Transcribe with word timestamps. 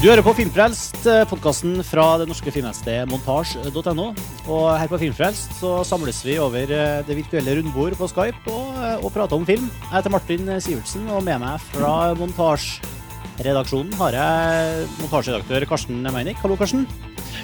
Du 0.00 0.06
hører 0.08 0.24
på 0.24 0.32
Filmfrelst, 0.32 1.02
podkasten 1.28 1.82
fra 1.84 2.14
det 2.16 2.24
norske 2.30 2.48
filmnettstedet 2.48 3.02
montasj.no. 3.10 4.06
Og 4.48 4.62
her 4.72 4.88
på 4.88 4.96
Filmfrelst 5.02 5.58
så 5.58 5.74
samles 5.84 6.22
vi 6.24 6.38
over 6.40 6.72
eh, 6.72 7.02
det 7.04 7.18
virtuelle 7.18 7.58
rundbord 7.58 7.98
på 7.98 8.08
Skype 8.08 8.48
og, 8.48 8.70
eh, 8.80 8.94
og 9.04 9.12
prater 9.12 9.36
om 9.36 9.44
film. 9.44 9.66
Jeg 9.82 9.92
heter 9.92 10.14
Martin 10.14 10.48
Sivertsen, 10.56 11.04
og 11.12 11.20
med 11.26 11.42
meg 11.42 11.60
fra 11.66 12.14
montasjeredaksjonen 12.16 13.92
har 14.00 14.16
jeg 14.16 14.88
montasjeredaktør 15.02 15.68
Karsten 15.74 16.00
Meinik. 16.08 16.40
Hallo, 16.40 16.56
Karsten. 16.56 16.88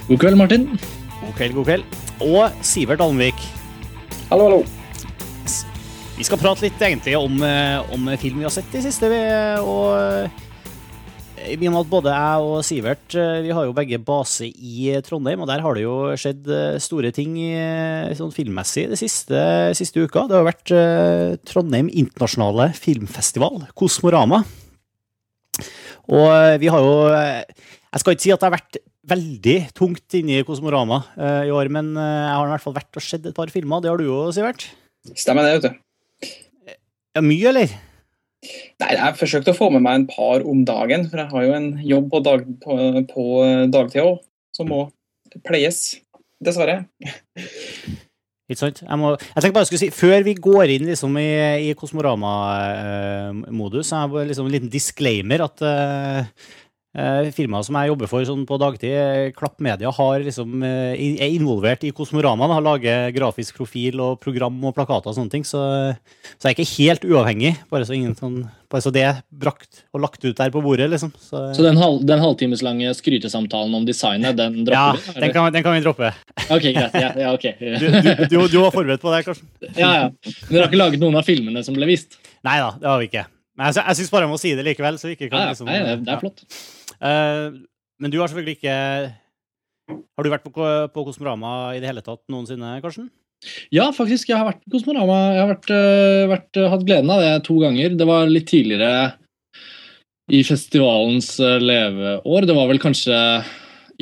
God 0.09 0.25
kveld, 0.25 0.41
Martin. 0.41 0.67
God 1.27 1.37
kveld, 1.37 1.59
god 1.61 1.69
kveld. 1.69 1.87
Og 2.25 2.65
Sivert 2.65 3.05
Almvik. 3.05 3.47
Hallo, 4.33 4.49
hallo. 4.49 4.65
Vi 6.17 6.25
skal 6.25 6.41
prate 6.41 6.65
litt 6.65 6.81
egentlig 6.81 7.21
om, 7.21 7.37
eh, 7.45 7.93
om 7.93 8.09
film 8.17 8.41
vi 8.41 8.49
har 8.49 8.57
sett 8.57 8.81
i 8.81 8.87
siste. 8.89 9.13
vi, 9.13 9.21
og 9.61 10.46
i 11.47 11.57
og 11.57 11.63
med 11.73 11.79
at 11.81 11.91
både 11.91 12.13
jeg 12.13 12.47
og 12.47 12.65
Sivert 12.67 13.17
eh, 13.19 13.43
vi 13.45 13.53
har 13.55 13.67
jo 13.69 13.75
begge 13.77 13.99
base 14.03 14.49
i 14.49 14.89
Trondheim, 15.07 15.43
og 15.45 15.49
der 15.51 15.63
har 15.65 15.77
det 15.77 15.85
jo 15.85 15.97
skjedd 16.19 16.49
eh, 16.51 16.79
store 16.83 17.13
ting 17.15 17.37
sånn 18.19 18.35
filmmessig 18.35 18.87
de 18.91 18.99
siste, 18.99 19.41
siste 19.79 20.03
uka. 20.03 20.27
Det 20.27 20.37
har 20.37 20.47
vært 20.47 20.73
uh, 20.75 21.37
Trondheim 21.47 21.89
internasjonale 21.91 22.71
filmfestival, 22.77 23.67
Kosmorama. 23.79 24.43
Og 26.07 26.29
vi 26.63 26.69
har 26.71 26.85
jo 26.85 26.97
Jeg 27.11 28.03
skal 28.03 28.15
ikke 28.15 28.23
si 28.23 28.33
at 28.35 28.43
det 28.43 28.47
har 28.47 28.55
vært 28.55 28.79
veldig 29.11 29.57
tungt 29.77 30.17
inne 30.19 30.41
i 30.41 30.47
Kosmorama 30.47 31.01
i 31.47 31.51
år, 31.55 31.71
men 31.73 31.93
jeg 31.95 32.35
har 32.35 32.47
i 32.47 32.53
hvert 32.55 32.65
fall 32.67 32.77
vært 32.77 32.99
og 32.99 33.05
sett 33.05 33.27
et 33.27 33.37
par 33.37 33.51
filmer. 33.55 33.83
Det 33.83 33.91
har 33.91 33.99
du 33.99 34.07
jo, 34.07 34.21
Sivert? 34.35 34.69
Stemmer 35.15 35.47
det, 35.47 35.59
vet 35.59 35.67
du. 35.67 36.31
Ja, 37.17 37.23
mye, 37.25 37.53
eller? 37.53 37.77
Nei, 38.83 38.91
Jeg 38.93 39.03
har 39.03 39.15
forsøkt 39.19 39.53
å 39.53 39.57
få 39.57 39.67
med 39.75 39.83
meg 39.85 39.95
en 40.01 40.09
par 40.11 40.39
om 40.47 40.59
dagen, 40.69 41.03
for 41.11 41.17
jeg 41.23 41.33
har 41.33 41.43
jo 41.47 41.53
en 41.57 41.71
jobb 41.85 42.07
på, 42.13 42.19
dag, 42.27 42.41
på, 42.63 42.73
på 43.13 43.23
dagtid 43.73 44.03
òg, 44.05 44.17
som 44.57 44.67
må 44.73 44.81
pleies. 45.47 45.79
Dessverre. 46.45 46.77
Ikke 48.47 48.61
sant? 48.61 48.79
Jeg, 48.85 48.97
må, 49.01 49.09
jeg 49.19 49.43
tenker 49.43 49.55
bare 49.57 49.65
jeg 49.65 49.71
skulle 49.73 49.83
si, 49.83 49.95
Før 49.95 50.23
vi 50.23 50.35
går 50.39 50.67
inn 50.77 50.85
liksom 50.87 51.17
i, 51.19 51.31
i 51.67 51.69
Kosmorama-modus, 51.79 53.89
eh, 53.91 54.05
uh, 54.07 54.27
liksom 54.29 54.47
en 54.47 54.55
liten 54.55 54.71
disclaimer 54.71 55.41
at 55.49 55.57
uh, 55.67 56.23
Uh, 56.97 57.27
firmaer 57.37 57.65
som 57.67 57.77
jeg 57.77 57.91
jobber 57.91 58.09
for 58.09 58.25
sånn 58.25 58.47
på 58.49 58.57
dagtid, 58.57 58.95
eh, 58.97 59.27
Klapp 59.37 59.59
Media, 59.61 59.91
har 59.93 60.23
liksom, 60.25 60.63
uh, 60.65 60.95
er 60.97 61.29
involvert 61.29 61.83
i 61.85 61.91
Kosmorama. 61.93 62.49
Har 62.49 62.65
laget 62.65 63.13
grafisk 63.13 63.59
profil 63.59 64.01
og 64.01 64.23
program 64.23 64.57
og 64.65 64.73
plakater 64.79 65.13
og 65.13 65.19
sånne 65.19 65.35
ting. 65.35 65.45
Så, 65.45 65.61
så 66.39 66.49
jeg 66.49 66.55
er 66.55 66.57
ikke 66.57 66.71
helt 66.71 67.05
uavhengig, 67.05 67.53
bare 67.69 67.85
så, 67.85 67.93
ingen, 67.93 68.15
sånn, 68.17 68.39
bare 68.73 68.87
så 68.87 68.95
det 68.97 69.03
er 69.05 69.21
brakt 69.29 69.83
og 69.93 70.07
lagt 70.07 70.25
ut 70.25 70.41
der 70.41 70.55
på 70.55 70.65
bordet. 70.65 70.89
liksom. 70.95 71.13
Så, 71.21 71.43
så 71.59 71.69
den, 71.69 71.77
halv, 71.83 72.01
den 72.09 72.25
halvtimeslange 72.25 72.97
skrytesamtalen 72.97 73.77
om 73.77 73.85
designet, 73.85 74.41
den 74.41 74.63
dropper 74.65 74.97
vi? 74.97 75.13
Ja, 75.13 75.21
den 75.27 75.37
kan, 75.37 75.51
den 75.53 75.67
kan, 75.67 75.77
vi 75.77 75.85
droppe. 75.85 76.15
Ok, 76.47 76.65
greit. 76.65 76.97
Ja, 76.97 77.13
ja, 77.27 77.35
okay. 77.37 77.61
du, 77.61 77.91
du, 77.93 78.11
du, 78.25 78.39
du, 78.41 78.59
var 78.63 78.73
forberedt 78.73 79.05
på 79.05 79.13
det, 79.13 79.21
Karsten? 79.29 79.53
Ja, 79.75 79.93
ja. 80.01 80.09
Men 80.17 80.49
dere 80.49 80.65
har 80.65 80.73
ikke 80.73 80.81
laget 80.81 81.05
noen 81.05 81.21
av 81.21 81.29
filmene 81.29 81.61
som 81.67 81.77
ble 81.77 81.93
vist? 81.93 82.17
Nei 82.47 82.57
da, 82.63 82.73
det 82.81 82.89
har 82.89 83.05
vi 83.05 83.13
ikke. 83.13 83.29
Men 83.57 83.69
jeg, 83.69 83.85
jeg 83.85 84.01
syns 84.01 84.11
bare 84.13 84.25
jeg 84.25 84.33
må 84.33 84.41
si 84.41 84.57
det 84.57 84.65
likevel. 84.65 84.97
så 85.01 85.13
vi 85.13 85.17
ikke 85.21 85.29
kan 85.29 85.45
ja, 85.45 85.53
liksom... 85.53 85.69
Nei, 85.69 86.01
det 86.01 86.17
er 86.17 86.25
flott. 86.25 86.45
Uh, 87.01 87.63
men 88.01 88.13
du 88.13 88.19
har 88.21 88.31
selvfølgelig 88.31 88.59
ikke 88.59 88.77
Har 89.89 90.25
du 90.25 90.33
vært 90.33 90.47
på, 90.47 90.67
på 90.93 91.05
Kosmorama 91.07 91.77
i 91.77 91.81
det 91.83 91.91
hele 91.91 92.05
tatt 92.05 92.23
noensinne, 92.33 92.79
Karsten? 92.85 93.11
Ja, 93.75 93.91
faktisk. 93.95 94.31
Jeg 94.31 94.41
har 94.41 94.49
vært 94.49 94.63
på 94.65 94.77
Kosmorama. 94.77 95.19
Jeg 95.37 95.43
har 95.43 95.53
vært, 95.53 95.71
uh, 95.71 96.25
vært, 96.33 96.51
uh, 96.59 96.71
hatt 96.73 96.87
gleden 96.89 97.13
av 97.13 97.23
det 97.23 97.35
to 97.47 97.59
ganger. 97.63 97.95
Det 97.99 98.09
var 98.09 98.33
litt 98.33 98.49
tidligere 98.51 99.13
i 100.33 100.41
festivalens 100.43 101.37
leveår. 101.63 102.49
Det 102.49 102.57
var 102.57 102.73
vel 102.73 102.83
kanskje 102.83 103.19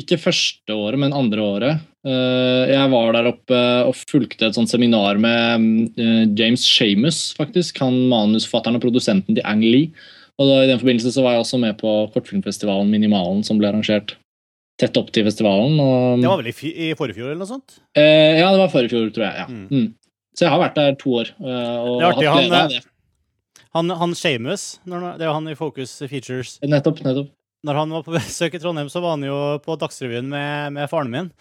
ikke 0.01 0.17
første 0.23 0.73
året, 0.73 0.97
men 0.99 1.13
andre 1.15 1.43
året. 1.43 1.83
Jeg 2.05 2.89
var 2.91 3.13
der 3.13 3.27
oppe 3.29 3.59
og 3.85 3.93
fulgte 4.09 4.47
et 4.47 4.57
sånt 4.57 4.69
seminar 4.69 5.19
med 5.21 5.93
James 6.37 6.65
Shamus, 6.65 7.19
faktisk. 7.37 7.77
Han 7.85 8.07
manusforfatteren 8.09 8.79
og 8.79 8.83
produsenten 8.83 9.37
til 9.37 9.45
Ang 9.45 9.61
Lee. 9.61 9.93
Og 10.35 10.49
da, 10.49 10.55
I 10.63 10.69
den 10.69 10.79
forbindelse 10.81 11.13
så 11.15 11.23
var 11.23 11.35
jeg 11.35 11.45
også 11.45 11.59
med 11.61 11.77
på 11.79 11.91
kortfilmfestivalen 12.13 12.89
Minimalen, 12.91 13.43
som 13.47 13.59
ble 13.59 13.69
arrangert 13.69 14.17
tett 14.81 14.97
opp 14.99 15.11
til 15.15 15.23
festivalen. 15.27 15.77
Og, 15.79 16.19
det 16.19 16.31
var 16.31 16.41
vel 16.41 16.51
i, 16.51 16.55
i 16.87 16.89
forrige 16.99 17.19
fjor, 17.19 17.29
eller 17.31 17.43
noe 17.43 17.51
sånt? 17.53 17.77
Eh, 17.95 18.41
ja, 18.41 18.49
det 18.51 18.59
var 18.59 18.73
forrige 18.73 18.91
fjor, 18.91 19.07
tror 19.15 19.27
jeg. 19.29 19.45
ja. 19.45 19.47
Mm. 19.47 19.69
Mm. 19.71 20.19
Så 20.35 20.43
jeg 20.43 20.51
har 20.51 20.59
vært 20.59 20.75
der 20.75 20.97
to 20.99 21.13
år. 21.21 21.31
Eh, 21.39 21.77
og 21.79 22.01
det 22.01 22.03
er 22.03 22.09
artig. 22.09 22.27
Han, 22.27 22.75
eh, 22.75 23.63
han, 23.77 23.95
han 24.01 24.15
Shamus, 24.19 24.65
det 24.83 25.23
er 25.23 25.31
han 25.31 25.47
i 25.47 25.55
Focus 25.55 25.95
Features. 26.03 26.57
Nettopp, 26.67 26.99
nettopp. 27.07 27.31
Når 27.65 27.79
han 27.79 27.95
var 27.95 28.03
på 28.05 28.13
besøk 28.13 28.57
i 28.57 28.61
Trondheim, 28.61 28.91
så 28.91 28.99
var 29.01 29.15
han 29.15 29.23
jo 29.25 29.37
på 29.63 29.77
Dagsrevyen 29.79 30.27
med, 30.29 30.75
med 30.75 30.91
faren 30.91 31.13
min. 31.13 31.31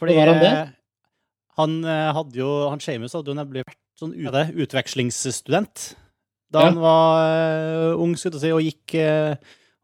Fordi 0.00 0.16
var 0.16 0.32
han 0.32 0.40
det? 0.40 0.54
Han 1.60 1.76
hadde 1.84 2.40
jo, 2.40 2.48
han 2.72 2.80
Shamus 2.80 3.12
hadde 3.12 3.28
jo 3.28 3.36
nemlig 3.36 3.66
vært 3.66 3.76
sånn 4.00 4.14
utvekslingsstudent 4.16 5.90
da 6.50 6.66
han 6.66 6.78
var 6.82 7.92
uh, 7.94 8.00
ung 8.02 8.16
si, 8.18 8.30
og 8.30 8.64
gikk 8.64 8.96
uh, 8.98 9.34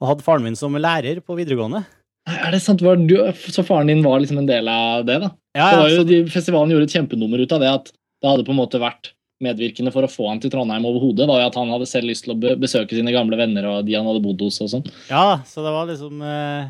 og 0.02 0.10
hadde 0.10 0.26
faren 0.26 0.44
min 0.44 0.58
som 0.58 0.74
lærer 0.76 1.22
på 1.24 1.36
videregående. 1.38 1.84
Er 2.26 2.50
det 2.50 2.60
sant? 2.64 2.82
Du, 2.82 3.16
så 3.54 3.62
faren 3.64 3.90
din 3.90 4.02
var 4.04 4.18
liksom 4.20 4.40
en 4.42 4.48
del 4.48 4.68
av 4.68 5.04
det? 5.06 5.20
da? 5.22 5.30
Ja, 5.56 5.68
det 5.72 5.82
var 5.82 5.92
jo, 5.92 6.06
de, 6.08 6.22
festivalen 6.30 6.74
gjorde 6.74 6.88
et 6.88 6.96
kjempenummer 6.96 7.42
ut 7.42 7.54
av 7.54 7.62
det. 7.62 7.70
At 7.70 7.92
det 7.94 8.30
hadde 8.32 8.46
på 8.48 8.52
en 8.52 8.58
måte 8.58 8.80
vært 8.82 9.12
medvirkende 9.44 9.92
for 9.92 10.06
å 10.06 10.10
få 10.10 10.26
han 10.30 10.40
til 10.42 10.50
Trondheim 10.52 10.88
overhodet. 10.88 11.28
var 11.28 11.42
jo 11.42 11.50
At 11.50 11.58
han 11.60 11.70
hadde 11.70 11.88
selv 11.88 12.10
lyst 12.10 12.26
til 12.26 12.34
å 12.34 12.56
besøke 12.58 12.96
sine 12.96 13.14
gamle 13.14 13.38
venner 13.38 13.68
og 13.70 13.86
de 13.86 13.94
han 13.94 14.08
hadde 14.08 14.24
bodd 14.24 14.42
hos. 14.42 14.58
og 14.64 14.72
sånn. 14.72 14.90
Ja, 15.10 15.38
så 15.46 15.64
det 15.64 15.74
var 15.76 15.86
liksom 15.90 16.24
uh, 16.24 16.66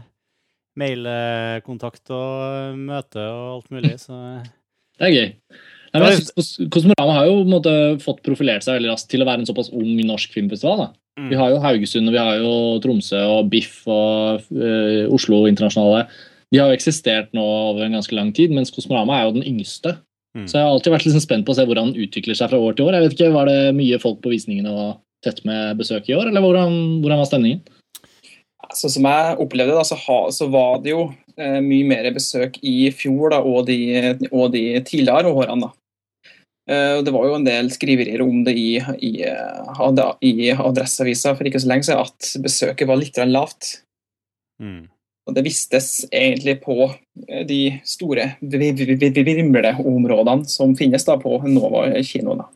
mailkontakt 0.79 2.13
og 2.15 2.77
møte 2.77 3.25
og 3.25 3.57
alt 3.57 3.73
mulig. 3.75 3.97
så... 4.03 4.21
Det 4.97 5.09
er 5.09 5.17
gøy. 5.17 5.27
Nei, 6.03 6.69
Kosmorama 6.73 7.19
har 7.19 7.27
jo 7.29 7.43
måte, 7.49 7.73
fått 8.03 8.23
profilert 8.27 8.65
seg 8.65 8.79
veldig 8.79 8.93
raskt 8.93 9.11
til 9.13 9.25
å 9.25 9.29
være 9.29 9.45
en 9.45 9.49
såpass 9.49 9.73
ung 9.75 9.99
norsk 10.09 10.33
filmfestival. 10.35 10.89
Mm. 11.17 11.29
Vi 11.31 11.39
har 11.41 11.53
jo 11.53 11.61
Haugesund, 11.63 12.11
og 12.11 12.17
vi 12.17 12.23
har 12.23 12.41
jo 12.43 12.55
Tromsø 12.85 13.21
og 13.39 13.51
Biff 13.53 13.79
og 13.89 14.43
uh, 14.53 15.05
Oslo 15.17 15.45
internasjonale. 15.49 16.05
De 16.53 16.61
har 16.61 16.71
jo 16.71 16.77
eksistert 16.79 17.33
nå 17.37 17.43
over 17.43 17.87
en 17.87 17.97
ganske 17.97 18.15
lang 18.17 18.35
tid, 18.37 18.53
mens 18.55 18.73
Kosmorama 18.75 19.17
er 19.17 19.29
jo 19.29 19.39
den 19.39 19.49
yngste. 19.49 19.97
Mm. 20.37 20.45
Så 20.45 20.59
jeg 20.59 20.67
har 20.67 20.75
alltid 20.75 20.93
vært 20.93 21.07
liksom 21.09 21.25
spent 21.25 21.47
på 21.47 21.55
å 21.55 21.59
se 21.59 21.65
hvordan 21.67 21.95
den 21.95 22.05
utvikler 22.05 22.37
seg 22.37 22.53
fra 22.53 22.61
år 22.61 22.77
til 22.77 22.87
år. 22.87 22.99
Jeg 22.99 23.07
vet 23.07 23.17
ikke, 23.17 23.33
Var 23.33 23.49
det 23.49 23.61
mye 23.79 24.01
folk 24.03 24.21
på 24.25 24.35
visningene 24.35 24.75
og 24.75 24.99
tett 25.25 25.41
med 25.49 25.79
besøk 25.81 26.11
i 26.11 26.17
år, 26.17 26.29
eller 26.29 26.45
hvordan, 26.45 26.77
hvordan 27.03 27.23
var 27.23 27.31
stemningen? 27.31 27.65
Sånn 28.77 28.93
som 28.93 29.07
jeg 29.09 29.39
opplevde 29.43 29.77
det, 29.79 29.87
så, 29.89 29.97
ha, 30.05 30.19
så 30.35 30.49
var 30.53 30.83
det 30.85 30.93
jo 30.93 31.07
eh, 31.39 31.59
mye 31.65 31.87
mer 31.89 32.09
besøk 32.15 32.59
i 32.67 32.91
fjor 32.95 33.33
da, 33.33 33.41
og, 33.41 33.67
de, 33.71 33.79
og 34.29 34.53
de 34.55 34.65
tidligere 34.87 35.33
årene. 35.33 35.69
da. 35.69 35.86
Eh, 36.67 37.03
det 37.03 37.11
var 37.15 37.29
jo 37.29 37.35
en 37.37 37.45
del 37.47 37.69
skriverier 37.71 38.23
om 38.25 38.41
det 38.47 38.57
i, 38.59 38.81
i, 38.99 39.23
i 39.23 40.51
Adresseavisa 40.51 41.37
for 41.39 41.47
ikke 41.47 41.61
så 41.63 41.69
lenge 41.71 41.87
siden, 41.87 42.03
at 42.03 42.33
besøket 42.43 42.89
var 42.91 42.99
litt 42.99 43.19
lavt. 43.31 43.87
Mm. 44.63 44.89
Og 45.27 45.35
Det 45.35 45.43
vistes 45.47 46.07
egentlig 46.11 46.61
på 46.65 46.91
eh, 47.29 47.45
de 47.47 47.81
store 47.87 48.33
vrimleområdene 48.43 50.45
som 50.51 50.75
finnes 50.79 51.05
da 51.07 51.17
på 51.23 51.39
Nova 51.47 51.87
kino. 52.07 52.35
Da. 52.41 52.47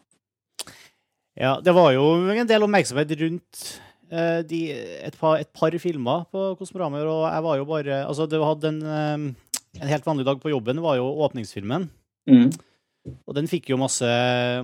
Ja, 1.39 1.53
det 1.63 1.73
var 1.77 1.93
jo 1.95 2.35
en 2.35 2.51
del 2.51 2.67
oppmerksomhet 2.67 3.15
rundt 3.23 3.79
de, 4.11 4.75
et, 4.75 5.15
par, 5.21 5.39
et, 5.39 5.47
par, 5.55 5.71
filmer 5.79 6.25
på 6.35 6.59
Kosmoramer, 6.59 7.07
og 7.07 7.29
jeg 7.29 7.43
var 7.45 7.59
jo 7.61 7.67
bare 7.69 8.01
Altså, 8.09 8.27
du 8.27 8.43
hadde 8.43 8.73
en, 8.73 8.81
en 9.79 9.93
helt 9.93 10.09
vanlig 10.09 10.27
dag 10.27 10.41
på 10.43 10.51
jobben, 10.51 10.83
var 10.83 10.99
jo 10.99 11.07
åpningsfilmen. 11.23 11.87
Mm. 12.27 12.51
Og 13.09 13.37
den 13.37 13.49
fikk 13.49 13.71
jo 13.73 13.79
masse, 13.81 14.09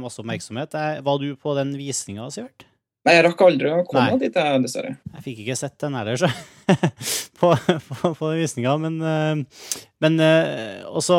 masse 0.02 0.20
oppmerksomhet. 0.20 0.74
Var 1.06 1.20
du 1.22 1.30
på 1.40 1.54
den 1.56 1.72
visninga, 1.78 2.28
Sivert? 2.34 2.66
Nei, 3.06 3.14
jeg 3.14 3.22
rakk 3.28 3.42
aldri 3.46 3.70
å 3.70 3.84
komme 3.86 4.18
dit, 4.18 4.34
dessverre. 4.64 4.96
Jeg 5.14 5.22
fikk 5.22 5.42
ikke 5.44 5.56
sett 5.58 5.76
den 5.78 5.94
heller, 5.94 6.18
så. 6.18 6.30
på, 7.40 7.52
på, 7.54 8.10
på 8.18 8.30
visninga, 8.34 8.72
men, 8.82 8.96
eh, 8.98 9.68
men 10.02 10.18
eh, 10.24 10.80
også 10.90 11.18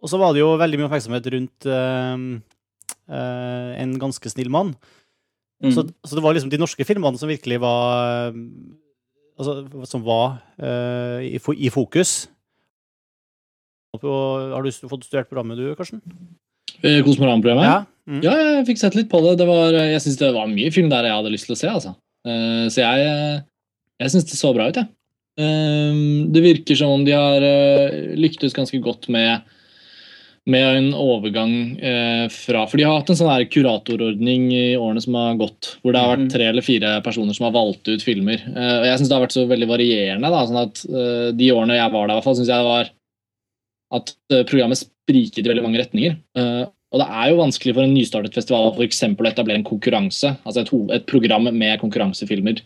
Og 0.00 0.08
så 0.08 0.20
var 0.20 0.32
det 0.32 0.40
jo 0.40 0.54
veldig 0.56 0.80
mye 0.80 0.88
oppmerksomhet 0.88 1.26
rundt 1.34 1.66
uh, 1.68 2.16
uh, 3.12 3.70
en 3.76 3.90
ganske 4.00 4.32
snill 4.32 4.48
mann. 4.48 4.72
Mm. 5.60 5.74
Så, 5.76 5.84
så, 5.92 6.16
det 6.16 6.24
var 6.24 6.32
liksom 6.32 6.52
de 6.54 6.62
norske 6.62 6.86
filmene 6.88 7.20
som 7.20 7.28
virkelig 7.28 7.60
var 7.60 8.32
Altså, 9.40 9.84
som 9.88 10.02
var 10.04 10.38
uh, 10.60 11.20
i, 11.20 11.36
i 11.36 11.68
fokus. 11.72 12.30
Har 13.98 14.62
du 14.62 14.70
fått 14.72 15.04
studert 15.08 15.28
programmet 15.30 15.58
du, 15.58 15.74
Karsten? 15.78 16.00
Eh, 16.82 17.00
Kosmoran-programmet? 17.04 17.66
Ja. 17.66 17.78
Mm. 18.10 18.22
ja, 18.24 18.32
jeg 18.38 18.66
fikk 18.70 18.80
sett 18.80 18.96
litt 18.98 19.10
på 19.10 19.20
det. 19.24 19.36
det 19.38 19.46
var, 19.46 19.74
jeg 19.74 20.00
syns 20.02 20.18
det 20.18 20.32
var 20.34 20.48
mye 20.50 20.70
film 20.74 20.88
der 20.90 21.06
jeg 21.06 21.18
hadde 21.18 21.32
lyst 21.34 21.46
til 21.50 21.54
å 21.56 21.60
se. 21.60 21.68
altså. 21.70 21.94
Uh, 22.26 22.66
så 22.72 22.82
jeg, 22.82 23.44
jeg 24.02 24.12
syns 24.14 24.26
det 24.30 24.38
så 24.40 24.52
bra 24.56 24.70
ut, 24.70 24.80
jeg. 24.80 24.90
Det 25.40 26.42
virker 26.44 26.76
som 26.76 26.90
om 26.92 27.04
de 27.06 27.14
har 27.16 27.44
lyktes 28.18 28.52
ganske 28.52 28.76
godt 28.84 29.06
med 29.14 29.46
med 30.50 30.76
en 30.76 30.88
overgang 30.96 31.52
eh, 31.78 32.26
fra 32.32 32.64
For 32.68 32.80
de 32.80 32.86
har 32.88 32.96
hatt 32.98 33.10
en 33.12 33.18
sånn 33.18 33.30
her 33.30 33.44
kuratorordning 33.52 34.48
i 34.56 34.64
årene 34.78 35.02
som 35.04 35.16
har 35.18 35.36
gått, 35.40 35.74
hvor 35.82 35.92
det 35.94 36.00
har 36.00 36.14
vært 36.14 36.24
Mhm. 36.24 36.30
tre 36.32 36.46
eller 36.48 36.64
fire 36.64 36.92
personer 37.04 37.36
som 37.36 37.44
har 37.46 37.52
valgt 37.52 37.88
ut 37.88 38.02
filmer. 38.02 38.40
Eh, 38.40 38.76
og 38.80 38.86
jeg 38.88 38.98
syns 38.98 39.08
det 39.08 39.16
har 39.16 39.26
vært 39.26 39.36
så 39.36 39.46
veldig 39.48 39.68
varierende. 39.68 40.30
da, 40.32 40.46
sånn 40.46 40.62
at 40.64 40.84
eh, 40.88 41.32
De 41.36 41.50
årene 41.52 41.76
jeg 41.76 41.92
var 41.92 42.06
der, 42.08 42.14
i 42.14 42.18
hvert 42.18 42.24
fall, 42.24 42.36
synes 42.36 42.48
jeg 42.48 42.56
det 42.56 42.70
var 42.72 42.90
at 43.96 44.12
eh, 44.32 44.44
programmet 44.48 44.80
spriket 44.80 45.42
i 45.44 45.50
veldig 45.50 45.64
mange 45.64 45.80
retninger. 45.82 46.18
Eh, 46.38 46.62
og 46.90 46.98
det 46.98 47.06
er 47.06 47.26
jo 47.30 47.38
vanskelig 47.38 47.74
for 47.76 47.86
en 47.86 47.92
nystartet 47.94 48.34
festival 48.34 48.72
for 48.74 48.82
å 48.82 49.30
etablere 49.30 49.60
en 49.60 49.66
konkurranse. 49.66 50.32
altså 50.42 50.64
et, 50.64 50.72
et 50.96 51.04
program 51.06 51.46
med 51.46 51.78
konkurransefilmer 51.82 52.62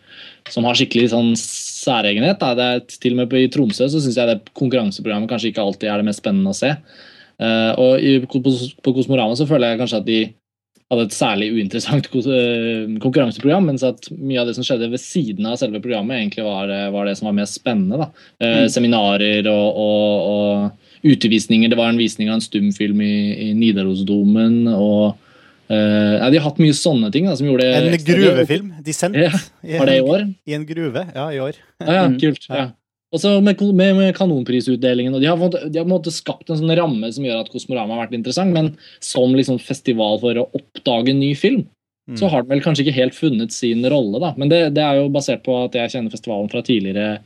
som 0.49 0.65
har 0.65 0.77
skikkelig 0.77 1.11
sånn 1.11 1.35
særegenhet. 1.37 2.41
Er, 2.41 2.79
til 2.89 3.13
og 3.13 3.21
med 3.21 3.35
I 3.37 3.51
Tromsø 3.53 3.85
så 3.85 4.01
syns 4.01 4.17
jeg 4.17 4.31
det 4.31 4.39
konkurranseprogrammet 4.57 5.29
kanskje 5.29 5.51
ikke 5.51 5.65
alltid 5.65 5.91
er 5.91 6.01
det 6.01 6.07
mest 6.09 6.23
spennende 6.23 6.55
å 6.55 6.57
se. 6.57 6.73
Eh, 7.37 7.71
og 7.77 8.01
i, 8.01 8.17
på, 8.25 8.41
på 8.41 8.95
Kosmorama 8.97 9.37
så 9.37 9.45
føler 9.49 9.73
jeg 9.73 9.83
kanskje 9.83 10.01
at 10.01 10.09
de 10.09 10.19
hadde 10.89 11.05
et 11.07 11.17
særlig 11.17 11.51
uinteressant 11.53 12.09
konkurranseprogram, 12.09 13.69
mens 13.69 13.85
at 13.85 14.09
mye 14.13 14.41
av 14.41 14.49
det 14.49 14.53
som 14.57 14.65
skjedde 14.65 14.89
ved 14.91 15.01
siden 15.01 15.47
av 15.49 15.57
selve 15.57 15.81
programmet, 15.81 16.19
egentlig 16.19 16.45
var, 16.45 16.69
var 16.93 17.09
det 17.09 17.15
som 17.17 17.29
var 17.29 17.37
mest 17.39 17.57
spennende. 17.57 18.05
Da. 18.05 18.25
Mm. 18.41 18.67
Seminarer 18.69 19.49
og, 19.49 19.79
og, 19.81 20.27
og 20.29 20.84
utvisninger. 21.05 21.69
Det 21.69 21.77
var 21.77 21.89
en 21.93 21.97
visning 22.01 22.29
av 22.31 22.39
en 22.39 22.45
stumfilm 22.45 23.01
i, 23.05 23.13
i 23.49 23.53
Nidarosdomen. 23.53 24.65
og 24.73 25.21
Uh, 25.65 26.21
ja, 26.21 26.27
De 26.29 26.37
har 26.37 26.43
hatt 26.51 26.59
mye 26.61 26.75
sånne 26.77 27.07
ting 27.09 27.25
da, 27.25 27.31
som 27.33 27.47
gjorde 27.47 27.65
En 27.65 27.87
gruvefilm. 28.05 28.67
De 28.85 28.93
gruvefilm. 28.93 29.15
Ja, 29.17 29.31
i 29.65 29.79
Var 29.79 29.85
det 29.89 29.95
i 29.95 29.97
en- 29.97 30.09
år? 30.13 30.35
I 30.45 30.53
en 30.53 30.65
gruve. 30.69 31.01
Ja, 31.15 31.23
i 31.33 31.39
år. 31.41 31.55
Ja, 31.81 31.87
ja, 31.95 32.03
Mm. 32.05 32.19
kult. 32.21 32.45
Ja. 32.49 32.67
Og 33.11 33.19
så 33.19 33.41
med, 33.41 33.59
med, 33.73 33.95
med 33.97 34.13
kanonprisutdelingen. 34.15 35.15
og 35.15 35.21
De 35.21 35.25
har, 35.25 35.37
fått, 35.41 35.57
de 35.71 35.79
har 35.79 35.85
på 35.85 35.89
en 35.89 35.95
måte 35.97 36.13
skapt 36.13 36.51
en 36.51 36.57
sånn 36.61 36.75
ramme 36.77 37.09
som 37.11 37.23
gjør 37.25 37.39
at 37.41 37.49
Kosmorama 37.49 37.95
har 37.97 38.05
vært 38.05 38.13
interessant, 38.13 38.53
men 38.53 38.77
som 39.01 39.33
liksom 39.33 39.57
festival 39.59 40.19
for 40.21 40.35
å 40.35 40.45
oppdage 40.53 41.09
en 41.09 41.19
ny 41.19 41.33
film, 41.33 41.65
Mm. 42.07 42.19
så 42.19 42.29
har 42.29 42.43
den 42.43 42.49
vel 42.49 42.61
kanskje 42.61 42.85
ikke 42.85 42.99
helt 43.01 43.15
funnet 43.17 43.51
sin 43.51 43.81
rolle. 43.89 44.19
da. 44.19 44.35
Men 44.37 44.49
det, 44.49 44.75
det 44.75 44.83
er 44.83 45.01
jo 45.01 45.09
basert 45.09 45.41
på 45.43 45.65
at 45.65 45.73
jeg 45.73 45.89
kjenner 45.89 46.11
festivalen 46.13 46.51
fra 46.51 46.61
tidligere, 46.61 47.17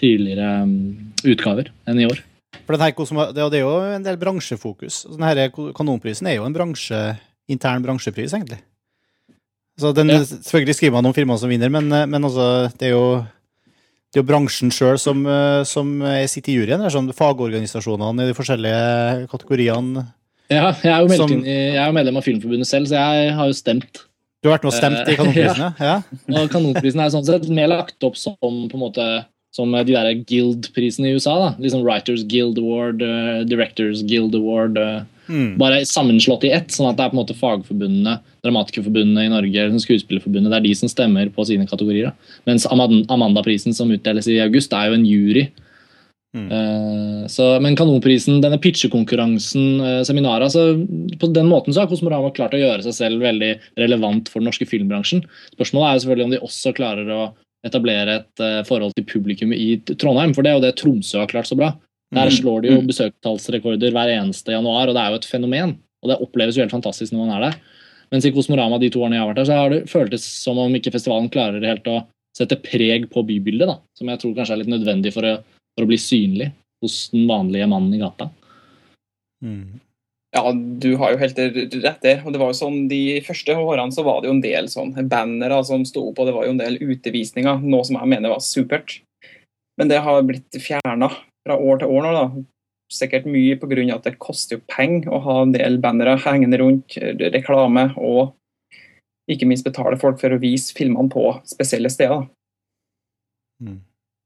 tidligere 0.00 0.62
um, 0.64 1.12
utgaver 1.22 1.68
enn 1.86 2.00
i 2.00 2.06
år. 2.10 2.18
For 2.66 2.76
det, 2.76 2.82
her, 2.82 3.32
det, 3.32 3.58
er 3.58 3.62
jo 3.62 3.74
en 3.94 4.04
del 4.04 4.18
bransjefokus. 4.20 5.04
Den 5.10 5.26
her 5.26 5.48
Kanonprisen 5.76 6.28
er 6.28 6.38
jo 6.38 6.46
en 6.48 6.56
bransje, 6.56 6.98
intern 7.48 7.84
bransjepris, 7.84 8.34
egentlig. 8.36 8.60
Så 9.78 9.92
den, 9.94 10.10
Ja. 10.10 10.22
Selvfølgelig 10.26 10.74
skriver 10.74 10.98
man 10.98 11.06
om 11.06 11.14
firmaer 11.14 11.38
som 11.38 11.50
vinner, 11.50 11.70
men, 11.70 11.90
eh, 11.92 12.06
men 12.06 12.24
altså, 12.24 12.70
det 12.78 12.90
er 12.90 12.96
jo 12.96 13.26
det 14.08 14.16
er 14.16 14.22
jo 14.22 14.28
bransjen 14.30 14.70
sjøl 14.72 14.98
som, 14.98 15.26
eh, 15.26 15.62
som 15.68 16.00
sitter 16.26 16.52
i 16.52 16.56
juryen. 16.56 16.80
Det 16.80 16.88
er 16.88 16.96
sånn 16.96 17.12
fagorganisasjonene 17.12 18.24
i 18.24 18.30
de 18.30 18.34
forskjellige 18.34 19.28
kategoriene. 19.28 20.06
Ja, 20.48 20.72
jeg 20.72 20.92
er 20.92 21.00
jo 21.04 21.16
Som- 21.16 21.32
inn 21.32 21.44
jeg 21.44 21.76
er 21.76 21.92
medlem 21.92 22.16
av 22.16 22.24
Filmforbundet 22.24 22.66
selv, 22.66 22.88
så 22.88 22.96
jeg 22.96 23.34
har 23.34 23.46
jo 23.46 23.52
stemt. 23.52 24.08
Du 24.42 24.48
har 24.48 24.58
vært 24.58 24.64
med 24.64 24.72
og 24.72 24.78
stemt 24.78 25.08
i 25.08 25.12
Eh, 25.12 25.16
Kanonprisen, 25.18 25.58
ja? 25.58 25.72
ja? 25.78 26.02
Og 26.40 26.50
Kanonprisen 26.50 27.00
er 27.02 27.10
sånn 27.10 27.26
sett 27.26 27.48
mer 27.50 27.68
lagt 27.68 28.02
opp 28.06 28.16
som 28.16 28.36
på 28.40 28.74
en 28.74 28.80
måte 28.80 29.06
som 29.54 29.72
de 29.72 29.94
der 29.94 30.24
Guild-prisene 30.28 31.08
i 31.08 31.14
USA. 31.16 31.36
da. 31.38 31.54
Liksom 31.62 31.84
Writers 31.84 32.24
Guild 32.28 32.58
Award, 32.58 33.02
uh, 33.02 33.44
Directors 33.48 34.02
Guild 34.02 34.34
Award. 34.34 34.78
Uh, 34.78 35.06
Mm. 35.28 35.58
bare 35.60 35.84
sammenslått 35.84 36.46
i 36.48 36.52
ett, 36.56 36.72
sånn 36.72 36.88
at 36.88 36.96
det 36.96 37.04
er 37.04 37.10
på 37.12 37.18
en 37.18 37.20
måte 37.20 37.36
fagforbundene, 37.36 38.14
Dramatikerforbundet 38.46 39.26
i 39.26 39.32
Norge, 39.32 39.60
eller 39.60 39.82
Skuespillerforbundet, 39.82 40.48
det 40.48 40.56
er 40.56 40.64
de 40.64 40.74
som 40.78 40.88
stemmer 40.88 41.28
på 41.34 41.44
sine 41.44 41.66
kategorier. 41.68 42.10
da. 42.10 42.36
Mens 42.48 42.64
Amanda-prisen 42.64 43.74
som 43.76 43.90
utdeles 43.92 44.28
i 44.28 44.38
august, 44.40 44.72
er 44.72 44.88
jo 44.88 44.94
en 44.96 45.04
jury. 45.04 45.50
Mm. 46.36 46.48
Uh, 46.52 47.26
så, 47.26 47.60
men 47.60 47.76
Kanonprisen, 47.76 48.40
denne 48.44 48.60
pitchekonkurransen, 48.60 49.80
uh, 49.80 50.02
seminaret 50.04 50.44
altså, 50.44 50.76
På 51.16 51.32
den 51.32 51.48
måten 51.48 51.72
så 51.72 51.80
har 51.80 51.88
Kosmorama 51.88 52.28
klart 52.36 52.52
å 52.52 52.60
gjøre 52.60 52.84
seg 52.84 52.92
selv 52.92 53.24
veldig 53.24 53.54
relevant 53.80 54.28
for 54.28 54.40
den 54.40 54.50
norske 54.50 54.68
filmbransjen. 54.68 55.24
Spørsmålet 55.56 55.88
er 55.88 55.96
jo 55.96 56.02
selvfølgelig 56.04 56.26
om 56.26 56.34
de 56.34 56.42
også 56.44 56.74
klarer 56.76 57.08
å 57.08 57.22
etablere 57.66 58.20
et 58.20 58.42
eh, 58.44 58.62
forhold 58.68 58.94
til 58.94 59.04
publikum 59.08 59.52
i 59.52 59.76
Trondheim, 59.98 60.34
for 60.34 60.42
det 60.46 60.52
er 60.52 60.58
jo 60.58 60.64
det 60.66 60.76
Tromsø 60.78 61.18
har 61.22 61.30
klart 61.30 61.48
så 61.50 61.56
bra. 61.58 61.72
Der 62.14 62.30
Mm. 62.30 62.36
slår 62.38 62.62
de 62.62 62.68
jo 62.70 62.80
besøkstallsrekorder 62.88 63.90
hver 63.92 64.08
eneste 64.14 64.54
januar, 64.54 64.88
og 64.88 64.94
det 64.94 65.02
er 65.02 65.10
jo 65.10 65.18
et 65.20 65.26
fenomen. 65.28 65.76
Og 66.02 66.08
det 66.08 66.20
oppleves 66.22 66.56
jo 66.56 66.62
helt 66.62 66.72
fantastisk 66.72 67.12
når 67.12 67.26
man 67.26 67.34
er 67.36 67.50
der. 67.50 67.58
Mens 68.10 68.24
i 68.24 68.30
Kosmorama 68.32 68.78
de 68.80 68.88
to 68.88 69.00
årene 69.02 69.18
jeg 69.18 69.20
har 69.20 69.28
vært 69.34 69.40
der, 69.42 69.44
så 69.50 69.58
har 69.58 69.68
det 69.74 69.90
føltes 69.90 70.22
som 70.24 70.56
om 70.58 70.72
ikke 70.72 70.92
festivalen 70.94 71.28
klarer 71.28 71.60
helt 71.66 71.84
å 71.84 72.06
sette 72.38 72.56
preg 72.62 73.10
på 73.10 73.20
bybildet, 73.26 73.66
da. 73.68 73.76
Som 73.98 74.08
jeg 74.08 74.20
tror 74.22 74.34
kanskje 74.38 74.52
er 74.54 74.62
litt 74.62 74.72
nødvendig 74.72 75.12
for 75.12 75.26
å, 75.26 75.34
for 75.76 75.84
å 75.84 75.90
bli 75.90 75.98
synlig 76.00 76.52
hos 76.80 77.10
den 77.12 77.26
vanlige 77.28 77.68
mannen 77.68 77.92
i 77.92 77.98
gata. 78.00 78.30
Mm. 79.44 79.80
Ja, 80.36 80.52
du 80.52 80.90
har 81.00 81.14
jo 81.14 81.20
helt 81.22 81.38
rett 81.40 82.02
der. 82.04 82.20
Og 82.26 82.34
det 82.34 82.40
var 82.40 82.52
jo 82.52 82.58
sånn, 82.58 82.82
De 82.90 83.20
første 83.24 83.54
årene 83.56 83.94
så 83.94 84.04
var 84.04 84.20
det 84.20 84.28
jo 84.28 84.36
en 84.36 84.44
del 84.44 84.68
sånn 84.72 84.92
bannere 85.08 85.62
som 85.64 85.86
sto 85.88 86.10
opp, 86.10 86.20
og 86.20 86.28
det 86.28 86.36
var 86.36 86.46
jo 86.46 86.54
en 86.56 86.60
del 86.60 86.76
utvisninger, 86.84 87.64
noe 87.64 87.86
som 87.88 87.96
jeg 88.00 88.12
mener 88.12 88.34
var 88.34 88.44
supert. 88.44 89.00
Men 89.80 89.90
det 89.90 90.02
har 90.04 90.24
blitt 90.26 90.58
fjerna 90.60 91.10
fra 91.46 91.56
år 91.56 91.80
til 91.80 91.94
år 91.94 92.04
nå. 92.04 92.14
da. 92.16 92.44
Sikkert 92.92 93.28
mye 93.28 93.56
pga. 93.60 93.94
at 93.94 94.04
det 94.04 94.18
koster 94.18 94.56
jo 94.56 94.64
penger 94.68 95.12
å 95.12 95.20
ha 95.20 95.42
en 95.42 95.52
del 95.52 95.78
bannere 95.78 96.16
hengende 96.24 96.58
rundt, 96.60 96.96
reklame, 96.96 97.92
og 97.96 98.34
ikke 99.28 99.46
minst 99.46 99.64
betale 99.64 99.98
folk 100.00 100.20
for 100.20 100.32
å 100.32 100.40
vise 100.40 100.72
filmene 100.76 101.12
på 101.12 101.24
spesielle 101.44 101.90
steder. 101.92 102.24
Mm. 103.60 103.80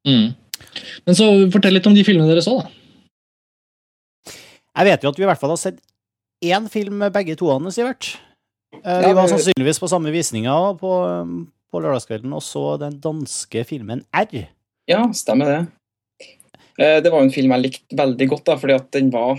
Mm. 0.07 0.29
Men 1.07 1.19
så 1.19 1.27
fortell 1.51 1.75
litt 1.75 1.87
om 1.91 1.95
de 1.95 2.05
filmene 2.07 2.31
dere 2.31 2.45
så, 2.45 2.61
da. 2.63 2.71
Jeg 4.73 4.89
vet 4.89 5.03
jo 5.05 5.11
at 5.11 5.19
vi 5.19 5.27
i 5.27 5.29
hvert 5.29 5.41
fall 5.41 5.53
har 5.53 5.61
sett 5.61 5.83
én 6.43 6.69
film 6.71 6.99
med 7.03 7.15
begge 7.15 7.37
toene, 7.39 7.73
Sivert. 7.73 8.17
Eh, 8.83 9.07
Vi 9.07 9.15
var 9.15 9.29
sannsynligvis 9.31 9.81
på 9.81 9.89
samme 9.91 10.13
visninga 10.15 10.55
på, 10.81 10.93
på 11.71 11.83
lørdagskvelden 11.83 12.33
og 12.35 12.43
så 12.45 12.65
den 12.81 12.99
danske 13.03 13.65
filmen 13.69 14.05
R. 14.17 14.49
Ja, 14.91 15.05
stemmer 15.15 15.51
det. 15.53 15.61
Eh, 16.81 17.01
Det 17.05 17.13
var 17.13 17.23
en 17.23 17.33
film 17.35 17.55
jeg 17.55 17.67
likte 17.67 17.99
veldig 17.99 18.29
godt, 18.33 18.47
da, 18.49 18.57
fordi 18.59 18.79
at 18.81 18.91
den 18.97 19.11
var 19.15 19.39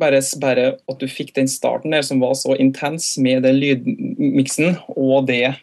bare, 0.00 0.20
bare 0.40 0.66
at 0.76 0.98
du 1.00 1.06
fikk 1.08 1.34
den 1.36 1.48
starten 1.48 1.94
der 1.96 2.04
som 2.04 2.20
var 2.20 2.34
så 2.38 2.56
intens 2.60 3.14
med 3.18 3.42
den 3.46 3.60
lydmiksen, 3.60 4.76
og 4.96 5.26
det, 5.28 5.56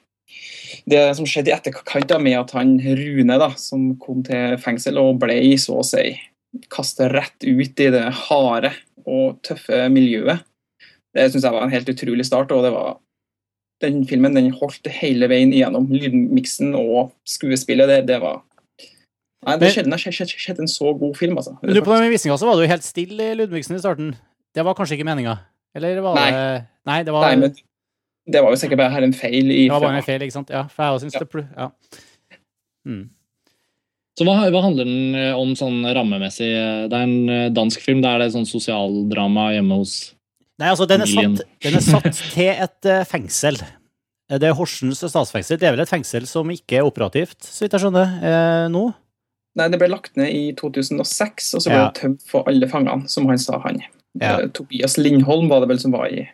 det 0.90 1.04
som 1.18 1.26
skjedde 1.30 1.52
i 1.52 1.56
etterkant 1.58 2.10
da, 2.10 2.20
med 2.22 2.40
at 2.40 2.54
han 2.58 2.76
Rune, 2.82 3.38
da, 3.40 3.52
som 3.58 3.94
kom 4.02 4.24
til 4.26 4.58
fengsel 4.62 4.98
og 5.02 5.20
ble 5.22 5.40
så 5.62 5.80
å 5.82 5.86
si 5.88 6.16
kasta 6.70 7.08
rett 7.10 7.46
ut 7.46 7.80
i 7.82 7.90
det 7.94 8.08
harde 8.28 8.70
og 9.06 9.40
tøffe 9.46 9.86
miljøet, 9.94 10.44
det 11.14 11.30
syns 11.32 11.46
jeg 11.46 11.54
var 11.54 11.66
en 11.66 11.74
helt 11.74 11.90
utrolig 11.90 12.26
start. 12.26 12.52
og 12.52 12.64
det 12.66 12.72
var 12.74 12.98
den 13.84 14.04
filmen 14.08 14.36
den 14.36 14.52
holdt 14.56 14.88
hele 14.88 15.28
veien 15.30 15.54
igjennom. 15.54 15.90
Lydmiksen 15.92 16.74
og 16.80 17.12
skuespillet, 17.28 17.90
det, 17.90 18.00
det 18.08 18.22
var 18.24 18.42
Nei, 19.44 19.58
det 19.60 19.74
sjelden 19.76 20.00
skjedde, 20.00 20.38
skjedde 20.40 20.64
en 20.64 20.72
så 20.72 20.94
god 20.96 21.18
film, 21.20 21.36
altså. 21.36 21.58
Men 21.60 21.76
du, 21.76 21.82
på 21.84 21.92
den 21.92 22.14
visninga 22.14 22.38
så 22.40 22.48
var 22.48 22.56
du 22.56 22.64
helt 22.70 22.86
stille 22.86 23.26
i 23.34 23.36
Ludvigsen 23.36 23.76
i 23.76 23.82
starten. 23.82 24.14
Det 24.56 24.64
var 24.64 24.78
kanskje 24.78 24.96
ikke 24.96 25.08
meninga? 25.10 25.36
Eller 25.76 26.00
var 26.06 26.16
Nei. 26.16 26.30
det 26.32 26.46
Nei, 26.88 27.00
det 27.04 27.16
var, 27.16 27.26
Nei, 27.28 27.36
men 27.42 27.56
det 28.34 28.44
var 28.44 28.54
jo 28.54 28.60
sikkert 28.60 28.80
bare 28.80 28.94
her 28.94 29.06
en 29.08 29.16
feil 29.16 29.52
i 29.52 29.66
det 29.66 29.74
var 29.74 29.84
bare 29.84 30.00
en 30.00 30.06
feil, 30.06 30.24
ikke 30.24 30.36
sant? 30.36 30.52
Ja, 30.54 30.64
for 30.72 30.86
jeg 30.86 30.96
også 30.96 31.10
syns 31.10 31.20
Ja. 31.20 31.26
det 31.26 31.46
Ja. 31.58 31.68
Mm. 32.88 33.04
Så 34.18 34.26
hva, 34.28 34.36
hva 34.54 34.62
handler 34.62 34.86
den 34.86 35.16
eh, 35.18 35.32
om 35.34 35.56
sånn 35.58 35.82
rammemessig? 35.96 36.50
Det 36.92 36.98
er 36.98 37.06
en 37.08 37.30
eh, 37.34 37.48
dansk 37.54 37.82
film. 37.82 38.04
det 38.04 38.12
er 38.12 38.22
det 38.22 38.34
sånn 38.36 38.46
sosialdrama 38.50 39.52
hjemme 39.56 39.80
hos 39.82 39.96
Nei, 40.62 40.68
altså, 40.70 40.86
den 40.86 41.02
er, 41.02 41.10
satt, 41.10 41.40
den 41.66 41.78
er 41.80 41.82
satt 41.82 42.20
til 42.36 42.52
et 42.52 42.86
eh, 42.90 43.06
fengsel. 43.10 43.58
Eh, 44.30 44.38
Det 44.38 44.52
er 44.52 44.58
Horsens 44.58 45.02
statsfengsel. 45.02 45.58
Det 45.58 45.66
er 45.68 45.74
vel 45.74 45.82
et 45.82 45.90
fengsel 45.90 46.28
som 46.30 46.52
ikke 46.54 46.78
er 46.80 46.86
operativt, 46.88 47.40
så 47.42 47.66
vidt 47.66 47.74
jeg 47.74 47.84
skjønner, 47.88 48.14
eh, 48.22 48.68
nå? 48.72 48.84
Nei, 49.58 49.68
det 49.70 49.80
ble 49.82 49.90
lagt 49.92 50.16
ned 50.18 50.30
i 50.34 50.46
2006, 50.58 51.50
og 51.58 51.62
så 51.66 51.70
ble 51.70 51.80
Ja. 51.80 51.90
det 51.90 52.02
tømt 52.02 52.24
for 52.30 52.46
alle 52.50 52.70
fangene, 52.70 53.10
som 53.10 53.26
han 53.30 53.42
sa, 53.42 53.60
han. 53.66 53.82
Ja. 54.22 54.40
Eh, 54.40 54.48
Tobias 54.54 54.98
Lindholm 54.98 55.50
var 55.50 55.62
det 55.62 55.70
vel 55.74 55.82
som 55.82 55.92
var 55.94 56.08
i 56.14 56.28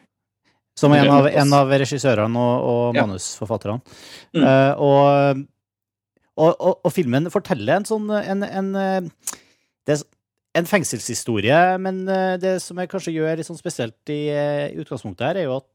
Som 0.79 0.93
en 0.95 1.09
av, 1.11 1.27
en 1.27 1.53
av 1.53 1.67
regissørene 1.67 2.39
og, 2.39 2.67
og 2.71 2.95
Ja. 2.95 3.05
Mm. 3.05 4.43
Uh, 4.43 4.73
og, 4.79 5.45
og, 6.39 6.55
og, 6.55 6.79
og 6.87 6.93
filmen 6.95 7.29
forteller 7.33 7.79
en 7.79 7.87
sånn 7.87 8.07
en, 8.15 8.45
en, 8.47 8.69
eh, 8.79 9.35
det 9.87 9.99
en 10.57 10.69
fengselshistorie, 10.69 11.57
men 11.81 12.01
eh, 12.09 12.37
det 12.41 12.55
som 12.63 12.79
jeg 12.79 12.89
kanskje 12.91 13.13
gjør 13.17 13.37
litt 13.37 13.49
sånn 13.49 13.59
spesielt 13.59 14.13
i, 14.13 14.23
eh, 14.33 14.69
i 14.71 14.79
utgangspunktet 14.81 15.27
her, 15.27 15.41
er 15.41 15.49
jo 15.49 15.59
at 15.59 15.67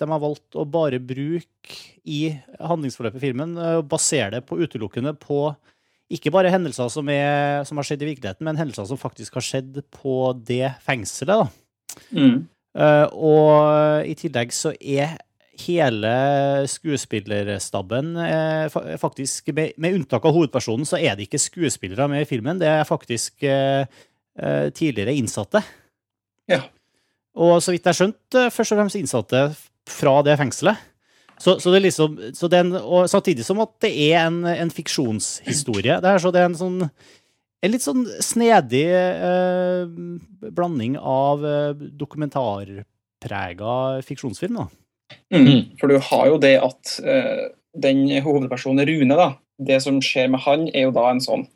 de 0.00 0.08
har 0.08 0.22
valgt 0.22 0.56
å 0.58 0.64
bare 0.66 0.98
bruke 1.04 1.76
i 2.08 2.32
handlingsforløpet 2.58 3.20
i 3.20 3.26
filmen, 3.26 3.52
og 3.60 3.84
basere 3.90 4.32
det 4.34 4.40
på 4.48 4.56
utelukkende 4.58 5.12
på 5.20 5.44
ikke 6.12 6.32
bare 6.34 6.50
hendelser 6.52 6.88
som, 6.92 7.08
er, 7.12 7.62
som 7.68 7.78
har 7.78 7.86
skjedd 7.86 8.02
i 8.04 8.08
virkeligheten, 8.10 8.44
men 8.48 8.58
hendelser 8.58 8.88
som 8.88 9.00
faktisk 9.00 9.36
har 9.38 9.44
skjedd 9.46 9.78
på 9.94 10.16
det 10.48 10.74
fengselet. 10.84 11.44
da. 11.44 12.00
mm. 12.10 12.40
Uh, 12.72 13.04
og 13.12 14.06
i 14.08 14.14
tillegg 14.16 14.52
så 14.56 14.70
er 14.80 15.18
hele 15.60 16.12
skuespillerstaben 16.70 18.14
eh, 18.24 18.96
faktisk, 19.00 19.52
med, 19.54 19.88
unntak 19.92 20.24
av 20.24 20.34
hovedpersonen, 20.36 20.88
så 20.88 21.00
er 21.00 21.16
det 21.16 21.28
ikke 21.28 21.42
skuespillere 21.42 22.08
med 22.10 22.24
i 22.24 22.28
filmen. 22.28 22.60
Det 22.60 22.70
er 22.70 22.88
faktisk 22.88 23.44
eh, 23.44 23.84
eh, 24.38 24.68
tidligere 24.72 25.14
innsatte. 25.18 25.62
Ja. 26.50 26.62
Og 27.36 27.60
så 27.64 27.74
vidt 27.74 27.86
jeg 27.88 27.98
skjønt 27.98 28.40
først 28.52 28.74
og 28.74 28.80
fremst 28.80 28.98
innsatte 28.98 29.46
fra 29.88 30.18
det 30.24 30.36
fengselet. 30.40 30.88
Så, 31.40 31.56
så 31.58 31.72
det 31.72 31.80
er 31.80 31.86
liksom, 31.88 32.18
så 32.36 32.48
det 32.48 32.58
er 32.58 32.66
en, 32.66 32.76
og 32.78 33.08
samtidig 33.10 33.44
som 33.46 33.60
at 33.64 33.72
det 33.82 33.90
er 34.10 34.28
en, 34.28 34.44
en 34.46 34.70
fiksjonshistorie. 34.70 35.96
Det 36.02 36.10
er, 36.12 36.20
så 36.22 36.30
det 36.34 36.42
er 36.42 36.50
en 36.50 36.58
sånn 36.58 36.78
en 37.62 37.70
litt 37.70 37.84
sånn 37.84 38.02
snedig 38.22 38.88
eh, 38.90 39.86
blanding 40.50 40.96
av 40.98 41.44
eh, 41.46 41.84
dokumentarprega 41.98 43.74
fiksjonsfilm, 44.06 44.58
da. 44.58 44.66
Mm. 45.32 45.76
For 45.80 45.90
du 45.90 45.98
har 46.10 46.28
jo 46.30 46.40
det 46.42 46.56
at 46.62 46.96
uh, 47.04 47.46
den 47.82 48.04
hovedpersonen 48.24 48.86
Rune, 48.88 49.16
da, 49.16 49.30
det 49.62 49.80
som 49.84 50.00
skjer 50.04 50.30
med 50.32 50.42
han, 50.44 50.68
er 50.72 50.88
jo 50.88 50.96
da 50.96 51.08
en 51.10 51.22
sånn 51.24 51.46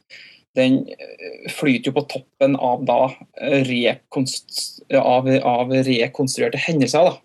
Den 0.57 0.87
eh, 0.89 1.51
flyter 1.53 1.91
jo 1.91 1.99
på 1.99 2.07
toppen 2.09 2.55
av 2.57 2.87
da 2.89 3.11
eh, 3.45 3.61
rekonst, 3.69 4.79
av, 4.89 5.29
av 5.29 5.75
rekonstruerte 5.85 6.57
hendelser, 6.57 7.11
da. 7.11 7.19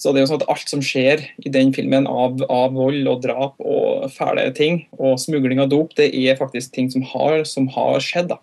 Så 0.00 0.14
det 0.14 0.22
er 0.22 0.24
jo 0.24 0.30
sånn 0.30 0.40
at 0.40 0.50
alt 0.54 0.70
som 0.70 0.80
skjer 0.80 1.26
i 1.42 1.52
den 1.52 1.74
filmen 1.76 2.06
av, 2.08 2.40
av, 2.46 2.72
vold 2.72 3.10
og 3.10 3.20
drap 3.26 3.60
og 3.60 4.06
fæle 4.14 4.46
ting, 4.56 4.84
og 4.96 5.18
smugling 5.20 5.60
av 5.60 5.68
dop, 5.74 5.92
det 5.98 6.08
er 6.14 6.38
faktisk 6.40 6.72
ting 6.72 6.88
som 6.94 7.04
har, 7.12 7.42
som 7.44 7.66
har 7.74 8.00
skjedd. 8.00 8.30
da. 8.32 8.38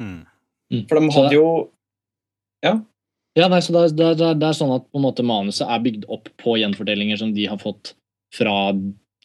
Mm. 0.00 0.22
For 0.88 0.96
de 0.96 1.12
hadde 1.18 1.34
jo 1.36 1.50
Ja, 2.64 2.78
nei, 3.48 3.60
så 3.62 3.72
det, 3.72 3.80
er- 3.84 3.94
det, 3.96 4.06
er- 4.06 4.14
det, 4.18 4.26
er- 4.32 4.38
det 4.40 4.48
er 4.50 4.56
sånn 4.58 4.74
at 4.74 4.86
på 4.90 4.98
en 4.98 5.04
måte 5.06 5.22
manuset 5.26 5.68
er 5.70 5.82
bygd 5.84 6.04
opp 6.10 6.28
på 6.42 6.56
gjenfortellinger 6.58 7.20
som 7.20 7.34
de 7.34 7.46
har 7.46 7.58
fått 7.62 7.94
fra 8.34 8.72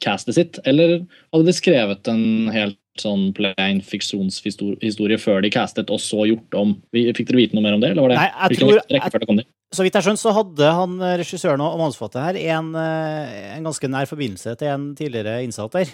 castet 0.04 0.36
sitt, 0.36 0.60
eller 0.68 1.00
hadde 1.34 1.46
de 1.48 1.54
skrevet 1.56 2.08
en 2.12 2.50
helt 2.54 2.78
sånn 3.00 3.34
plain 3.36 3.82
fiksjonshistorie 3.84 5.18
før 5.20 5.42
de 5.44 5.50
castet, 5.52 5.90
og 5.92 6.00
så 6.00 6.26
gjort 6.30 6.56
om 6.56 6.76
Fikk 6.96 7.28
dere 7.28 7.42
vite 7.42 7.56
noe 7.58 7.64
mer 7.66 7.76
om 7.76 7.82
det? 7.84 7.92
eller 7.92 8.06
var 8.06 8.14
det 8.14 8.18
Nei, 8.22 8.30
jeg 8.50 8.60
tror- 8.60 8.80
jeg, 8.90 9.38
det? 9.42 9.46
Så 9.76 9.84
vidt 9.84 9.94
jeg 9.98 10.06
skjønner, 10.06 10.22
så 10.22 10.32
hadde 10.36 10.72
han 10.78 10.94
eh, 11.02 11.16
regissøren 11.20 11.62
og 11.66 11.78
manusforfatteren 11.82 12.28
her 12.30 12.58
en, 12.60 12.70
eh, 12.80 13.56
en 13.58 13.64
ganske 13.68 13.90
nær 13.92 14.06
forbindelse 14.08 14.56
til 14.62 14.68
en 14.72 14.86
tidligere 14.96 15.42
innsatt 15.44 15.72
der. 15.76 15.90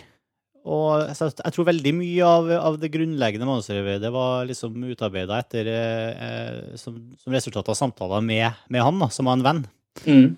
Og 0.65 1.07
jeg 1.09 1.53
tror 1.55 1.65
veldig 1.71 1.91
mye 1.97 2.27
av, 2.27 2.49
av 2.69 2.75
det 2.81 2.91
grunnleggende 2.93 3.47
manusarbeidet 3.49 4.11
var 4.13 4.45
liksom 4.45 4.75
utarbeida 4.91 5.39
etter 5.41 5.69
eh, 5.73 6.75
som, 6.77 6.99
som 7.17 7.33
resultat 7.33 7.71
av 7.73 7.77
samtaler 7.79 8.21
med, 8.21 8.51
med 8.69 8.83
han, 8.85 8.99
da, 9.01 9.07
som 9.09 9.25
var 9.29 9.39
en 9.39 9.45
venn. 9.47 9.63
mm. 10.05 10.37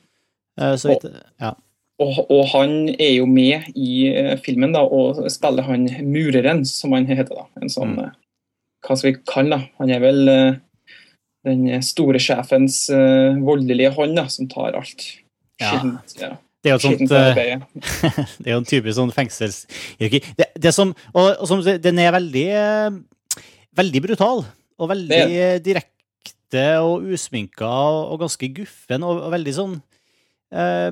Eh, 0.62 0.76
så 0.78 0.92
vidt, 0.94 1.08
ja. 1.42 1.56
Og, 2.04 2.18
og 2.30 2.44
han 2.52 2.90
er 2.94 3.16
jo 3.16 3.26
med 3.30 3.72
i 3.76 4.08
eh, 4.12 4.36
filmen 4.44 4.74
da, 4.76 4.84
og 4.86 5.24
spiller 5.34 5.66
han 5.68 5.88
mureren, 6.06 6.64
som 6.66 6.94
han 6.94 7.08
heter. 7.10 7.34
da. 7.34 7.46
En 7.62 7.70
sånn, 7.74 7.96
Mm. 7.98 8.06
eh, 8.06 8.20
Hva 8.84 8.98
skal 9.00 9.12
vi 9.14 9.20
kalle 9.26 9.58
da? 9.58 9.68
Han 9.80 9.92
er 9.96 10.00
vel 10.04 10.28
eh, 10.30 10.56
den 11.48 11.82
store 11.84 12.20
sjefens 12.20 12.86
voldelige 13.44 13.92
hånd 13.96 14.16
da, 14.20 14.26
som 14.32 14.48
tar 14.52 14.76
alt. 14.80 15.06
Ja. 15.60 15.72
Skittent, 15.74 16.16
ja. 16.22 16.32
Det 16.64 16.72
er 16.72 16.78
jo 16.78 16.84
sånt 16.86 17.12
eh. 17.12 17.60
Det 18.40 18.48
er 18.48 18.54
jo 18.54 18.62
en 18.62 18.68
typisk 18.68 18.96
sånn 18.96 19.12
fengselsyrke. 19.14 20.22
Det, 20.40 20.48
det 20.64 20.72
som, 20.76 20.94
og, 21.12 21.34
og 21.34 21.50
som, 21.50 21.64
den 21.64 22.00
er 22.00 22.14
veldig, 22.16 22.46
eh, 22.56 23.42
veldig 23.76 24.04
brutal. 24.06 24.46
Og 24.80 24.90
veldig 24.90 25.26
direkte 25.66 26.64
og 26.82 27.04
usminka 27.14 27.68
og, 27.68 28.14
og 28.14 28.24
ganske 28.24 28.50
guffen. 28.56 29.04
Og, 29.04 29.26
og 29.28 29.36
veldig 29.36 29.58
sånn 29.60 29.78
eh, 30.54 30.92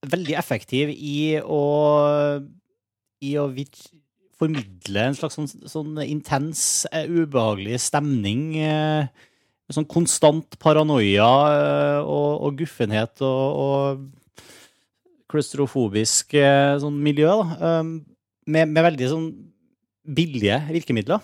Veldig 0.00 0.32
effektiv 0.40 0.88
i 0.96 1.36
å 1.44 1.64
I 3.20 3.34
å 3.36 3.50
formidle 4.40 5.02
en 5.04 5.18
slags 5.18 5.36
sånn, 5.36 5.50
sånn 5.68 5.98
intens, 6.06 6.62
eh, 6.88 7.04
ubehagelig 7.04 7.82
stemning. 7.84 8.54
Eh, 8.64 9.26
sånn 9.70 9.84
konstant 9.84 10.56
paranoia 10.58 11.28
og, 12.00 12.30
og 12.46 12.56
guffenhet 12.62 13.20
og 13.22 14.00
klaustrofobisk 15.30 16.34
eh, 16.38 16.76
sånn 16.82 16.96
miljø, 17.02 17.30
da, 17.42 17.80
um, 17.80 17.92
med, 18.50 18.72
med 18.74 18.84
veldig 18.90 19.08
sånn 19.12 19.28
billige 20.10 20.58
virkemidler. 20.72 21.22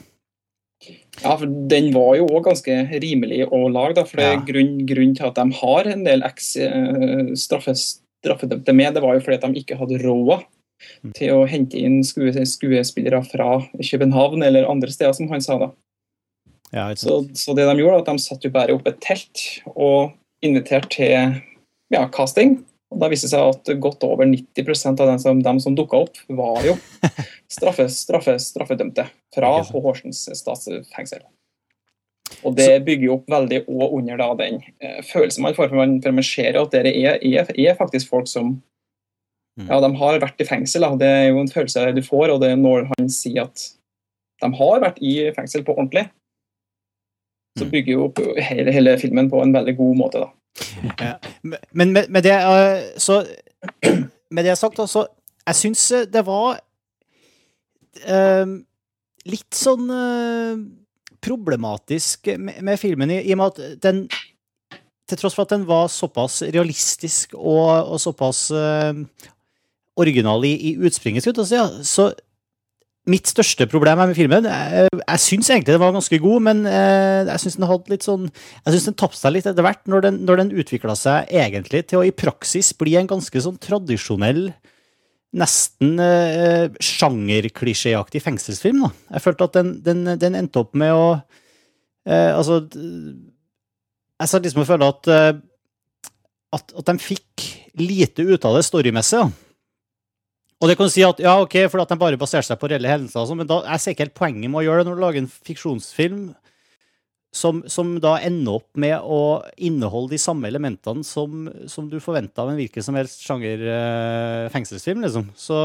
Ja, 1.23 1.33
for 1.41 1.47
Den 1.71 1.89
var 1.95 2.17
jo 2.19 2.27
òg 2.29 2.45
ganske 2.51 2.75
rimelig 3.01 3.47
å 3.49 3.63
lage. 3.73 3.95
da, 3.97 4.05
for 4.05 4.21
Ja. 4.21 4.35
er 4.35 4.45
grunn, 4.47 4.85
grunn 4.87 5.15
til 5.17 5.27
at 5.27 5.35
de 5.39 5.47
har 5.61 5.89
en 5.89 6.05
del 6.05 6.23
eks 6.23 6.57
eh, 6.61 7.33
straffedømte 7.35 8.75
med, 8.77 8.95
det 8.95 9.03
var 9.03 9.17
jo 9.17 9.25
fordi 9.25 9.39
at 9.41 9.47
de 9.49 9.63
ikke 9.63 9.79
hadde 9.81 10.03
råd 10.05 10.45
Mm. 11.03 11.13
til 11.17 11.31
å 11.33 11.47
hente 11.49 11.79
inn 11.81 12.03
skue, 12.05 12.29
skuespillere 12.45 13.23
fra 13.25 13.63
København 13.81 14.43
eller 14.45 14.69
andre 14.69 14.91
steder, 14.93 15.15
som 15.17 15.29
han 15.29 15.41
sa. 15.41 15.59
da. 15.59 15.71
Ja, 16.71 16.95
Så, 16.95 17.23
så 17.33 17.55
det 17.57 17.65
de 17.65 17.81
gjorde, 17.81 18.01
at 18.03 18.11
de 18.11 18.19
satte 18.21 18.45
jo 18.45 18.51
bare 18.51 18.75
opp 18.75 18.87
et 18.87 19.01
telt 19.01 19.63
og 19.75 20.13
inviterte 20.45 20.91
til 20.91 21.43
ja, 21.91 22.07
casting. 22.13 22.59
Og 22.95 23.01
Da 23.03 23.09
viste 23.11 23.27
det 23.27 23.33
seg 23.35 23.49
at 23.51 23.71
godt 23.83 24.05
over 24.07 24.29
90 24.31 24.87
av 25.01 25.09
dem 25.09 25.19
som, 25.19 25.41
dem 25.43 25.59
som 25.61 25.75
dukka 25.75 26.05
opp, 26.07 26.21
var 26.29 26.61
jo 26.65 26.77
straffe, 27.57 27.89
straffe, 27.91 28.37
straffedømte 28.41 29.09
fra 29.35 29.57
Ikke. 29.65 29.81
Horsens 29.83 30.23
statsfengsel. 30.39 31.25
Og 32.47 32.55
det 32.59 32.85
bygger 32.87 33.07
jo 33.09 33.17
opp 33.19 33.29
veldig 33.31 33.65
også 33.67 33.89
under 33.99 34.17
da, 34.21 34.29
den 34.39 34.61
eh, 34.83 35.01
følelsen 35.07 35.43
man 35.47 35.55
får, 35.57 35.69
for 35.71 35.79
man, 35.81 35.97
for 36.03 36.15
man 36.15 36.27
ser 36.27 36.59
at 36.61 36.73
dere 36.75 36.91
er, 36.95 37.19
er, 37.23 37.51
er 37.55 37.79
faktisk 37.79 38.09
folk 38.15 38.29
som 38.31 38.57
Mm. 39.57 39.71
ja, 39.71 39.77
de 39.81 39.89
har 39.97 40.19
vært 40.21 40.43
i 40.43 40.45
fengsel. 40.45 40.85
Da. 40.85 40.97
Det 41.01 41.07
er 41.09 41.23
jo 41.31 41.39
en 41.41 41.49
følelse 41.49 41.87
du 41.97 42.03
får, 42.05 42.29
og 42.29 42.43
det 42.43 42.51
er 42.53 42.59
når 42.61 42.91
han 42.91 43.07
sier 43.09 43.47
at 43.47 43.63
de 44.45 44.51
har 44.59 44.83
vært 44.83 44.99
i 45.01 45.15
fengsel 45.33 45.63
på 45.65 45.73
ordentlig, 45.79 46.03
så 47.57 47.65
Mm. 47.65 47.71
bygger 47.73 47.93
jo 47.95 48.05
opp 48.11 48.21
hele, 48.37 48.71
hele 48.77 48.93
filmen 49.01 49.31
på 49.33 49.41
en 49.41 49.55
veldig 49.57 49.77
god 49.79 49.97
måte. 49.97 50.21
da. 50.21 50.29
Men 51.73 51.93
med, 51.93 52.09
med 52.09 52.25
det 52.27 52.35
eh, 52.37 52.87
så 53.01 53.21
Med 54.35 54.45
det 54.45 54.57
sagt, 54.59 54.79
altså 54.83 55.07
Jeg 55.47 55.57
syns 55.61 55.83
det 56.11 56.23
var 56.27 56.59
uh, 58.11 58.57
litt 59.31 59.55
sånn 59.55 59.87
uh, 59.91 60.59
problematisk 61.23 62.33
med, 62.35 62.59
med 62.67 62.81
filmen, 62.81 63.13
i, 63.15 63.21
i 63.23 63.35
og 63.37 63.41
med 63.41 63.47
at 63.53 63.79
den 63.85 64.03
Til 65.07 65.21
tross 65.21 65.37
for 65.39 65.47
at 65.47 65.55
den 65.55 65.67
var 65.69 65.87
såpass 65.93 66.41
realistisk 66.43 67.37
og, 67.39 67.71
og 67.95 68.03
såpass 68.03 68.49
uh, 68.51 68.91
original 69.97 70.45
i, 70.45 70.53
i 70.73 70.75
utspringet, 70.83 71.25
så 71.87 72.11
Mitt 73.07 73.29
største 73.31 73.69
problem 73.71 74.01
med 74.03 74.17
filmen 74.19 74.49
Jeg, 74.51 74.91
jeg 74.99 75.23
syns 75.23 75.51
egentlig 75.53 75.77
den 75.77 75.83
var 75.83 75.93
ganske 75.95 76.19
god, 76.19 76.43
men 76.43 76.65
eh, 76.67 77.29
jeg 77.29 77.43
syns 77.45 77.59
den 77.61 77.69
hadde 77.71 77.93
litt 77.93 78.07
sånn 78.07 78.25
Jeg 78.27 78.73
synes 78.73 78.89
den 78.89 78.97
tapte 78.99 79.21
seg 79.21 79.37
litt 79.37 79.47
etter 79.47 79.63
hvert, 79.63 79.85
når 79.87 80.07
den, 80.09 80.19
når 80.27 80.43
den 80.43 80.51
utvikla 80.59 80.97
seg 80.99 81.31
egentlig 81.31 81.85
til 81.87 82.01
å 82.01 82.07
i 82.09 82.15
praksis 82.15 82.73
bli 82.75 82.97
en 82.99 83.11
ganske 83.11 83.43
sånn 83.45 83.61
tradisjonell, 83.63 84.49
nesten 85.37 86.03
eh, 86.03 86.67
sjangerklisjéaktig 86.83 88.25
fengselsfilm. 88.25 88.87
da. 88.89 88.93
Jeg 89.15 89.25
følte 89.29 89.51
at 89.51 89.59
den, 89.61 89.73
den, 89.87 90.05
den 90.19 90.39
endte 90.43 90.65
opp 90.65 90.75
med 90.79 90.95
å 90.97 91.07
eh, 92.09 92.33
Altså 92.35 92.63
Jeg 92.73 94.31
satt 94.33 94.47
liksom 94.47 94.65
og 94.65 94.71
følte 94.71 94.93
at, 94.97 95.11
eh, 95.15 95.33
at 96.59 96.79
at 96.83 96.91
de 96.91 96.99
fikk 97.07 97.51
lite 97.79 98.25
ut 98.27 98.51
av 98.51 98.59
det 98.59 98.67
storymessig. 98.67 99.23
da. 99.23 99.46
Og 100.57 100.71
det 100.71 100.79
kan 100.79 100.89
du 100.89 100.93
si 100.93 101.05
at 101.05 101.19
ja, 101.21 101.35
ok, 101.45 101.59
for 101.69 101.83
at 101.83 101.91
de 101.93 101.99
bare 102.01 102.19
baserte 102.21 102.49
seg 102.49 102.61
på 102.61 102.71
reelle 102.73 102.89
hendelser, 102.89 103.27
sånn, 103.29 103.43
men 103.43 103.49
da 103.51 103.61
jeg 103.67 103.83
ser 103.83 103.95
ikke 103.95 104.07
helt 104.07 104.17
poenget 104.17 104.49
med 104.49 104.63
å 104.63 104.65
gjøre 104.65 104.85
det 104.85 104.89
når 104.89 104.97
du 104.97 105.05
lager 105.05 105.23
en 105.23 105.33
fiksjonsfilm 105.49 106.21
som, 107.37 107.61
som 107.69 107.93
da 108.01 108.17
ender 108.25 108.57
opp 108.61 108.81
med 108.81 108.97
å 109.03 109.21
inneholde 109.61 110.15
de 110.15 110.21
samme 110.23 110.49
elementene 110.49 111.05
som, 111.05 111.47
som 111.69 111.91
du 111.91 111.99
forventer 112.01 112.43
av 112.43 112.53
en 112.53 112.59
hvilken 112.61 112.85
som 112.85 112.97
helst 112.97 113.21
sjanger 113.27 113.67
eh, 113.69 114.47
fengselsfilm, 114.55 115.05
liksom. 115.05 115.29
Så, 115.37 115.61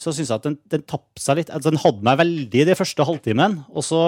så 0.00 0.14
syns 0.14 0.30
jeg 0.30 0.38
at 0.38 0.48
den, 0.48 0.56
den 0.72 0.86
tapte 0.88 1.22
seg 1.22 1.42
litt. 1.42 1.52
Altså, 1.52 1.74
den 1.74 1.82
hadde 1.82 2.06
meg 2.06 2.20
veldig 2.22 2.66
de 2.70 2.78
første 2.78 3.08
halvtimen, 3.08 3.58
og 3.68 3.84
så, 3.84 4.02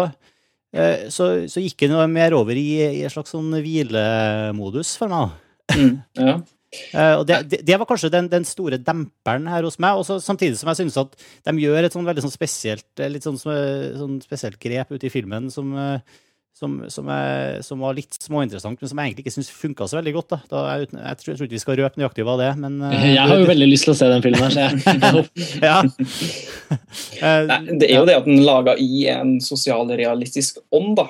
eh, 0.72 1.08
så, 1.12 1.30
så 1.50 1.64
gikk 1.64 1.84
den 1.84 2.16
mer 2.16 2.36
over 2.38 2.56
i, 2.56 2.70
i 2.86 3.04
en 3.04 3.12
slags 3.12 3.36
sånn 3.36 3.52
hvilemodus 3.58 4.96
for 5.00 5.12
meg. 5.12 5.36
Mm, 5.76 5.98
ja. 6.16 6.38
Eh, 6.92 7.14
og 7.16 7.25
det, 7.28 7.40
det, 7.48 7.62
det 7.64 7.78
var 7.80 7.88
kanskje 7.88 8.12
den, 8.12 8.28
den 8.32 8.44
store 8.48 8.80
demperen 8.80 9.48
her 9.48 9.64
hos 9.64 9.78
meg. 9.80 10.00
Også, 10.00 10.18
samtidig 10.25 10.60
som 10.60 10.70
jeg 10.72 10.82
synes 10.82 11.00
at 11.00 11.18
de 11.48 11.58
gjør 11.64 11.87
et 11.87 11.96
sånn 11.96 12.08
veldig 12.08 12.25
sånn 12.26 12.34
spesielt 12.34 13.02
eh, 13.02 13.10
litt 13.12 13.26
sånn, 13.26 13.38
sånn 13.40 14.18
spesielt 14.25 14.60
grep 14.60 14.92
ute 14.92 15.08
i 15.08 15.12
filmen 15.12 15.48
som, 15.52 15.70
eh, 15.80 16.02
som, 16.58 16.75
som, 16.92 17.08
er, 17.14 17.60
som 17.64 17.80
var 17.80 17.94
litt 17.96 18.18
småinteressant, 18.20 18.80
men 18.80 18.90
som 18.90 19.00
jeg 19.00 19.10
egentlig 19.10 19.25
ikke 19.25 19.34
syns 19.38 19.52
funka 19.54 19.87
så 19.88 20.00
veldig 20.00 20.14
godt. 20.18 20.34
da. 20.34 20.40
da 20.50 20.64
jeg, 20.72 20.90
jeg, 20.90 21.20
tror, 21.20 21.30
jeg 21.30 21.38
tror 21.38 21.48
ikke 21.48 21.56
vi 21.56 21.62
skal 21.62 21.78
røpe 21.80 22.02
nøyaktig 22.02 22.26
hva 22.26 22.34
det 22.40 22.48
er, 22.50 22.58
men 22.60 22.80
uh, 22.82 22.96
Jeg 22.98 23.30
har 23.30 23.40
jo 23.40 23.46
veldig 23.48 23.70
lyst 23.70 23.88
til 23.88 23.94
å 23.94 23.98
se 24.00 24.10
den 24.10 24.26
filmen 24.26 24.58
her, 24.58 24.58
så 24.58 25.22
jeg 25.22 25.62
ja. 25.70 25.78
uh, 27.22 27.44
Nei, 27.52 27.62
det 27.78 27.88
er 27.88 27.96
jo 27.96 28.08
det 28.10 28.18
at 28.18 28.28
den 28.28 28.44
laga 28.44 28.75
i 28.82 29.06
en 29.14 29.38
sosialrealistisk 29.44 30.60
ånd. 30.75 30.98
da. 30.98 31.08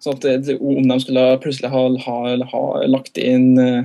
Så 0.00 0.14
at 0.16 0.24
det, 0.24 0.58
Om 0.58 0.88
de 0.88 0.98
skulle 1.02 1.24
plutselig 1.42 1.70
ha, 1.72 1.82
ha, 2.06 2.18
ha 2.52 2.62
lagt 2.88 3.20
inn 3.20 3.52
eh, 3.60 3.82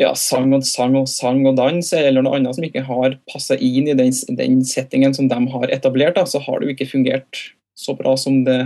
ja, 0.00 0.10
sang 0.18 0.54
og 0.56 0.64
sang 0.66 0.96
og 0.98 1.06
sang 1.10 1.44
og 1.46 1.58
dans, 1.58 1.92
eller 1.94 2.24
noe 2.24 2.38
annet 2.38 2.56
som 2.56 2.66
ikke 2.66 2.84
har 2.86 3.18
passa 3.30 3.56
inn 3.56 3.90
i 3.90 3.96
den, 3.96 4.10
den 4.38 4.62
settingen 4.66 5.14
som 5.14 5.28
de 5.30 5.38
har 5.52 5.74
etablert, 5.74 6.18
da, 6.18 6.26
så 6.26 6.42
har 6.42 6.60
det 6.60 6.68
jo 6.68 6.76
ikke 6.76 6.90
fungert 6.96 7.44
så 7.78 7.94
bra 7.98 8.14
som 8.18 8.42
det 8.46 8.58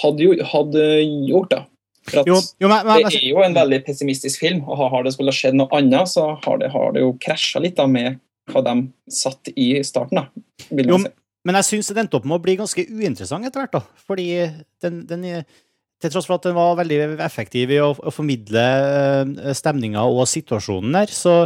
hadde, 0.00 0.24
jo, 0.24 0.36
hadde 0.52 0.86
gjort. 1.28 1.54
da. 1.54 1.64
For 2.08 2.26
Jo, 2.26 2.38
jo 2.58 2.70
men, 2.70 2.86
men, 2.86 3.06
det 3.06 3.20
er 3.20 3.28
jo 3.28 3.42
en 3.44 3.56
veldig 3.56 3.80
pessimistisk 3.86 4.42
film, 4.42 4.62
og 4.66 4.80
har 4.90 5.06
det 5.06 5.14
skulle 5.14 5.34
skjedd 5.34 5.58
noe 5.58 5.70
annet, 5.78 6.10
så 6.10 6.32
har 6.44 6.62
det, 6.62 6.70
har 6.74 6.94
det 6.94 7.04
jo 7.04 7.16
krasja 7.22 7.62
litt 7.62 7.78
da 7.78 7.86
med 7.90 8.18
hva 8.50 8.62
de 8.66 8.76
satt 9.12 9.52
i 9.54 9.74
starten. 9.86 10.22
da. 10.22 10.78
Jo. 10.82 10.98
Men 11.42 11.58
jeg 11.58 11.68
syns 11.68 11.90
den 11.90 12.04
endte 12.04 12.18
opp 12.18 12.26
med 12.28 12.38
å 12.38 12.42
bli 12.42 12.54
ganske 12.58 12.84
uinteressant 12.86 13.46
etter 13.46 13.64
hvert, 13.64 13.74
da. 13.74 14.02
Fordi 14.06 14.26
den, 14.82 15.02
den 15.10 15.26
Til 16.02 16.10
tross 16.10 16.26
for 16.26 16.40
at 16.40 16.48
den 16.48 16.56
var 16.56 16.74
veldig 16.80 16.98
effektiv 17.22 17.70
i 17.70 17.78
å, 17.82 17.92
å 17.94 18.12
formidle 18.14 18.62
eh, 19.38 19.52
stemninga 19.54 20.02
og 20.10 20.24
situasjonen 20.26 20.96
der, 20.98 21.12
så, 21.14 21.36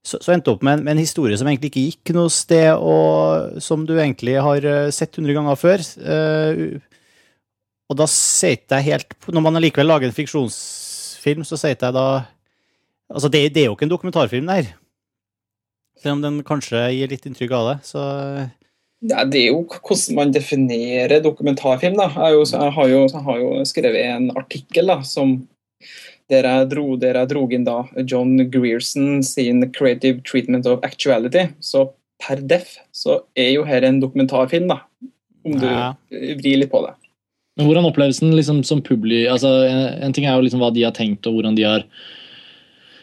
så, 0.00 0.20
så 0.24 0.32
endte 0.32 0.54
opp 0.54 0.64
med 0.64 0.78
en, 0.78 0.84
med 0.86 0.94
en 0.94 1.02
historie 1.02 1.36
som 1.36 1.50
egentlig 1.50 1.72
ikke 1.72 1.84
gikk 1.90 2.14
noe 2.16 2.32
sted, 2.32 2.70
og 2.80 3.60
som 3.64 3.84
du 3.88 3.98
egentlig 3.98 4.38
har 4.40 4.64
eh, 4.64 4.88
sett 4.94 5.20
hundre 5.20 5.36
ganger 5.36 5.60
før. 5.60 5.84
Eh, 6.00 6.64
og 7.88 7.96
da 7.96 8.04
sier 8.12 8.58
jeg 8.60 8.84
helt 8.84 9.14
Når 9.32 9.40
man 9.40 9.56
allikevel 9.56 9.88
lager 9.88 10.10
en 10.10 10.16
fiksjonsfilm, 10.16 11.44
så 11.48 11.56
sier 11.60 11.76
jeg 11.76 11.96
da 11.96 12.08
Altså, 13.08 13.30
det, 13.32 13.46
det 13.54 13.62
er 13.62 13.70
jo 13.70 13.76
ikke 13.76 13.86
en 13.86 13.92
dokumentarfilm, 13.94 14.48
det 14.48 14.56
her. 14.58 14.66
Selv 15.96 16.18
om 16.18 16.24
den 16.26 16.42
kanskje 16.44 16.82
gir 16.92 17.08
litt 17.08 17.24
inntrykk 17.24 17.54
av 17.56 17.68
det, 17.70 17.76
så 17.88 18.02
Ja, 19.06 19.22
det 19.24 19.44
er 19.44 19.52
jo 19.52 19.60
hvordan 19.68 20.16
man 20.16 20.32
definerer 20.34 21.22
dokumentarfilm. 21.22 21.96
da. 22.00 22.08
Jeg, 22.10 22.34
jo, 22.34 22.42
jeg, 22.50 22.72
har, 22.74 22.88
jo, 22.90 23.04
jeg 23.06 23.22
har 23.28 23.38
jo 23.38 23.50
skrevet 23.68 24.00
en 24.16 24.30
artikkel 24.36 24.90
da, 24.90 24.98
som 25.06 25.36
der 26.28 26.44
jeg, 26.44 26.68
dro, 26.72 26.96
der 27.00 27.16
jeg 27.16 27.30
dro 27.30 27.44
inn 27.54 27.64
da 27.64 27.84
John 28.02 28.36
Grierson 28.50 29.22
sin 29.24 29.62
'Creative 29.70 30.20
Treatment 30.26 30.66
of 30.66 30.82
Actuality'. 30.84 31.52
Så 31.60 31.88
per 32.20 32.42
def 32.42 32.76
så 32.92 33.22
er 33.38 33.52
jo 33.54 33.64
her 33.64 33.86
en 33.86 34.00
dokumentarfilm, 34.02 34.68
da. 34.68 34.80
Om 35.46 35.58
du 35.60 35.66
Ja. 35.66 35.94
vrir 36.10 36.58
litt 36.58 36.70
på 36.70 36.82
det. 36.84 36.94
Men 37.56 37.66
hvordan 37.66 37.86
oppleves 37.86 38.18
den 38.20 38.34
liksom, 38.34 38.62
som 38.64 38.82
publi... 38.82 39.26
Altså, 39.30 39.48
en, 39.66 40.02
en 40.02 40.12
ting 40.12 40.26
er 40.26 40.34
jo 40.36 40.42
liksom 40.42 40.60
hva 40.60 40.72
de 40.74 40.82
har 40.82 40.92
tenkt, 40.92 41.26
og 41.26 41.38
hvordan 41.38 41.56
de 41.56 41.62
har 41.62 41.84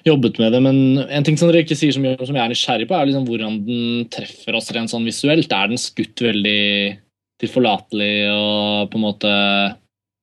jobbet 0.05 0.38
med 0.41 0.53
det, 0.53 0.62
men 0.62 0.77
en 1.05 1.25
ting 1.25 1.38
som 1.39 1.50
dere 1.50 1.63
ikke 1.65 1.77
sier 1.77 1.95
så 1.95 2.01
mye 2.03 2.13
om, 2.17 2.27
som 2.27 2.38
jeg 2.38 2.43
er 2.43 2.51
nysgjerrig 2.53 2.89
på, 2.89 2.97
er 2.97 3.09
liksom 3.09 3.25
hvordan 3.29 3.57
den 3.65 4.05
treffer 4.13 4.57
oss 4.57 4.69
rent 4.75 4.93
sånn 4.93 5.07
visuelt. 5.07 5.51
Er 5.51 5.71
den 5.71 5.81
skutt 5.81 6.21
veldig 6.21 6.62
tilforlatelig 7.41 8.13
og 8.31 8.91
på 8.91 9.00
en 9.00 9.03
måte 9.03 9.31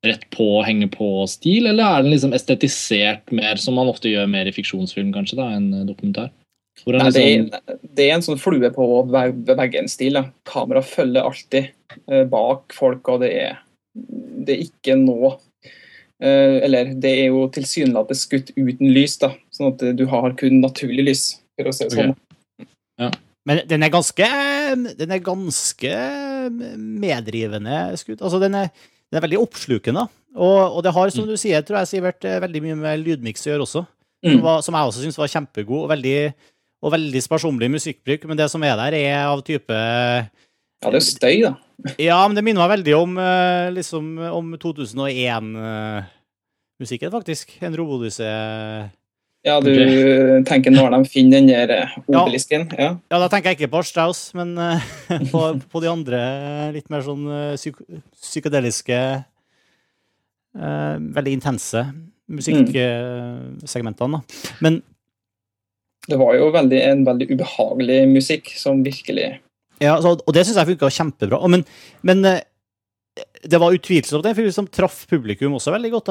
rett 0.02 0.24
på, 0.34 0.46
henge 0.66 0.88
på-stil, 0.90 1.68
eller 1.70 1.86
er 1.86 2.02
den 2.02 2.14
liksom 2.14 2.32
estetisert 2.34 3.30
mer, 3.34 3.58
som 3.62 3.76
man 3.78 3.90
ofte 3.90 4.10
gjør 4.10 4.30
mer 4.30 4.48
i 4.50 4.54
fiksjonsfilm 4.54 5.12
kanskje, 5.14 5.38
da, 5.38 5.50
enn 5.54 5.86
dokumentar? 5.86 6.32
Nei, 6.88 7.10
det, 7.12 7.22
liksom, 7.22 7.52
er, 7.52 7.78
det 7.94 8.06
er 8.08 8.16
en 8.16 8.24
sånn 8.24 8.40
flue 8.40 8.70
på 8.74 8.86
veg- 9.12 9.44
veggen-stil. 9.46 10.18
Kamera 10.48 10.82
følger 10.82 11.28
alltid 11.28 11.68
eh, 12.08 12.24
bak 12.26 12.74
folk, 12.74 13.06
og 13.12 13.22
det 13.22 13.30
er, 13.44 13.60
det 13.94 14.56
er 14.56 14.64
ikke 14.64 14.96
noe 14.98 15.34
eh, 16.16 16.56
Eller 16.64 16.94
det 16.96 17.12
er 17.20 17.28
jo 17.28 17.44
tilsynelatende 17.52 18.18
skutt 18.18 18.54
uten 18.56 18.90
lys, 18.90 19.18
da, 19.22 19.34
sånn 19.62 19.70
at 19.72 19.78
du 19.96 20.04
har 20.10 20.34
kun 20.38 20.58
naturlig 20.60 21.04
lys. 21.06 21.22
for 21.56 21.64
å 21.70 21.72
si 21.76 21.84
det 21.86 21.94
sånn. 21.94 22.14
Men 23.46 23.60
den 23.66 23.82
er 23.82 23.90
ganske 23.90 24.26
Den 24.98 25.10
er 25.10 25.18
ganske 25.24 25.92
medrivende 26.78 27.96
skutt. 27.98 28.22
Altså, 28.22 28.38
den 28.42 28.54
er, 28.58 28.68
den 29.10 29.18
er 29.18 29.22
veldig 29.26 29.40
oppslukende. 29.42 30.04
Og, 30.34 30.76
og 30.78 30.82
det 30.86 30.92
har, 30.96 31.10
som 31.12 31.26
du 31.28 31.36
sier, 31.36 31.60
tror 31.66 31.78
jeg, 31.82 31.88
Sivert, 31.90 32.24
eh, 32.24 32.38
veldig 32.40 32.60
mye 32.64 32.76
med 32.80 33.02
lydmiks 33.04 33.44
å 33.46 33.50
gjøre 33.52 33.66
også. 33.66 33.82
Som, 34.22 34.30
Mm. 34.36 34.38
var, 34.44 34.60
som 34.62 34.74
jeg 34.78 34.86
også 34.86 35.00
syns 35.02 35.16
var 35.18 35.26
kjempegod, 35.32 35.80
og 35.82 35.88
veldig, 35.90 36.14
og 36.86 36.92
veldig 36.94 37.20
sparsommelig 37.24 37.68
musikkbruk. 37.74 38.22
Men 38.30 38.38
det 38.38 38.46
som 38.52 38.62
er 38.62 38.76
der, 38.78 38.92
er 38.94 39.26
av 39.26 39.40
type 39.42 39.74
Ja, 39.74 40.86
det 40.90 40.98
er 41.00 41.04
støy, 41.04 41.42
da. 41.42 41.56
Ja, 41.98 42.20
men 42.28 42.36
det 42.38 42.44
minner 42.46 42.62
meg 42.62 42.70
veldig 42.78 42.94
om, 43.00 43.18
eh, 43.18 43.66
liksom, 43.74 44.12
om 44.30 44.54
2001-musikken, 44.62 47.10
faktisk. 47.10 47.50
En 47.66 47.74
robodyssé. 47.76 48.30
Ja, 49.42 49.56
du 49.58 49.74
tenker 50.46 50.70
når 50.70 50.92
de 50.94 51.00
finner 51.10 51.40
den 51.40 51.48
der 51.50 51.72
eh, 51.74 51.94
obelisken. 52.06 52.68
Ja. 52.78 52.92
Ja, 53.10 53.18
da 53.18 53.26
tenker 53.26 53.50
jeg 53.50 53.58
ikke 53.58 53.72
på 53.72 53.82
Strauss, 53.86 54.28
men 54.38 54.54
uh, 54.54 54.78
på, 55.32 55.42
på 55.72 55.82
de 55.82 55.90
andre 55.90 56.20
litt 56.76 56.86
mer 56.92 57.02
sånn 57.02 57.26
eh, 57.26 57.56
psyk 57.58 57.80
psykedeliske 58.22 59.00
uh, 60.54 60.94
Veldig 61.18 61.34
intense 61.40 61.82
musikksegmentene, 62.32 64.20
da. 64.20 64.20
Men 64.62 64.78
Det 66.06 66.18
var 66.18 66.34
jo 66.38 66.50
veldig, 66.54 66.80
en 66.92 67.02
veldig 67.06 67.28
ubehagelig 67.34 67.98
musikk 68.10 68.54
som 68.58 68.82
virkelig 68.86 69.40
Ja, 69.82 69.98
så, 70.02 70.14
og 70.14 70.32
det 70.34 70.46
syns 70.46 70.58
jeg 70.60 70.70
funka 70.72 70.90
kjempebra. 70.94 71.42
Men, 71.50 71.66
men 72.06 72.24
eh, 72.30 72.44
det 73.42 73.58
var 73.60 73.74
utvilsomt 73.76 74.24
en 74.24 74.36
film 74.36 74.52
som 74.54 74.68
traff 74.70 75.02
publikum 75.10 75.52
også 75.58 75.74
veldig 75.74 75.90
godt. 75.92 76.10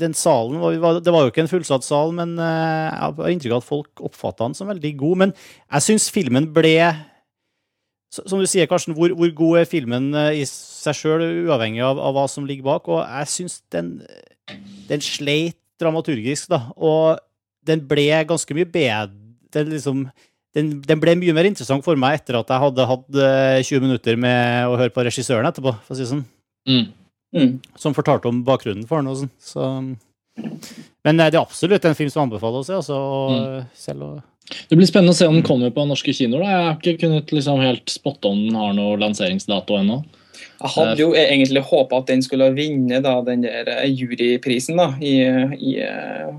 Den 0.00 0.14
salen 0.16 0.60
Det 1.04 1.12
var 1.12 1.24
jo 1.26 1.32
ikke 1.32 1.42
en 1.44 1.50
fullsatt 1.50 1.84
sal, 1.84 2.14
men 2.16 2.36
eh, 2.40 2.88
jeg 2.88 3.16
har 3.18 3.32
inntrykk 3.32 3.56
av 3.56 3.60
at 3.60 3.68
folk 3.68 4.04
oppfatta 4.08 4.46
den 4.46 4.56
som 4.56 4.70
veldig 4.70 4.92
god. 5.02 5.22
Men 5.24 5.34
jeg 5.34 5.86
syns 5.88 6.08
filmen 6.14 6.48
ble 6.54 6.76
Som 8.12 8.40
du 8.40 8.46
sier, 8.48 8.68
Karsten, 8.68 8.92
hvor, 8.96 9.12
hvor 9.16 9.30
god 9.36 9.62
er 9.62 9.68
filmen 9.68 10.10
eh, 10.14 10.42
i 10.42 10.46
seg 10.48 10.96
sjøl, 10.96 11.26
uavhengig 11.48 11.84
av, 11.84 12.00
av 12.00 12.16
hva 12.16 12.26
som 12.28 12.48
ligger 12.48 12.70
bak? 12.70 12.88
Og 12.92 13.02
jeg 13.02 13.32
syns 13.34 13.60
den, 13.72 13.98
den 14.88 15.04
sleit 15.04 15.58
dramaturgisk, 15.80 16.48
da. 16.52 16.66
Og 16.76 17.20
den 17.66 17.84
ble 17.88 18.08
ganske 18.28 18.56
mye 18.56 18.68
bedre 18.68 19.18
den, 19.52 19.72
liksom, 19.72 20.06
den, 20.56 20.72
den 20.84 21.00
ble 21.00 21.14
mye 21.20 21.34
mer 21.36 21.48
interessant 21.48 21.84
for 21.84 21.98
meg 21.98 22.20
etter 22.20 22.36
at 22.40 22.50
jeg 22.52 22.64
hadde 22.66 22.88
hatt 22.88 23.20
eh, 23.26 23.60
20 23.64 23.84
minutter 23.86 24.18
med 24.20 24.68
å 24.68 24.76
høre 24.80 24.92
på 24.92 25.04
regissøren 25.06 25.48
etterpå, 25.48 25.74
for 25.86 25.94
å 25.94 25.98
si 25.98 26.04
det 26.04 26.10
sånn. 26.10 26.24
mm. 26.68 26.88
mm. 27.38 27.52
Som 27.80 27.96
fortalte 27.96 28.28
om 28.28 28.42
bakgrunnen 28.46 28.84
for 28.88 29.00
den 29.00 29.12
og 29.12 29.22
sånn. 29.22 29.32
Så, 29.40 29.68
men 31.06 31.20
eh, 31.20 31.30
det 31.32 31.38
er 31.38 31.42
absolutt 31.42 31.88
en 31.88 31.96
film 31.96 32.12
som 32.12 32.32
se, 32.32 32.76
altså. 32.76 32.96
Og, 32.96 33.62
selv 33.76 34.06
å 34.06 34.10
Det 34.68 34.76
blir 34.76 34.88
spennende 34.88 35.14
å 35.14 35.18
se 35.18 35.28
om 35.28 35.38
den 35.38 35.46
kommer 35.46 35.72
på 35.72 35.86
norske 35.88 36.12
kinoer. 36.16 36.44
Jeg 36.44 36.66
har 36.66 36.74
ikke 36.76 37.06
kunnet 37.06 37.32
liksom 37.32 37.62
helt 37.64 37.92
spotte 37.92 38.28
om 38.28 38.42
den 38.46 38.58
har 38.58 38.74
noen 38.76 39.00
lanseringsdato 39.06 39.78
ennå. 39.80 40.02
Jeg 40.62 40.70
hadde 40.76 41.00
jo 41.00 41.08
egentlig 41.18 41.62
håpa 41.66 41.98
at 41.98 42.10
den 42.10 42.20
skulle 42.22 42.48
vinne 42.54 43.00
da, 43.02 43.16
den 43.24 43.44
der 43.44 43.68
eh, 43.72 43.88
juryprisen 43.90 44.78
da, 44.78 44.92
i, 45.00 45.16
i, 45.56 45.72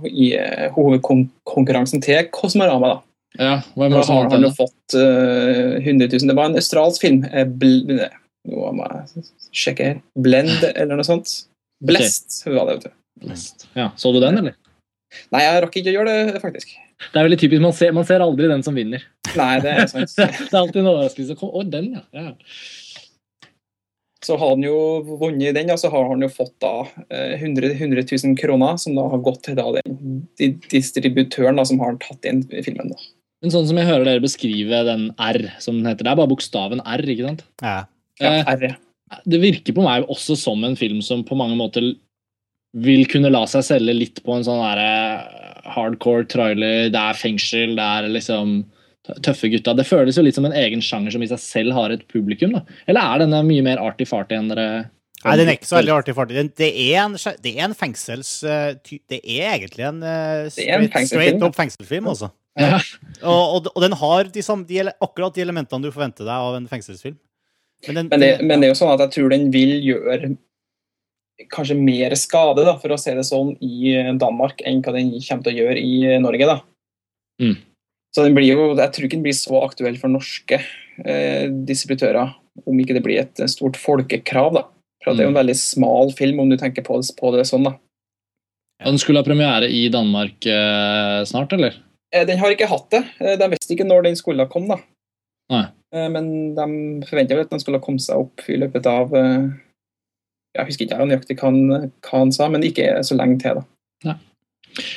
i 0.10 0.30
eh, 0.38 0.70
hovedkonkurransen 0.76 2.04
til 2.04 2.30
Kosmorama. 2.32 2.94
da. 2.96 3.13
Ja, 3.40 3.56
Da 3.64 3.88
er 3.88 3.96
har 4.06 4.30
han 4.30 4.46
jo 4.46 4.52
fått 4.54 4.96
uh, 4.98 5.80
100 5.80 6.10
000. 6.12 6.28
Det 6.30 6.36
var 6.38 6.52
en 6.52 6.60
australsk 6.60 7.02
film. 7.02 7.24
eh, 7.32 7.48
bl 7.50 7.80
nå 8.44 8.72
må 8.76 8.88
jeg 8.92 9.24
sjekke 9.56 9.88
her. 9.88 10.02
Blend, 10.20 10.66
eller 10.74 11.00
noe 11.00 11.08
sånt. 11.08 11.32
Blest 11.84 12.42
var 12.48 12.68
det, 12.68 12.76
vet 12.76 12.90
du. 12.90 13.34
Ja, 13.78 13.92
Så 13.96 14.12
du 14.12 14.20
den, 14.20 14.38
eller? 14.42 14.58
Nei, 15.32 15.44
jeg 15.46 15.62
rakk 15.64 15.76
ikke 15.80 15.92
å 15.92 15.98
gjøre 15.98 16.14
det, 16.14 16.42
faktisk. 16.42 16.74
Det 17.04 17.20
er 17.20 17.28
veldig 17.28 17.40
typisk, 17.40 17.62
Man 17.64 17.76
ser, 17.76 17.92
man 17.96 18.08
ser 18.08 18.24
aldri 18.24 18.50
den 18.52 18.64
som 18.66 18.76
vinner. 18.76 19.04
Nei, 19.38 19.58
det 19.64 19.74
er 19.74 19.90
sant. 19.92 20.14
Det 20.18 20.52
er 20.52 20.60
alltid 20.60 20.82
en 20.82 20.92
overraskelse. 20.94 21.38
Å, 21.40 21.64
den, 21.70 21.92
ja. 21.98 22.04
ja. 22.16 23.48
Så 24.24 24.38
har 24.40 24.54
han 24.54 24.64
jo 24.64 24.78
vunnet 25.20 25.56
den, 25.58 25.72
og 25.74 25.80
så 25.82 25.92
har 25.92 26.08
han 26.10 26.24
jo 26.24 26.30
fått 26.32 26.56
da 26.64 26.86
eh, 27.10 27.36
100, 27.42 27.74
100 27.76 28.06
000 28.08 28.38
kroner, 28.40 28.78
som 28.80 28.96
da 28.96 29.08
har 29.12 29.24
gått 29.26 29.44
til 29.48 29.58
da 29.60 29.68
den 29.80 30.24
distributøren 30.72 31.60
da, 31.60 31.66
som 31.68 31.82
har 31.84 32.00
tatt 32.04 32.30
inn 32.30 32.46
filmen. 32.64 32.94
da. 32.94 33.12
Men 33.44 33.52
sånn 33.52 33.68
som 33.68 33.80
jeg 33.80 33.90
hører 33.90 34.08
dere 34.08 34.24
beskrive 34.24 34.80
den 34.88 35.10
R, 35.20 35.42
som 35.60 35.76
den 35.82 35.90
heter. 35.92 36.08
Det 36.08 36.14
er 36.14 36.20
bare 36.22 36.32
bokstaven 36.32 36.80
R, 36.88 37.04
ikke 37.12 37.28
sant? 37.28 37.44
ja. 37.64 37.82
Ja, 38.22 38.30
R, 38.54 38.62
ja. 38.70 39.18
det 39.26 39.40
virker 39.42 39.74
på 39.76 39.84
meg 39.84 40.06
også 40.12 40.36
som 40.38 40.62
en 40.64 40.76
film 40.78 41.00
som 41.04 41.24
på 41.26 41.36
mange 41.36 41.58
måter 41.58 41.88
vil 42.78 43.08
kunne 43.10 43.32
la 43.34 43.42
seg 43.50 43.66
selge 43.66 43.96
litt 43.98 44.22
på 44.26 44.36
en 44.38 44.46
sånn 44.46 44.62
derre 44.62 44.94
hardcore 45.74 46.28
trailer, 46.30 46.92
det 46.94 47.00
er 47.00 47.18
fengsel, 47.18 47.74
det 47.78 47.88
er 47.98 48.08
liksom 48.14 48.54
tøffe 49.26 49.50
gutta. 49.52 49.74
Det 49.76 49.86
føles 49.90 50.18
jo 50.18 50.24
litt 50.24 50.38
som 50.38 50.46
en 50.48 50.56
egen 50.56 50.82
sjanger 50.84 51.16
som 51.16 51.26
i 51.26 51.30
seg 51.32 51.42
selv 51.42 51.76
har 51.76 51.94
et 51.96 52.06
publikum, 52.12 52.54
da. 52.56 52.62
Eller 52.88 53.02
er 53.02 53.24
denne 53.26 53.42
mye 53.50 53.66
mer 53.66 53.82
arty-farty 53.84 54.38
enn 54.38 54.54
dere 54.54 54.68
Nei, 55.24 55.38
den 55.40 55.48
er 55.48 55.56
ikke 55.56 55.70
så 55.70 55.78
veldig 55.78 55.94
artig. 55.96 56.14
Det 56.60 56.70
er 56.70 56.98
en, 57.06 57.14
det 57.16 57.52
er 57.56 57.62
en 57.64 57.76
fengsels... 57.80 58.32
eh, 58.44 58.74
Det 59.08 59.22
er 59.24 59.54
egentlig 59.56 59.86
en 59.88 60.02
straight, 60.04 60.56
Det 60.58 60.66
er 60.68 60.82
en 60.84 61.08
straight, 61.08 61.44
up 61.44 61.56
fengselsfilm, 61.56 62.10
altså. 62.12 62.28
Ja. 62.60 62.78
Og, 63.24 63.44
og, 63.56 63.68
og 63.74 63.82
den 63.82 63.96
har 63.98 64.28
de 64.30 64.42
samme, 64.46 64.68
de, 64.70 64.84
akkurat 65.02 65.34
de 65.34 65.42
elementene 65.42 65.86
du 65.86 65.94
forventer 65.94 66.28
deg 66.28 66.34
av 66.34 66.58
en 66.58 66.68
fengselsfilm. 66.70 67.16
Men, 67.88 67.96
den, 67.98 68.10
Men 68.12 68.22
det, 68.22 68.32
men 68.44 68.62
det 68.62 68.68
er 68.68 68.74
jo 68.74 68.80
sånn 68.80 68.94
at 68.94 69.02
jeg 69.08 69.14
tror 69.16 69.34
den 69.34 69.48
vil 69.54 69.74
gjøre 69.84 70.36
kanskje 71.52 71.76
mer 71.80 72.14
skade, 72.20 72.64
da, 72.66 72.76
for 72.80 72.94
å 72.94 73.00
si 73.02 73.14
det 73.16 73.26
sånn, 73.28 73.56
i 73.64 73.96
Danmark 74.22 74.62
enn 74.68 74.84
hva 74.86 74.94
den 74.96 75.12
kommer 75.18 75.46
til 75.46 75.54
å 75.54 75.64
gjøre 75.64 75.82
i 75.82 76.20
Norge. 76.22 76.50
da. 76.50 76.60
Mm. 77.42 77.58
Så 78.14 78.28
den 78.28 78.36
blir 78.38 78.52
jo, 78.52 78.68
Jeg 78.78 78.94
tror 78.94 79.08
ikke 79.08 79.18
den 79.18 79.26
blir 79.26 79.38
så 79.38 79.64
aktuell 79.66 79.98
for 79.98 80.14
norske 80.14 80.60
eh, 80.62 81.48
distributører, 81.50 82.36
om 82.70 82.80
ikke 82.80 82.94
det 82.94 83.04
blir 83.06 83.24
et 83.24 83.42
stort 83.50 83.80
folkekrav. 83.82 84.54
da. 84.54 84.68
For 85.04 85.18
Det 85.18 85.26
er 85.26 85.32
jo 85.32 85.34
en 85.34 85.42
veldig 85.42 85.58
smal 85.58 86.14
film, 86.16 86.44
om 86.44 86.52
du 86.52 86.58
tenker 86.62 86.86
på 86.86 87.00
det, 87.02 87.10
på 87.18 87.34
det 87.36 87.48
sånn. 87.50 87.66
da. 87.68 87.74
Den 88.84 89.00
skulle 89.02 89.24
ha 89.24 89.26
premiere 89.26 89.70
i 89.72 89.88
Danmark 89.90 90.46
eh, 90.46 91.24
snart, 91.26 91.56
eller? 91.58 91.82
Eh, 92.14 92.26
Den 92.30 92.40
har 92.40 92.54
ikke 92.54 92.70
hatt 92.70 92.90
det. 92.94 93.04
Eh, 93.20 93.36
De 93.42 93.50
visste 93.56 93.74
ikke 93.76 93.88
når 93.90 94.04
den 94.08 94.16
skulle 94.20 94.46
komme. 94.52 94.78
da. 94.78 94.82
Nei. 95.54 95.66
Eh, 95.94 96.10
Men 96.14 96.56
de 96.56 96.68
forventa 97.10 97.36
vel 97.36 97.46
at 97.48 97.50
den 97.54 97.60
skulle 97.64 97.80
ha 97.82 97.86
kommet 97.86 98.06
seg 98.06 98.18
opp 98.22 98.46
i 98.50 98.58
løpet 98.62 98.86
av 98.90 99.12
Jeg 100.54 100.68
husker 100.68 100.86
ikke 100.86 101.06
nøyaktig 101.10 101.40
hva 101.40 101.50
han, 101.50 101.92
hva 102.06 102.20
han 102.20 102.32
sa, 102.32 102.48
men 102.54 102.62
ikke 102.62 103.00
så 103.02 103.18
lenge 103.18 103.40
til. 103.42 103.56
da. 104.04 104.18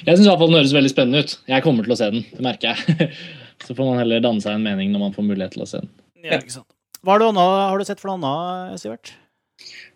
Jeg 0.07 0.17
syns 0.17 0.29
den 0.41 0.55
høres 0.57 0.73
veldig 0.73 0.91
spennende 0.93 1.21
ut. 1.25 1.33
Jeg 1.49 1.63
kommer 1.65 1.85
til 1.85 1.93
å 1.93 1.97
se 2.01 2.11
den, 2.13 2.25
det 2.33 2.45
merker 2.45 2.73
jeg. 2.75 3.11
Så 3.65 3.75
får 3.77 3.89
man 3.89 3.99
heller 4.01 4.21
danne 4.25 4.41
seg 4.45 4.53
en 4.57 4.65
mening 4.65 4.93
når 4.93 5.01
man 5.01 5.15
får 5.17 5.25
mulighet 5.25 5.53
til 5.57 5.65
å 5.65 5.69
se 5.69 5.81
den. 5.81 5.91
Ja, 6.25 6.39
ikke 6.41 6.53
sant. 6.59 6.69
Hva 7.05 7.15
har 7.15 7.21
du, 7.23 7.27
annet, 7.29 7.57
har 7.71 7.79
du 7.81 7.85
sett 7.89 8.01
for 8.03 8.11
noe 8.13 8.19
annet, 8.21 8.81
Sivert? 8.83 9.13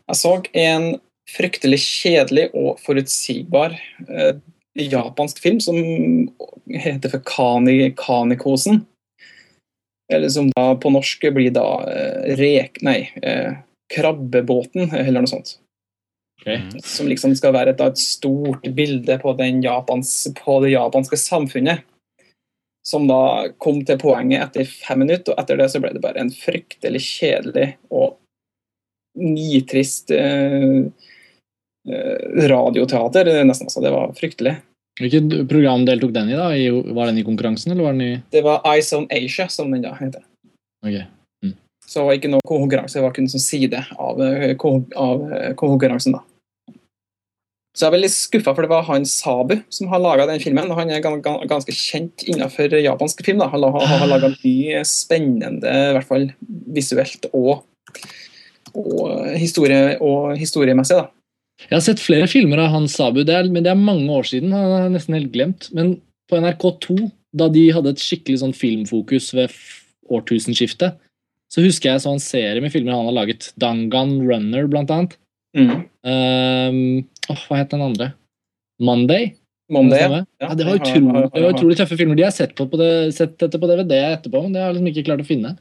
Jeg 0.09 0.17
så 0.21 0.33
en 0.65 0.87
fryktelig 1.31 1.79
kjedelig 1.85 2.47
og 2.57 2.81
forutsigbar 2.83 3.77
eh, 4.09 4.39
japansk 4.79 5.39
film 5.43 5.61
som 5.61 5.77
heter 6.71 7.13
for 7.13 7.23
Kani, 7.27 7.95
Kanikosen. 7.97 8.85
Eller 10.13 10.29
som 10.29 10.51
da 10.57 10.75
på 10.75 10.91
norsk 10.91 11.27
blir 11.35 11.53
da 11.55 11.67
eh, 11.87 12.37
rek... 12.39 12.81
Nei, 12.87 13.01
eh, 13.23 13.59
Krabbebåten, 13.91 14.93
eller 14.95 15.25
noe 15.25 15.31
sånt. 15.31 15.57
Okay. 16.41 16.63
Som 16.87 17.09
liksom 17.11 17.35
skal 17.37 17.53
være 17.57 17.75
et, 17.75 17.83
et 17.83 18.01
stort 18.01 18.69
bilde 18.75 19.17
på, 19.21 19.33
den 19.39 19.61
Japans, 19.65 20.13
på 20.39 20.61
det 20.65 20.73
japanske 20.73 21.19
samfunnet. 21.19 21.83
Som 22.87 23.09
da 23.11 23.51
kom 23.61 23.83
til 23.85 23.99
poenget 24.01 24.47
etter 24.47 24.71
fem 24.71 25.03
minutter, 25.03 25.35
og 25.35 25.43
etter 25.43 25.59
det 25.61 25.69
så 25.73 25.83
ble 25.83 25.93
det 25.95 26.03
bare 26.05 26.23
en 26.23 26.33
fryktelig 26.33 27.03
kjedelig 27.05 27.67
og 27.91 28.17
nitrist 29.21 30.15
eh, 30.15 30.87
radioteater. 32.51 33.31
nesten 33.45 33.67
altså. 33.67 33.81
Det 33.85 33.91
var 33.95 34.13
fryktelig. 34.19 34.57
Hvilket 35.01 35.49
program 35.49 35.87
deltok 35.89 36.13
den 36.13 36.29
i? 36.29 36.37
da? 36.37 36.51
I, 36.57 36.67
var 36.93 37.07
den 37.09 37.19
i 37.19 37.25
konkurransen, 37.25 37.73
eller 37.73 37.87
var 37.89 37.93
den 37.97 38.03
i 38.05 38.23
Det 38.31 38.43
var 38.45 38.61
Eyes 38.69 38.93
on 38.93 39.07
Asia, 39.11 39.49
som 39.49 39.71
den 39.73 39.83
da 39.87 39.95
heter. 39.97 40.23
Ok. 40.87 40.99
Så 41.91 41.99
det 42.01 42.07
var 42.07 42.19
ikke 42.19 42.31
noe 42.31 42.47
konkurranse, 42.47 42.99
det 43.01 43.03
var 43.03 43.15
kun 43.17 43.27
sånn 43.27 43.43
side 43.43 43.79
av, 43.99 44.21
eh, 44.23 44.53
av 44.97 45.25
eh, 45.33 45.55
konkurransen. 45.59 46.13
da. 46.15 46.21
Så 47.75 47.87
jeg 47.87 47.95
er 47.97 48.03
litt 48.03 48.15
skuffa, 48.15 48.53
for 48.55 48.63
det 48.63 48.71
var 48.71 48.85
han 48.87 49.05
Sabu 49.07 49.57
som 49.71 49.89
har 49.91 49.99
laga 50.03 50.27
den 50.27 50.39
filmen. 50.43 50.71
og 50.71 50.77
Han 50.79 50.91
er 50.91 51.01
gan- 51.01 51.23
gan- 51.23 51.47
ganske 51.49 51.73
kjent 51.75 52.23
innenfor 52.27 52.71
japansk 52.83 53.25
film. 53.25 53.39
da. 53.39 53.49
Han 53.49 53.63
har, 53.63 53.87
har 53.87 54.07
laga 54.07 54.29
mye 54.45 54.85
spennende, 54.85 55.67
i 55.67 55.93
hvert 55.97 56.07
fall 56.07 56.29
visuelt 56.71 57.27
og, 57.33 57.65
og, 58.75 59.27
historie, 59.39 59.97
og 60.01 60.37
historiemessig. 60.39 60.97
da. 60.97 61.09
Jeg 61.69 61.77
har 61.77 61.85
sett 61.85 62.03
flere 62.03 62.29
filmer 62.31 62.63
av 62.63 62.73
Hans 62.73 62.97
Sabu, 62.97 63.23
det 63.27 63.35
er, 63.37 63.49
men 63.53 63.67
det 63.67 63.73
er 63.73 63.79
mange 63.79 64.09
år 64.15 64.27
siden. 64.31 64.55
Han 64.57 64.73
har 64.75 64.93
nesten 64.93 65.17
helt 65.19 65.33
glemt. 65.35 65.69
Men 65.77 65.99
på 66.31 66.41
NRK2, 66.41 67.11
da 67.37 67.51
de 67.53 67.67
hadde 67.75 67.95
et 67.95 68.03
skikkelig 68.03 68.41
sånn 68.43 68.57
filmfokus 68.57 69.31
ved 69.37 69.55
årtusenskiftet, 70.11 70.97
så 71.51 71.65
husker 71.65 71.93
jeg 71.93 72.03
så 72.05 72.15
en 72.15 72.23
serie 72.23 72.63
med 72.63 72.73
filmer 72.73 72.95
han 72.95 73.11
har 73.11 73.17
laget. 73.17 73.51
Dangan 73.61 74.17
Runner, 74.23 74.71
blant 74.71 74.93
annet. 74.95 75.19
Mm. 75.59 75.71
Um, 76.07 76.81
oh, 77.33 77.45
hva 77.49 77.59
het 77.59 77.73
den 77.75 77.85
andre? 77.85 78.13
Monday? 78.81 79.33
Monday, 79.71 80.03
ja. 80.03 80.23
Ja, 80.43 80.55
det 80.59 80.67
var 80.67 80.79
utrolig, 80.81 81.27
det 81.35 81.43
var 81.45 81.53
utrolig 81.55 81.77
tøffe 81.79 81.99
filmer. 81.99 82.19
De 82.19 82.27
har 82.27 82.35
sett, 82.35 82.55
på, 82.59 82.67
på 82.71 82.79
det, 82.81 82.91
sett 83.15 83.37
dette 83.43 83.59
på 83.61 83.69
DVD 83.71 83.99
etterpå, 83.99 84.43
men 84.43 84.55
det 84.55 84.63
har 84.63 84.71
jeg 84.71 84.79
liksom 84.79 84.91
ikke 84.91 85.07
klart 85.11 85.23
å 85.23 85.29
finne. 85.29 85.53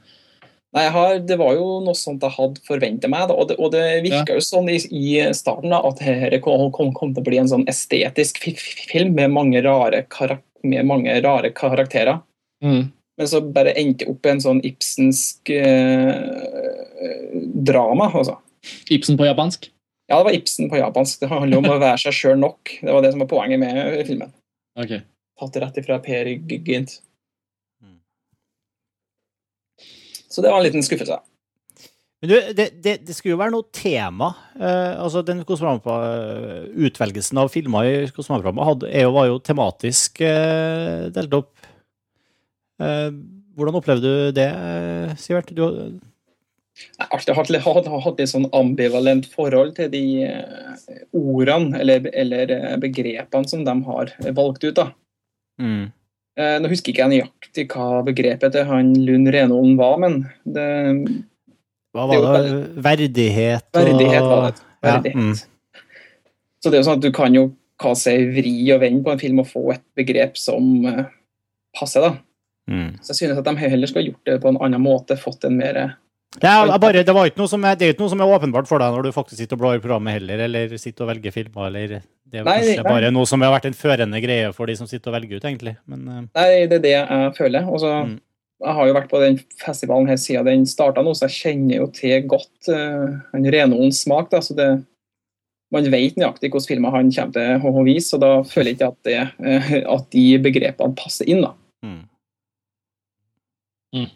Nei, 0.76 0.84
har, 0.94 1.16
Det 1.26 1.34
var 1.40 1.56
jo 1.56 1.80
noe 1.82 1.96
sånt 1.98 2.22
jeg 2.22 2.30
hadde 2.36 2.60
forventa 2.66 3.08
meg, 3.10 3.24
da, 3.28 3.34
og 3.34 3.48
det, 3.50 3.56
og 3.58 3.72
det 3.74 4.02
virka 4.04 4.36
jo 4.36 4.42
sånn 4.44 4.68
i, 4.70 4.76
i 4.94 5.16
starten 5.34 5.72
da, 5.74 5.80
at 5.88 5.98
dette 5.98 6.38
kom, 6.44 6.68
kom, 6.70 6.92
kom 6.94 7.10
til 7.16 7.24
å 7.24 7.26
bli 7.26 7.40
en 7.42 7.48
sånn 7.50 7.66
estetisk 7.70 8.38
fi- 8.38 8.54
fi- 8.54 8.86
film 8.92 9.16
med 9.18 9.32
mange 9.34 9.62
rare, 9.66 10.04
karak 10.12 10.44
med 10.62 10.84
mange 10.86 11.14
rare 11.24 11.50
karakterer. 11.56 12.20
Mm. 12.62 12.92
Men 13.18 13.28
så 13.28 13.40
bare 13.42 13.72
endte 13.80 14.06
opp 14.12 14.26
i 14.26 14.30
en 14.30 14.40
sånn 14.44 14.60
Ibsensk 14.64 15.50
eh, 15.50 16.14
drama. 17.66 18.10
altså. 18.14 18.38
Ibsen 18.92 19.16
på 19.18 19.24
japansk? 19.26 19.70
Ja, 20.10 20.18
det 20.20 20.24
var 20.28 20.36
Ibsen 20.36 20.68
på 20.70 20.76
japansk. 20.78 21.20
Det 21.22 21.28
handler 21.32 21.58
om 21.62 21.68
å 21.72 21.78
være 21.80 21.98
seg 22.02 22.12
sjøl 22.16 22.38
nok. 22.40 22.76
Det 22.82 22.92
var 22.92 23.02
det 23.04 23.12
som 23.14 23.22
var 23.24 23.30
poenget 23.32 23.60
med 23.62 24.06
filmen. 24.08 24.32
Okay. 24.78 25.02
Tatt 25.40 25.56
rett 25.64 25.78
ifra 25.80 25.98
Per 26.04 26.28
Gynt. 26.36 26.98
Mm. 27.82 27.98
Så 30.30 30.42
det 30.44 30.50
var 30.52 30.60
en 30.62 30.66
liten 30.68 30.84
skuffelse. 30.86 31.18
Men 32.20 32.28
du, 32.28 32.34
det, 32.52 32.66
det, 32.84 32.94
det 33.08 33.14
skulle 33.16 33.32
jo 33.32 33.40
være 33.40 33.54
noe 33.54 33.64
tema. 33.72 34.26
Eh, 34.60 34.92
altså 35.00 35.22
den 35.24 35.40
Utvelgelsen 36.86 37.38
av 37.40 37.48
filmer 37.52 37.88
i 37.88 37.94
jo- 39.06 39.14
var 39.16 39.30
jo 39.30 39.38
tematisk 39.40 40.20
eh, 40.26 41.06
delt 41.16 41.32
opp. 41.38 41.54
Eh, 42.80 43.08
hvordan 43.56 43.78
opplevde 43.80 44.04
du 44.04 44.36
det, 44.36 44.46
eh, 44.52 45.14
Sivert? 45.20 45.50
Du, 45.56 45.64
Jeg 46.80 47.06
har 47.08 47.16
alltid 47.16 47.34
hatt, 47.36 47.50
hatt, 47.64 47.88
hatt 48.04 48.20
et 48.22 48.30
sånn 48.30 48.46
ambivalent 48.56 49.26
forhold 49.32 49.74
til 49.80 49.90
de 49.92 50.04
eh, 50.28 51.00
ordene 51.16 51.80
eller, 51.82 52.06
eller 52.12 52.52
eh, 52.54 52.76
begrepene 52.80 53.48
som 53.50 53.64
de 53.66 53.74
har 53.88 54.12
valgt 54.36 54.64
ut. 54.68 54.76
da. 54.76 54.90
mm. 55.60 55.88
Eh, 56.40 56.56
Nå 56.62 56.70
husker 56.72 56.92
ikke 56.92 57.04
jeg 57.04 57.12
nøyaktig 57.12 57.66
hva 57.74 58.00
begrepet 58.06 58.54
til 58.54 58.66
han 58.68 58.94
Lund 59.04 59.28
Renholm 59.34 59.76
var, 59.80 59.98
men 60.00 60.20
det, 60.48 60.66
Hva 61.96 62.06
var 62.08 62.24
det? 62.24 62.42
det? 62.48 62.58
Verdighet 62.86 63.68
og 63.74 63.88
verdighet 63.90 64.28
var 64.30 64.46
det. 64.48 64.66
Ja, 64.80 64.96
mm. 65.04 65.34
Så 66.60 66.70
det 66.70 66.78
er 66.78 66.82
jo 66.82 66.88
sånn 66.88 67.00
at 67.00 67.04
du 67.04 67.12
kan 67.16 67.36
jo 67.36 67.50
hva 67.80 67.94
si, 67.96 68.12
vri 68.32 68.54
og 68.74 68.82
vende 68.82 69.04
på 69.04 69.12
en 69.14 69.20
film 69.20 69.40
og 69.42 69.48
få 69.48 69.64
et 69.74 69.84
begrep 69.96 70.36
som 70.40 70.84
eh, 70.88 71.06
passer. 71.76 72.04
da. 72.04 72.12
Mm. 72.70 72.92
Så 73.00 73.12
jeg 73.12 73.18
synes 73.22 73.40
at 73.40 73.48
de 73.48 73.56
heller 73.60 73.90
skal 73.90 74.06
gjort 74.06 74.28
det 74.28 74.38
på 74.42 74.52
en 74.52 74.60
annen 74.62 74.84
måte, 74.84 75.18
fått 75.20 75.44
en 75.48 75.58
mer 75.60 75.80
Jeg 76.38 76.78
bare, 76.78 77.02
det, 77.02 77.10
var 77.14 77.26
ikke 77.26 77.40
noe 77.40 77.50
som 77.50 77.64
er, 77.66 77.74
det 77.74 77.88
er 77.88 77.94
ikke 77.96 78.04
noe 78.04 78.12
som 78.12 78.20
er 78.22 78.32
åpenbart 78.36 78.68
for 78.70 78.78
deg 78.78 78.94
når 78.94 79.08
du 79.08 79.14
faktisk 79.14 79.40
sitter 79.40 79.56
og 79.56 79.62
blar 79.64 79.78
i 79.80 79.82
programmet 79.82 80.14
heller, 80.14 80.44
eller 80.46 80.76
sitter 80.78 81.02
og 81.02 81.10
velger 81.10 81.34
filmer, 81.34 81.66
eller 81.66 81.94
Det 82.30 82.38
er 82.38 82.44
Nei, 82.46 82.54
kanskje 82.60 82.84
nei. 82.84 82.86
bare 82.86 83.08
noe 83.10 83.26
som 83.26 83.42
har 83.42 83.50
vært 83.56 83.66
en 83.66 83.74
førende 83.74 84.20
greie 84.22 84.52
for 84.54 84.70
de 84.70 84.76
som 84.78 84.86
sitter 84.86 85.10
og 85.10 85.16
velger 85.16 85.40
ut, 85.40 85.46
egentlig. 85.50 85.72
Men 85.90 86.04
uh... 86.06 86.20
Nei, 86.38 86.68
det 86.70 86.78
er 86.78 86.84
det 86.84 86.92
jeg 86.94 87.32
føler. 87.38 87.66
Også, 87.66 87.94
Mm. 88.06 88.18
Jeg 88.60 88.76
har 88.76 88.86
jo 88.86 88.92
vært 88.92 89.08
på 89.08 89.18
den 89.22 89.38
festivalen 89.56 90.08
her 90.10 90.18
siden 90.20 90.44
den 90.44 90.66
starta 90.68 91.00
nå, 91.00 91.14
så 91.16 91.30
jeg 91.30 91.36
kjenner 91.38 91.78
jo 91.78 91.86
til 91.96 92.26
godt 92.28 92.68
uh, 92.68 93.16
han 93.32 93.46
Renholms 93.54 94.02
smak. 94.04 94.28
da, 94.30 94.42
så 94.44 94.52
det 94.54 94.68
man 95.72 95.86
vet 95.88 96.18
nøyaktig 96.18 96.50
hvilke 96.50 96.68
filmer 96.68 96.92
han 96.92 97.08
kommer 97.14 97.32
til 97.32 97.80
å 97.80 97.84
vise, 97.86 98.12
og 98.18 98.20
da 98.20 98.30
føler 98.44 98.74
jeg 98.74 98.76
ikke 98.76 98.90
at, 98.90 99.00
det, 99.08 99.18
uh, 99.40 99.72
at 99.96 100.06
de 100.12 100.24
begrepene 100.44 100.98
passer 100.98 101.30
inn. 101.32 101.40
da. 101.46 101.54
mm. 103.96 104.10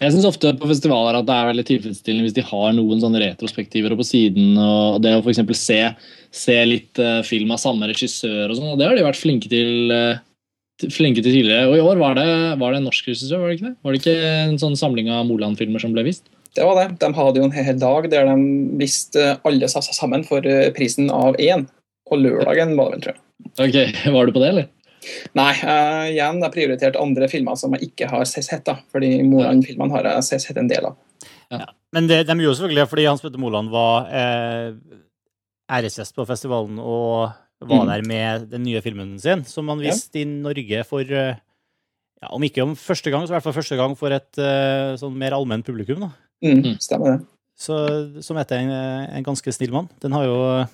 Jeg 0.00 0.12
syns 0.12 0.26
ofte 0.28 0.50
på 0.60 0.68
festivaler 0.68 1.18
at 1.20 1.26
det 1.28 1.34
er 1.36 1.48
veldig 1.50 1.64
tilfredsstillende 1.68 2.26
hvis 2.26 2.36
de 2.36 2.44
har 2.50 2.72
noen 2.76 3.00
sånne 3.00 3.20
retrospektiver 3.22 3.94
på 3.96 4.04
siden, 4.04 4.54
og 4.60 4.98
det 5.04 5.14
å 5.16 5.22
f.eks. 5.24 5.40
Se, 5.56 5.78
se 6.42 6.56
litt 6.68 7.00
eh, 7.00 7.20
film 7.26 7.54
av 7.54 7.60
samme 7.62 7.88
regissør 7.90 8.50
og 8.52 8.58
sånn, 8.58 8.74
det 8.80 8.88
har 8.88 8.98
de 8.98 9.06
vært 9.06 9.20
flinke 9.20 9.48
til, 9.52 9.92
eh, 9.94 10.20
flinke 10.92 11.22
til 11.24 11.32
tidligere. 11.32 11.68
Og 11.70 11.78
i 11.78 11.84
år 11.84 12.00
var 12.00 12.18
det, 12.20 12.26
var 12.60 12.72
det 12.76 12.82
en 12.82 12.86
norsk 12.90 13.08
regissør, 13.08 13.40
var 13.40 13.48
det 13.52 13.58
ikke 13.60 13.68
det? 13.70 13.76
Var 13.84 13.96
det 13.96 14.02
ikke 14.02 14.18
en 14.50 14.60
sånn 14.62 14.76
samling 14.80 15.08
av 15.12 15.24
Moland-filmer 15.30 15.80
som 15.82 15.96
ble 15.96 16.04
vist? 16.08 16.28
Det 16.56 16.64
var 16.66 16.76
det. 16.80 16.86
De 16.98 17.12
hadde 17.14 17.38
jo 17.40 17.46
en 17.46 17.54
hel 17.54 17.76
dag 17.78 18.08
der 18.10 18.26
de 18.26 18.36
viste 18.80 19.26
alle 19.46 19.68
sa- 19.70 19.84
sammen 19.86 20.24
for 20.26 20.44
eh, 20.44 20.68
prisen 20.76 21.08
av 21.14 21.36
én. 21.40 21.66
På 22.10 22.18
lørdagen 22.18 22.72
var 22.76 22.90
det 22.90 22.96
vel, 22.96 23.02
tror 23.04 23.14
jeg. 23.14 23.22
Ok, 23.64 23.76
Var 24.16 24.26
du 24.26 24.32
på 24.34 24.40
det, 24.42 24.48
eller? 24.50 24.66
Nei, 25.34 25.52
uh, 25.64 26.06
igjen, 26.10 26.40
jeg 26.44 26.52
prioriterte 26.52 27.00
andre 27.00 27.28
filmer 27.32 27.56
som 27.56 27.72
jeg 27.76 27.90
ikke 27.90 28.08
har 28.10 28.24
sett. 28.28 28.64
da, 28.64 28.76
fordi 28.92 29.22
Moland-filmene 29.24 29.90
har 29.96 30.04
jeg 30.04 30.40
sett- 30.42 30.56
en 30.60 30.68
del 30.68 30.86
av. 30.90 30.96
Men 31.92 32.06
det, 32.06 32.26
de 32.28 32.34
gjorde 32.38 32.58
selvfølgelig 32.60 32.82
det 32.84 32.90
fordi 32.90 33.06
Hans 33.08 33.20
Petter 33.24 33.38
Moland 33.42 33.70
var 33.72 34.06
eh, 34.14 34.72
æresgjest 35.70 36.14
på 36.14 36.26
festivalen 36.28 36.78
og 36.78 37.32
var 37.60 37.84
Mm. 37.84 37.88
der 37.90 38.02
med 38.08 38.50
den 38.50 38.62
nye 38.62 38.80
filmen 38.80 39.18
sin, 39.20 39.44
som 39.44 39.68
han 39.68 39.80
Ja. 39.80 39.92
i 40.14 40.24
Norge 40.24 40.84
for 40.86 41.00
eh, 41.00 41.34
ja, 42.22 42.28
Om 42.30 42.42
ikke 42.42 42.62
om 42.62 42.76
første 42.76 43.10
gang, 43.10 43.26
så 43.26 43.30
i 43.32 43.34
hvert 43.40 43.42
fall 43.42 43.52
første 43.52 43.76
gang 43.76 43.96
for 43.96 44.12
et 44.12 44.38
uh, 44.38 44.94
sånn 44.96 45.16
mer 45.16 45.32
allment 45.32 45.64
publikum. 45.66 46.00
da. 46.00 46.10
Mm, 46.44 46.62
Mm. 46.62 46.78
Stemmer 46.80 47.18
det. 47.18 47.26
Så, 47.58 48.22
som 48.22 48.36
heter 48.36 48.56
en, 48.60 48.70
en 49.16 49.24
ganske 49.24 49.52
snill 49.52 49.72
mann. 49.72 49.88
Den 50.00 50.12
har 50.12 50.24
jo 50.24 50.66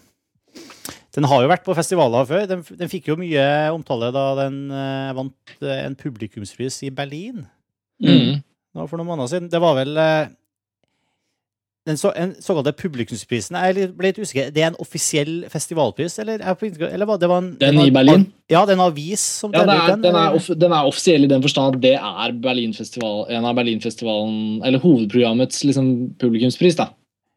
den 1.16 1.24
har 1.31 1.42
jo 1.42 1.48
vært 1.50 1.64
på 1.66 1.74
festivaler 1.76 2.26
før. 2.29 2.46
Den, 2.50 2.62
den 2.76 2.90
fikk 2.92 3.09
jo 3.11 3.16
mye 3.20 3.44
omtale 3.74 4.11
da 4.14 4.24
den 4.44 4.59
eh, 4.70 5.12
vant 5.16 5.55
eh, 5.64 5.85
en 5.87 5.96
publikumspris 5.98 6.83
i 6.88 6.94
Berlin 6.94 7.46
Mm. 7.96 8.42
nå 8.76 8.85
for 8.90 9.00
noen 9.00 9.09
måneder 9.09 9.31
siden. 9.33 9.46
Det 9.48 9.57
var 9.62 9.72
vel 9.79 9.96
eh, 9.96 10.26
den 11.87 11.96
så, 11.96 12.11
en 12.18 12.35
såkalte 12.42 12.74
publikumsprisen. 12.76 13.57
Jeg 13.57 13.92
ble 13.96 14.11
litt 14.11 14.18
usikker. 14.18 14.50
Det 14.52 14.61
er 14.64 14.72
en 14.72 14.79
offisiell 14.83 15.46
festivalpris, 15.48 16.18
eller? 16.18 16.42
Er 16.42 16.59
eller 16.90 17.07
var 17.09 17.20
det 17.22 17.29
var 17.31 17.40
en, 17.44 17.52
Den 17.61 17.79
i 17.79 17.92
Berlin? 17.94 18.26
Ja, 18.50 18.64
det 18.66 18.74
er 18.74 18.81
en 18.81 18.85
avis 18.90 19.22
som 19.22 19.55
Ja, 19.55 19.62
deler 19.62 19.81
ut 19.85 19.92
den? 19.94 20.02
den, 20.02 20.18
er 20.18 20.35
off, 20.35 20.50
den 20.52 20.72
er 20.74 20.90
offisiell 20.90 21.24
i 21.24 21.31
den 21.31 21.44
forstand 21.46 21.76
at 21.79 21.83
det 21.87 21.94
er 21.94 22.37
Berlinfestival, 22.42 23.29
en 23.31 23.46
av 23.46 23.55
Berlinfestivalen 23.57 24.64
Eller 24.66 24.83
hovedprogrammets 24.83 25.62
liksom, 25.64 25.92
publikumspris. 26.20 26.76
da. 26.76 26.90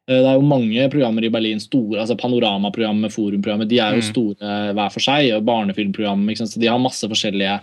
Eh, 0.10 0.18
Det 0.20 0.26
er 0.26 0.40
jo 0.40 0.46
mange 0.50 0.90
programmer 0.90 1.24
i 1.26 1.30
Berlin, 1.30 1.60
store, 1.62 2.02
altså 2.02 2.18
Panoramaprogrammet, 2.18 3.14
Forumprogrammet, 3.14 3.70
de 3.70 3.80
er 3.80 3.94
jo 3.96 4.02
Mm. 4.02 4.10
store 4.10 4.74
hver 4.74 4.92
for 4.92 5.00
seg. 5.00 5.34
og 5.36 5.46
Barnefilmprogrammet, 5.46 6.38
så 6.38 6.60
de 6.60 6.68
har 6.68 6.80
masse 6.80 7.06
forskjellige, 7.06 7.60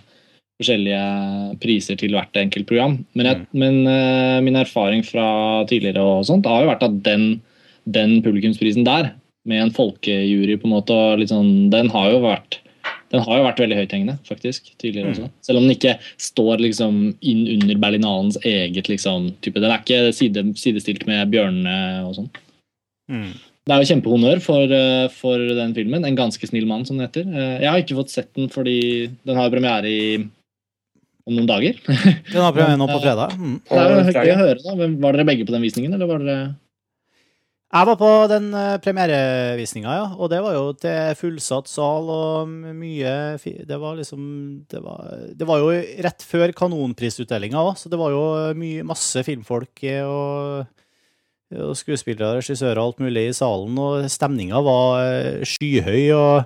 forskjellige 0.63 1.59
priser 1.61 1.97
til 1.99 2.11
hvert 2.13 2.33
enkelt 2.33 2.67
program. 2.67 3.05
Men, 3.15 3.27
jeg, 3.27 3.47
men 3.53 3.87
uh, 3.87 4.41
min 4.41 4.55
erfaring 4.57 5.05
fra 5.05 5.65
tidligere 5.67 6.01
og 6.01 6.25
sånt 6.25 6.47
har 6.47 6.63
jo 6.63 6.71
vært 6.71 6.87
at 6.87 7.03
den, 7.03 7.43
den 7.91 8.23
publikumsprisen 8.23 8.85
der 8.85 9.13
med 9.45 9.63
en 9.63 9.71
folkejury, 9.71 10.57
på 10.57 10.65
en 10.65 10.73
måte. 10.73 10.91
og 10.91 11.19
litt 11.19 11.29
sånn, 11.29 11.71
Den 11.71 11.91
har 11.91 12.11
jo 12.11 12.21
vært 12.21 12.59
den 13.17 13.25
har 13.25 13.41
jo 13.41 13.47
vært 13.47 13.61
veldig 13.63 13.79
høythengende, 13.81 14.15
faktisk, 14.29 14.71
tidligere 14.83 15.15
også. 15.15 15.29
Selv 15.47 15.61
om 15.61 15.67
den 15.67 15.75
ikke 15.77 15.97
står 16.21 16.61
liksom 16.61 16.99
inn 17.25 17.43
under 17.57 17.81
Berlinalens 17.81 18.37
eget 18.45 18.91
liksom, 18.93 19.31
type. 19.45 19.63
Den 19.63 19.73
er 19.73 19.81
ikke 19.81 20.13
side, 20.17 20.45
sidestilt 20.61 21.07
med 21.09 21.33
bjørnene 21.33 21.77
og 22.05 22.17
sånn. 22.19 22.29
Mm. 23.09 23.31
Det 23.67 23.75
er 23.75 23.83
jo 23.83 23.89
kjempehonnør 23.91 24.43
for, 24.45 24.71
eh, 24.77 25.09
for 25.11 25.39
den 25.39 25.73
filmen. 25.75 26.05
'En 26.05 26.19
ganske 26.19 26.47
snill 26.47 26.69
mann', 26.71 26.85
som 26.87 26.99
den 26.99 27.09
heter. 27.09 27.25
Eh, 27.27 27.61
Jeg 27.65 27.71
har 27.71 27.79
ikke 27.83 27.99
fått 27.99 28.11
sett 28.15 28.35
den 28.35 28.49
fordi 28.49 29.11
den 29.27 29.37
har 29.37 29.51
premiere 29.51 29.89
i 29.91 30.19
om 31.27 31.35
noen 31.35 31.49
dager. 31.49 31.75
Den 31.87 32.43
har 32.43 32.53
premiere 32.53 32.79
nå 32.79 32.87
på 32.87 33.01
fredag. 33.07 33.35
Mm. 33.35 33.61
Det 33.67 33.81
er 33.81 33.89
jo 33.91 34.13
gøy 34.13 34.35
å 34.37 34.43
høre 34.45 34.63
da. 34.63 34.77
Var 34.77 35.13
dere 35.17 35.27
begge 35.27 35.47
på 35.47 35.57
den 35.57 35.63
visningen, 35.67 35.95
eller 35.95 36.07
var 36.07 36.19
dere 36.23 36.55
Jeg 37.77 37.87
var 37.91 37.97
på 38.01 38.11
den 38.31 38.47
uh, 38.57 38.79
premierevisninga, 38.81 39.95
ja. 39.99 40.05
Og 40.17 40.31
det 40.33 40.39
var 40.41 40.55
jo 40.57 40.71
til 40.81 41.17
fullsatt 41.19 41.69
sal 41.69 42.09
og 42.09 42.49
mye 42.49 43.13
Det 43.69 43.79
var 43.83 43.99
liksom 43.99 44.23
Det 44.71 44.81
var, 44.85 45.03
det 45.37 45.49
var 45.49 45.61
jo 45.61 45.75
rett 46.07 46.25
før 46.25 46.55
Kanonprisutdelinga 46.57 47.61
òg, 47.61 47.75
så 47.77 47.93
det 47.93 48.01
var 48.01 48.15
jo 48.15 48.25
mye, 48.57 48.87
masse 48.87 49.21
filmfolk 49.27 49.85
eh, 49.85 50.07
og, 50.09 50.65
og 51.53 51.77
skuespillere, 51.77 52.39
regissører 52.41 52.81
og 52.81 52.87
alt 52.95 53.05
mulig 53.05 53.29
i 53.29 53.37
salen, 53.37 53.77
og 53.77 54.09
stemninga 54.11 54.63
var 54.65 55.03
eh, 55.05 55.45
skyhøy. 55.45 56.03
og 56.17 56.45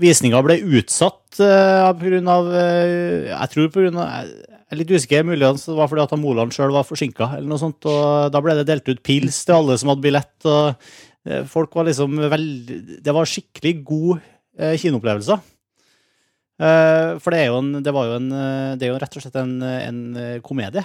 Visninga 0.00 0.40
ble 0.42 0.56
utsatt 0.80 1.38
uh, 1.38 1.90
pga. 1.94 2.38
eh, 2.58 3.28
Jeg 3.30 3.50
tror 3.52 3.68
av 3.94 4.32
Jeg 4.70 4.76
er 4.76 4.78
litt 4.84 4.92
usikker, 4.94 5.24
muligens 5.26 5.64
det 5.66 5.74
var 5.74 5.88
fordi 5.90 6.02
at 6.04 6.12
Moland 6.22 6.54
sjøl 6.54 6.70
var 6.70 6.86
forsinka, 6.86 7.26
eller 7.34 7.50
noe 7.50 7.58
sånt. 7.58 7.82
Og 7.90 8.30
da 8.30 8.38
ble 8.38 8.54
det 8.54 8.68
delt 8.68 8.86
ut 8.86 9.00
pils 9.02 9.40
til 9.42 9.56
alle 9.56 9.74
som 9.82 9.90
hadde 9.90 10.04
billett. 10.04 10.36
og 10.46 10.76
eh, 11.26 11.42
Folk 11.50 11.74
var 11.74 11.88
liksom 11.88 12.14
veldig 12.30 13.00
Det 13.02 13.14
var 13.16 13.26
skikkelig 13.26 13.72
god 13.88 14.20
uh, 14.22 14.76
kinoopplevelse. 14.78 15.40
Eh, 16.60 17.16
for 17.18 17.32
det 17.32 17.40
er 17.40 17.46
jo 17.48 17.58
en 17.62 17.70
Det 17.80 17.92
var 17.96 18.08
jo 18.10 18.16
en 18.18 18.32
eh, 18.36 18.72
Det 18.76 18.84
er 18.84 18.90
jo 18.90 18.98
rett 19.00 19.14
og 19.16 19.22
slett 19.24 19.36
en, 19.40 19.54
en 19.64 20.00
eh, 20.20 20.40
komedie 20.44 20.82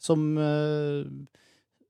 som 0.00 0.22
eh, 0.40 1.02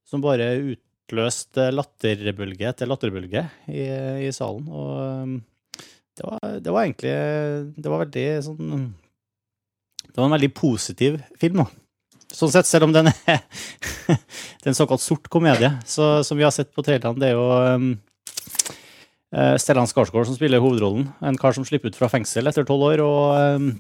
Som 0.03 0.25
bare 0.25 0.49
utløste 0.75 1.69
latterbølge 1.71 2.73
etter 2.73 2.91
latterbølge 2.91 3.45
i, 3.71 3.87
i 4.27 4.33
salen. 4.35 4.67
Og 4.67 4.91
eh, 4.99 5.87
det 6.19 6.27
var, 6.27 6.57
det 6.67 6.75
var 6.75 6.89
egentlig 6.89 7.15
Det 7.79 7.93
var 7.93 8.03
veldig 8.05 8.27
sånn 8.49 8.91
Det 10.11 10.19
var 10.19 10.29
en 10.29 10.37
veldig 10.37 10.53
positiv 10.57 11.21
film, 11.41 11.63
da. 11.63 11.71
Sånn 12.31 12.53
sett, 12.53 12.69
selv 12.69 12.87
om 12.87 12.93
den 12.95 13.11
er, 13.11 13.41
en 14.67 14.77
såkalt 14.77 15.03
sort 15.03 15.27
komedie, 15.33 15.73
så, 15.87 16.21
som 16.27 16.39
vi 16.39 16.47
har 16.47 16.55
sett 16.55 16.71
på 16.75 16.85
trailerne, 16.87 17.19
det 17.19 17.33
er 17.33 17.35
jo 17.35 17.47
um, 17.51 17.89
eh, 19.35 19.57
Stellan 19.59 19.91
Skarsgård 19.91 20.29
som 20.29 20.37
spiller 20.39 20.63
hovedrollen. 20.63 21.09
En 21.27 21.39
kar 21.41 21.57
som 21.57 21.67
slipper 21.67 21.91
ut 21.91 21.99
fra 21.99 22.11
fengsel 22.13 22.47
etter 22.51 22.67
tolv 22.69 22.87
år, 22.93 23.03
og, 23.03 23.57
um, 23.57 23.73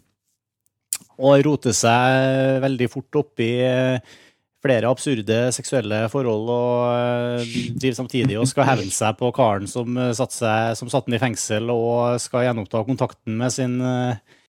og 1.20 1.44
roter 1.46 1.76
seg 1.76 2.58
veldig 2.64 2.90
fort 2.90 3.20
opp 3.22 3.44
i 3.44 3.52
eh, 3.62 4.18
flere 4.60 4.90
absurde 4.90 5.38
seksuelle 5.56 6.02
forhold 6.12 6.50
og 6.52 6.74
uh, 6.90 7.54
driver 7.80 7.96
samtidig 7.96 8.36
og 8.40 8.48
skal 8.50 8.66
hevne 8.68 8.92
seg 8.92 9.16
på 9.16 9.30
karen 9.36 9.70
som 9.70 9.96
satt 10.16 10.34
seg, 10.36 10.74
som 10.80 10.90
satt 10.92 11.06
han 11.08 11.16
i 11.16 11.22
fengsel, 11.22 11.70
og 11.72 12.18
skal 12.20 12.48
gjenoppta 12.48 12.82
kontakten 12.88 13.38
med 13.40 13.54
sin, 13.54 13.78
eh, 13.78 14.39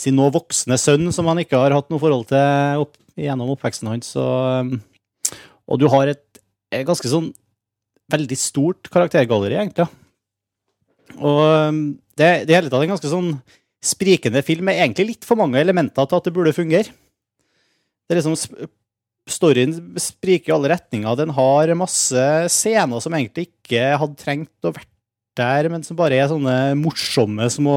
sin 0.00 0.16
nå 0.16 0.30
voksne 0.32 0.78
sønn, 0.80 1.10
som 1.14 1.28
han 1.30 1.42
ikke 1.42 1.58
har 1.60 1.74
hatt 1.76 1.90
noe 1.92 2.00
forhold 2.02 2.26
til 2.30 2.84
opp, 2.86 2.96
gjennom 3.20 3.52
oppveksten 3.52 3.90
hans. 3.90 4.14
Og, 4.20 4.74
og 5.68 5.80
du 5.80 5.86
har 5.92 6.12
et, 6.12 6.24
et 6.72 6.86
ganske 6.88 7.10
sånn 7.10 7.30
veldig 8.10 8.38
stort 8.38 8.90
karaktergalleri, 8.90 9.58
egentlig. 9.60 9.86
Og 11.20 11.40
det, 12.18 12.30
det 12.48 12.56
hele 12.56 12.70
tatt 12.70 12.84
en 12.84 12.94
ganske 12.94 13.12
sånn 13.12 13.34
sprikende 13.80 14.42
film 14.44 14.66
med 14.68 14.78
egentlig 14.80 15.14
litt 15.14 15.26
for 15.26 15.40
mange 15.40 15.60
elementer 15.60 16.08
til 16.08 16.18
at 16.18 16.28
det 16.28 16.34
burde 16.36 16.56
fungere. 16.56 16.92
Det 18.06 18.16
er 18.16 18.22
liksom 18.22 18.68
Storyen 19.30 19.74
spriker 20.00 20.50
i 20.50 20.54
alle 20.56 20.70
retninger. 20.72 21.18
Den 21.20 21.30
har 21.36 21.70
masse 21.78 22.22
scener 22.50 23.02
som 23.04 23.14
egentlig 23.14 23.50
ikke 23.50 23.92
hadde 24.00 24.18
trengt 24.18 24.66
å 24.66 24.72
vært 24.74 24.88
der, 25.38 25.68
men 25.70 25.84
som 25.86 25.98
bare 25.98 26.18
er 26.18 26.30
sånne 26.32 26.74
morsomme 26.80 27.46
små 27.52 27.76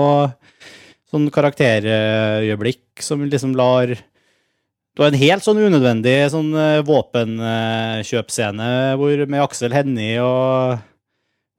sånn 1.14 1.30
karakterøyeblikk 1.34 3.04
som 3.06 3.22
liksom 3.28 3.54
lar 3.58 3.94
Det 3.94 5.02
var 5.02 5.12
en 5.12 5.22
helt 5.22 5.46
sånn 5.46 5.62
unødvendig 5.62 6.16
sånn 6.34 6.52
eh, 6.58 6.82
våpenkjøpscene 6.86 8.72
hvor 9.00 9.24
med 9.30 9.46
Aksel 9.46 9.74
Hennie 9.74 10.18
og 10.22 10.82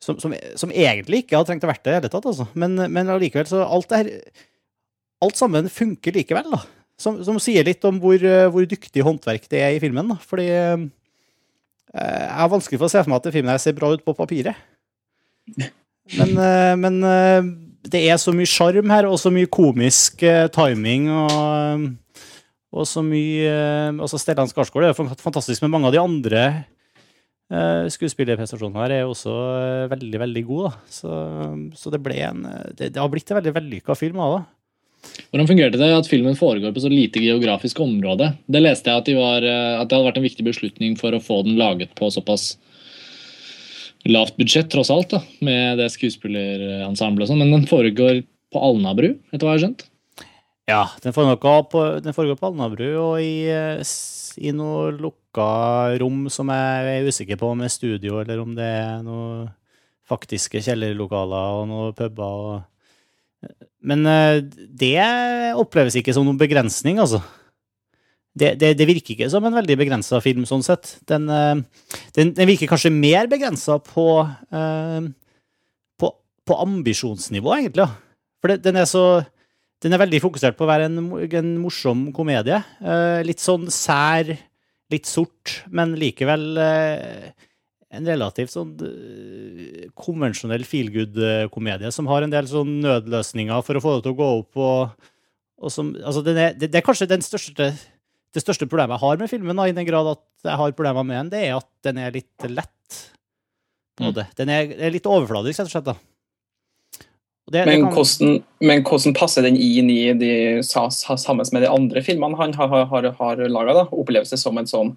som, 0.04 0.18
som, 0.20 0.34
som 0.60 0.72
egentlig 0.74 1.22
ikke 1.22 1.38
hadde 1.38 1.48
trengt 1.48 1.64
å 1.64 1.70
vært 1.70 1.84
det 1.84 1.90
i 1.90 1.94
det 1.94 2.00
hele 2.02 2.12
tatt, 2.12 2.26
altså. 2.28 2.44
Men, 2.60 2.76
men 2.92 3.08
allikevel, 3.08 3.46
så 3.48 3.62
alt 3.64 3.88
det 3.92 4.02
her 4.02 4.10
Alt 5.24 5.38
sammen 5.38 5.70
funker 5.72 6.12
likevel, 6.12 6.50
da. 6.52 6.58
Som, 7.00 7.16
som 7.24 7.38
sier 7.40 7.64
litt 7.64 7.84
om 7.88 7.96
hvor, 8.02 8.18
eh, 8.18 8.48
hvor 8.52 8.66
dyktig 8.68 9.00
håndverk 9.06 9.46
det 9.48 9.62
er 9.64 9.76
i 9.76 9.78
filmen, 9.80 10.10
da. 10.10 10.18
Fordi 10.20 10.44
eh, 10.52 10.82
jeg 11.94 12.34
har 12.42 12.50
vanskelig 12.52 12.80
for 12.82 12.90
å 12.90 12.92
se 12.92 13.00
for 13.00 13.12
meg 13.14 13.22
at 13.22 13.32
filmen 13.32 13.52
her 13.54 13.62
ser 13.62 13.76
bra 13.78 13.88
ut 13.94 14.04
på 14.04 14.16
papiret. 14.18 14.58
Men, 16.18 16.34
eh, 16.36 16.74
men 16.76 16.98
eh, 17.08 17.46
det 17.92 18.00
er 18.08 18.16
så 18.20 18.32
mye 18.32 18.48
sjarm 18.48 18.92
her, 18.92 19.08
og 19.10 19.18
så 19.20 19.32
mye 19.34 19.50
komisk 19.52 20.22
eh, 20.24 20.46
timing 20.52 21.10
og 21.12 21.92
og 22.74 22.86
så 22.90 23.04
mye 23.06 23.48
eh, 23.48 23.90
Altså, 24.02 24.20
Stellan 24.20 24.50
Skarsgård 24.50 24.88
er 24.88 24.96
fantastisk, 24.96 25.62
men 25.62 25.72
mange 25.74 25.90
av 25.90 25.94
de 25.94 26.02
andre 26.02 26.42
eh, 27.52 27.86
skuespillerprestasjonene 27.94 28.82
her 28.82 28.96
er 28.98 29.06
også 29.06 29.36
eh, 29.60 29.86
veldig, 29.92 30.20
veldig 30.26 30.44
gode. 30.48 30.74
Så, 30.90 31.14
så 31.78 31.94
det 31.94 32.02
ble 32.04 32.18
en 32.26 32.44
Det, 32.74 32.90
det 32.90 33.00
har 33.00 33.10
blitt 33.12 33.30
en 33.30 33.40
veldig 33.40 33.56
vellykka 33.60 33.98
film 33.98 34.20
av 34.24 34.38
det. 34.38 34.44
Hvordan 35.28 35.48
fungerte 35.50 35.78
det 35.78 35.90
at 35.92 36.06
filmen 36.08 36.36
foregår 36.38 36.72
på 36.72 36.80
så 36.80 36.88
lite 36.88 37.20
geografisk 37.20 37.82
område? 37.84 38.30
Det 38.48 38.62
leste 38.62 38.88
jeg 38.88 39.02
at, 39.02 39.08
de 39.10 39.16
var, 39.18 39.44
at 39.44 39.90
det 39.90 39.98
hadde 39.98 40.06
vært 40.06 40.20
en 40.20 40.24
viktig 40.24 40.46
beslutning 40.46 40.94
for 40.96 41.12
å 41.12 41.20
få 41.20 41.42
den 41.44 41.58
laget 41.60 41.92
på 41.98 42.08
såpass 42.10 42.54
lavt 44.08 44.36
budsjett, 44.40 44.70
tross 44.72 44.92
alt, 44.92 45.14
da, 45.14 45.20
med 45.44 45.80
det 45.80 45.88
skuespillerensemblet 45.94 47.26
og 47.26 47.30
sånn, 47.30 47.42
men 47.42 47.54
den 47.56 47.68
foregår 47.70 48.22
på 48.52 48.62
Alnabru, 48.62 49.14
etter 49.32 49.46
hva 49.46 49.54
jeg 49.54 49.60
har 49.60 49.64
skjønt? 49.64 49.84
Ja, 50.68 50.82
den 51.04 51.12
foregår 51.12 51.64
på, 51.72 51.82
den 52.04 52.16
foregår 52.16 52.38
på 52.40 52.48
Alnabru 52.48 52.86
og 53.00 53.18
i, 53.20 53.44
i 54.40 54.52
noe 54.56 54.92
lukka 54.96 55.48
rom 56.00 56.24
som 56.32 56.52
jeg 56.52 56.94
er 56.94 57.08
usikker 57.08 57.40
på 57.40 57.50
om 57.52 57.64
er 57.64 57.72
studio, 57.72 58.20
eller 58.22 58.40
om 58.40 58.54
det 58.56 58.68
er 58.68 59.02
noe 59.04 59.48
faktiske 60.08 60.60
kjellerlokaler 60.64 61.60
og 61.60 61.68
noen 61.68 61.96
puber. 61.96 62.64
Men 63.84 64.04
eh, 64.08 64.40
det 64.68 64.96
oppleves 65.60 65.96
ikke 66.00 66.14
som 66.16 66.26
noen 66.28 66.40
begrensning, 66.40 67.00
altså. 67.00 67.20
Det, 68.34 68.54
det, 68.58 68.72
det 68.78 68.86
virker 68.88 69.14
ikke 69.14 69.28
som 69.30 69.44
en 69.46 69.54
veldig 69.54 69.76
begrensa 69.78 70.18
film, 70.22 70.42
sånn 70.48 70.64
sett. 70.66 70.96
Den, 71.06 71.28
eh, 71.30 71.60
den, 72.16 72.32
den 72.34 72.50
virker 72.50 72.72
kanskje 72.72 72.90
mer 72.94 73.30
begrensa 73.30 73.78
på, 73.78 74.08
eh, 74.50 75.06
på, 76.02 76.10
på 76.42 76.58
ambisjonsnivå, 76.66 77.54
egentlig. 77.60 77.86
For 78.42 78.52
det, 78.52 78.64
den 78.66 78.82
er 78.82 78.90
så 78.90 79.06
den 79.84 79.92
er 79.92 80.00
veldig 80.00 80.20
fokusert 80.24 80.56
på 80.56 80.64
å 80.64 80.70
være 80.70 80.88
en, 80.88 81.00
en 81.38 81.48
morsom 81.60 82.06
komedie. 82.16 82.56
Eh, 82.80 83.20
litt 83.26 83.42
sånn 83.42 83.66
sær, 83.72 84.30
litt 84.92 85.08
sort, 85.08 85.58
men 85.68 85.92
likevel 86.00 86.46
eh, 86.60 87.26
en 87.94 88.08
relativt 88.08 88.54
sånn 88.54 88.72
eh, 88.86 89.88
konvensjonell 89.98 90.64
feelgood-komedie 90.68 91.92
som 91.94 92.08
har 92.08 92.24
en 92.24 92.32
del 92.32 92.48
sånn 92.48 92.78
nødløsninger 92.84 93.66
for 93.66 93.76
å 93.76 93.84
få 93.84 93.96
det 93.96 94.06
til 94.06 94.14
å 94.14 94.20
gå 94.22 94.30
opp. 94.38 94.62
Og, 94.64 95.10
og 95.60 95.74
som, 95.74 95.92
altså 96.00 96.24
er, 96.32 96.56
det 96.56 96.72
er 96.72 96.86
kanskje 96.86 97.10
den 97.12 97.24
største, 97.24 97.72
det 98.34 98.42
største 98.42 98.66
problemet 98.68 98.96
jeg 98.98 99.04
har 99.06 99.20
med 99.20 99.30
filmen, 99.30 99.56
da, 99.56 99.68
i 99.70 99.76
den 99.76 99.86
grad 99.86 100.08
at 100.16 100.22
jeg 100.44 100.58
har 100.60 100.72
problemer 100.76 101.06
med 101.06 101.16
den, 101.22 101.30
det 101.34 101.42
er 101.48 101.56
at 101.60 101.68
den 101.86 101.98
er 102.02 102.10
litt 102.14 102.48
lett. 102.50 102.70
På 103.96 104.10
Mm. 104.10 104.24
Den 104.36 104.48
er, 104.50 104.72
er 104.74 104.90
litt 104.90 105.06
overfladisk, 105.06 105.60
rett 105.60 105.68
og 105.70 105.70
slett. 105.70 105.84
da. 105.84 105.94
Og 107.46 107.52
det- 107.52 107.64
det 107.64 107.66
Men 107.66 107.82
kan- 107.84 107.92
hvordan, 107.94 108.44
men 108.60 108.82
hvordan 108.82 109.14
passer 109.14 109.42
den 109.42 109.56
inn 109.56 109.90
i 109.90 110.12
de 110.14 110.62
sa- 110.62 110.88
sa- 110.90 111.14
sammen 111.16 111.46
med 111.52 111.62
de 111.62 111.68
andre 111.70 112.00
filmene 112.02 112.36
han 112.36 112.52
har, 112.54 112.86
har, 112.86 113.10
har, 113.12 113.36
laga? 113.36 113.86
Oppleves 113.92 114.30
det 114.30 114.38
som 114.40 114.58
en 114.58 114.64
sånn 114.66 114.96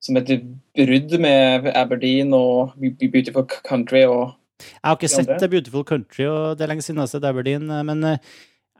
som 0.00 0.16
et 0.16 0.26
brudd 0.74 1.20
med 1.20 1.66
Aberdeen 1.76 2.32
og 2.32 2.72
Beautiful 2.78 3.44
Country 3.68 4.04
og 4.04 4.34
Jeg 4.60 4.80
har 4.82 4.96
ikke 4.96 5.08
sett 5.08 5.28
andre. 5.28 5.48
Beautiful 5.48 5.84
Country, 5.84 6.24
og 6.24 6.56
det 6.58 6.64
er 6.64 6.68
lenge 6.74 6.82
siden 6.82 6.96
jeg 6.96 7.02
har 7.02 7.06
sett 7.06 7.24
Aberdeen, 7.24 7.66
men 7.86 8.02
eh, 8.04 8.18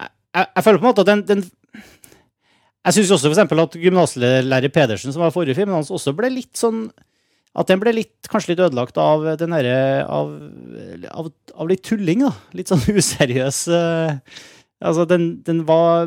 jeg, 0.00 0.08
jeg, 0.34 0.46
jeg 0.56 0.64
føler 0.64 0.78
på 0.78 0.86
en 0.88 0.94
måte 0.94 1.00
at 1.00 1.06
den, 1.06 1.22
den 1.22 1.50
Jeg 2.86 2.94
syns 2.94 3.10
også 3.16 3.32
for 3.34 3.64
at 3.64 3.76
gymnaslærer 3.76 4.72
Pedersen, 4.72 5.12
som 5.12 5.22
var 5.24 5.34
forrige 5.34 5.58
filmen 5.58 5.76
hans, 5.76 5.90
også 5.90 6.14
ble 6.16 6.30
litt 6.32 6.56
sånn 6.56 6.86
At 7.58 7.68
den 7.70 7.80
ble 7.82 7.92
litt, 7.96 8.28
kanskje 8.30 8.52
litt 8.52 8.62
ødelagt 8.62 9.00
av 9.02 9.24
den 9.40 9.54
derre 9.56 10.04
av, 10.06 10.30
av, 11.10 11.30
av 11.58 11.68
litt 11.70 11.82
tulling, 11.84 12.22
da. 12.28 12.32
Litt 12.56 12.70
sånn 12.70 12.84
useriøs 13.00 13.64
eh, 13.74 14.38
Altså, 14.78 15.04
den, 15.10 15.42
den 15.42 15.64
var 15.66 16.06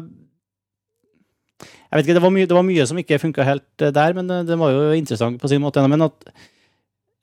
Jeg 1.60 1.98
vet 1.98 2.06
ikke, 2.06 2.16
det 2.16 2.24
var 2.24 2.32
mye, 2.32 2.48
det 2.48 2.56
var 2.56 2.64
mye 2.64 2.86
som 2.88 3.00
ikke 3.02 3.20
funka 3.20 3.44
helt 3.44 3.84
eh, 3.84 3.92
der, 3.92 4.16
men 4.16 4.32
eh, 4.32 4.46
den 4.48 4.62
var 4.62 4.72
jo 4.72 4.94
interessant 4.96 5.42
på 5.42 5.50
sin 5.52 5.60
måte. 5.60 5.84
Men 5.92 6.08
at 6.08 6.30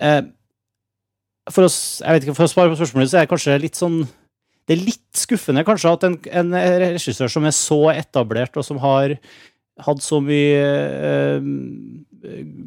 eh, 0.05 0.23
for, 1.49 1.65
oss, 1.65 2.03
ikke, 2.05 2.35
for 2.37 2.45
å 2.45 2.51
svare 2.53 2.75
på 2.75 2.77
spørsmålet, 2.77 3.09
så 3.09 3.17
er 3.17 3.25
det 3.25 3.33
kanskje 3.33 3.57
litt 3.63 3.81
sånn 3.81 4.03
Det 4.69 4.77
er 4.77 4.85
litt 4.85 5.17
skuffende 5.17 5.65
kanskje 5.65 5.95
at 5.97 6.05
en, 6.05 6.19
en 6.29 6.57
regissør 6.85 7.31
som 7.33 7.47
er 7.49 7.55
så 7.57 7.79
etablert, 7.95 8.57
og 8.61 8.67
som 8.67 8.81
har 8.83 9.17
hatt 9.87 10.03
så 10.05 10.19
mye 10.21 10.61
eh, 11.09 11.49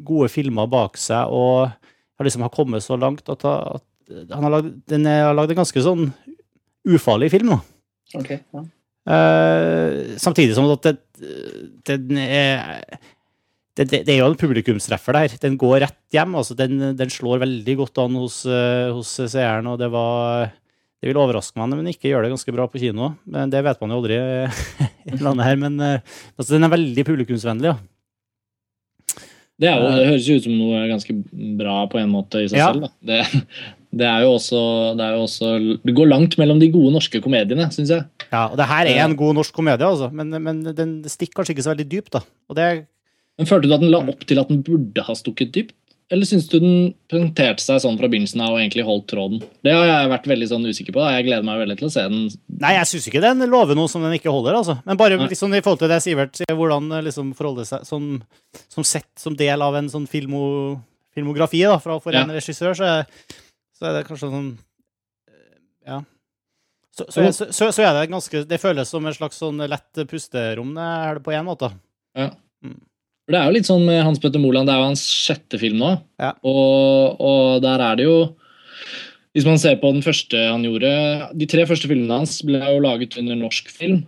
gode 0.02 0.30
filmer 0.32 0.66
bak 0.72 0.98
seg, 0.98 1.30
og 1.30 1.70
har 1.70 2.26
liksom 2.26 2.42
har 2.42 2.54
kommet 2.54 2.82
så 2.82 2.98
langt 2.98 3.28
at, 3.30 3.46
at 3.46 3.86
han 4.32 4.46
har 4.48 4.56
lagd, 4.56 4.74
den 4.90 5.06
har 5.06 5.36
lagd 5.36 5.54
en 5.54 5.62
ganske 5.62 5.84
sånn 5.84 6.08
ufarlig 6.88 7.30
film. 7.32 7.54
da. 7.54 7.60
Okay, 8.18 8.42
ja. 8.52 8.64
Eh, 9.02 10.14
samtidig 10.22 10.54
som 10.54 10.68
at 10.70 10.84
det, 10.86 10.98
den 11.88 12.18
er 12.22 12.90
det, 13.72 13.86
det, 13.88 14.02
det 14.04 14.12
er 14.12 14.20
jo 14.20 14.28
en 14.28 14.38
publikumstreffer 14.38 15.16
der. 15.16 15.36
Den 15.40 15.56
går 15.60 15.78
rett 15.86 16.00
hjem. 16.12 16.34
altså 16.36 16.54
Den, 16.58 16.92
den 16.98 17.12
slår 17.12 17.40
veldig 17.42 17.76
godt 17.78 18.02
an 18.02 18.18
hos, 18.20 18.42
eh, 18.44 18.90
hos 18.92 19.14
seeren. 19.32 19.70
og 19.70 19.78
det 19.80 19.88
var 19.94 20.52
det 21.02 21.10
vil 21.10 21.18
overraske 21.18 21.58
meg 21.58 21.66
om 21.66 21.80
den 21.82 21.90
ikke 21.90 22.12
gjør 22.12 22.22
det 22.22 22.30
ganske 22.30 22.52
bra 22.54 22.68
på 22.70 22.78
kino. 22.78 23.08
Men 23.26 23.50
det 23.50 23.64
vet 23.66 23.80
man 23.82 23.90
jo 23.90 23.96
aldri 23.98 24.18
i 25.10 25.18
landet 25.18 25.48
her. 25.48 25.56
Men 25.58 25.80
eh, 25.82 26.12
altså, 26.38 26.52
den 26.54 26.62
er 26.68 26.70
veldig 26.76 27.04
publikumsvennlig. 27.08 27.72
Ja. 27.72 27.78
Det, 29.62 29.68
jo, 29.70 29.90
det 29.94 30.06
høres 30.08 30.26
jo 30.30 30.36
ut 30.38 30.46
som 30.46 30.54
noe 30.58 30.80
ganske 30.90 31.14
bra 31.58 31.74
på 31.90 31.98
en 32.00 32.10
måte 32.14 32.40
i 32.42 32.48
seg 32.50 32.58
Ja. 32.62 32.70
selv. 32.72 32.86
Det, 33.04 33.18
det, 34.00 34.06
er 34.08 34.24
også, 34.26 34.62
det 34.98 35.04
er 35.08 35.18
jo 35.18 35.26
også 35.26 35.50
Det 35.84 35.94
går 35.98 36.08
langt 36.10 36.38
mellom 36.40 36.62
de 36.62 36.70
gode 36.72 36.94
norske 36.94 37.20
komediene, 37.22 37.68
syns 37.74 37.92
jeg. 37.94 38.06
Ja, 38.32 38.46
og 38.48 38.56
det 38.58 38.66
her 38.70 38.88
er 38.90 39.02
en 39.04 39.18
god 39.18 39.36
norsk 39.38 39.54
komedie, 39.58 39.86
altså. 39.86 40.08
Men, 40.14 40.32
men 40.42 40.62
den 40.70 40.96
stikker 41.10 41.40
kanskje 41.42 41.56
ikke 41.58 41.66
så 41.66 41.74
veldig 41.74 41.88
dypt. 41.92 42.14
da. 42.16 42.22
Og 42.50 42.58
det 42.58 42.70
Men 43.38 43.50
Følte 43.50 43.68
du 43.70 43.74
at 43.76 43.82
den 43.84 43.92
la 43.92 44.00
opp 44.14 44.22
til 44.28 44.40
at 44.42 44.50
den 44.54 44.62
burde 44.66 45.04
ha 45.06 45.18
stukket 45.18 45.52
dypt? 45.54 45.76
Eller 46.10 46.28
syns 46.28 46.48
du 46.50 46.58
den 46.60 46.74
presenterte 47.08 47.62
seg 47.62 47.78
sånn 47.80 47.96
fra 47.96 48.08
begynnelsen 48.10 48.42
av 48.44 48.56
og 48.56 48.60
egentlig 48.60 48.84
holdt 48.84 49.06
tråden? 49.12 49.42
Det 49.64 49.72
har 49.72 49.86
jeg 49.86 50.10
vært 50.12 50.26
veldig 50.32 50.48
sånn 50.50 50.66
usikker 50.68 50.92
på. 50.92 51.00
da. 51.00 51.12
Jeg 51.16 51.28
gleder 51.28 51.46
meg 51.46 51.62
veldig 51.62 51.76
til 51.78 51.88
å 51.88 51.92
se 51.94 52.04
den. 52.08 52.26
Nei, 52.60 52.72
jeg 52.76 52.90
syns 52.90 53.06
ikke 53.08 53.22
den 53.24 53.46
lover 53.48 53.78
noe 53.78 53.88
som 53.88 54.04
den 54.04 54.18
ikke 54.18 54.32
holder, 54.34 54.58
altså. 54.58 54.76
Men 54.84 55.00
bare 55.00 55.16
Nei. 55.16 55.30
liksom, 55.32 55.54
i 55.56 55.62
forhold 55.64 55.80
til 55.84 55.92
det 55.92 56.00
Sivert 56.04 56.36
sier, 56.36 56.56
hvordan 56.58 56.90
eh, 56.98 57.04
liksom 57.08 57.32
forholde 57.38 57.64
seg 57.68 57.86
som, 57.88 58.10
som 58.68 58.84
sett 58.84 59.08
som 59.20 59.36
del 59.38 59.64
av 59.64 59.78
en 59.80 59.88
sånn 59.92 60.04
filmo, 60.10 60.42
filmografi 61.16 61.62
da, 61.64 61.78
fra, 61.80 61.96
for 62.02 62.12
Ja. 62.12 62.26
en 62.26 62.36
regissør, 62.36 62.76
så 62.76 62.90
så 63.82 63.88
er 63.88 63.96
det 63.98 64.06
kanskje 64.06 64.30
sånn 64.30 64.50
eh, 65.28 65.58
Ja. 65.90 66.02
Så, 66.92 67.06
så, 67.08 67.70
så, 67.72 67.82
er 67.82 67.94
det 67.96 68.10
ganske 68.12 68.42
Det 68.44 68.58
føles 68.60 68.90
som 68.92 69.06
en 69.08 69.14
slags 69.16 69.38
sånn 69.40 69.62
lett 69.64 70.02
pusterom 70.10 70.74
det 70.76 70.84
er 70.84 71.16
det 71.16 71.24
på 71.24 71.32
én 71.32 71.46
måte. 71.48 71.70
For 73.22 73.34
Det 73.34 73.38
er 73.40 73.46
jo 73.46 73.54
litt 73.54 73.68
sånn 73.68 73.84
med 73.86 74.02
Hans 74.02 74.18
Petter 74.22 74.42
Moland, 74.42 74.66
det 74.68 74.74
er 74.74 74.80
jo 74.82 74.88
hans 74.90 75.04
sjette 75.06 75.58
film 75.62 75.78
nå. 75.78 75.92
Ja. 76.20 76.32
Og, 76.42 77.20
og 77.22 77.62
der 77.62 77.82
er 77.84 77.98
det 78.00 78.06
jo 78.08 78.16
Hvis 79.32 79.46
man 79.48 79.60
ser 79.62 79.78
på 79.80 79.92
den 79.94 80.02
første 80.04 80.36
han 80.36 80.64
gjorde 80.66 80.90
De 81.38 81.46
tre 81.48 81.64
første 81.68 81.88
filmene 81.88 82.18
hans 82.22 82.40
ble 82.44 82.60
jo 82.60 82.82
laget 82.84 83.16
under 83.20 83.38
norsk 83.38 83.70
film, 83.72 84.02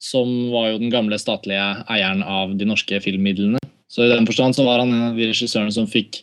som 0.00 0.30
var 0.52 0.70
jo 0.72 0.78
den 0.82 0.92
gamle 0.92 1.18
statlige 1.20 1.64
eieren 1.90 2.22
av 2.22 2.54
de 2.56 2.66
norske 2.68 2.98
filmmidlene. 3.04 3.60
Så 3.90 4.04
i 4.04 4.10
den 4.12 4.26
forstand 4.28 4.56
så 4.56 4.64
var 4.66 4.80
han 4.82 4.92
en 4.92 5.10
av 5.10 5.18
de 5.18 5.28
regissørene 5.30 5.72
som 5.74 5.86
fikk 5.90 6.22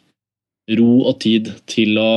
ro 0.77 1.01
og 1.09 1.19
tid 1.23 1.49
til 1.69 1.97
å 2.01 2.11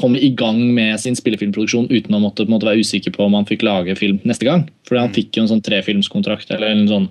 komme 0.00 0.20
i 0.22 0.30
gang 0.38 0.60
med 0.72 0.96
sin 1.02 1.16
spillefilmproduksjon 1.18 1.90
uten 1.90 2.14
å 2.16 2.20
måtte, 2.22 2.46
på 2.46 2.52
måte 2.54 2.64
være 2.68 2.80
usikker 2.80 3.12
på 3.12 3.26
om 3.26 3.34
han 3.36 3.48
fikk 3.48 3.64
lage 3.66 3.96
film 3.98 4.20
neste 4.24 4.46
gang. 4.48 4.64
Fordi 4.88 5.02
han 5.02 5.10
Mm. 5.10 5.16
fikk 5.18 5.36
jo 5.36 5.42
en 5.42 5.50
sånn 5.50 5.64
trefilmskontrakt 5.66 6.50
eller 6.54 6.70
en 6.72 6.86
sånn 6.88 7.08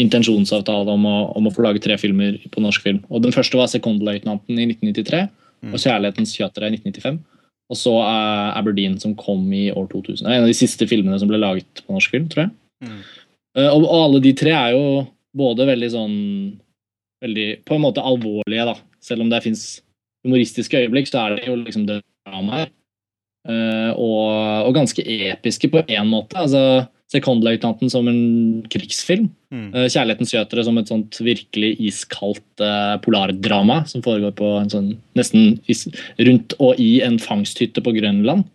intensjonsavtale 0.00 0.94
om 0.94 1.04
å, 1.08 1.16
om 1.36 1.48
å 1.48 1.52
få 1.54 1.64
lage 1.66 1.82
tre 1.84 1.96
filmer 2.00 2.38
på 2.52 2.62
norsk 2.64 2.86
film. 2.86 3.02
Og 3.10 3.22
Den 3.24 3.34
første 3.36 3.58
var 3.58 3.68
'Sekondløytnanten' 3.68 4.58
i 4.58 4.66
1993 4.66 5.28
Mm. 5.60 5.74
og 5.74 5.80
'Kjærlighetens 5.80 6.32
kjøtere' 6.36 6.70
i 6.70 6.76
1995. 6.78 7.20
Og 7.70 7.78
så 7.78 7.92
uh, 8.02 8.58
Aberdeen, 8.58 8.98
som 8.98 9.14
kom 9.14 9.44
i 9.54 9.68
år 9.70 9.86
2000. 9.92 10.24
Det 10.24 10.32
er 10.32 10.38
en 10.40 10.46
av 10.46 10.50
de 10.50 10.58
siste 10.58 10.88
filmene 10.90 11.18
som 11.20 11.28
ble 11.30 11.38
laget 11.38 11.84
på 11.84 11.94
norsk 11.94 12.10
film, 12.10 12.26
tror 12.32 12.46
jeg. 12.46 12.50
Mm. 12.82 12.98
Uh, 13.58 13.68
og, 13.68 13.84
og 13.84 14.00
alle 14.06 14.22
de 14.24 14.32
tre 14.34 14.54
er 14.56 14.74
jo 14.74 15.04
både 15.36 15.68
veldig 15.68 15.90
sånn 15.92 16.16
veldig, 17.20 17.46
På 17.68 17.76
en 17.76 17.84
måte 17.84 18.02
alvorlige, 18.02 18.64
da. 18.64 18.74
Selv 19.04 19.22
om 19.22 19.30
det 19.30 19.42
fins 19.44 19.82
humoristiske 20.24 20.78
øyeblikk, 20.80 21.10
så 21.10 21.26
er 21.26 21.36
det 21.36 21.50
jo 21.50 21.58
liksom 21.60 21.84
det 21.86 22.00
drama 22.26 22.62
her. 22.62 22.72
Uh, 23.48 23.92
og, 23.92 24.24
og 24.66 24.74
ganske 24.74 25.04
episke 25.04 25.68
på 25.70 25.84
én 25.84 26.08
måte. 26.08 26.40
altså 26.40 26.88
Sekondløytnanten 27.10 27.90
som 27.90 28.06
en 28.06 28.62
krigsfilm. 28.70 29.30
Mm. 29.50 29.74
Eh, 29.74 29.88
'Kjærlighetens 29.90 30.30
skjøtere 30.30 30.64
som 30.66 30.78
et 30.78 30.90
sånt 30.92 31.18
virkelig 31.18 31.72
iskaldt 31.88 32.62
eh, 32.62 32.96
polardrama 33.02 33.82
som 33.90 34.04
foregår 34.04 34.36
på 34.38 34.50
en 34.60 34.70
sånn 34.70 34.92
nesten 35.18 35.58
is 35.66 35.88
rundt 36.18 36.54
og 36.60 36.78
i 36.78 37.00
en 37.02 37.18
fangsthytte 37.18 37.82
på 37.82 37.94
Grønland. 37.98 38.46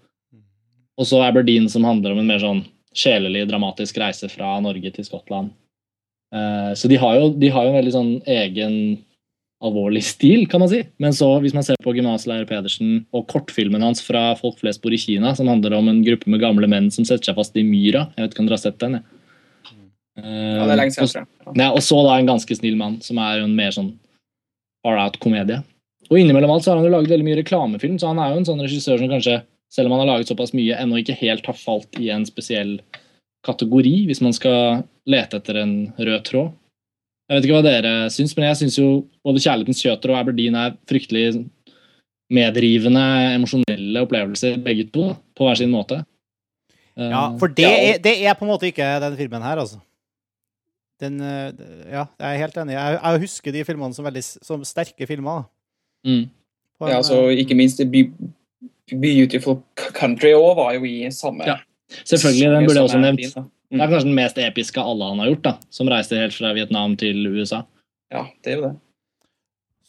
Og 0.95 1.05
så 1.05 1.19
'Aberdeen', 1.19 1.69
som 1.69 1.83
handler 1.83 2.13
om 2.13 2.19
en 2.19 2.31
mer 2.31 2.39
sånn 2.39 2.63
sjelelig, 2.95 3.47
dramatisk 3.49 3.97
reise 3.99 4.29
fra 4.31 4.55
Norge 4.63 4.91
til 4.95 5.03
Skottland. 5.03 5.51
Eh, 6.33 6.71
så 6.79 6.87
de 6.87 6.95
har, 6.95 7.19
jo, 7.19 7.33
de 7.35 7.49
har 7.51 7.65
jo 7.65 7.73
en 7.73 7.79
veldig 7.81 7.95
sånn 7.95 8.13
egen 8.23 8.77
alvorlig 9.65 10.03
stil, 10.05 10.45
kan 10.49 10.61
man 10.61 10.69
si. 10.71 10.83
Men 11.01 11.15
så, 11.17 11.27
hvis 11.41 11.55
man 11.57 11.65
ser 11.65 11.79
på 11.83 11.93
gymnaslærer 11.97 12.47
Pedersen 12.49 13.05
og 13.15 13.25
kortfilmen 13.31 13.81
hans 13.83 14.03
fra 14.05 14.35
'Folk 14.37 14.59
flest 14.61 14.81
bor 14.83 14.93
i 14.93 14.99
Kina', 15.01 15.35
som 15.35 15.47
handler 15.47 15.73
om 15.73 15.89
en 15.89 16.03
gruppe 16.05 16.27
med 16.29 16.39
gamle 16.41 16.67
menn 16.69 16.91
som 16.91 17.05
setter 17.05 17.31
seg 17.31 17.35
fast 17.35 17.57
i 17.57 17.63
myra 17.63 18.07
Jeg 18.15 18.23
vet 18.25 18.33
ikke 18.33 18.39
om 18.39 18.47
dere 18.47 18.57
har 18.59 18.65
sett 18.65 18.79
den? 18.79 18.93
jeg. 18.93 19.03
ja, 20.17 20.65
det 20.65 20.71
er 20.71 20.79
lenge 20.79 20.93
siden. 20.93 21.03
og- 21.03 21.13
jeg. 21.13 21.27
Ja. 21.45 21.63
ja, 21.65 21.71
og 21.71 21.79
så 21.83 22.03
da 22.07 22.17
En 22.19 22.27
ganske 22.27 22.55
snill 22.55 22.77
mann, 22.77 23.01
som 23.01 23.17
er 23.17 23.43
en 23.43 23.55
mer 23.55 23.71
sånn 23.71 23.93
far 24.85 24.97
out-komedie. 24.97 25.63
Og 26.11 26.19
innimellom 26.19 26.51
alt 26.51 26.63
så 26.63 26.71
har 26.71 26.77
han 26.77 26.85
jo 26.85 26.91
laget 26.91 27.09
veldig 27.09 27.25
mye 27.25 27.41
reklamefilm, 27.43 27.97
så 27.99 28.07
han 28.13 28.19
er 28.19 28.31
jo 28.33 28.37
en 28.37 28.45
sånn 28.45 28.61
regissør 28.61 28.99
som 28.99 29.09
kanskje, 29.09 29.41
selv 29.73 29.87
om 29.87 29.97
han 29.97 30.07
har 30.07 30.17
laget 30.17 30.27
såpass 30.29 30.53
mye, 30.53 30.77
ennå 30.77 31.01
ikke 31.01 31.17
helt 31.17 31.45
har 31.45 31.55
falt 31.57 31.99
i 31.99 32.09
en 32.13 32.25
spesiell 32.25 32.79
kategori, 33.45 34.05
hvis 34.05 34.21
man 34.21 34.33
skal 34.33 34.83
lete 35.07 35.37
etter 35.37 35.57
en 35.57 35.93
rød 35.97 36.23
tråd. 36.23 36.51
Jeg 37.29 37.35
vet 37.39 37.45
ikke 37.47 37.55
hva 37.57 37.65
dere 37.65 37.91
syns, 38.13 38.35
men 38.37 38.45
jeg 38.49 38.57
syns 38.59 38.75
jo 38.77 38.87
både 39.25 39.39
'Kjærlighetens 39.41 39.81
kjøter' 39.81 40.11
og 40.13 40.17
'Aberdeen' 40.19 40.55
er 40.59 40.75
fryktelig 40.89 41.49
medrivende, 42.29 43.05
emosjonelle 43.35 44.01
opplevelser, 44.05 44.57
begge 44.63 44.85
to, 44.93 45.15
på 45.37 45.45
hver 45.47 45.57
sin 45.57 45.71
måte. 45.71 46.03
Eh, 46.97 47.09
Ja, 47.09 47.37
for 47.37 47.47
det, 47.47 47.59
Ja, 47.65 47.69
og- 47.69 47.95
er, 47.95 47.97
det 47.97 48.25
er 48.25 48.33
på 48.33 48.45
en 48.45 48.51
måte 48.51 48.67
ikke 48.71 48.99
den 49.01 49.17
filmen 49.17 49.41
her, 49.41 49.57
altså. 49.57 49.79
Den, 50.99 51.19
eh, 51.21 51.51
Ja, 51.91 52.05
jeg 52.19 52.35
er 52.35 52.37
helt 52.37 52.55
enig. 52.57 52.71
Jeg, 52.73 52.99
jeg 53.03 53.19
husker 53.19 53.51
de 53.51 53.63
filmene 53.65 53.93
som 53.93 54.05
veldig 54.05 54.23
som 54.23 54.63
sterke 54.63 55.05
filmer. 55.07 55.43
da. 56.05 56.09
mm. 56.09 56.29
På 56.79 56.85
en, 56.85 56.91
Ja, 56.91 56.97
altså, 56.97 57.29
eh, 57.29 57.37
ikke 57.43 57.55
minst 57.55 57.77
Be 57.91 58.11
Beautiful 58.91 59.61
Country 59.75 60.31
òg 60.33 60.55
var 60.55 60.73
jo 60.73 60.83
i 60.85 61.09
samme 61.09 61.45
Ja, 61.45 61.55
Selvfølgelig, 62.05 62.49
den 62.51 62.65
burde 62.65 62.75
jeg 62.75 62.83
også 62.83 62.99
nevnt, 62.99 63.19
nevnt. 63.35 63.51
Det 63.71 63.81
er 63.81 63.89
kanskje 63.91 64.07
den 64.09 64.15
mest 64.17 64.37
episke 64.37 64.79
av 64.81 64.91
alle 64.93 65.07
han 65.09 65.19
har 65.23 65.29
gjort, 65.33 65.43
da, 65.47 65.53
som 65.73 65.87
reiste 65.89 66.17
helt 66.19 66.33
fra 66.37 66.53
Vietnam 66.53 66.95
til 67.01 67.23
USA. 67.27 67.63
Ja, 68.13 68.27
det 68.43 68.51
er 68.53 68.59
jo 68.59 68.65
det. 68.67 68.73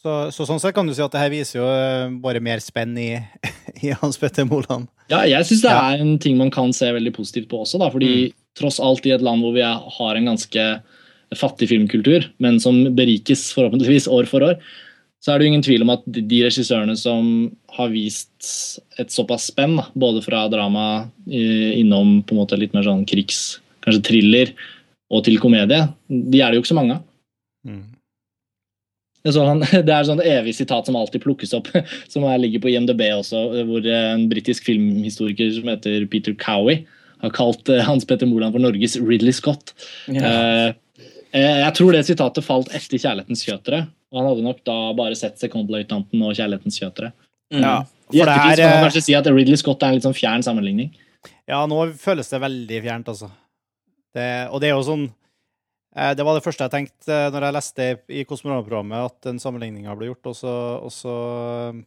så, 0.01 0.15
så 0.33 0.45
sånn 0.49 0.59
sett 0.61 0.75
kan 0.75 0.87
du 0.87 0.93
si 0.95 1.01
at 1.03 1.11
det 1.13 1.21
her 1.21 1.31
viser 1.33 1.59
jo 1.59 1.67
eh, 1.69 2.09
bare 2.23 2.41
mer 2.43 2.59
spenn 2.63 2.95
i, 3.01 3.11
i 3.85 3.93
Hans 4.01 4.17
Petter 4.21 4.45
Moland. 4.49 4.87
Ja, 5.11 5.21
jeg 5.29 5.45
syns 5.47 5.61
det 5.65 5.71
Ja. 5.71 5.91
er 5.93 6.01
en 6.03 6.17
ting 6.19 6.37
man 6.39 6.51
kan 6.53 6.73
se 6.75 6.89
veldig 6.91 7.13
positivt 7.15 7.49
på 7.51 7.61
også, 7.63 7.79
da, 7.81 7.89
fordi 7.93 8.31
tross 8.57 8.79
alt 8.81 9.05
i 9.05 9.13
et 9.15 9.21
land 9.25 9.43
hvor 9.45 9.53
vi 9.55 9.61
er, 9.65 9.77
har 9.99 10.17
en 10.17 10.25
ganske 10.33 10.65
fattig 11.37 11.67
filmkultur, 11.69 12.25
men 12.39 12.57
som 12.63 12.77
berikes 12.95 13.49
forhåpentligvis 13.55 14.07
år 14.09 14.25
for 14.29 14.45
år, 14.47 14.57
så 15.21 15.33
er 15.33 15.39
det 15.41 15.47
jo 15.47 15.51
ingen 15.51 15.65
tvil 15.65 15.81
om 15.83 15.89
at 15.91 16.03
de- 16.05 16.21
de 16.29 16.41
regissørene 16.45 16.93
som 16.97 17.51
har 17.77 17.89
vist 17.89 18.79
et 19.01 19.09
såpass 19.11 19.47
spenn, 19.51 19.75
da, 19.79 19.87
både 19.97 20.21
fra 20.23 20.45
drama 20.49 21.09
eh, 21.27 21.77
innom 21.81 22.21
på 22.23 22.33
en 22.35 22.41
måte 22.41 22.57
litt 22.59 22.73
mer 22.77 22.85
sånn 22.87 23.05
krigs, 23.09 23.59
kanskje 23.87 24.05
thriller, 24.09 24.55
og 25.13 25.23
til 25.23 25.39
komedie, 25.39 25.85
de 26.11 26.41
er 26.41 26.51
det 26.51 26.59
jo 26.59 26.65
ikke 26.65 26.73
så 26.73 26.79
mange 26.79 26.97
av. 26.97 27.05
Mm. 27.67 27.85
så 29.27 29.43
han, 29.43 29.63
det 29.87 29.93
er 29.93 30.07
sånn 30.07 30.23
evig 30.23 30.53
sitat 30.55 30.87
som 30.87 30.99
alltid 30.99 31.23
plukkes 31.23 31.55
opp, 31.57 31.71
som 32.13 32.27
er, 32.27 32.41
ligger 32.43 32.63
på 32.63 32.71
IMDb 32.73 33.05
også, 33.15 33.47
hvor 33.67 33.87
eh, 33.87 34.11
en 34.13 34.27
britisk 34.31 34.67
filmhistoriker 34.67 35.53
som 35.55 35.71
heter 35.71 36.07
Peter 36.11 36.35
Cowie 36.39 36.83
har 37.23 37.33
kalt 37.35 37.69
eh, 37.73 37.83
Hans 37.87 38.05
Petter 38.07 38.29
Moland 38.29 38.55
for 38.55 38.63
Norges 38.63 38.97
Ridley 38.99 39.35
Scott. 39.35 39.73
Ja. 40.11 40.33
Eh, 40.67 40.75
jeg 41.37 41.73
tror 41.77 41.93
det 41.93 42.05
sitatet 42.07 42.45
falt 42.45 42.69
etter 42.75 42.97
'Kjærlighetens 42.97 43.43
kjøtere'. 43.45 43.87
Og 44.11 44.21
han 44.21 44.29
hadde 44.29 44.45
nok 44.45 44.61
da 44.65 44.77
bare 44.97 45.17
sett 45.19 45.39
'Sekondløytnanten' 45.39 46.23
og 46.23 46.35
'Kjærlighetens 46.35 46.79
kjøtere'. 46.79 47.11
Mm. 47.53 47.63
Ja, 47.63 47.75
I 48.11 48.21
ettertid 48.23 48.51
er 48.51 48.63
kan 48.63 48.73
man 48.75 48.87
kanskje 48.87 49.03
si 49.07 49.15
at 49.15 49.27
Ridley 49.27 49.59
Scott 49.59 49.83
er 49.83 49.91
en 49.91 49.99
litt 49.99 50.07
sånn 50.07 50.15
fjern 50.15 50.43
sammenligning. 50.43 50.93
Ja, 51.47 51.65
nå 51.67 51.91
føles 51.99 52.29
det 52.31 52.41
veldig 52.43 52.81
fjernt, 52.83 53.11
altså. 53.11 53.29
Det, 54.17 54.27
og 54.51 54.61
det 54.63 54.71
er 54.71 54.75
jo 54.77 54.85
sånn 54.89 55.07
Eh, 55.97 56.13
Det 56.13 56.25
var 56.25 56.37
det 56.37 56.45
første 56.45 56.65
jeg 56.67 56.73
tenkte 56.73 57.09
eh, 57.13 57.29
når 57.33 57.47
jeg 57.47 57.55
leste 57.57 57.85
i 58.13 58.23
Kosmonauta-programmet 58.27 59.07
at 59.09 59.29
den 59.31 59.39
sammenligninga 59.41 59.95
ble 59.97 60.11
gjort. 60.11 60.29
Også, 60.33 60.51
også, 60.85 61.13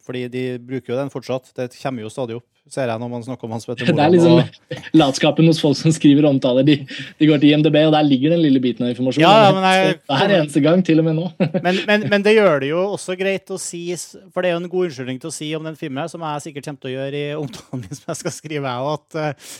fordi 0.03 0.25
de 0.33 0.41
bruker 0.59 0.93
jo 0.93 0.99
den 0.99 1.11
fortsatt. 1.13 1.51
Det 1.55 1.69
kommer 1.77 2.03
jo 2.03 2.11
stadig 2.11 2.35
opp, 2.41 2.47
ser 2.71 2.91
jeg 2.91 2.99
når 3.01 3.11
man 3.13 3.23
snakker 3.23 3.47
om 3.47 3.55
Hans 3.55 3.67
Petter 3.69 3.87
Det 3.95 4.03
er 4.03 4.11
liksom 4.11 4.41
og- 4.41 4.89
latskapen 4.99 5.47
hos 5.47 5.61
folk 5.63 5.79
som 5.79 5.95
skriver 5.95 6.27
omtaler. 6.27 6.67
De, 6.67 6.75
de 7.21 7.29
går 7.29 7.39
til 7.39 7.53
IMDb, 7.53 7.77
og 7.87 7.95
der 7.95 8.07
ligger 8.09 8.35
den 8.35 8.43
lille 8.43 8.59
biten 8.63 8.83
av 8.87 8.91
informasjon. 8.91 9.23
Ja, 9.23 9.31
ja, 9.47 9.55
men 9.55 9.69
jeg- 9.69 9.97
Hver 10.11 10.35
eneste 10.41 10.65
gang, 10.67 10.83
til 10.85 10.99
og 10.99 11.07
med 11.07 11.19
nå. 11.21 11.29
men, 11.69 11.81
men, 11.87 12.07
men 12.11 12.27
det 12.27 12.35
gjør 12.35 12.65
det 12.65 12.73
jo 12.73 12.83
også 12.97 13.15
greit 13.19 13.53
å 13.55 13.61
si, 13.61 13.85
for 14.33 14.43
det 14.43 14.51
er 14.51 14.57
jo 14.57 14.63
en 14.65 14.71
god 14.75 14.89
unnskyldning 14.89 15.23
til 15.23 15.31
å 15.31 15.35
si 15.39 15.53
om 15.55 15.71
den 15.71 15.79
filmen, 15.79 16.11
som 16.11 16.25
jeg 16.27 16.47
sikkert 16.49 16.67
kommer 16.67 16.83
til 16.83 16.91
å 16.91 16.97
gjøre 16.99 17.21
i 17.21 17.35
omtalen 17.39 17.85
min 17.85 17.95
som 17.95 18.11
jeg 18.11 18.23
skal 18.25 18.35
skrive, 18.41 18.75
at, 18.97 19.21
eh, 19.21 19.51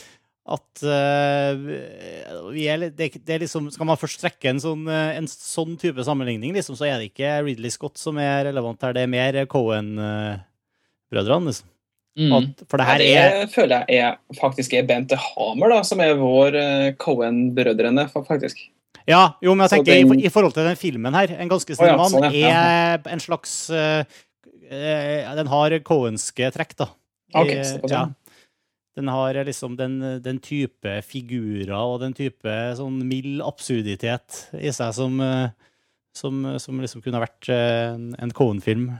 at 0.42 0.80
uh, 0.82 1.54
vi 2.50 2.64
er, 2.66 2.80
litt- 2.82 2.96
det, 2.98 3.12
er 3.12 3.20
det 3.22 3.34
er 3.36 3.42
liksom, 3.44 3.68
Skal 3.70 3.86
man 3.86 3.98
først 4.00 4.18
trekke 4.24 4.50
en 4.50 4.58
sånn, 4.62 4.88
eh, 4.90 5.12
en 5.20 5.28
sånn 5.30 5.76
type 5.78 6.02
sammenligning, 6.02 6.50
liksom, 6.56 6.74
så 6.74 6.88
er 6.88 6.96
det 6.98 7.12
ikke 7.12 7.36
Ridley 7.46 7.70
Scott 7.70 7.94
som 8.00 8.18
er 8.18 8.48
relevant 8.48 8.82
her, 8.82 8.92
det 8.96 9.04
er 9.06 9.12
mer 9.12 9.38
Cohen-brødrene. 9.46 11.46
Liksom. 11.52 11.68
Mm. 12.18 12.32
At- 12.36 12.64
For 12.68 12.76
det 12.82 12.86
her 12.88 12.98
det 12.98 13.12
er 13.16 13.46
føler 13.54 13.84
jeg 13.88 13.98
er, 14.02 14.18
faktisk 14.36 14.74
er 14.76 14.82
Bente 14.88 15.16
Hamer, 15.16 15.68
da, 15.72 15.78
som 15.86 16.00
er 16.04 16.14
vår 16.18 16.58
uh, 16.58 16.90
Cohen-brødrene, 17.00 18.08
faktisk. 18.12 18.66
Ja, 19.08 19.32
jo, 19.42 19.54
men 19.54 19.64
jeg 19.68 19.78
tenker 19.78 19.92
den- 19.94 20.18
i, 20.20 20.26
i 20.26 20.30
forhold 20.30 20.52
til 20.54 20.64
den 20.66 20.76
filmen 20.76 21.14
her, 21.14 21.30
En 21.38 21.48
ganske 21.50 21.74
snill 21.74 21.88
ja, 21.94 21.96
mann, 21.96 22.10
sånn, 22.10 22.32
ja. 22.34 22.50
er 22.98 23.00
en 23.10 23.20
slags 23.22 23.70
uh, 23.70 24.02
eh, 24.70 25.30
Den 25.38 25.46
har 25.50 25.70
cohenske 25.86 26.50
trekk, 26.54 26.74
da. 26.76 26.86
I- 27.34 27.62
såpass, 27.64 27.90
ja. 27.90 28.02
ja. 28.02 28.06
Den 28.98 29.08
har 29.08 29.38
liksom 29.48 29.76
den, 29.78 29.98
den 30.20 30.38
type 30.44 30.98
figurer 31.06 31.72
og 31.78 32.00
den 32.02 32.12
type 32.16 32.56
sånn 32.76 32.98
mild 33.08 33.40
absurditet 33.44 34.46
i 34.58 34.72
seg 34.74 34.92
som, 34.96 35.16
eh, 35.24 35.52
som, 36.16 36.42
som 36.60 36.82
liksom 36.82 37.04
kunne 37.04 37.22
vært 37.22 37.48
eh, 37.48 37.94
en, 37.94 38.10
en 38.20 38.34
Cohen-film 38.36 38.90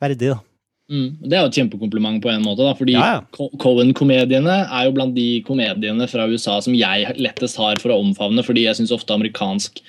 verdig, 0.00 0.32
da. 0.32 0.40
Mm. 0.88 1.08
Det 1.20 1.36
er 1.36 1.42
jo 1.42 1.50
et 1.50 1.56
kjempekompliment 1.58 2.22
på 2.24 2.30
en 2.32 2.44
måte, 2.46 2.64
da, 2.64 2.72
fordi 2.76 2.94
ja, 2.96 3.18
ja. 3.18 3.48
Cohen-komediene 3.60 4.54
er 4.64 4.86
jo 4.86 4.94
blant 4.96 5.12
de 5.18 5.42
komediene 5.44 6.08
fra 6.08 6.24
USA 6.30 6.56
som 6.64 6.76
jeg 6.76 7.12
lettest 7.20 7.60
har 7.60 7.80
for 7.82 7.92
å 7.92 8.00
omfavne, 8.00 8.44
fordi 8.46 8.64
jeg 8.64 8.78
syns 8.78 8.94
ofte 8.96 9.12
amerikansk 9.12 9.82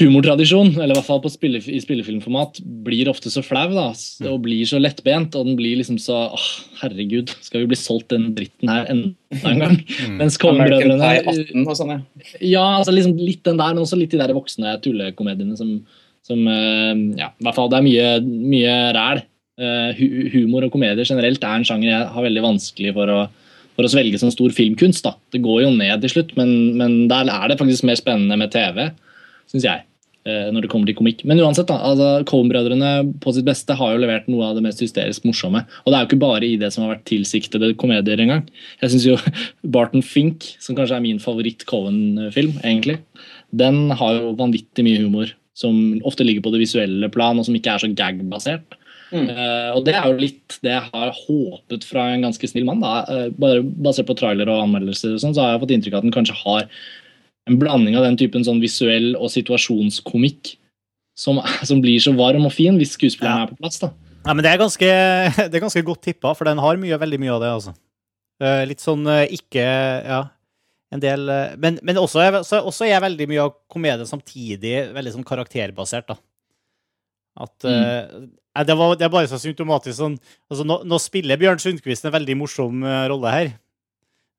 humortradisjon, 0.00 0.72
eller 0.78 0.94
i 0.94 0.96
hvert 0.98 1.06
fall 1.06 1.20
på 1.22 1.30
spille, 1.32 1.60
i 1.60 1.80
spillefilmformat, 1.82 2.60
blir 2.86 3.10
ofte 3.12 3.30
så 3.32 3.42
flau 3.44 3.68
da, 3.74 3.88
og 4.30 4.42
blir 4.44 4.66
så 4.68 4.80
lettbent, 4.80 5.36
og 5.38 5.48
den 5.48 5.56
blir 5.58 5.78
liksom 5.80 5.98
så 6.00 6.22
åh, 6.36 6.48
herregud, 6.80 7.32
skal 7.44 7.64
vi 7.64 7.70
bli 7.72 7.78
solgt 7.78 8.10
den 8.14 8.30
dritten 8.36 8.72
her 8.72 8.88
enda 8.92 9.14
en 9.46 9.62
gang? 9.62 9.76
Mens 10.18 10.38
18 10.40 11.66
og 11.66 11.74
sånn, 11.78 11.92
ja. 11.94 12.00
Ja, 12.40 12.64
altså 12.80 12.94
liksom 12.94 13.18
litt 13.20 13.44
den 13.46 13.60
der, 13.60 13.74
men 13.74 13.84
også 13.84 13.98
litt 14.00 14.14
de 14.14 14.20
der 14.22 14.34
voksne 14.36 14.76
tullekomediene 14.84 15.58
som, 15.58 15.76
som 16.26 16.46
eh, 16.50 16.94
Ja, 17.20 17.30
i 17.34 17.46
hvert 17.46 17.58
fall 17.58 17.70
det 17.72 17.80
er 17.80 17.86
mye, 17.86 18.08
mye 18.24 18.78
ræl. 18.96 19.22
Eh, 19.60 20.00
humor 20.32 20.64
og 20.64 20.72
komedier 20.72 21.04
generelt 21.04 21.42
er 21.44 21.58
en 21.58 21.66
sjanger 21.68 21.90
jeg 21.90 22.08
har 22.14 22.24
veldig 22.24 22.46
vanskelig 22.46 22.94
for 22.96 23.12
å, 23.12 23.20
for 23.76 23.84
å 23.84 23.92
svelge 23.92 24.22
som 24.22 24.32
stor 24.32 24.54
filmkunst. 24.56 25.04
da. 25.04 25.14
Det 25.34 25.42
går 25.44 25.66
jo 25.66 25.76
ned 25.76 26.00
til 26.00 26.16
slutt, 26.16 26.34
men, 26.40 26.78
men 26.80 26.98
der 27.12 27.28
er 27.28 27.52
det 27.52 27.60
faktisk 27.60 27.84
mer 27.88 28.00
spennende 28.00 28.40
med 28.40 28.54
TV, 28.54 28.88
syns 29.52 29.68
jeg. 29.68 29.84
Eh, 30.28 30.48
Når 30.52 30.64
det 30.64 30.70
kommer 30.72 30.90
til 30.90 30.98
komikk. 30.98 31.24
Men 31.28 31.40
uansett, 31.42 31.68
da, 31.70 31.78
altså, 31.90 32.24
Coen-brødrene 32.28 32.92
på 33.22 33.34
sitt 33.36 33.48
beste 33.48 33.76
har 33.78 33.94
jo 33.94 34.02
levert 34.02 34.28
noe 34.30 34.50
av 34.50 34.58
det 34.58 34.64
mest 34.66 34.82
hysterisk 34.84 35.26
morsomme. 35.28 35.64
Og 35.84 35.90
det 35.90 35.98
er 35.98 36.04
jo 36.04 36.10
ikke 36.10 36.22
bare 36.24 36.46
i 36.46 36.56
det 36.60 36.72
som 36.74 36.84
har 36.84 36.94
vært 36.96 37.06
tilsiktede 37.10 37.72
komedier 37.80 38.22
engang. 38.22 38.46
Jeg 38.82 38.94
syns 38.94 39.08
jo 39.08 39.18
Barton 39.76 40.04
Fink, 40.06 40.52
som 40.62 40.78
kanskje 40.78 40.98
er 40.98 41.06
min 41.06 41.22
favoritt-Coen-film, 41.22 42.58
egentlig, 42.64 43.00
den 43.50 43.88
har 43.98 44.18
jo 44.18 44.34
vanvittig 44.38 44.86
mye 44.86 45.00
humor 45.02 45.32
som 45.60 46.00
ofte 46.06 46.24
ligger 46.24 46.44
på 46.44 46.52
det 46.54 46.62
visuelle 46.62 47.10
plan, 47.12 47.38
og 47.38 47.46
som 47.46 47.56
ikke 47.56 47.74
er 47.74 47.82
så 47.82 47.90
gag-basert. 47.92 48.76
Mm. 49.10 49.26
Uh, 49.26 49.70
og 49.74 49.84
det 49.86 49.96
er 49.98 50.06
jo 50.06 50.20
litt 50.20 50.56
det 50.62 50.70
jeg 50.70 50.86
har 50.92 51.10
håpet 51.16 51.86
fra 51.88 52.06
en 52.12 52.24
ganske 52.28 52.50
snill 52.50 52.66
mann. 52.68 52.82
Da. 52.82 53.02
uh, 53.10 53.26
bare 53.34 53.64
Basert 53.66 54.08
på 54.08 54.16
trailer 54.18 54.50
og 54.50 54.64
anmeldelser, 54.64 55.16
og 55.16 55.22
sånn, 55.22 55.34
så 55.36 55.44
har 55.44 55.54
jeg 55.54 55.64
fått 55.64 55.74
inntrykk 55.76 55.96
av 55.96 56.02
at 56.02 56.08
den 56.08 56.14
kanskje 56.14 56.38
har 56.44 56.68
en 57.48 57.58
blanding 57.60 57.96
av 57.98 58.04
den 58.06 58.18
typen 58.20 58.44
sånn 58.46 58.60
visuell 58.62 59.14
og 59.16 59.30
situasjonskomikk 59.32 60.54
som, 61.18 61.40
som 61.66 61.80
blir 61.82 62.00
så 62.02 62.12
varm 62.16 62.46
og 62.48 62.54
fin 62.54 62.78
hvis 62.80 62.96
skuespilleren 62.96 63.44
Ja. 63.44 63.46
er 63.46 63.52
på 63.52 63.60
plass. 63.60 63.80
da. 63.82 63.92
Ja, 64.26 64.34
men 64.34 64.44
det 64.44 64.52
er 64.52 64.60
ganske, 64.60 64.90
det 65.50 65.54
er 65.56 65.64
ganske 65.64 65.84
godt 65.86 66.02
tippa, 66.04 66.34
for 66.36 66.48
den 66.48 66.60
har 66.60 66.80
mye, 66.80 66.98
veldig 67.00 67.20
mye 67.20 67.36
av 67.36 67.44
det, 67.44 67.54
altså. 67.58 67.74
Eh, 68.40 68.64
Litt 68.68 68.80
sånn 68.80 69.04
eh, 69.10 69.28
ikke 69.36 69.60
Ja, 69.60 70.22
en 70.94 71.02
del 71.02 71.28
eh, 71.28 71.56
Men, 71.60 71.76
men 71.84 72.00
også, 72.00 72.22
er, 72.24 72.38
så, 72.46 72.62
også 72.64 72.88
er 72.88 73.02
veldig 73.04 73.28
mye 73.28 73.46
av 73.48 73.56
komedien 73.70 74.08
samtidig 74.08 74.90
veldig 74.96 75.16
sånn 75.16 75.26
karakterbasert, 75.28 76.08
da. 76.08 76.16
At 77.40 77.64
mm. 77.64 77.70
uh, 77.70 78.64
det, 78.66 78.74
var, 78.76 78.96
det 78.98 79.04
er 79.06 79.12
bare 79.12 79.28
så 79.30 79.38
symptomatisk 79.40 79.96
sånn 79.96 80.16
altså, 80.50 80.64
nå, 80.66 80.80
nå 80.88 80.98
spiller 81.00 81.38
Bjørn 81.40 81.60
Sundquist 81.62 82.04
en 82.04 82.16
veldig 82.16 82.34
morsom 82.40 82.82
rolle 82.82 83.32
her, 83.32 83.52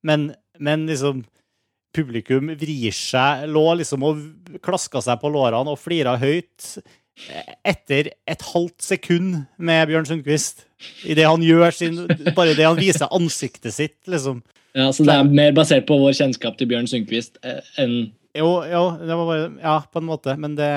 men, 0.05 0.27
men 0.59 0.83
liksom 0.89 1.21
Publikum 1.95 2.53
vrir 2.59 2.95
seg, 2.95 3.45
lå 3.51 3.65
liksom 3.81 4.05
og 4.07 4.21
klaska 4.63 5.01
seg 5.03 5.19
på 5.21 5.31
lårene 5.33 5.73
og 5.73 5.79
flira 5.79 6.15
høyt 6.21 6.77
etter 7.67 8.13
et 8.29 8.45
halvt 8.53 8.85
sekund 8.85 9.41
med 9.61 9.89
Bjørn 9.89 10.07
Sundquist. 10.07 10.65
I 11.05 11.13
det 11.17 11.27
han 11.27 11.43
gjør 11.45 11.75
sin 11.75 11.99
Bare 12.37 12.55
det 12.57 12.65
han 12.65 12.79
viser 12.79 13.11
ansiktet 13.13 13.75
sitt, 13.75 13.99
liksom. 14.09 14.39
Ja, 14.73 14.87
så 14.95 15.03
det 15.05 15.13
er 15.13 15.27
mer 15.27 15.51
basert 15.53 15.85
på 15.89 15.99
vår 15.99 16.15
kjennskap 16.17 16.55
til 16.57 16.69
Bjørn 16.71 16.87
Sundquist 16.89 17.37
eh, 17.43 17.59
enn 17.81 18.13
Jo, 18.37 18.63
jo, 18.63 18.83
det 19.03 19.17
var 19.19 19.27
bare 19.27 19.49
Ja, 19.59 19.75
på 19.91 19.99
en 19.99 20.07
måte, 20.07 20.37
men 20.39 20.55
det 20.57 20.71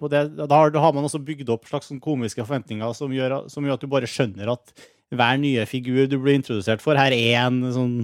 på 0.00 0.08
det, 0.10 0.24
da, 0.36 0.48
har, 0.50 0.72
da 0.74 0.82
har 0.82 0.94
man 0.94 1.06
også 1.06 1.20
bygd 1.22 1.50
opp 1.54 1.68
slags 1.68 1.86
sånn 1.90 2.02
komiske 2.02 2.42
forventninger 2.42 2.96
som 2.98 3.12
gjør, 3.14 3.44
som 3.50 3.64
gjør 3.64 3.78
at 3.78 3.84
du 3.84 3.90
bare 3.92 4.10
skjønner 4.10 4.50
at 4.50 4.72
hver 5.14 5.38
nye 5.38 5.62
figur 5.70 6.08
du 6.10 6.16
blir 6.18 6.34
introdusert 6.40 6.82
for, 6.82 6.98
her 6.98 7.14
er 7.14 7.44
en 7.44 7.60
sånn, 7.74 7.94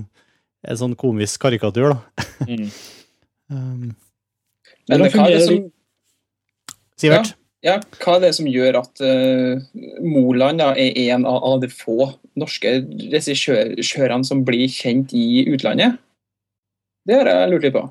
en 0.68 0.80
sånn 0.80 0.96
komisk 0.98 1.42
karikatur, 1.42 1.94
da. 1.94 2.30
mm. 2.48 2.70
Um, 3.50 3.96
Men 4.86 5.02
hva 5.10 5.24
er 5.26 5.32
det 5.34 5.38
som, 5.42 5.56
Sivert? 7.02 7.32
ja, 7.66 7.80
hva 7.98 8.12
er 8.14 8.20
det 8.22 8.28
som 8.36 8.46
gjør 8.46 8.76
at 8.78 9.02
uh, 9.02 9.58
Moland 10.06 10.62
da, 10.62 10.68
er 10.78 10.94
en 11.10 11.26
av, 11.26 11.40
av 11.48 11.56
de 11.64 11.66
få 11.74 12.12
norske 12.38 12.76
regissørene 13.10 14.28
som 14.28 14.44
blir 14.46 14.70
kjent 14.70 15.10
i 15.18 15.48
utlandet? 15.50 15.98
Det 17.10 17.18
har 17.18 17.32
jeg 17.32 17.50
lurt 17.50 17.66
litt 17.66 17.74
på. 17.74 17.82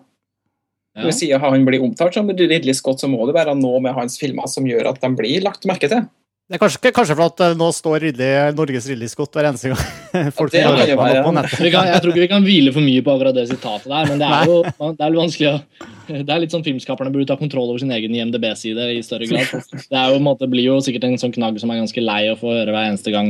Ja. 0.95 1.11
Sier 1.11 1.43
han 1.43 1.67
blir 1.67 1.83
omtalt 1.83 2.15
som 2.15 2.31
Ridley 2.31 2.77
Scott, 2.77 3.03
så 3.03 3.11
må 3.11 3.27
det 3.27 3.35
være 3.35 3.57
noe 3.59 3.83
med 3.83 3.97
hans 3.99 4.15
filmer 4.21 4.47
som 4.47 4.67
gjør 4.67 4.93
at 4.93 5.03
de 5.03 5.11
blir 5.19 5.43
lagt 5.43 5.67
merke 5.67 5.91
til. 5.91 6.07
Det 6.49 6.57
er 6.57 6.61
kanskje, 6.63 6.89
kanskje 6.89 7.13
for 7.13 7.29
at 7.29 7.41
eh, 7.45 7.51
nå 7.53 7.65
står 7.77 7.99
Ridley, 8.07 8.53
Norges 8.57 8.87
Ridley-skott 8.89 9.35
hver 9.37 9.51
eneste 9.51 9.69
gang 9.69 9.81
folk 10.37 10.49
det 10.49 10.63
får 10.65 10.79
kan 10.79 10.97
være, 10.97 11.19
på 11.21 11.33
nettet. 11.35 11.59
Kan, 11.75 11.89
jeg 11.91 12.01
tror 12.01 12.09
ikke 12.09 12.23
vi 12.23 12.29
kan 12.31 12.45
hvile 12.47 12.71
for 12.73 12.81
mye 12.81 13.03
på 13.05 13.13
akkurat 13.13 13.35
det 13.37 13.43
sitatet 13.51 13.85
der, 13.85 14.07
men 14.09 14.17
det 14.17 14.29
er 14.33 14.49
jo 14.49 14.55
det 14.97 15.05
er 15.05 15.17
vanskelig 15.19 15.51
å 15.51 15.59
Det 16.07 16.33
er 16.33 16.41
litt 16.41 16.55
sånn 16.55 16.65
filmskaperne 16.65 17.13
burde 17.13 17.27
ta 17.29 17.37
kontroll 17.37 17.69
over 17.69 17.83
sin 17.83 17.93
egen 17.93 18.15
IMDb-side 18.17 18.87
i 18.95 19.03
større 19.05 19.27
grad. 19.29 19.51
Det 19.77 20.05
jo, 20.09 20.23
måte, 20.25 20.47
blir 20.49 20.65
jo 20.65 20.79
sikkert 20.81 21.05
en 21.05 21.19
sånn 21.21 21.35
knagg 21.35 21.59
som 21.61 21.69
er 21.69 21.83
ganske 21.83 22.01
lei 22.01 22.23
å 22.31 22.39
få 22.39 22.49
høre 22.55 22.73
hver 22.73 22.87
eneste 22.87 23.13
gang. 23.13 23.29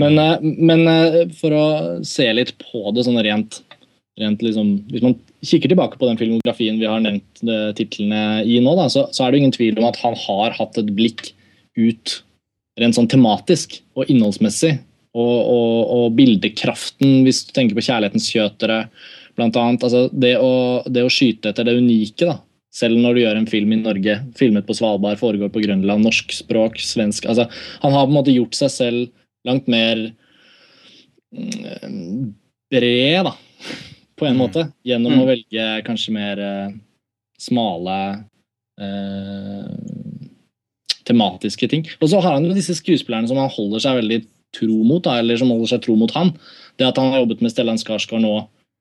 Men, 0.00 0.16
eh, 0.16 0.40
men 0.40 0.86
eh, 0.88 1.18
for 1.42 1.58
å 1.58 1.66
se 2.08 2.24
litt 2.32 2.54
på 2.62 2.86
det 2.96 3.04
sånn 3.04 3.20
rent, 3.20 3.60
rent 4.16 4.40
liksom, 4.46 4.72
Hvis 4.88 5.04
man 5.04 5.18
kikker 5.44 5.74
tilbake 5.74 6.00
på 6.00 6.08
den 6.08 6.16
filmografien 6.16 6.80
vi 6.80 6.88
har 6.88 7.04
nevnt 7.04 7.44
titlene 7.76 8.40
i 8.48 8.56
nå, 8.64 8.72
da, 8.80 8.88
så, 8.88 9.10
så 9.12 9.28
er 9.28 9.36
det 9.36 9.44
ingen 9.44 9.54
tvil 9.60 9.76
om 9.76 9.90
at 9.92 10.00
han 10.00 10.16
har 10.24 10.56
hatt 10.56 10.80
et 10.80 10.96
blikk 10.96 11.34
ut 11.76 12.16
rent 12.80 12.96
sånn 12.96 13.08
tematisk 13.10 13.80
og 13.94 14.08
innholdsmessig. 14.10 14.78
Og, 15.10 15.38
og, 15.50 15.78
og 15.90 16.12
bildekraften, 16.14 17.24
hvis 17.26 17.42
du 17.48 17.50
tenker 17.56 17.74
på 17.74 17.82
Kjærlighetens 17.82 18.28
kjøtere, 18.30 18.84
blant 19.34 19.56
annet. 19.58 19.82
Altså 19.82 20.04
det, 20.12 20.36
å, 20.38 20.52
det 20.86 21.02
å 21.02 21.10
skyte 21.10 21.50
etter 21.50 21.66
det 21.66 21.74
unike, 21.80 22.28
da. 22.28 22.36
Selv 22.70 23.00
når 23.02 23.16
du 23.16 23.20
gjør 23.24 23.38
en 23.40 23.48
film 23.50 23.72
i 23.74 23.80
Norge, 23.80 24.14
filmet 24.38 24.66
på 24.68 24.76
Svalbard, 24.78 25.18
foregår 25.18 25.50
på 25.50 25.64
Grønland, 25.64 26.04
norsk 26.06 26.30
språk, 26.36 26.78
svensk 26.78 27.26
altså, 27.26 27.48
Han 27.82 27.96
har 27.96 28.04
på 28.06 28.12
en 28.12 28.18
måte 28.20 28.34
gjort 28.36 28.54
seg 28.54 28.70
selv 28.70 29.08
langt 29.48 29.66
mer 29.72 30.04
mm, 31.34 32.30
bred, 32.70 33.26
da, 33.26 33.34
på 34.20 34.28
en 34.28 34.36
Mm. 34.36 34.42
måte, 34.44 34.72
gjennom 34.86 35.16
Mm. 35.16 35.22
å 35.22 35.26
velge 35.26 35.66
kanskje 35.88 36.12
mer 36.14 36.38
eh, 36.38 36.70
smale 37.40 38.24
eh, 38.78 39.66
tematiske 41.10 41.68
ting. 41.72 41.84
Og 42.00 42.12
så 42.12 42.22
har 42.22 42.38
han 42.38 42.46
jo 42.48 42.56
disse 42.56 42.78
skuespillerne 42.78 43.28
som 43.30 43.40
han 43.40 43.50
holder 43.52 43.82
seg 43.84 44.00
veldig 44.00 44.22
tro 44.56 44.80
mot, 44.86 45.02
da, 45.04 45.18
eller 45.20 45.38
som 45.38 45.52
holder 45.52 45.74
seg 45.74 45.84
tro 45.84 45.98
mot 45.98 46.14
han. 46.16 46.32
Det 46.78 46.88
at 46.88 46.98
han 46.98 47.12
har 47.12 47.22
jobbet 47.24 47.42
med 47.44 47.52
Stellan 47.52 47.78
Skarsgård 47.78 48.24
nå 48.24 48.34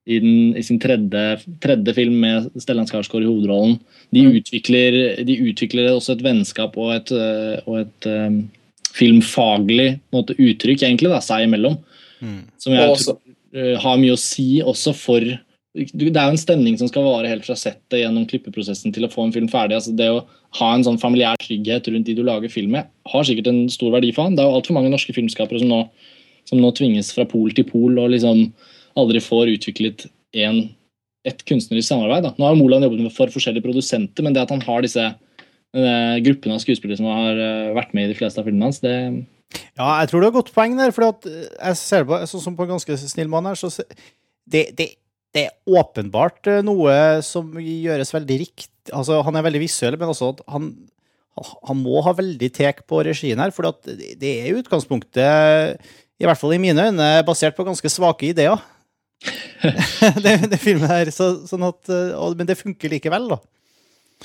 i, 0.10 0.18
den, 0.24 0.38
i 0.58 0.64
sin 0.66 0.80
tredje, 0.82 1.24
tredje 1.62 1.94
film 1.94 2.16
med 2.24 2.48
Stellan 2.58 2.88
Skarsgård 2.90 3.26
i 3.26 3.30
hovedrollen. 3.30 3.76
De, 4.10 4.24
Mm. 4.24 4.40
utvikler, 4.40 4.98
de 5.28 5.36
utvikler 5.46 5.92
også 5.92 6.16
et 6.16 6.24
vennskap 6.26 6.78
og 6.82 6.96
et, 6.96 7.12
øh, 7.14 7.60
og 7.70 7.82
et 7.84 8.08
um, 8.10 8.40
filmfaglig 8.96 10.00
måte, 10.16 10.34
uttrykk 10.40 10.82
egentlig 10.88 11.12
da, 11.12 11.20
seg 11.22 11.46
imellom. 11.46 11.78
Mm. 12.24 12.42
Som 12.58 12.74
jeg 12.74 12.90
også. 12.90 13.14
tror 13.14 13.62
øh, 13.62 13.76
har 13.84 14.02
mye 14.02 14.16
å 14.16 14.22
si 14.22 14.48
også 14.66 14.96
for 14.98 15.30
Det 15.78 16.02
er 16.02 16.32
jo 16.32 16.34
en 16.34 16.42
stemning 16.42 16.78
som 16.80 16.90
skal 16.90 17.06
vare 17.06 17.30
helt 17.30 17.46
fra 17.46 17.54
settet 17.58 18.00
gjennom 18.02 18.26
klippeprosessen 18.30 18.94
til 18.94 19.06
å 19.06 19.12
få 19.12 19.28
en 19.28 19.34
film 19.36 19.50
ferdig. 19.52 19.78
altså 19.78 19.94
Det 19.94 20.08
å 20.10 20.24
ha 20.58 20.70
en 20.74 20.86
sånn 20.86 20.98
familiær 20.98 21.38
trygghet 21.44 21.88
rundt 21.94 22.08
de 22.10 22.16
du 22.18 22.24
lager 22.26 22.50
film 22.50 22.74
med, 22.74 22.90
har 23.12 23.28
sikkert 23.28 23.52
en 23.52 23.68
stor 23.70 23.94
verdi 23.94 24.10
for 24.16 24.26
han. 24.26 24.36
Det 24.36 24.42
er 24.42 24.50
jo 24.50 24.58
altfor 24.58 24.80
mange 24.80 24.90
norske 24.90 25.14
filmskapere 25.14 25.62
som 25.62 25.70
nå, 25.70 25.84
som 26.50 26.62
nå 26.62 26.72
tvinges 26.74 27.14
fra 27.14 27.28
pol 27.30 27.54
til 27.54 27.68
pol 27.70 28.02
og 28.02 28.10
liksom 28.16 28.48
aldri 28.98 29.22
får 29.22 29.54
utviklet 29.54 30.08
en, 30.42 30.64
et 31.30 31.44
kunstnerisk 31.46 31.92
samarbeid. 31.92 32.26
Da. 32.26 32.34
Nå 32.40 32.50
har 32.50 32.58
Moland 32.58 32.88
jobbet 32.88 33.14
for 33.14 33.30
forskjellige 33.34 33.68
produsenter, 33.68 34.26
men 34.26 34.34
det 34.34 34.48
at 34.48 34.54
han 34.56 34.66
har 34.66 34.82
disse 34.82 35.06
uh, 35.06 36.16
gruppene 36.26 36.58
av 36.58 36.64
skuespillere 36.64 36.98
som 36.98 37.12
har 37.12 37.38
uh, 37.38 37.76
vært 37.78 37.94
med 37.94 38.08
i 38.08 38.14
de 38.16 38.18
fleste 38.18 38.42
av 38.42 38.50
filmene 38.50 38.72
hans, 38.72 38.82
det 38.82 38.96
Ja, 39.78 40.02
jeg 40.02 40.10
tror 40.10 40.22
du 40.22 40.28
har 40.32 40.34
godt 40.34 40.50
poeng 40.54 40.74
der, 40.82 40.94
for 40.94 41.14
jeg 41.30 41.78
ser 41.78 42.10
på, 42.10 42.18
sånn 42.30 42.44
som 42.48 42.58
på 42.58 42.66
en 42.66 42.74
ganske 42.74 42.98
snill 43.06 43.30
mann 43.30 43.50
her, 43.50 43.58
så 43.58 43.70
det, 44.50 44.72
det 44.78 44.96
det 45.36 45.46
er 45.46 45.80
åpenbart 45.80 46.50
eh, 46.50 46.62
noe 46.66 46.94
som 47.26 47.52
gjøres 47.62 48.14
veldig 48.16 48.38
riktig. 48.42 48.72
Altså, 48.96 49.20
han 49.26 49.38
er 49.38 49.46
veldig 49.46 49.62
visuell, 49.62 50.00
men 50.02 50.10
også 50.10 50.32
at 50.34 50.42
han, 50.50 50.72
han 51.38 51.78
må 51.78 52.02
ha 52.06 52.16
veldig 52.18 52.50
tek 52.56 52.82
på 52.90 53.04
regien 53.06 53.42
her. 53.42 53.54
For 53.54 53.70
det 53.86 54.32
er 54.32 54.50
i 54.50 54.58
utgangspunktet, 54.58 55.86
i 56.20 56.28
hvert 56.28 56.40
fall 56.40 56.56
i 56.56 56.62
mine 56.62 56.90
øyne, 56.90 57.12
basert 57.28 57.58
på 57.58 57.68
ganske 57.68 57.94
svake 57.94 58.32
ideer. 58.32 58.58
det, 60.24 60.36
det 60.50 60.60
filmet 60.62 60.90
her, 60.90 61.14
så, 61.14 61.34
sånn 61.46 61.66
at, 61.68 61.82
og, 61.92 62.38
Men 62.40 62.48
det 62.48 62.58
funker 62.58 62.92
likevel, 62.94 63.28
da. 63.36 63.42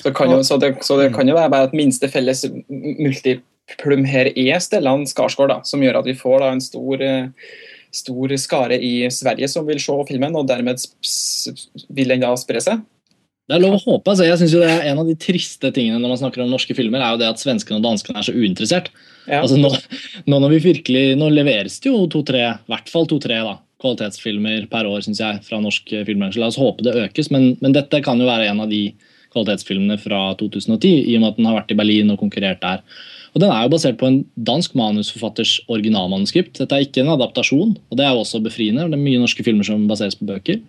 Så, 0.01 0.11
jo, 0.11 0.41
så, 0.43 0.57
det, 0.59 0.73
så 0.83 0.97
det, 0.99 1.13
kan 1.15 1.29
jo 1.29 1.37
være 1.37 1.51
bare 1.53 1.69
at 1.69 1.77
minste 1.77 2.09
felles 2.11 2.43
multiplum 2.69 4.03
her 4.11 4.33
er 4.33 4.59
Stellan 4.63 5.05
Skarsgård, 5.07 5.53
da, 5.53 5.61
som 5.67 5.83
gjør 5.85 6.01
at 6.01 6.09
vi 6.09 6.17
får 6.19 6.41
da, 6.43 6.51
en 6.51 6.65
stor 6.65 7.05
eh, 7.05 7.53
stor 7.95 8.35
skare 8.41 8.79
i 8.79 8.97
Sverige 9.13 9.49
som 9.51 9.67
vil 9.69 9.81
se 9.83 9.95
filmen, 10.09 10.35
og 10.37 10.49
dermed 10.51 10.83
vil 11.95 12.15
den 12.15 12.25
da 12.25 12.35
spre 12.41 12.63
seg. 12.65 12.83
Det 13.45 13.59
er 13.59 13.61
lov 13.61 13.75
å 13.77 13.83
håpe. 13.83 14.09
altså 14.09 14.25
jeg 14.25 14.41
synes 14.41 14.55
jo 14.55 14.61
det 14.63 14.71
er 14.73 14.87
En 14.89 15.03
av 15.03 15.09
de 15.09 15.15
triste 15.21 15.69
tingene 15.77 15.99
når 16.01 16.15
man 16.15 16.21
snakker 16.23 16.45
om 16.45 16.53
norske 16.53 16.77
filmer, 16.77 17.03
er 17.05 17.13
jo 17.13 17.21
det 17.21 17.29
at 17.29 17.43
svenskene 17.43 17.77
og 17.77 17.85
danskene 17.85 18.21
er 18.21 18.27
så 18.27 18.33
uinteressert. 18.33 18.89
Ja. 19.29 19.43
Altså 19.43 19.59
nå, 19.61 19.69
nå, 20.25 20.39
når 20.39 20.55
vi 20.57 20.63
virkelig, 20.71 21.05
nå 21.21 21.29
leveres 21.33 21.77
det 21.85 21.93
jo 21.93 22.07
to-tre, 22.13 22.45
i 22.57 22.73
hvert 22.73 22.89
fall 22.93 23.09
to-tre 23.11 23.43
kvalitetsfilmer 23.85 24.69
per 24.73 24.89
år 24.89 25.05
synes 25.05 25.21
jeg, 25.21 25.43
fra 25.45 25.61
norsk 25.61 25.93
filmbransje. 26.09 26.41
La 26.41 26.49
oss 26.49 26.61
håpe 26.61 26.87
det 26.87 26.97
økes, 27.05 27.29
men, 27.35 27.53
men, 27.61 27.77
dette 27.77 28.01
kan 28.05 28.21
jo 28.21 28.31
være 28.31 28.49
en 28.49 28.65
av 28.65 28.73
de 28.73 28.87
kvalitetsfilmene 29.35 29.99
fra 30.01 30.31
2010, 30.41 30.95
i 31.11 31.19
og 31.19 31.25
med 31.25 31.33
at 31.33 31.41
den 31.41 31.51
har 31.51 31.59
vært 31.59 31.75
i 31.75 31.79
Berlin 31.79 32.15
og 32.15 32.21
konkurrert 32.23 32.63
der. 32.65 32.81
Og 33.35 33.43
Den 33.43 33.51
er 33.51 33.65
jo 33.65 33.73
basert 33.73 33.99
på 33.99 34.07
en 34.07 34.21
dansk 34.47 34.77
manusforfatters 34.79 35.57
originalmanuskript. 35.67 36.55
Dette 36.61 36.77
er 36.77 36.87
ikke 36.87 37.03
en 37.03 37.11
adaptasjon, 37.17 37.75
og 37.75 37.99
det 37.99 38.07
er 38.07 38.15
jo 38.15 38.23
også 38.23 38.41
befriende. 38.45 38.87
Det 38.87 38.95
er 38.95 39.03
mye 39.03 39.23
norske 39.23 39.43
filmer 39.47 39.67
som 39.67 39.89
baseres 39.91 40.15
på 40.19 40.29
bøker. 40.29 40.61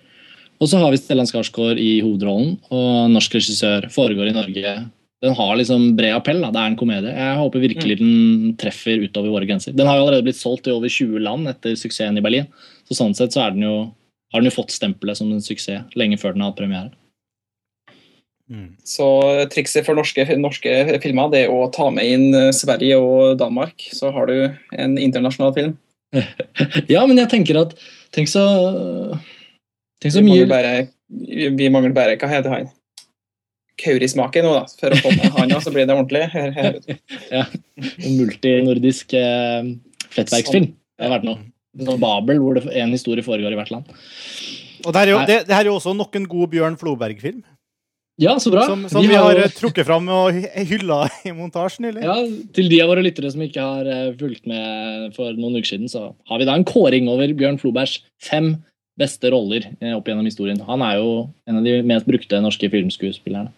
Og 0.64 0.72
så 0.72 0.80
har 0.82 0.90
vi 0.90 0.98
Stellan 0.98 1.30
Skarsgård 1.30 1.78
i 1.82 2.00
hovedrollen, 2.02 2.56
og 2.74 3.12
norsk 3.14 3.38
regissør 3.38 3.86
foregår 3.94 4.32
i 4.32 4.38
Norge. 4.38 4.76
Den 5.26 5.36
har 5.38 5.54
liksom 5.60 5.92
bred 5.98 6.16
appell. 6.18 6.42
Da. 6.42 6.52
Det 6.54 6.62
er 6.62 6.72
en 6.72 6.80
komedie. 6.80 7.14
Jeg 7.14 7.38
håper 7.40 7.64
virkelig 7.64 8.00
mm. 8.00 8.04
den 8.04 8.58
treffer 8.62 9.06
utover 9.06 9.34
våre 9.34 9.48
grenser. 9.50 9.76
Den 9.78 9.90
har 9.90 10.00
jo 10.00 10.06
allerede 10.06 10.26
blitt 10.28 10.42
solgt 10.42 10.70
i 10.70 10.74
over 10.74 10.92
20 10.92 11.22
land 11.24 11.50
etter 11.52 11.78
suksessen 11.80 12.20
i 12.20 12.26
Berlin. 12.26 12.50
Så 12.90 12.98
sånn 12.98 13.16
sett 13.18 13.36
så 13.36 13.48
den 13.54 13.66
jo, 13.66 13.76
har 14.34 14.42
den 14.42 14.52
jo 14.52 14.58
fått 14.58 14.76
stempelet 14.76 15.22
som 15.22 15.32
en 15.34 15.44
suksess 15.44 15.96
lenge 15.98 16.20
før 16.22 16.36
den 16.36 16.46
har 16.46 16.54
hatt 16.54 16.62
premiere. 16.62 16.94
Mm. 18.52 18.76
Så 18.86 19.08
trikset 19.50 19.88
for 19.88 19.98
norske, 19.98 20.26
norske, 20.38 20.74
filmer 21.02 21.32
det 21.34 21.46
er 21.46 21.54
å 21.54 21.66
ta 21.74 21.88
med 21.94 22.06
inn 22.06 22.26
eh, 22.38 22.52
Sverige 22.54 23.00
og 23.02 23.40
Danmark. 23.42 23.88
Så 23.96 24.12
har 24.14 24.30
du 24.30 24.36
en 24.78 24.98
internasjonal 25.02 25.56
film. 25.56 25.76
ja, 26.94 27.02
men 27.06 27.18
jeg 27.20 27.32
tenker 27.32 27.58
at 27.66 27.74
Tenk 28.16 28.30
så, 28.32 28.42
tenk 30.00 30.14
så 30.14 30.22
vi 30.22 30.30
mye 30.30 30.46
bare, 30.48 30.70
Vi 31.12 31.66
mangler 31.74 31.92
bare 31.92 32.14
Hva 32.22 32.30
heter 32.32 32.54
han? 32.54 32.70
Kaurismake 33.82 34.40
nå, 34.46 34.54
da. 34.56 34.70
For 34.80 34.94
å 34.96 35.00
få 35.04 35.12
med 35.18 35.34
han, 35.36 35.52
så 35.60 35.74
blir 35.74 35.84
det 35.84 35.98
ordentlig. 35.98 36.22
Her, 36.32 36.54
her. 36.56 36.78
ja. 37.36 37.44
Multinordisk 38.06 39.18
eh, 39.20 39.74
flettverksfilm. 40.14 40.70
Det 40.96 41.04
har 41.04 41.12
vært 41.18 41.28
noe. 41.28 41.42
Sånn 41.76 42.00
Babel, 42.00 42.40
hvor 42.40 42.56
det, 42.56 42.70
en 42.80 42.96
historie 42.96 43.26
foregår 43.26 43.52
i 43.52 43.60
hvert 43.60 43.74
land. 43.74 43.90
Og 44.86 44.94
det, 44.96 45.02
er 45.02 45.12
jo, 45.12 45.20
det, 45.28 45.38
det 45.50 45.58
her 45.58 45.66
er 45.66 45.72
jo 45.74 45.76
også 45.76 45.92
nok 45.98 46.16
en 46.16 46.30
god 46.32 46.54
Bjørn 46.54 46.80
Floberg-film. 46.80 47.44
Ja, 48.16 48.38
så 48.40 48.52
bra. 48.52 48.64
Som, 48.64 48.86
som 48.90 49.02
vi, 49.04 49.10
vi, 49.12 49.18
har 49.20 49.36
jo... 49.36 49.48
trukket 49.58 49.88
fram 49.88 50.08
og 50.12 50.38
hylla 50.70 51.02
i 51.28 51.34
montasjen 51.36 51.90
nylig. 51.90 52.06
Ja, 52.06 52.16
Til 52.56 52.70
de 52.72 52.80
av 52.84 52.94
våre 52.94 53.04
lyttere 53.04 53.32
som 53.34 53.44
ikke 53.44 53.66
har 53.66 53.90
eh, 53.92 54.14
fulgt 54.20 54.48
med 54.48 55.12
for 55.18 55.36
noen 55.36 55.60
uker 55.60 55.74
siden, 55.74 55.92
så 55.92 56.08
har 56.30 56.40
vi 56.40 56.48
da 56.48 56.56
en 56.56 56.68
kåring 56.68 57.10
over 57.12 57.36
Bjørn 57.36 57.60
Flobergs 57.60 58.00
fem 58.24 58.54
beste 59.00 59.28
roller 59.34 59.68
eh, 59.82 59.92
opp 59.98 60.08
gjennom 60.08 60.28
historien. 60.28 60.64
Han 60.64 60.84
er 60.86 61.02
jo 61.02 61.12
en 61.50 61.60
av 61.60 61.68
de 61.68 61.82
mest 61.84 62.08
brukte 62.08 62.40
norske 62.44 62.72
filmskuespillerne. 62.72 63.52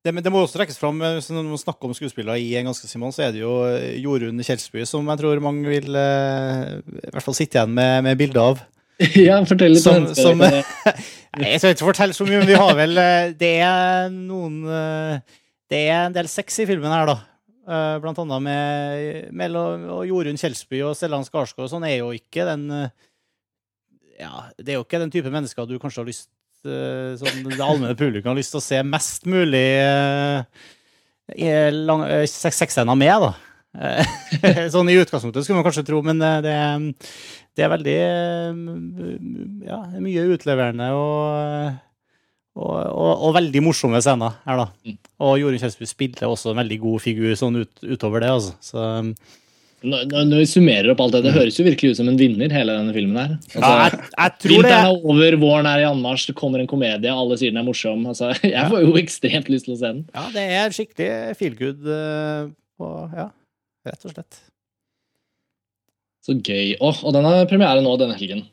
Det, 0.00 0.14
det, 0.16 0.30
må 0.32 0.40
også 0.40 0.56
trekkes 0.56 0.78
fram, 0.80 1.02
eh, 1.04 1.18
Når 1.18 1.50
man 1.50 1.60
snakker 1.60 1.90
om 1.90 1.96
skuespillere 1.96 2.38
i 2.40 2.54
En 2.56 2.70
ganske 2.70 2.86
Simon, 2.88 3.10
så 3.12 3.26
er 3.26 3.34
det 3.34 3.42
jo 3.42 3.56
Jorunn 4.00 4.38
Kjelsby 4.46 4.86
som 4.88 5.10
jeg 5.10 5.20
tror 5.20 5.42
mange 5.42 5.66
vil 5.66 5.90
i 5.90 7.10
hvert 7.10 7.26
fall 7.26 7.36
sitte 7.36 7.58
igjen 7.58 7.74
med, 7.74 8.06
med 8.06 8.22
bilde 8.22 8.52
av. 8.52 8.62
Ja, 9.28 9.40
fortell 9.48 9.74
litt. 9.74 9.84
Som, 9.84 10.08
som, 10.16 10.42
jeg 11.40 11.60
skal 11.60 11.74
ikke 11.74 11.88
fortelle 11.88 12.16
så 12.16 12.26
mye, 12.28 12.42
men 12.42 12.50
vi 12.50 12.58
har 12.58 12.76
vel 12.78 13.00
eh, 13.00 13.32
Det 13.38 13.54
er 13.64 14.10
noen 14.12 14.62
eh, 14.66 15.38
Det 15.70 15.82
er 15.86 16.06
en 16.06 16.16
del 16.16 16.30
sex 16.30 16.60
i 16.62 16.68
filmen 16.68 16.92
her, 16.92 17.08
da. 17.08 17.16
Eh, 17.70 17.94
blant 18.02 18.18
annet 18.22 18.44
med 18.44 19.30
Mel 19.36 19.56
og 19.60 20.02
Jorunn 20.08 20.40
Kjelsby 20.40 20.82
og 20.86 20.96
Stellan 20.98 21.26
Skarsgård. 21.26 21.70
Sånn 21.72 21.86
er 21.88 22.00
jo 22.00 22.10
ikke 22.16 22.48
den 22.48 22.66
Ja, 24.20 24.50
det 24.58 24.74
er 24.74 24.80
jo 24.80 24.86
ikke 24.86 25.02
den 25.02 25.12
type 25.12 25.32
mennesker 25.32 25.68
du 25.68 25.78
kanskje 25.80 26.02
har 26.02 26.10
lyst 26.10 26.28
Som 26.60 27.46
det 27.46 27.62
allmenne 27.62 27.96
publikum 27.96 28.34
har 28.34 28.40
lyst 28.40 28.52
til 28.52 28.60
å 28.60 28.64
se 28.64 28.82
mest 28.84 29.24
mulig 29.30 29.68
sexscener 31.30 32.98
med, 32.98 33.22
da. 33.22 33.30
sånn 34.74 34.88
i 34.90 34.96
utgangspunktet 34.98 35.46
skulle 35.46 35.60
man 35.60 35.66
kanskje 35.68 35.84
tro, 35.86 36.00
men 36.02 36.18
det, 36.42 36.56
det 37.60 37.66
er 37.66 37.74
veldig 37.74 37.98
Ja, 39.68 39.82
mye 40.00 40.24
utleverende 40.32 40.88
og, 40.96 41.74
og, 42.56 42.72
og, 42.88 43.10
og 43.28 43.34
veldig 43.36 43.62
morsomme 43.66 44.00
scener 44.00 44.38
her, 44.46 44.64
da. 44.64 44.70
Mm. 44.86 44.96
Og 45.26 45.36
Jorunn 45.42 45.60
Kjelsby 45.60 45.88
spiller 45.88 46.30
også 46.30 46.54
en 46.54 46.62
veldig 46.62 46.80
god 46.80 47.04
figur 47.04 47.36
sånn 47.36 47.60
ut, 47.60 47.84
utover 47.84 48.24
det, 48.24 48.32
altså. 48.38 48.56
Så 48.64 48.86
når, 49.80 50.08
når, 50.12 50.42
vi 50.42 50.48
summerer 50.48 50.90
opp 50.92 51.00
alt 51.00 51.14
det, 51.16 51.22
det 51.24 51.32
høres 51.32 51.56
jo 51.56 51.64
virkelig 51.64 51.94
ut 51.94 52.00
som 52.02 52.08
en 52.10 52.18
vinner, 52.20 52.52
hele 52.52 52.74
denne 52.76 52.92
filmen 52.92 53.16
her. 53.16 53.36
Altså, 53.38 53.60
ja, 53.64 53.86
jeg, 53.86 54.08
jeg 54.12 54.34
tror 54.42 54.52
Vinteren 54.52 54.88
er 54.90 55.08
over, 55.12 55.36
våren 55.40 55.68
er 55.70 55.84
i 55.84 55.88
anmarsj, 55.88 56.26
det 56.30 56.36
kommer 56.40 56.60
en 56.60 56.68
komedie, 56.68 57.12
alle 57.12 57.38
sier 57.40 57.54
den 57.54 57.62
er 57.62 57.68
morsom. 57.68 58.04
Altså, 58.10 58.32
jeg 58.44 58.64
får 58.72 58.84
jo 58.84 58.94
ekstremt 59.00 59.52
lyst 59.52 59.68
til 59.68 59.76
å 59.76 59.80
se 59.80 59.92
den. 59.94 60.06
Ja, 60.16 60.26
det 60.36 60.46
er 60.60 60.76
skikkelig 60.76 61.36
feel 61.40 61.56
good, 61.60 61.92
Og, 62.80 63.16
ja, 63.16 63.30
rett 63.88 64.08
og 64.08 64.16
slett. 64.16 64.42
Så 66.30 66.38
gøy. 66.38 66.76
Oh, 66.78 66.94
og 67.02 67.14
den 67.16 67.26
har 67.26 67.46
premiere 67.50 67.82
nå 67.82 67.96
denne 67.98 68.14
helgen. 68.14 68.44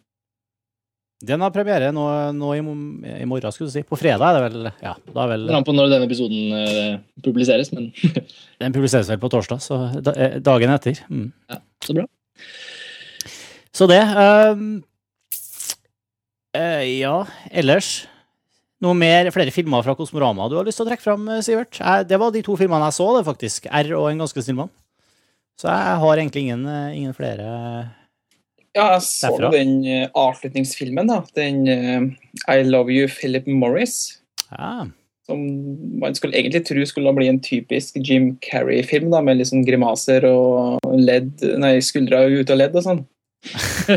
Den 1.27 1.41
har 1.41 1.53
premiere 1.53 1.89
nå, 1.93 2.03
nå 2.37 2.51
i, 2.53 2.61
i, 2.61 3.25
morgen, 3.29 3.53
skulle 3.53 3.71
du 3.71 3.73
si. 3.73 3.83
På 3.85 3.97
fredag 3.97 4.21
er 4.27 4.35
det 4.37 4.41
vel? 4.43 4.67
Ja, 4.85 4.95
da 5.13 5.23
er 5.23 5.31
vel... 5.31 5.45
Det 5.49 5.61
på 5.65 5.73
når 5.73 5.89
denne 5.93 6.09
episoden 6.09 6.51
uh, 6.53 6.99
publiseres, 7.25 7.71
men 7.73 7.89
Den 8.61 8.75
publiseres 8.75 9.09
vel 9.09 9.21
på 9.21 9.31
torsdag, 9.33 9.61
så 9.61 9.79
da, 10.01 10.13
eh, 10.13 10.37
dagen 10.45 10.73
etter. 10.73 11.01
Mm. 11.09 11.31
Ja, 11.49 11.61
Så 11.85 11.97
bra. 11.97 12.05
Så 13.77 13.89
det. 13.89 14.01
Um, 14.01 14.69
uh, 16.57 16.85
ja, 16.85 17.17
ellers 17.49 17.91
noe 18.81 18.93
mer, 18.97 19.29
flere 19.33 19.53
filmer 19.53 19.85
fra 19.85 19.97
Kosmorama 19.97 20.45
du 20.49 20.59
har 20.59 20.65
lyst 20.65 20.77
til 20.77 20.85
å 20.85 20.89
trekke 20.91 21.05
fram, 21.05 21.25
Sivert? 21.45 21.79
det 22.05 22.17
var 22.21 22.33
de 22.33 22.45
to 22.45 22.57
filmene 22.57 22.91
jeg 22.91 22.97
så, 22.99 23.09
det 23.17 23.25
faktisk. 23.25 23.69
R 23.73 23.95
og 23.97 24.11
En 24.11 24.21
ganske 24.21 24.45
snill 24.45 24.61
mann. 24.61 24.73
Så 25.57 25.69
jeg 25.71 26.01
har 26.03 26.19
egentlig 26.21 26.45
ingen, 26.45 26.65
eh, 26.69 26.97
ingen 26.97 27.15
flere 27.17 27.47
Ja, 28.77 28.91
jeg 28.93 29.01
så 29.01 29.31
derfra. 29.33 29.49
den 29.55 29.79
uh, 29.81 30.05
avslutningsfilmen, 30.13 31.09
da. 31.09 31.23
Den 31.33 31.63
uh, 31.65 32.53
I 32.53 32.61
Love 32.61 32.93
You, 32.93 33.07
Philip 33.09 33.47
Morris. 33.47 34.19
Ja. 34.51 34.85
Som 35.25 35.39
man 35.99 36.13
skulle 36.15 36.37
egentlig 36.37 36.67
tro 36.67 36.85
skulle 36.85 37.13
bli 37.17 37.27
en 37.27 37.39
typisk 37.41 37.97
Jim 37.97 38.35
Carrey-film, 38.37 39.09
da, 39.11 39.21
med 39.25 39.39
liksom 39.41 39.65
grimaser 39.65 40.27
og 40.29 40.85
ledd, 40.93 41.41
nei, 41.57 41.79
skuldre 41.81 42.27
ut 42.29 42.53
av 42.53 42.61
ledd 42.61 42.77
og 42.77 42.85
sånn. 42.85 43.01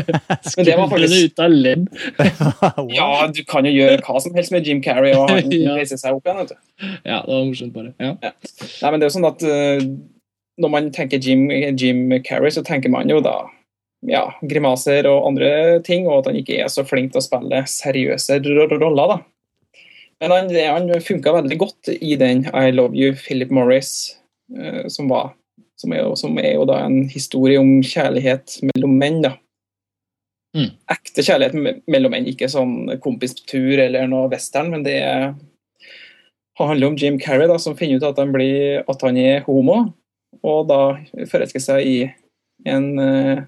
Men 0.57 0.65
det 0.65 0.77
var 0.77 0.89
faktisk 0.89 1.29
ut 1.29 1.43
av 1.45 1.53
ledd. 1.53 1.85
ja, 2.97 3.11
du 3.29 3.43
kan 3.45 3.67
jo 3.69 3.75
gjøre 3.75 4.01
hva 4.05 4.23
som 4.23 4.33
helst 4.33 4.53
med 4.55 4.65
Jim 4.65 4.81
Carrey 4.81 5.13
og 5.13 5.29
han 5.29 5.53
reiser 5.77 6.01
seg 6.01 6.17
opp 6.17 6.25
igjen. 6.25 6.41
vet 6.41 6.55
du. 6.55 6.89
Ja, 7.05 7.21
det 7.21 7.37
var 7.37 7.45
morsomt, 7.45 7.75
bare. 7.77 7.93
Ja. 8.01 8.15
Ja. 8.17 8.33
Nei, 8.81 8.89
men 8.89 8.97
det 8.97 9.05
er 9.05 9.11
jo 9.11 9.15
sånn 9.19 9.29
at 9.29 9.45
uh, 9.45 9.85
når 10.61 10.71
man 10.71 10.91
tenker 10.93 11.21
Jim, 11.21 11.49
Jim 11.77 12.07
Carrey, 12.25 12.51
så 12.53 12.63
tenker 12.65 12.91
man 12.93 13.09
jo 13.09 13.19
da 13.23 13.41
ja, 14.07 14.23
grimaser 14.41 15.07
og 15.09 15.27
andre 15.29 15.81
ting, 15.85 16.07
og 16.07 16.21
at 16.21 16.31
han 16.31 16.39
ikke 16.39 16.57
er 16.63 16.71
så 16.73 16.85
flink 16.87 17.13
til 17.13 17.21
å 17.21 17.25
spille 17.25 17.61
seriøse 17.69 18.39
roller. 18.45 19.13
da. 19.15 19.19
Men 20.21 20.33
han, 20.35 20.49
han 20.53 20.89
funka 21.01 21.33
veldig 21.39 21.57
godt 21.61 21.91
i 21.93 22.15
den 22.19 22.45
I 22.53 22.71
Love 22.73 22.97
You, 22.97 23.13
Philip 23.17 23.53
Morris, 23.53 24.17
uh, 24.57 24.87
som, 24.89 25.09
var, 25.09 25.33
som, 25.81 25.93
er 25.93 26.09
som, 26.17 26.37
er 26.41 26.55
jo, 26.55 26.65
da 26.69 26.83
en 26.85 27.07
historie 27.09 27.61
om 27.61 27.79
kjærlighet 27.85 28.59
mellom 28.73 28.97
menn. 29.01 29.21
da. 29.25 29.35
Mm. 30.51 30.73
ekte 30.91 31.23
kjærlighet 31.23 31.85
mellom 31.87 32.11
menn. 32.11 32.27
Ikke 32.27 32.49
sånn 32.51 32.97
kompistur 33.01 33.79
eller 33.79 34.09
noe 34.11 34.29
western, 34.33 34.73
men 34.73 34.85
det 34.85 34.99
er- 35.05 35.31
handler 36.59 36.91
om 36.91 36.97
Jim 36.99 37.17
Carrey, 37.17 37.47
da, 37.47 37.57
som 37.57 37.73
finner 37.77 37.97
ut 37.97 38.03
at 38.05 38.19
han, 38.21 38.33
blir, 38.33 38.83
at 38.89 39.01
han 39.01 39.17
er 39.17 39.41
homo, 39.47 39.93
og 40.39 40.67
da 40.71 40.81
forelsker 41.29 41.63
seg 41.63 41.87
i 41.87 41.97
en, 42.69 42.87
eh, 42.99 43.43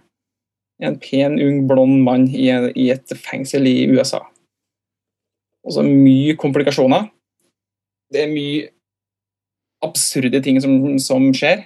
en 0.83 0.99
pen, 1.01 1.39
ung, 1.41 1.63
blond 1.69 2.01
mann 2.03 2.27
i, 2.27 2.49
i 2.75 2.89
et 2.93 3.15
fengsel 3.17 3.67
i 3.69 3.87
USA. 3.91 4.21
Og 5.63 5.77
så 5.77 5.83
mye 5.87 6.35
komplikasjoner. 6.39 7.07
Det 8.11 8.25
er 8.25 8.33
mye 8.33 8.71
absurde 9.83 10.41
ting 10.43 10.59
som, 10.63 10.75
som 10.99 11.29
skjer. 11.35 11.65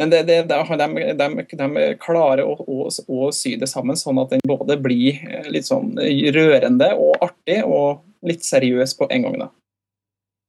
Men 0.00 0.12
det, 0.12 0.22
det, 0.28 0.38
det, 0.48 0.60
de, 0.80 1.14
de, 1.18 1.56
de 1.58 1.88
klarer 2.00 2.44
å, 2.48 2.54
å, 2.56 2.86
å 2.88 3.32
sy 3.34 3.56
det 3.60 3.68
sammen 3.68 3.98
sånn 3.98 4.20
at 4.22 4.32
den 4.32 4.44
både 4.48 4.78
blir 4.80 5.20
eh, 5.28 5.48
litt 5.52 5.68
sånn 5.68 5.92
rørende 6.36 6.92
og 6.96 7.18
artig, 7.20 7.60
og 7.66 8.00
litt 8.26 8.46
seriøs 8.46 8.96
på 8.96 9.08
en 9.12 9.26
gang. 9.26 9.36
da. 9.44 9.50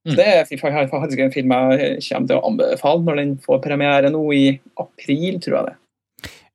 Mm. 0.04 0.18
Det 0.20 0.26
er 0.28 0.90
faktisk 0.92 1.22
en 1.24 1.32
film 1.32 1.54
jeg 1.56 2.02
kommer 2.10 2.28
til 2.28 2.36
å 2.36 2.44
anbefale 2.50 3.06
når 3.08 3.20
den 3.22 3.38
får 3.44 3.62
premiere 3.64 4.12
nå 4.12 4.24
i 4.36 4.44
april, 4.82 5.40
tror 5.44 5.58
jeg 5.60 5.70
det. 5.70 5.78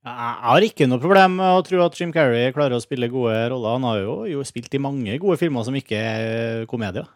Jeg 0.09 0.35
har 0.49 0.65
ikke 0.65 0.87
noe 0.89 1.03
problem 1.03 1.39
med 1.41 1.59
å 1.59 1.63
tro 1.67 1.81
at 1.85 1.97
Jim 1.99 2.13
Carrey 2.15 2.53
klarer 2.55 2.77
å 2.77 2.83
spille 2.83 3.11
gode 3.13 3.35
roller. 3.53 3.77
Han 3.77 3.87
har 3.89 4.03
jo, 4.03 4.15
jo 4.31 4.45
spilt 4.47 4.73
i 4.77 4.81
mange 4.81 5.17
gode 5.21 5.37
filmer 5.41 5.65
som 5.67 5.77
ikke 5.77 5.99
er 5.99 6.69
komedier. 6.71 7.09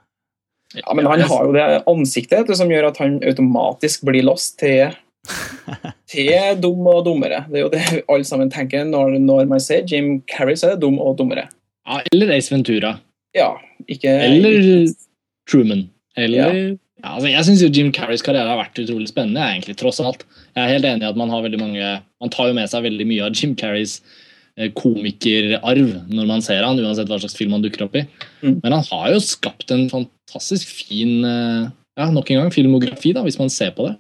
Ja, 0.75 0.95
Men 0.97 1.07
han 1.09 1.21
har 1.29 1.47
jo 1.47 1.55
det 1.55 1.67
ansiktet 1.89 2.51
som 2.57 2.71
gjør 2.73 2.89
at 2.91 3.01
han 3.03 3.19
automatisk 3.29 4.07
blir 4.09 4.25
lost 4.25 4.59
til, 4.63 4.93
til 6.13 6.33
dum 6.65 6.89
og 6.89 7.05
dummere. 7.09 7.45
Det 7.53 7.61
er 7.61 7.67
jo 7.67 7.73
det 7.73 7.85
alle 8.03 8.29
sammen 8.29 8.53
tenker 8.53 8.89
når, 8.89 9.19
når 9.21 9.49
man 9.53 9.63
sier 9.63 9.85
Jim 9.89 10.23
Carrey, 10.29 10.57
så 10.57 10.71
er 10.71 10.77
det 10.77 10.85
dum 10.85 11.01
og 11.01 11.19
dummere. 11.21 11.49
Ja, 11.89 12.01
eller 12.13 12.33
Ace 12.37 12.53
Ventura. 12.53 12.97
Ja, 13.37 13.55
ikke 13.91 14.11
Eller 14.27 14.93
Truman. 15.49 15.89
Eller 16.19 16.57
ja. 16.57 16.75
altså, 17.03 17.29
Jeg 17.31 17.47
syns 17.49 17.63
Jim 17.77 17.93
Carreys 17.95 18.25
karriere 18.25 18.51
har 18.51 18.61
vært 18.61 18.83
utrolig 18.83 19.09
spennende. 19.11 19.45
Egentlig, 19.45 19.79
tross 19.81 20.01
alt. 20.05 20.27
Jeg 20.53 20.65
er 20.65 20.75
helt 20.75 20.89
enig 20.89 21.07
i 21.07 21.11
at 21.11 21.21
man 21.21 21.33
har 21.33 21.45
veldig 21.45 21.61
mange 21.61 21.95
Man 22.21 22.33
tar 22.35 22.51
jo 22.51 22.57
med 22.59 22.69
seg 22.71 22.85
veldig 22.85 23.09
mye 23.09 23.27
av 23.27 23.39
Jim 23.39 23.55
Carreys 23.59 23.99
eh, 24.59 24.69
komikerarv 24.77 26.13
når 26.13 26.29
man 26.29 26.45
ser 26.45 26.63
han, 26.67 26.81
uansett 26.81 27.11
hva 27.11 27.19
slags 27.23 27.39
film 27.39 27.57
han 27.57 27.65
dukker 27.65 27.87
opp 27.89 27.97
i. 27.99 28.07
Mm. 28.45 28.61
Men 28.61 28.77
han 28.77 28.87
har 28.91 29.13
jo 29.15 29.23
skapt 29.25 29.73
en 29.75 29.89
fantastisk 29.91 30.71
fin 30.85 31.25
eh, 31.27 31.71
ja, 31.99 32.09
nok 32.13 32.31
en 32.31 32.45
gang 32.45 32.55
filmografi, 32.55 33.13
da, 33.17 33.25
hvis 33.27 33.41
man 33.41 33.53
ser 33.53 33.75
på 33.77 33.89
det. 33.89 33.97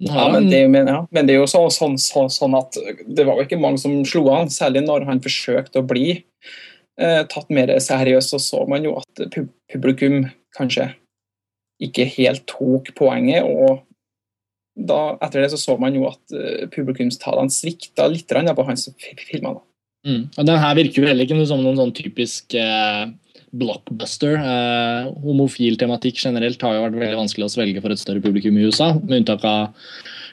Ja, 0.00 0.30
men 0.32 0.48
det, 0.48 0.62
men, 0.72 0.88
ja. 0.88 1.02
men 1.12 1.28
det 1.28 1.34
er 1.34 1.42
jo 1.42 1.48
så, 1.50 1.60
sånn, 1.72 1.98
så, 2.00 2.24
sånn 2.32 2.56
at 2.56 2.76
det 3.04 3.26
var 3.28 3.36
jo 3.36 3.44
ikke 3.44 3.60
mange 3.60 3.82
som 3.82 3.98
slo 4.08 4.24
han, 4.32 4.48
særlig 4.52 4.86
når 4.86 5.04
han 5.08 5.20
forsøkte 5.20 5.82
å 5.82 5.86
bli 5.86 6.06
eh, 6.16 7.22
tatt 7.28 7.52
mer 7.52 7.72
seriøst. 7.76 8.32
Så 8.32 8.40
så 8.40 8.62
man 8.68 8.86
jo 8.88 8.94
at 9.00 9.24
pu- 9.34 9.50
publikum 9.72 10.22
kanskje 10.56 10.88
ikke 11.80 12.06
helt 12.16 12.44
tok 12.50 12.92
poenget. 12.98 13.44
og 13.44 13.86
da, 14.80 15.16
etter 15.20 15.42
det 15.42 15.50
så 15.52 15.58
så 15.60 15.74
man 15.80 15.96
jo 15.96 16.06
at 16.08 16.32
eh, 16.36 16.66
publikumstallene 16.72 17.52
svikta 17.52 18.06
litt 18.08 18.30
på 18.30 18.64
hans 18.64 18.88
filmer. 19.18 19.58
Mm. 20.06 20.30
Og 20.38 20.46
den 20.46 20.60
her 20.62 20.76
virker 20.78 21.02
jo 21.02 21.08
heller 21.10 21.26
ikke 21.26 21.46
som 21.48 21.60
noen 21.60 21.76
sånn 21.76 21.92
typisk 21.96 22.54
eh, 22.56 23.10
blockbuster. 23.52 24.38
Eh, 24.38 25.10
homofil 25.24 25.76
tematikk 25.80 26.22
generelt 26.22 26.62
har 26.64 26.76
jo 26.76 26.84
vært 26.86 27.00
veldig 27.02 27.20
vanskelig 27.24 27.48
å 27.48 27.52
svelge 27.52 27.82
for 27.82 27.92
et 27.92 28.00
større 28.00 28.22
publikum 28.24 28.56
i 28.56 28.68
USA, 28.70 28.92
med 28.94 29.22
unntak 29.22 29.44
av 29.44 29.74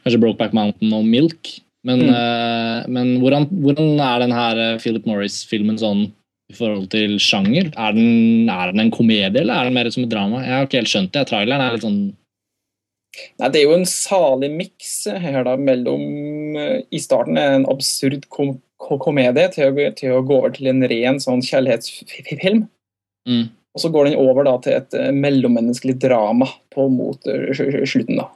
kanskje 0.06 0.22
Brokeback 0.24 0.56
Mountain 0.56 0.94
og 0.96 1.08
Milk. 1.08 1.58
Men, 1.88 2.00
Mm. 2.00 2.14
eh, 2.14 2.88
men 2.88 3.20
hvordan, 3.22 3.48
hvordan 3.64 4.00
er 4.00 4.20
den 4.20 4.32
her 4.32 4.58
eh, 4.58 4.78
Philip 4.80 5.06
Morris-filmen 5.06 5.78
sånn 5.80 6.12
i 6.48 6.56
forhold 6.56 6.88
til 6.94 7.18
sjanger? 7.20 7.72
Er 7.76 7.96
den, 7.98 8.48
er 8.50 8.72
den 8.72 8.86
en 8.86 8.92
komedie, 8.94 9.32
eller 9.42 9.54
er 9.60 9.68
den 9.68 9.76
mer 9.76 9.90
som 9.92 10.06
et 10.06 10.12
drama? 10.14 10.44
Jeg 10.46 10.54
har 10.56 10.68
ikke 10.70 10.80
helt 10.82 10.92
skjønt 10.94 11.12
det. 11.16 11.26
Traileren 11.32 11.64
er 11.66 11.76
litt 11.76 11.86
sånn 11.88 12.00
Nei, 13.42 13.48
Det 13.50 13.60
er 13.60 13.64
jo 13.66 13.74
en 13.80 13.88
salig 13.90 14.50
miks 14.54 14.92
her 15.10 15.40
da, 15.48 15.56
mellom 15.58 16.04
eh, 16.62 16.84
I 16.94 17.00
starten 17.02 17.40
en 17.42 17.64
absurd 17.72 18.28
kom 18.30 18.60
ko- 18.78 19.00
komedie 19.02 19.48
til 19.56 19.72
å, 19.72 19.86
til 19.98 20.12
å 20.14 20.20
gå 20.28 20.36
over 20.38 20.54
til 20.54 20.70
en 20.70 20.84
ren 20.86 21.18
sånn 21.24 21.42
kjærlighetsfilm. 21.42 22.68
mm. 23.30 23.46
Og 23.78 23.82
så 23.82 23.90
går 23.94 24.08
den 24.10 24.16
over 24.22 24.46
da 24.48 24.56
til 24.62 24.74
et 24.78 24.94
eh, 24.98 25.10
mellommenneskelig 25.14 25.98
drama 26.02 26.48
på 26.74 26.86
mot 26.94 27.28
eh, 27.30 27.50
sl- 27.58 27.72
sl- 27.74 27.90
slutten. 27.90 28.22
da. 28.22 28.28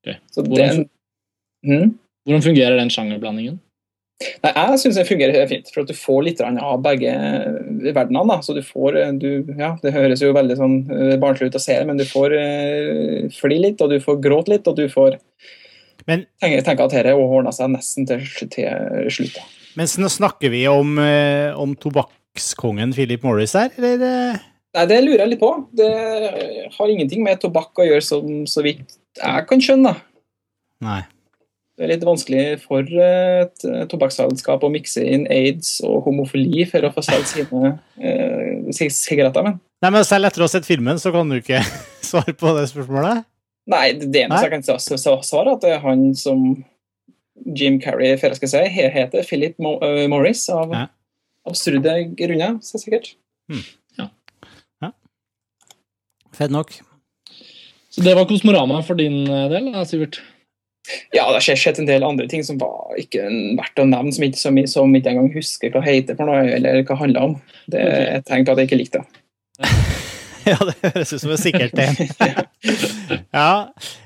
Okay. 0.00 0.16
Så 0.32 0.44
Hvordan 0.44 0.76
den, 0.76 0.86
hmm? 1.68 1.90
Hvordan 2.28 2.44
fungerer 2.46 2.76
den 2.80 2.92
sjangerblandingen? 2.92 3.58
Nei, 4.20 4.50
Jeg 4.52 4.80
syns 4.82 4.98
det 4.98 5.06
fungerer 5.08 5.46
fint, 5.48 5.70
for 5.72 5.82
at 5.82 5.88
du 5.88 5.96
får 5.96 6.24
litt 6.26 6.40
av 6.44 6.82
begge 6.84 7.12
verdenene. 7.86 8.26
da, 8.28 8.36
så 8.44 8.52
du 8.56 8.60
får, 8.60 8.96
eh, 9.00 9.12
du, 9.16 9.54
ja, 9.56 9.76
Det 9.82 9.94
høres 9.94 10.20
jo 10.20 10.34
veldig 10.36 10.56
sånn 10.58 10.76
eh, 10.92 11.16
barnslig 11.20 11.48
ut 11.48 11.56
å 11.56 11.62
se 11.62 11.78
det, 11.78 11.86
men 11.88 11.96
du 11.96 12.04
får 12.04 12.34
uh, 12.36 13.30
fly 13.32 13.58
litt, 13.62 13.80
og 13.80 13.90
du 13.90 13.98
får 14.00 14.20
gråte 14.20 14.52
litt, 14.52 14.68
og 14.68 14.76
du 14.76 14.88
får 14.92 15.16
Men- 16.06 16.26
tenke, 16.42 16.60
tenke 16.66 16.84
at 16.84 16.90
dette 16.90 17.14
ordna 17.16 17.52
seg 17.52 17.70
nesten 17.72 18.06
til, 18.08 18.20
til 18.52 19.08
slutt. 19.08 19.34
da. 19.38 19.46
Mens 19.76 19.96
nå 19.96 20.10
snakker 20.10 20.50
vi 20.50 20.66
om, 20.68 20.98
om 20.98 21.74
tobakkskongen 21.76 22.92
Philip 22.92 23.22
Morris 23.22 23.54
her, 23.54 23.70
eller? 23.78 24.40
Nei, 24.74 24.86
Det 24.86 25.00
lurer 25.04 25.24
jeg 25.24 25.32
litt 25.32 25.40
på. 25.40 25.52
Det 25.74 25.90
har 26.76 26.88
ingenting 26.92 27.22
med 27.24 27.40
tobakk 27.40 27.78
å 27.78 27.86
gjøre, 27.86 28.02
som, 28.04 28.44
så 28.46 28.62
vidt 28.66 28.98
jeg 29.16 29.46
kan 29.48 29.62
skjønne. 29.62 29.94
da. 29.94 29.96
Nei. 30.80 31.00
Det 31.80 31.86
er 31.86 31.92
litt 31.94 32.02
vanskelig 32.04 32.40
for 32.60 32.84
et 32.84 33.62
eh, 33.64 33.84
tobakksselskap 33.88 34.60
å 34.66 34.68
mikse 34.68 35.00
inn 35.00 35.22
aids 35.32 35.78
og 35.86 36.02
homofili 36.04 36.66
for 36.68 36.84
å 36.84 36.90
få 36.92 37.00
solgt 37.06 37.30
sine 37.32 37.70
eh, 37.96 38.66
sig- 38.76 38.92
sigaretter. 38.92 39.46
Men 39.46 39.56
Nei, 39.80 39.90
men 39.94 40.04
selv 40.04 40.28
etter 40.28 40.42
å 40.44 40.44
ha 40.44 40.52
sett 40.52 40.68
filmen, 40.68 40.98
så 41.00 41.08
kan 41.14 41.30
du 41.32 41.38
ikke 41.38 41.62
svare 42.10 42.34
på 42.36 42.52
det 42.58 42.66
spørsmålet? 42.68 43.24
nei, 43.70 43.86
det 43.96 44.26
eneste 44.26 44.48
jeg 44.48 44.52
kan 44.58 45.24
svare, 45.24 45.52
at 45.54 45.62
det 45.64 45.70
er 45.76 45.80
han 45.84 46.00
som 46.18 46.42
Jim 47.56 47.78
Carrey 47.80 48.16
forelsker 48.20 48.50
skal 48.50 48.66
si, 48.66 48.74
he- 48.76 48.90
heter 48.92 49.24
Philip 49.24 49.56
Mo 49.62 49.76
uh, 49.80 50.04
Morris, 50.12 50.42
av 50.52 50.72
Ja. 50.76 50.84
absurde 51.48 51.94
grunner, 52.18 52.58
så 52.66 52.76
sikkert. 52.82 53.14
Fett 56.36 56.50
nok. 56.52 56.70
Så 57.90 58.02
det 58.06 58.12
var 58.14 58.24
Kosmorama 58.30 58.82
for 58.86 58.94
din 59.00 59.24
eh, 59.26 59.48
del, 59.50 59.72
da, 59.74 59.82
Sivert? 59.88 60.20
Ja, 61.14 61.26
det 61.30 61.38
har 61.38 61.46
skjedd- 61.46 61.80
en 61.80 61.88
del 61.88 62.06
andre 62.06 62.28
ting 62.30 62.44
som 62.46 62.58
var 62.60 62.98
ikke 63.00 63.26
verdt 63.58 63.82
å 63.82 63.88
nevne, 63.88 64.12
som 64.14 64.26
ikke, 64.26 64.40
som, 64.40 64.60
som 64.70 64.94
ikke 64.96 65.14
engang 65.14 65.32
husker 65.34 65.72
hva 65.74 65.84
heter 65.84 66.18
for 66.18 66.30
noe, 66.30 66.44
eller 66.58 66.84
hva 66.84 66.98
handler 67.00 67.30
om. 67.30 67.40
Det 67.70 67.80
er 67.80 68.06
et 68.18 68.28
tegn 68.28 68.46
på 68.46 68.54
at 68.54 68.62
jeg 68.62 68.70
ikke 68.70 68.82
likte 68.84 69.02
det. 69.02 69.70
Ja, 70.48 70.56
det 70.64 70.72
høres 70.80 71.10
ut 71.12 71.20
som 71.20 71.32
et 71.34 71.42
sikkert 71.42 71.74
tegn. 71.76 72.08
ja. 73.40 73.50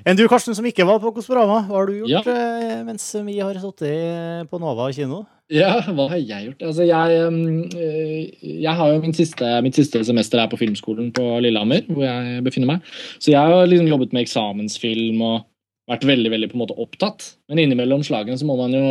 Enn 0.02 0.18
du, 0.18 0.24
Karsten, 0.28 0.56
som 0.56 0.66
ikke 0.66 0.86
var 0.88 0.98
på 1.02 1.12
Kosmorama, 1.14 1.60
hva 1.68 1.78
har 1.78 1.86
du 1.86 2.00
gjort 2.02 2.26
ja. 2.26 2.82
mens 2.84 3.06
vi 3.14 3.38
har 3.38 3.60
sittet 3.62 4.50
på 4.50 4.60
Nova 4.60 4.88
kino? 4.92 5.22
Ja, 5.52 5.76
hva 5.92 6.06
har 6.08 6.18
jeg 6.18 6.48
gjort? 6.48 6.62
Altså, 6.64 6.86
jeg, 6.88 7.24
um, 7.28 7.64
eh, 7.76 8.30
jeg 8.64 8.76
har 8.78 8.92
jo 8.94 9.00
min 9.02 9.16
siste, 9.16 9.48
mitt 9.64 9.76
siste 9.76 10.00
semester 10.08 10.40
her 10.40 10.48
på 10.48 10.58
filmskolen 10.60 11.10
på 11.14 11.26
Lillehammer, 11.44 11.84
hvor 11.90 12.06
jeg 12.06 12.44
befinner 12.46 12.74
meg. 12.74 12.94
Så 13.18 13.34
jeg 13.34 13.52
har 13.52 13.68
liksom 13.68 13.90
jobbet 13.90 14.16
med 14.16 14.24
eksamensfilm 14.24 15.20
og 15.20 15.42
vært 15.90 16.06
veldig 16.08 16.32
veldig 16.32 16.50
på 16.50 16.58
en 16.58 16.64
måte 16.64 16.78
opptatt. 16.80 17.34
Men 17.50 17.62
innimellom 17.64 18.04
slagene 18.06 18.38
så 18.40 18.48
må 18.48 18.56
man 18.60 18.74
jo 18.76 18.88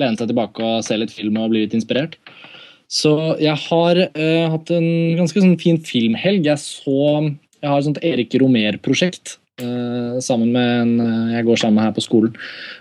lene 0.00 0.18
seg 0.18 0.30
tilbake 0.30 0.64
og 0.64 0.84
se 0.86 0.98
litt 0.98 1.14
film 1.14 1.38
og 1.40 1.52
bli 1.52 1.64
litt 1.64 1.76
inspirert. 1.76 2.18
Så 2.90 3.14
jeg 3.42 3.56
har 3.68 4.00
uh, 4.04 4.44
hatt 4.52 4.74
en 4.74 4.90
ganske 5.18 5.40
sånn 5.40 5.56
fin 5.60 5.80
filmhelg. 5.82 6.46
Jeg 6.50 6.60
så 6.62 7.00
Jeg 7.64 7.70
har 7.70 7.80
et 7.80 7.86
sånt 7.86 8.04
Erik 8.04 8.34
Romer-prosjekt 8.36 9.38
uh, 9.62 10.20
sammen 10.20 10.50
med 10.52 10.72
en 10.82 10.90
eh, 11.00 11.36
jeg 11.38 11.46
går 11.46 11.60
sammen 11.62 11.78
med 11.78 11.86
her 11.86 11.94
på 11.96 12.04
skolen. 12.04 12.34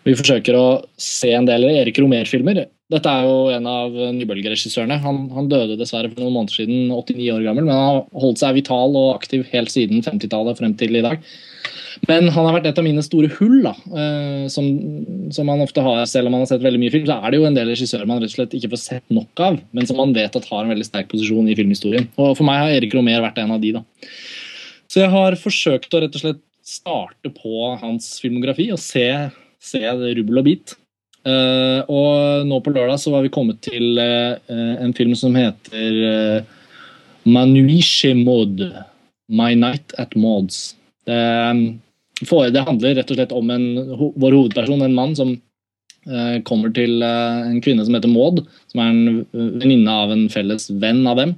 Vi 0.04 0.16
forsøker 0.20 0.58
å 0.60 0.66
se 1.00 1.32
en 1.32 1.48
del 1.48 1.70
Erik 1.70 2.02
Romer-filmer. 2.04 2.66
Dette 2.92 3.10
er 3.10 3.24
jo 3.24 3.48
en 3.56 3.70
av 3.70 3.96
nybølgeregissørene. 4.18 5.00
Han, 5.06 5.22
han 5.34 5.48
døde 5.50 5.80
dessverre 5.80 6.12
for 6.12 6.20
noen 6.20 6.36
måneder 6.36 6.60
siden, 6.60 6.92
89 6.92 7.32
år 7.32 7.48
gammel, 7.48 7.64
men 7.64 7.74
han 7.74 7.88
har 7.88 8.26
holdt 8.26 8.44
seg 8.44 8.60
vital 8.60 9.00
og 9.00 9.14
aktiv 9.16 9.48
helt 9.54 9.72
siden 9.72 10.04
50-tallet 10.04 10.60
frem 10.60 10.76
til 10.78 11.00
i 11.00 11.06
dag. 11.06 11.24
Men 12.10 12.28
han 12.36 12.48
har 12.48 12.58
vært 12.58 12.66
et 12.68 12.80
av 12.80 12.84
mine 12.84 13.04
store 13.06 13.30
hull, 13.38 13.62
da, 13.64 13.72
eh, 13.96 14.46
som, 14.52 14.66
som 15.32 15.48
man 15.48 15.64
ofte 15.64 15.84
har. 15.86 16.02
Selv 16.10 16.28
om 16.28 16.36
man 16.36 16.44
har 16.44 16.50
sett 16.52 16.64
veldig 16.66 16.82
mye 16.82 16.92
film, 16.92 17.06
så 17.08 17.16
er 17.16 17.32
det 17.32 17.40
jo 17.40 17.48
en 17.48 17.56
del 17.56 17.72
regissører 17.72 18.10
man 18.10 18.20
rett 18.20 18.34
og 18.34 18.36
slett 18.36 18.56
ikke 18.58 18.74
får 18.74 18.82
sett 18.82 19.14
nok 19.14 19.44
av, 19.46 19.60
men 19.72 19.88
som 19.88 20.02
man 20.02 20.16
vet 20.16 20.36
at 20.36 20.50
har 20.50 20.66
en 20.66 20.74
veldig 20.74 20.88
sterk 20.88 21.08
posisjon 21.14 21.48
i 21.48 21.56
filmhistorien. 21.56 22.10
Og 22.20 22.36
For 22.40 22.48
meg 22.48 22.60
har 22.60 22.76
Erik 22.76 22.96
Romer 22.98 23.24
vært 23.24 23.40
en 23.44 23.56
av 23.56 23.64
de. 23.64 23.72
da. 23.78 23.84
Så 24.92 25.04
jeg 25.06 25.14
har 25.14 25.40
forsøkt 25.40 25.96
å 25.96 26.04
rett 26.04 26.20
og 26.20 26.26
slett 26.26 26.44
starte 26.64 27.32
på 27.34 27.72
hans 27.82 28.18
filmografi 28.24 28.70
og 28.72 28.80
se, 28.84 29.08
se 29.64 29.84
rubbel 29.88 30.44
og 30.44 30.48
bit. 30.48 30.76
Uh, 31.24 31.88
og 31.88 32.48
nå 32.50 32.58
på 32.60 32.72
lørdag 32.76 33.00
så 33.00 33.14
var 33.14 33.24
vi 33.24 33.32
kommet 33.32 33.62
til 33.64 33.96
uh, 33.96 34.36
en 34.52 34.92
film 34.96 35.14
som 35.16 35.36
heter 35.40 36.00
uh, 36.04 36.56
Manuiche 37.24 38.12
Maud. 38.20 38.60
My 39.32 39.56
Night 39.56 39.96
at 39.98 40.18
Mauds. 40.20 40.76
Det, 41.08 41.16
det 42.22 42.66
handler 42.68 42.96
rett 42.96 43.12
og 43.12 43.18
slett 43.18 43.34
om 43.36 43.50
en, 43.50 43.66
vår 43.98 44.38
hovedperson, 44.38 44.82
en 44.82 44.96
mann 44.96 45.16
som 45.16 45.34
eh, 45.34 46.42
kommer 46.46 46.74
til 46.76 47.02
eh, 47.02 47.50
en 47.50 47.62
kvinne 47.62 47.86
som 47.86 47.96
heter 47.98 48.12
Maud, 48.12 48.44
som 48.72 48.84
er 48.84 48.92
en 48.92 49.26
venninne 49.60 49.92
av 49.92 50.14
en 50.14 50.30
felles 50.30 50.70
venn 50.70 51.06
av 51.08 51.18
dem. 51.18 51.36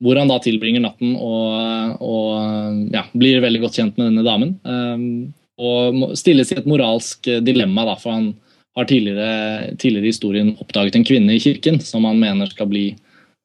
Hvor 0.00 0.16
han 0.16 0.30
da 0.32 0.38
tilbringer 0.40 0.80
natten 0.80 1.12
og, 1.16 1.98
og 2.00 2.94
ja, 2.94 3.02
blir 3.12 3.42
veldig 3.44 3.60
godt 3.66 3.76
kjent 3.76 3.98
med 4.00 4.08
denne 4.08 4.24
damen. 4.24 4.54
Um, 4.64 5.34
og 5.60 6.14
stilles 6.16 6.54
i 6.54 6.56
et 6.56 6.68
moralsk 6.68 7.28
dilemma, 7.44 7.84
da, 7.84 7.98
for 8.00 8.16
han 8.16 8.30
har 8.78 8.88
tidligere, 8.88 9.76
tidligere 9.76 10.06
i 10.06 10.12
historien 10.14 10.54
oppdaget 10.56 10.96
en 10.96 11.04
kvinne 11.04 11.34
i 11.34 11.42
kirken 11.42 11.80
som 11.84 12.06
han 12.08 12.20
mener 12.20 12.48
skal 12.48 12.70
bli 12.70 12.86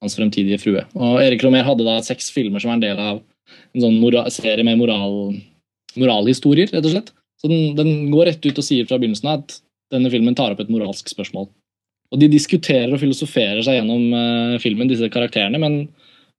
hans 0.04 0.16
fremtidige 0.18 0.62
frue. 0.62 0.86
Og 0.96 1.20
Erik 1.24 1.44
Romer 1.44 1.66
hadde 1.66 1.88
da 1.88 1.98
seks 2.06 2.30
filmer 2.34 2.62
som 2.62 2.72
er 2.72 2.78
en 2.78 2.86
del 2.86 3.02
av 3.02 3.20
en 3.76 3.84
sånn 3.84 4.00
mora 4.00 4.26
serie 4.34 4.66
med 4.66 4.80
moral, 4.80 5.36
moralhistorier, 6.02 6.72
rett 6.74 6.88
og 6.88 6.96
slett. 6.96 7.14
Så 7.42 7.52
den, 7.52 7.76
den 7.78 8.10
går 8.14 8.32
rett 8.32 8.46
ut 8.46 8.62
og 8.62 8.66
sier 8.66 8.88
fra 8.88 9.00
begynnelsen 9.02 9.30
av 9.30 9.44
at 9.44 9.60
denne 9.94 10.12
filmen 10.14 10.38
tar 10.38 10.56
opp 10.56 10.64
et 10.64 10.72
moralsk 10.72 11.12
spørsmål. 11.12 11.50
Og 12.14 12.22
de 12.22 12.30
diskuterer 12.32 12.92
og 12.94 13.02
filosoferer 13.02 13.62
seg 13.66 13.80
gjennom 13.80 14.04
uh, 14.14 14.58
filmen, 14.64 14.90
disse 14.90 15.10
karakterene, 15.12 15.60
men, 15.62 15.82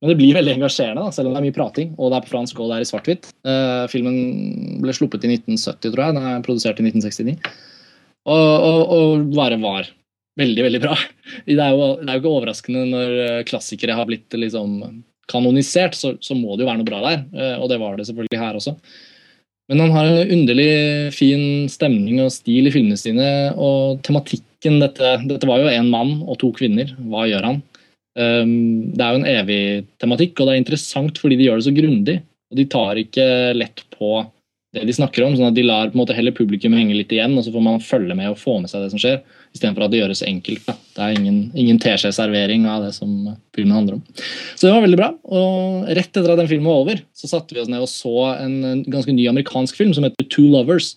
men 0.01 0.11
det 0.11 0.17
blir 0.19 0.37
veldig 0.37 0.55
engasjerende, 0.57 1.03
da, 1.05 1.13
selv 1.13 1.29
om 1.29 1.35
det 1.35 1.41
er 1.41 1.47
mye 1.49 1.57
prating, 1.57 1.93
og 1.97 2.11
det 2.11 2.19
er 2.19 2.25
på 2.25 2.33
fransk 2.33 2.59
og 2.61 2.71
det 2.71 2.79
er 2.79 2.85
i 2.85 2.89
svart-hvitt. 2.89 3.29
Uh, 3.47 3.85
filmen 3.91 4.81
ble 4.83 4.95
sluppet 4.95 5.27
i 5.27 5.33
1970, 5.35 5.91
tror 5.91 6.03
jeg. 6.05 6.17
Den 6.17 6.31
er 6.31 6.47
produsert 6.47 6.81
i 6.81 6.87
1969. 6.87 7.37
Og, 8.27 8.65
og, 8.67 8.81
og 8.91 9.29
bare 9.35 9.59
var 9.61 9.91
veldig, 10.37 10.63
veldig 10.67 10.81
bra. 10.83 10.95
Det 11.47 11.57
er 11.57 11.75
jo, 11.75 11.91
det 12.01 12.09
er 12.09 12.17
jo 12.17 12.21
ikke 12.21 12.33
overraskende 12.33 12.85
når 12.91 13.13
eh, 13.23 13.43
klassikere 13.47 13.95
har 13.97 14.07
blitt 14.09 14.35
liksom 14.37 14.79
kanonisert, 15.31 15.97
så, 15.97 16.13
så 16.23 16.35
må 16.37 16.55
det 16.55 16.65
jo 16.65 16.69
være 16.69 16.81
noe 16.81 16.87
bra 16.87 16.99
der. 17.03 17.23
Uh, 17.33 17.55
Og 17.63 17.71
det 17.71 17.79
var 17.81 17.97
det 17.97 18.07
selvfølgelig 18.07 18.41
her 18.41 18.59
også. 18.59 18.75
Men 19.67 19.83
han 19.83 19.91
har 19.91 20.07
en 20.07 20.31
underlig 20.31 20.69
fin 21.15 21.41
stemning 21.71 22.21
og 22.23 22.31
stil 22.31 22.69
i 22.69 22.71
filmene 22.71 22.99
sine, 22.99 23.27
og 23.59 23.99
tematikken 24.07 24.79
dette, 24.79 25.17
dette 25.27 25.49
var 25.49 25.59
jo 25.63 25.73
en 25.73 25.91
mann 25.91 26.13
og 26.23 26.39
to 26.39 26.53
kvinner. 26.55 26.93
Hva 27.11 27.25
gjør 27.27 27.49
han? 27.49 27.59
Um, 28.17 28.53
det 28.95 29.03
er 29.03 29.11
jo 29.11 29.19
en 29.19 29.29
evig 29.29 29.61
tematikk, 30.01 30.39
og 30.39 30.47
det 30.47 30.55
er 30.55 30.63
interessant 30.63 31.19
fordi 31.21 31.37
de 31.37 31.49
gjør 31.49 31.59
det 31.59 31.67
så 31.67 31.75
grundig. 31.75 32.17
Og 32.47 32.59
de 32.61 32.67
tar 32.71 33.01
ikke 33.01 33.27
lett 33.57 33.83
på 33.97 34.21
det 34.75 34.85
de 34.87 34.95
snakker 34.95 35.25
om, 35.25 35.35
sånn 35.35 35.51
at 35.51 35.57
de 35.57 35.65
lar 35.67 35.91
på 35.91 35.97
en 35.97 36.01
måte 36.01 36.15
heller 36.15 36.35
publikum 36.35 36.75
henge 36.75 36.95
litt 36.95 37.11
igjen, 37.11 37.35
og 37.35 37.43
så 37.45 37.53
får 37.53 37.63
man 37.67 37.83
følge 37.83 38.15
med 38.17 38.31
og 38.31 38.39
få 38.39 38.57
med 38.61 38.71
seg 38.71 38.83
det 38.83 38.91
som 38.93 39.01
skjer, 39.01 39.19
istedenfor 39.55 39.85
at 39.85 39.93
det 39.93 40.01
gjøres 40.01 40.23
enkelt. 40.27 40.63
Da. 40.67 40.75
Det 40.97 41.03
er 41.03 41.17
ingen, 41.17 41.39
ingen 41.57 41.81
teskjeservering 41.81 42.67
av 42.69 42.87
det 42.87 42.93
som 42.97 43.11
filmen 43.55 43.75
handler 43.75 43.99
om. 43.99 44.23
Så 44.55 44.67
det 44.67 44.73
var 44.73 44.85
veldig 44.85 44.99
bra. 44.99 45.11
Og 45.27 45.91
rett 45.97 46.11
etter 46.11 46.31
at 46.33 46.41
den 46.41 46.49
filmen 46.49 46.69
var 46.69 46.81
over, 46.85 47.03
så 47.17 47.29
satte 47.31 47.55
vi 47.55 47.61
oss 47.63 47.69
ned 47.71 47.83
og 47.83 47.91
så 47.91 48.15
en, 48.37 48.57
en 48.67 48.81
ganske 48.87 49.13
ny 49.13 49.27
amerikansk 49.31 49.77
film 49.79 49.93
som 49.97 50.07
heter 50.07 50.27
Two 50.31 50.49
Lovers. 50.53 50.95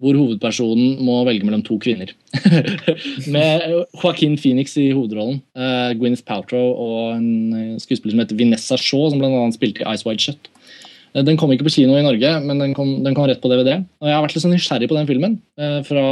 Hvor 0.00 0.16
hovedpersonen 0.16 0.94
må 1.04 1.18
velge 1.28 1.44
mellom 1.44 1.60
to 1.60 1.74
kvinner. 1.76 2.14
Med 3.34 3.66
Joaquin 3.68 4.38
Phoenix 4.40 4.72
i 4.80 4.86
hovedrollen. 4.96 5.42
Uh, 5.52 5.92
Gwyneth 6.00 6.24
Paltrow 6.24 6.70
og 6.72 7.18
en 7.18 7.76
skuespiller 7.82 8.14
som 8.14 8.22
heter 8.22 8.38
Vinessa 8.38 8.78
Shaw, 8.80 9.10
som 9.12 9.20
bl.a. 9.20 9.42
spilte 9.52 9.84
i 9.84 9.92
Ice 9.92 10.08
Wide 10.08 10.24
Shut. 10.24 10.48
Eh, 11.14 11.22
Den 11.26 11.36
kom 11.40 11.50
ikke 11.52 11.66
på 11.66 11.74
kino 11.74 11.96
i 11.98 12.04
Norge, 12.06 12.32
men 12.44 12.58
den 12.62 12.74
kom, 12.74 13.02
den 13.04 13.14
kom 13.16 13.26
rett 13.30 13.40
på 13.42 13.50
DVD. 13.50 13.80
Og 14.00 14.08
Jeg 14.08 14.14
har 14.16 14.22
vært 14.24 14.34
litt 14.36 14.44
sånn 14.44 14.54
nysgjerrig 14.56 14.88
på 14.90 14.98
den 14.98 15.08
filmen. 15.10 15.38
eh, 15.58 15.80
Fra 15.86 16.04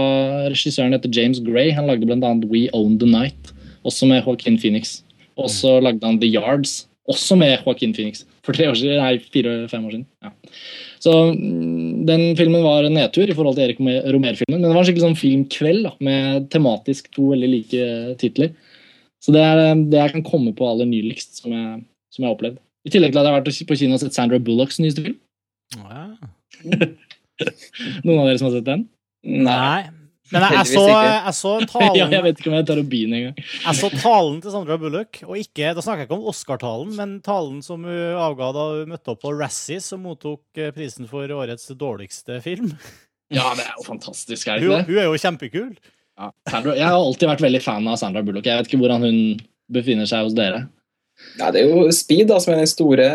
regissøren 0.51 0.93
heter 0.97 1.13
James 1.13 1.41
Gray. 1.41 1.71
Han 1.77 1.87
lagde 1.87 2.07
bl.a. 2.07 2.35
We 2.51 2.69
Own 2.73 2.99
The 2.99 3.07
Night, 3.07 3.53
også 3.85 4.09
med 4.09 4.25
Joaquin 4.25 4.59
Phoenix. 4.59 5.03
Og 5.39 5.49
så 5.55 5.81
lagde 5.81 6.03
han 6.03 6.19
The 6.19 6.27
Yards, 6.27 6.87
også 7.09 7.37
med 7.39 7.61
Joaquin 7.65 7.95
Phoenix. 7.95 8.25
For 8.43 8.57
tre 8.57 8.67
år 8.67 8.75
siden, 8.75 8.97
nei, 8.99 9.19
fire-fem 9.19 9.85
år 9.85 9.93
siden. 9.93 10.07
Ja. 10.25 10.31
Så 10.99 11.13
mm, 11.37 12.07
den 12.09 12.23
filmen 12.37 12.65
var 12.65 12.83
en 12.85 12.95
nedtur 12.97 13.29
i 13.29 13.35
forhold 13.37 13.55
til 13.55 13.69
Erik 13.69 13.79
Romer-filmen. 13.79 14.57
Men 14.59 14.65
det 14.67 14.73
var 14.75 14.81
en 14.83 14.89
skikkelig 14.89 15.05
sånn 15.05 15.21
filmkveld 15.21 15.85
da, 15.85 15.93
med 16.01 16.49
tematisk 16.51 17.11
to 17.15 17.29
veldig 17.35 17.51
like 17.53 17.91
titler. 18.19 18.51
Så 19.23 19.35
det 19.35 19.43
er 19.45 19.61
eh, 19.69 19.85
det 19.93 20.01
jeg 20.01 20.15
kan 20.17 20.25
komme 20.27 20.55
på 20.57 20.67
aller 20.67 20.89
nyligst 20.91 21.43
som 21.43 21.53
jeg, 21.55 21.85
som 22.15 22.25
jeg 22.25 22.29
har 22.31 22.35
opplevd. 22.37 22.59
I 22.89 22.93
tillegg 22.95 23.13
til 23.13 23.21
at 23.21 23.29
jeg 23.29 23.35
har 23.35 23.43
vært 23.43 23.69
på 23.69 23.77
kino 23.83 23.99
og 23.99 24.03
sett 24.03 24.17
Sandra 24.17 24.41
Bullocks 24.41 24.81
nyeste 24.81 25.05
film. 25.05 25.19
Ja. 25.77 26.09
Noen 28.07 28.19
av 28.23 28.27
dere 28.27 28.39
som 28.41 28.49
har 28.49 28.57
sett 28.59 28.67
den? 28.69 28.89
Nei. 29.29 29.89
Men 30.29 30.45
jeg, 30.45 30.57
jeg, 30.59 30.69
så, 30.77 30.83
jeg 30.93 31.35
så 31.39 31.53
Ja, 31.97 32.07
jeg 32.13 32.25
vet 32.27 32.41
ikke 32.41 32.51
om 32.51 32.57
jeg 32.59 32.67
tar 32.69 32.81
opp 32.83 32.89
begynner 32.91 33.21
engang. 33.21 33.45
Jeg 33.65 33.79
så 33.79 33.89
talen 33.95 34.41
til 34.45 34.53
Sandra 34.53 34.77
Bullock, 34.81 35.21
og 35.25 35.39
ikke, 35.41 35.71
da 35.77 35.85
snakker 35.85 36.05
jeg 36.05 36.09
ikke 36.11 36.19
om 36.19 36.27
Oscar-talen, 36.33 36.91
men 36.99 37.15
talen 37.25 37.63
som 37.65 37.87
hun 37.89 38.19
avga 38.21 38.51
da 38.57 38.67
hun 38.75 38.93
møtte 38.93 39.15
opp 39.15 39.23
på 39.25 39.33
Razzie, 39.39 39.81
som 39.85 40.05
mottok 40.05 40.61
eh, 40.61 40.73
prisen 40.77 41.09
for 41.09 41.33
årets 41.39 41.71
dårligste 41.81 42.43
film. 42.45 42.75
Ja, 43.33 43.47
det 43.57 43.65
er 43.65 43.73
jo 43.77 43.87
fantastisk. 43.89 44.49
er 44.49 44.61
Hun, 44.61 44.75
det? 44.75 44.83
hun 44.89 45.01
er 45.01 45.09
jo 45.09 45.17
kjempekul. 45.21 45.73
Ja. 46.19 46.31
Sandra, 46.51 46.77
jeg 46.77 46.89
har 46.89 46.99
alltid 46.99 47.31
vært 47.31 47.45
veldig 47.47 47.63
fan 47.65 47.89
av 47.89 47.97
Sandra 48.01 48.25
Bullock. 48.27 48.49
Jeg 48.49 48.61
vet 48.61 48.69
ikke 48.71 48.83
hvordan 48.83 49.05
hun 49.09 49.19
befinner 49.73 50.09
seg 50.09 50.29
hos 50.29 50.37
dere. 50.37 50.67
Ja, 51.39 51.51
det 51.55 51.63
er 51.63 51.69
jo 51.71 51.91
Speed 51.95 52.29
da, 52.31 52.39
som 52.43 52.55
er 52.55 52.61
den 52.63 52.71
store, 52.71 53.09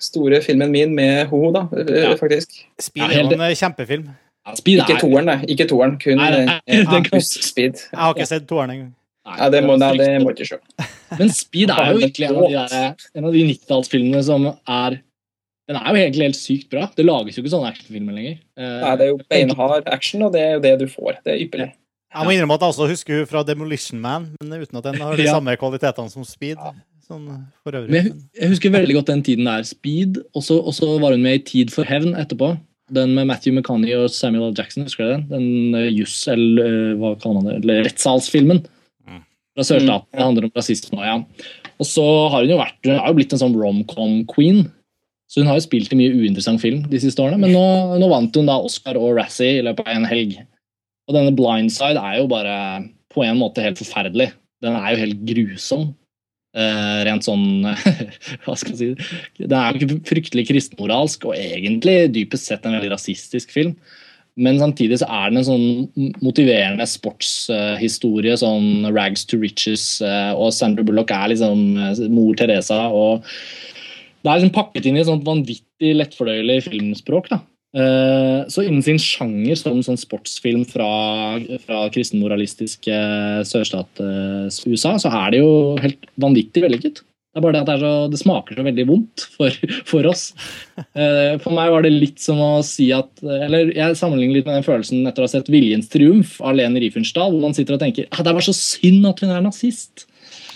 store 0.00 0.40
filmen 0.44 0.70
min 0.72 0.94
med 0.96 1.26
ho, 1.30 1.50
da, 1.52 1.66
Ja. 1.76 2.14
faktisk. 2.16 2.64
Speed 2.80 3.04
er 3.10 3.22
jo 3.22 3.30
en 3.36 3.40
eh, 3.40 3.54
kjempefilm. 3.56 4.08
Ja, 4.46 4.54
Speed 4.56 4.78
Ikke 4.80 4.94
er- 4.96 5.00
toeren, 5.02 5.26
da. 5.26 5.34
Ikke 5.48 5.66
toeren, 5.68 5.98
kun 6.00 6.16
Nei, 6.16 6.30
nei, 6.30 6.44
nei, 6.46 6.60
eh, 6.66 6.84
den 6.92 7.04
kan- 7.04 7.20
Speed. 7.20 7.74
Jeg 7.92 7.98
har 8.00 8.14
ikke 8.14 8.26
sett 8.26 8.46
toeren 8.48 8.70
engang. 8.70 8.94
Nei, 9.26 9.36
Ja, 9.38 9.48
det 9.50 9.62
må, 9.64 9.76
nei, 9.78 9.90
det 9.96 10.22
må 10.24 10.30
ikke 10.32 10.46
se. 10.48 10.58
Men 11.18 11.28
Speed 11.30 11.70
er 11.70 11.92
jo 11.92 11.98
virkelig 12.00 12.28
en 12.30 12.36
av 12.36 12.48
de, 12.48 12.54
der, 12.72 12.94
en 13.14 13.24
av 13.28 13.32
de 13.32 13.42
90-tallsfilmene 13.52 14.22
som 14.24 14.46
er 14.48 14.98
Den 15.68 15.76
er 15.76 15.90
jo 15.92 15.98
egentlig 16.00 16.22
helt 16.30 16.36
sykt 16.40 16.70
bra. 16.72 16.86
Det 16.96 17.04
lages 17.04 17.36
jo 17.36 17.42
ikke 17.42 17.50
sånne 17.52 17.68
actionfilmer 17.74 18.14
lenger. 18.16 18.38
Eh, 18.56 18.78
Nei, 18.80 18.92
det 18.96 19.04
er 19.04 19.10
jo 19.10 19.18
beinhard 19.28 19.84
action, 19.92 20.22
og 20.24 20.32
det 20.32 20.40
er 20.40 20.54
jo 20.56 20.60
det 20.64 20.78
du 20.80 20.86
får. 20.88 21.18
Det 21.26 21.34
er 21.34 21.42
ypperlig. 21.44 21.66
Jeg 22.08 22.24
må 22.24 22.32
innrømme 22.32 22.54
at 22.56 22.62
jeg 22.64 22.72
også 22.72 22.86
husker 22.88 23.18
hun 23.18 23.26
fra 23.28 23.42
Demolition 23.44 24.00
Man, 24.00 24.30
men 24.40 24.62
uten 24.62 24.78
at 24.80 24.84
den 24.86 24.96
har 25.02 25.12
de 25.14 25.26
Ja. 25.26 25.34
samme 25.36 25.52
kvalitetene 25.60 26.08
som 26.10 26.24
Speed. 26.24 26.56
Sånn 27.08 27.26
for 27.64 27.72
øvrig. 27.78 27.88
Men 27.90 28.02
jeg, 28.04 28.14
jeg 28.36 28.52
husker 28.52 28.72
veldig 28.74 28.96
godt 28.98 29.12
den 29.12 29.22
tiden 29.24 29.48
der. 29.48 29.62
Speed, 29.64 30.18
og 30.36 30.44
så 30.44 30.88
var 31.00 31.14
hun 31.16 31.22
med 31.24 31.38
i 31.40 31.44
Tid 31.48 31.72
for 31.72 31.88
hevn 31.88 32.12
etterpå. 32.20 32.52
Den 32.92 33.14
med 33.16 33.28
Matthew 33.28 33.52
McCanny 33.56 33.92
og 33.96 34.08
Samuel 34.12 34.50
L. 34.50 34.56
Jackson, 34.56 34.84
husker 34.88 35.04
du 35.04 35.10
den? 35.12 35.24
Den 35.28 35.76
uh, 35.76 35.88
juss, 35.92 36.22
eller 36.32 36.68
uh, 36.92 36.96
hva 37.00 37.14
kaller 37.20 37.40
man 37.40 37.48
det, 37.50 37.56
eller 37.62 37.84
rettssalsfilmen 37.88 38.64
Mm. 39.08 39.22
fra 39.56 39.64
sørstaten. 39.64 40.08
Det 40.12 40.24
handler 40.24 40.46
om 40.48 40.52
rasisme 40.56 40.96
nå, 40.96 41.04
ja. 41.04 41.16
Og 41.80 41.86
så 41.88 42.04
har 42.32 42.42
hun 42.44 42.50
jo 42.52 42.58
vært, 42.60 42.78
hun 42.84 42.98
har 43.00 43.08
jo 43.08 43.16
blitt 43.16 43.32
en 43.32 43.40
sånn 43.40 43.56
romcom-queen. 43.56 44.66
Så 45.28 45.40
hun 45.42 45.48
har 45.48 45.58
jo 45.58 45.64
spilt 45.66 45.92
i 45.92 45.98
mye 46.00 46.12
uinteressant 46.16 46.60
film 46.60 46.82
de 46.88 47.00
siste 47.00 47.20
årene, 47.20 47.40
men 47.40 47.52
nå, 47.52 47.64
nå 48.00 48.08
vant 48.08 48.36
hun 48.36 48.48
da 48.48 48.56
Oscar 48.64 48.96
og 49.00 49.16
Razzie 49.18 49.58
i 49.58 49.64
løpet 49.64 49.84
av 49.84 49.96
en 49.98 50.08
helg. 50.08 50.38
Og 51.08 51.16
denne 51.16 51.32
Blindside 51.36 52.00
er 52.00 52.18
jo 52.22 52.28
bare 52.28 52.54
på 53.12 53.24
en 53.24 53.40
måte 53.40 53.64
helt 53.64 53.80
forferdelig. 53.80 54.30
Den 54.64 54.76
er 54.76 54.92
jo 54.92 55.02
helt 55.04 55.24
grusom. 55.28 55.84
Eh, 56.56 57.00
rent 57.04 57.26
sånn 57.26 57.60
Hva 58.46 58.54
skal 58.56 58.72
jeg 58.72 58.78
si 58.78 59.44
Det 59.44 59.52
er 59.52 59.74
jo 59.74 59.82
ikke 59.84 59.98
fryktelig 60.08 60.46
kristenmoralsk 60.48 61.26
og 61.28 61.36
egentlig 61.36 62.06
dypest 62.14 62.48
sett 62.48 62.64
en 62.64 62.72
veldig 62.78 62.94
rasistisk 62.94 63.52
film. 63.52 63.74
Men 64.38 64.60
samtidig 64.60 65.00
så 65.00 65.08
er 65.10 65.32
den 65.32 65.40
en 65.40 65.46
sånn 65.48 66.12
motiverende 66.22 66.86
sportshistorie, 66.88 68.36
sånn 68.38 68.86
rags 68.94 69.26
to 69.26 69.40
riches, 69.42 69.98
Uh, 69.98 70.30
og 70.38 70.52
Sandra 70.54 70.84
Bullock 70.86 71.10
er 71.10 71.32
liksom 71.32 71.62
eh, 71.74 72.04
mor 72.12 72.36
Teresa. 72.38 72.84
og 72.86 73.26
Det 73.26 74.30
er 74.30 74.38
liksom 74.38 74.54
pakket 74.54 74.86
inn 74.86 74.98
i 74.98 75.02
et 75.02 75.10
sånt 75.10 75.26
vanvittig 75.26 75.90
lettfordøyelig 75.98 76.62
filmspråk. 76.68 77.32
da. 77.34 77.42
Eh, 77.76 78.46
Så 78.48 78.64
innen 78.64 78.82
sin 78.84 79.00
sjanger 79.02 79.58
som 79.60 79.82
sånn 79.84 80.00
sportsfilm 80.00 80.64
fra, 80.68 80.88
fra 81.66 81.82
kristenmoralistiske 81.92 82.94
eh, 82.94 83.42
sørstat-USA, 83.44 84.94
så 85.02 85.12
er 85.12 85.34
det 85.34 85.42
jo 85.42 85.52
helt 85.82 86.08
vanvittig 86.16 86.64
vellykket. 86.64 87.02
Det 87.28 87.42
er 87.42 87.44
bare 87.44 87.58
det 87.58 87.60
at 87.60 87.68
det, 87.68 87.80
så, 87.82 87.90
det 88.10 88.18
smaker 88.22 88.56
så 88.56 88.64
veldig 88.64 88.84
vondt 88.88 89.24
for, 89.36 89.52
for 89.90 90.08
oss. 90.08 90.30
Eh, 90.96 91.36
For 91.42 91.52
meg 91.54 91.74
var 91.74 91.84
det 91.84 91.92
litt 91.92 92.22
som 92.24 92.40
å 92.40 92.62
si 92.66 92.88
at 92.96 93.20
Eller 93.20 93.68
jeg 93.76 93.98
sammenligner 94.00 94.40
litt 94.40 94.48
med 94.48 94.56
den 94.56 94.66
følelsen 94.66 95.04
etter 95.06 95.22
å 95.22 95.28
ha 95.28 95.32
sett 95.34 95.50
'Viljens 95.52 95.90
triumf' 95.92 96.38
av 96.40 96.56
Lene 96.56 96.80
Riefenstahl, 96.80 97.34
hvor 97.34 97.44
man 97.44 97.54
sitter 97.54 97.76
og 97.76 97.82
tenker 97.84 98.08
ah, 98.10 98.24
det 98.24 98.32
var 98.34 98.46
så 98.48 98.56
synd 98.56 99.04
at 99.10 99.20
hun 99.20 99.34
er 99.34 99.44
nazist. 99.44 100.06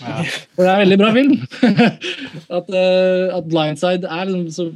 Ja. 0.01 0.23
For 0.57 0.65
det 0.65 0.71
er 0.71 0.73
en 0.73 0.83
veldig 0.83 0.99
bra 1.03 1.11
film. 1.13 1.37
at, 2.57 2.73
eh, 2.73 3.37
at 3.37 3.45
'Blindside' 3.53 4.09
er 4.09 4.25
liksom 4.33 4.49
så 4.57 4.67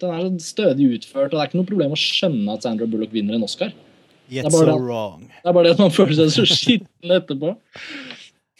den 0.00 0.10
er 0.10 0.26
så 0.26 0.48
stødig 0.50 0.90
utført, 0.98 1.30
og 1.30 1.36
det 1.36 1.40
er 1.42 1.50
ikke 1.50 1.60
noe 1.60 1.68
problem 1.68 1.94
å 1.94 2.00
skjønne 2.00 2.56
at 2.56 2.66
Sandra 2.66 2.88
Bullock 2.90 3.12
vinner 3.14 3.36
en 3.38 3.46
Oscar. 3.46 3.72
Yet 4.28 4.46
Det 4.46 4.50
er 4.50 4.56
so 4.56 4.76
wrong. 4.80 5.26
Det 5.28 5.50
er 5.50 5.56
bare 5.56 5.68
det 5.68 5.74
at 5.76 5.82
man 5.84 5.94
føler 5.94 6.16
seg 6.16 6.32
så 6.32 6.44
skitten 6.48 7.16
etterpå. 7.18 7.54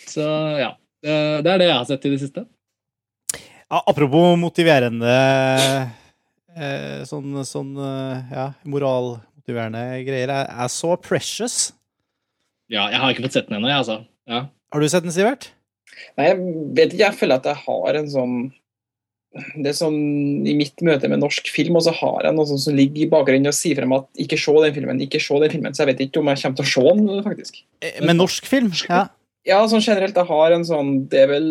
Så 0.04 0.24
ja. 0.60 0.74
Det 1.04 1.14
det 1.44 1.52
er 1.52 1.60
det 1.60 1.68
jeg 1.68 1.76
har 1.76 1.88
sett 1.88 2.06
i 2.08 2.12
det 2.14 2.20
siste. 2.22 2.44
Ja, 3.34 3.80
apropos 3.80 4.36
motiverende 4.40 5.14
eh, 6.54 7.02
sånn, 7.08 7.40
sånn 7.48 7.72
eh, 7.76 8.32
ja, 8.32 8.46
moralmotiverende 8.68 9.82
greier. 10.06 10.32
Jeg, 10.32 10.50
jeg 10.52 10.72
så 10.76 10.94
Precious. 11.00 11.58
Ja, 12.72 12.86
jeg 12.92 13.00
har 13.02 13.12
ikke 13.12 13.26
fått 13.26 13.36
sett 13.36 13.50
den 13.50 13.58
ennå, 13.58 13.68
jeg, 13.72 13.82
altså. 13.82 13.98
Ja. 14.30 14.46
Har 14.72 14.84
du 14.84 14.88
sett 14.88 15.04
den, 15.04 15.14
Sivert? 15.14 15.50
Nei, 16.18 16.28
jeg 16.30 16.38
vet 16.76 16.94
ikke. 16.94 17.04
Jeg 17.04 17.18
føler 17.20 17.40
at 17.40 17.48
jeg 17.50 17.60
har 17.66 17.98
en 18.00 18.10
sånn 18.12 18.36
det 19.34 19.66
er 19.72 19.74
sånn, 19.74 19.96
I 20.46 20.52
mitt 20.54 20.78
møte 20.86 21.08
med 21.10 21.18
norsk 21.18 21.48
film 21.50 21.74
og 21.80 21.82
så 21.82 21.90
har 21.98 22.28
jeg 22.28 22.36
noe 22.36 22.46
sånt 22.46 22.62
som 22.62 22.76
ligger 22.78 23.02
i 23.02 23.08
bakgrunnen 23.10 23.50
og 23.50 23.56
sier 23.56 23.74
frem 23.80 23.92
at 23.96 24.06
ikke 24.22 24.38
se 24.38 24.54
den 24.62 24.74
filmen, 24.76 25.00
ikke 25.02 25.18
se 25.22 25.40
den 25.42 25.50
filmen. 25.50 25.74
Så 25.74 25.82
jeg 25.82 25.90
vet 25.92 26.02
ikke 26.06 26.20
om 26.22 26.30
jeg 26.30 26.42
kommer 26.44 26.60
til 26.60 26.64
å 26.64 26.70
se 26.70 26.84
den, 27.00 27.24
faktisk. 27.26 27.58
Eh, 27.82 27.98
Med 28.06 28.16
norsk 28.20 28.46
film? 28.46 28.70
Ja. 28.88 29.08
Ja, 29.44 29.58
sånn 29.68 29.82
generelt. 29.84 30.14
Jeg 30.16 30.24
har 30.30 30.52
en 30.56 30.62
sånn 30.64 30.92
Det 31.12 31.18
er 31.20 31.26
vel 31.28 31.48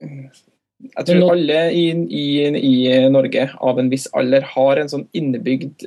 Jeg 0.00 1.04
tror 1.06 1.18
nå- 1.20 1.30
alle 1.34 1.58
i, 1.74 1.84
i, 1.92 2.24
i 2.56 3.08
Norge 3.10 3.48
av 3.60 3.78
en 3.78 3.90
viss 3.90 4.06
alder 4.14 4.42
har 4.54 4.78
en 4.78 4.88
sånn 4.90 5.06
innebygd 5.14 5.86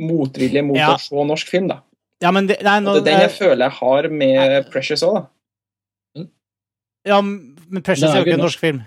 motvilje 0.00 0.62
mot 0.64 0.76
Ja. 0.76 0.94
å 0.94 1.00
se 1.00 1.14
norsk 1.14 1.48
film. 1.48 1.68
da. 1.68 1.80
ja, 2.22 2.30
men 2.32 2.46
det, 2.48 2.58
nei, 2.64 2.80
nå, 2.80 2.94
det 2.98 3.12
er 3.12 3.12
den 3.12 3.20
jeg 3.26 3.30
eh, 3.30 3.38
føler 3.38 3.64
jeg 3.68 3.76
har 3.78 4.08
med 4.08 4.70
Precious 4.72 5.02
òg, 5.04 5.14
da. 6.16 6.26
ja, 7.06 7.20
men 7.22 7.82
Precious 7.82 8.10
er 8.10 8.16
jo 8.20 8.24
ikke 8.24 8.30
ikke 8.32 8.38
en 8.40 8.44
norsk 8.44 8.60
film. 8.60 8.82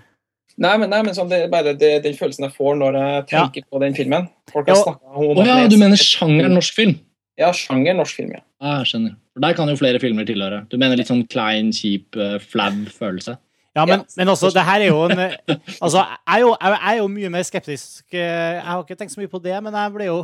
Nei, 0.60 0.74
men, 0.76 0.90
nei, 0.92 1.00
men 1.06 1.14
sånn, 1.16 1.30
det 1.30 1.38
er 1.46 1.52
bare 1.52 1.72
det, 1.78 2.02
den 2.04 2.16
følelsen 2.18 2.44
jeg 2.44 2.52
får 2.52 2.74
når 2.76 2.98
jeg 3.00 3.26
tenker 3.30 3.64
på 3.72 3.80
den 3.80 3.94
filmen. 3.96 4.26
Folk 4.52 4.68
har 4.68 4.76
Ja. 4.76 4.96
om 5.16 5.38
Å 5.40 5.46
ja, 5.46 5.68
du 5.68 5.78
mener 5.80 5.96
sjangeren 5.96 6.52
norsk 6.52 6.74
film? 6.76 6.98
Ja, 7.40 7.48
sjanger 7.56 7.96
norsk 7.96 8.18
film, 8.20 8.34
ja. 8.36 8.42
Ah, 8.60 8.82
jeg 8.82 8.90
skjønner. 8.90 9.14
For 9.32 9.40
Der 9.40 9.54
kan 9.56 9.70
jo 9.72 9.76
flere 9.80 10.00
filmer 10.02 10.26
tilhøre. 10.28 10.66
Du 10.68 10.76
mener 10.76 10.96
litt 11.00 11.08
sånn 11.08 11.22
klein, 11.32 11.70
kjip, 11.72 12.12
uh, 12.20 12.36
flau 12.44 12.68
følelse? 12.92 13.38
Ja, 13.76 13.86
men, 13.86 14.02
men 14.18 14.28
også, 14.28 14.50
det 14.52 14.64
her 14.66 14.82
er 14.82 14.90
jo 14.90 15.04
en 15.06 15.18
eh, 15.18 15.36
Altså, 15.80 16.02
jeg 16.02 16.34
er 16.34 16.40
jo, 16.42 16.54
jeg 16.60 16.78
er 16.90 16.96
jo 16.98 17.08
mye 17.08 17.30
mer 17.30 17.44
skeptisk. 17.46 18.02
eh, 18.12 18.58
Jeg 18.58 18.66
har 18.66 18.82
ikke 18.82 18.98
tenkt 18.98 19.14
så 19.14 19.20
mye 19.22 19.30
på 19.30 19.40
det, 19.42 19.54
men 19.62 19.72
jeg 19.72 19.92
ble 19.94 20.08
jo 20.10 20.20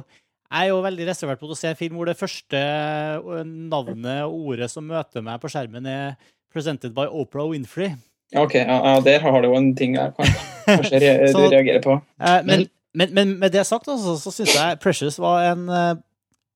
jeg 0.46 0.68
er 0.68 0.68
jo 0.70 0.82
veldig 0.82 1.06
reservert 1.08 1.40
på 1.40 1.48
å 1.50 1.56
se 1.58 1.66
en 1.72 1.78
film 1.78 1.96
hvor 1.98 2.06
det 2.06 2.18
første 2.18 2.58
eh, 2.58 3.40
navnet 3.46 4.20
og 4.28 4.52
ordet 4.52 4.68
som 4.70 4.84
møter 4.86 5.24
meg 5.24 5.40
på 5.42 5.48
skjermen, 5.50 5.86
er 5.90 6.16
'presented 6.52 6.92
by 6.94 7.06
Oprah 7.10 7.48
Winfrey'. 7.50 7.96
Ok, 8.34 8.54
ja, 8.58 9.00
Der 9.04 9.20
har 9.22 9.40
du 9.42 9.48
jo 9.48 9.54
en 9.56 9.74
ting 9.78 9.94
jeg 9.94 10.12
kan 10.16 10.26
kanskje 10.66 10.98
re 11.00 11.28
Så- 11.32 11.46
reagere 11.52 11.80
på. 11.84 12.00
Eh, 12.20 12.42
men, 12.44 12.66
Men- 12.96 13.12
men, 13.14 13.38
med 13.38 13.52
det 13.52 13.66
sagt, 13.66 13.88
altså, 13.88 14.16
så 14.18 14.30
syns 14.32 14.54
jeg 14.56 14.78
'Precious' 14.80 15.18
var 15.20 15.52
en, 15.52 15.68
eh, 15.68 15.94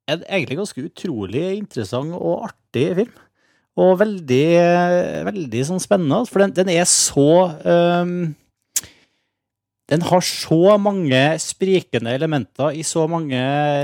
en 0.08 0.22
egentlig 0.28 0.56
ganske 0.56 0.82
utrolig 0.88 1.58
interessant 1.58 2.14
og 2.14 2.48
artig 2.48 2.94
film. 2.96 3.12
Og 3.76 3.98
veldig, 4.00 4.46
eh, 4.56 5.24
veldig 5.24 5.62
sånn 5.68 5.80
spennende, 5.80 6.16
altså, 6.16 6.32
for 6.32 6.40
den, 6.40 6.52
den 6.52 6.68
er 6.68 6.84
så 6.84 7.54
um, 7.64 8.34
Den 9.90 10.02
har 10.02 10.20
så 10.20 10.78
mange 10.78 11.38
sprikende 11.42 12.12
elementer 12.14 12.70
i 12.78 12.82
så 12.86 13.08
mange 13.10 13.34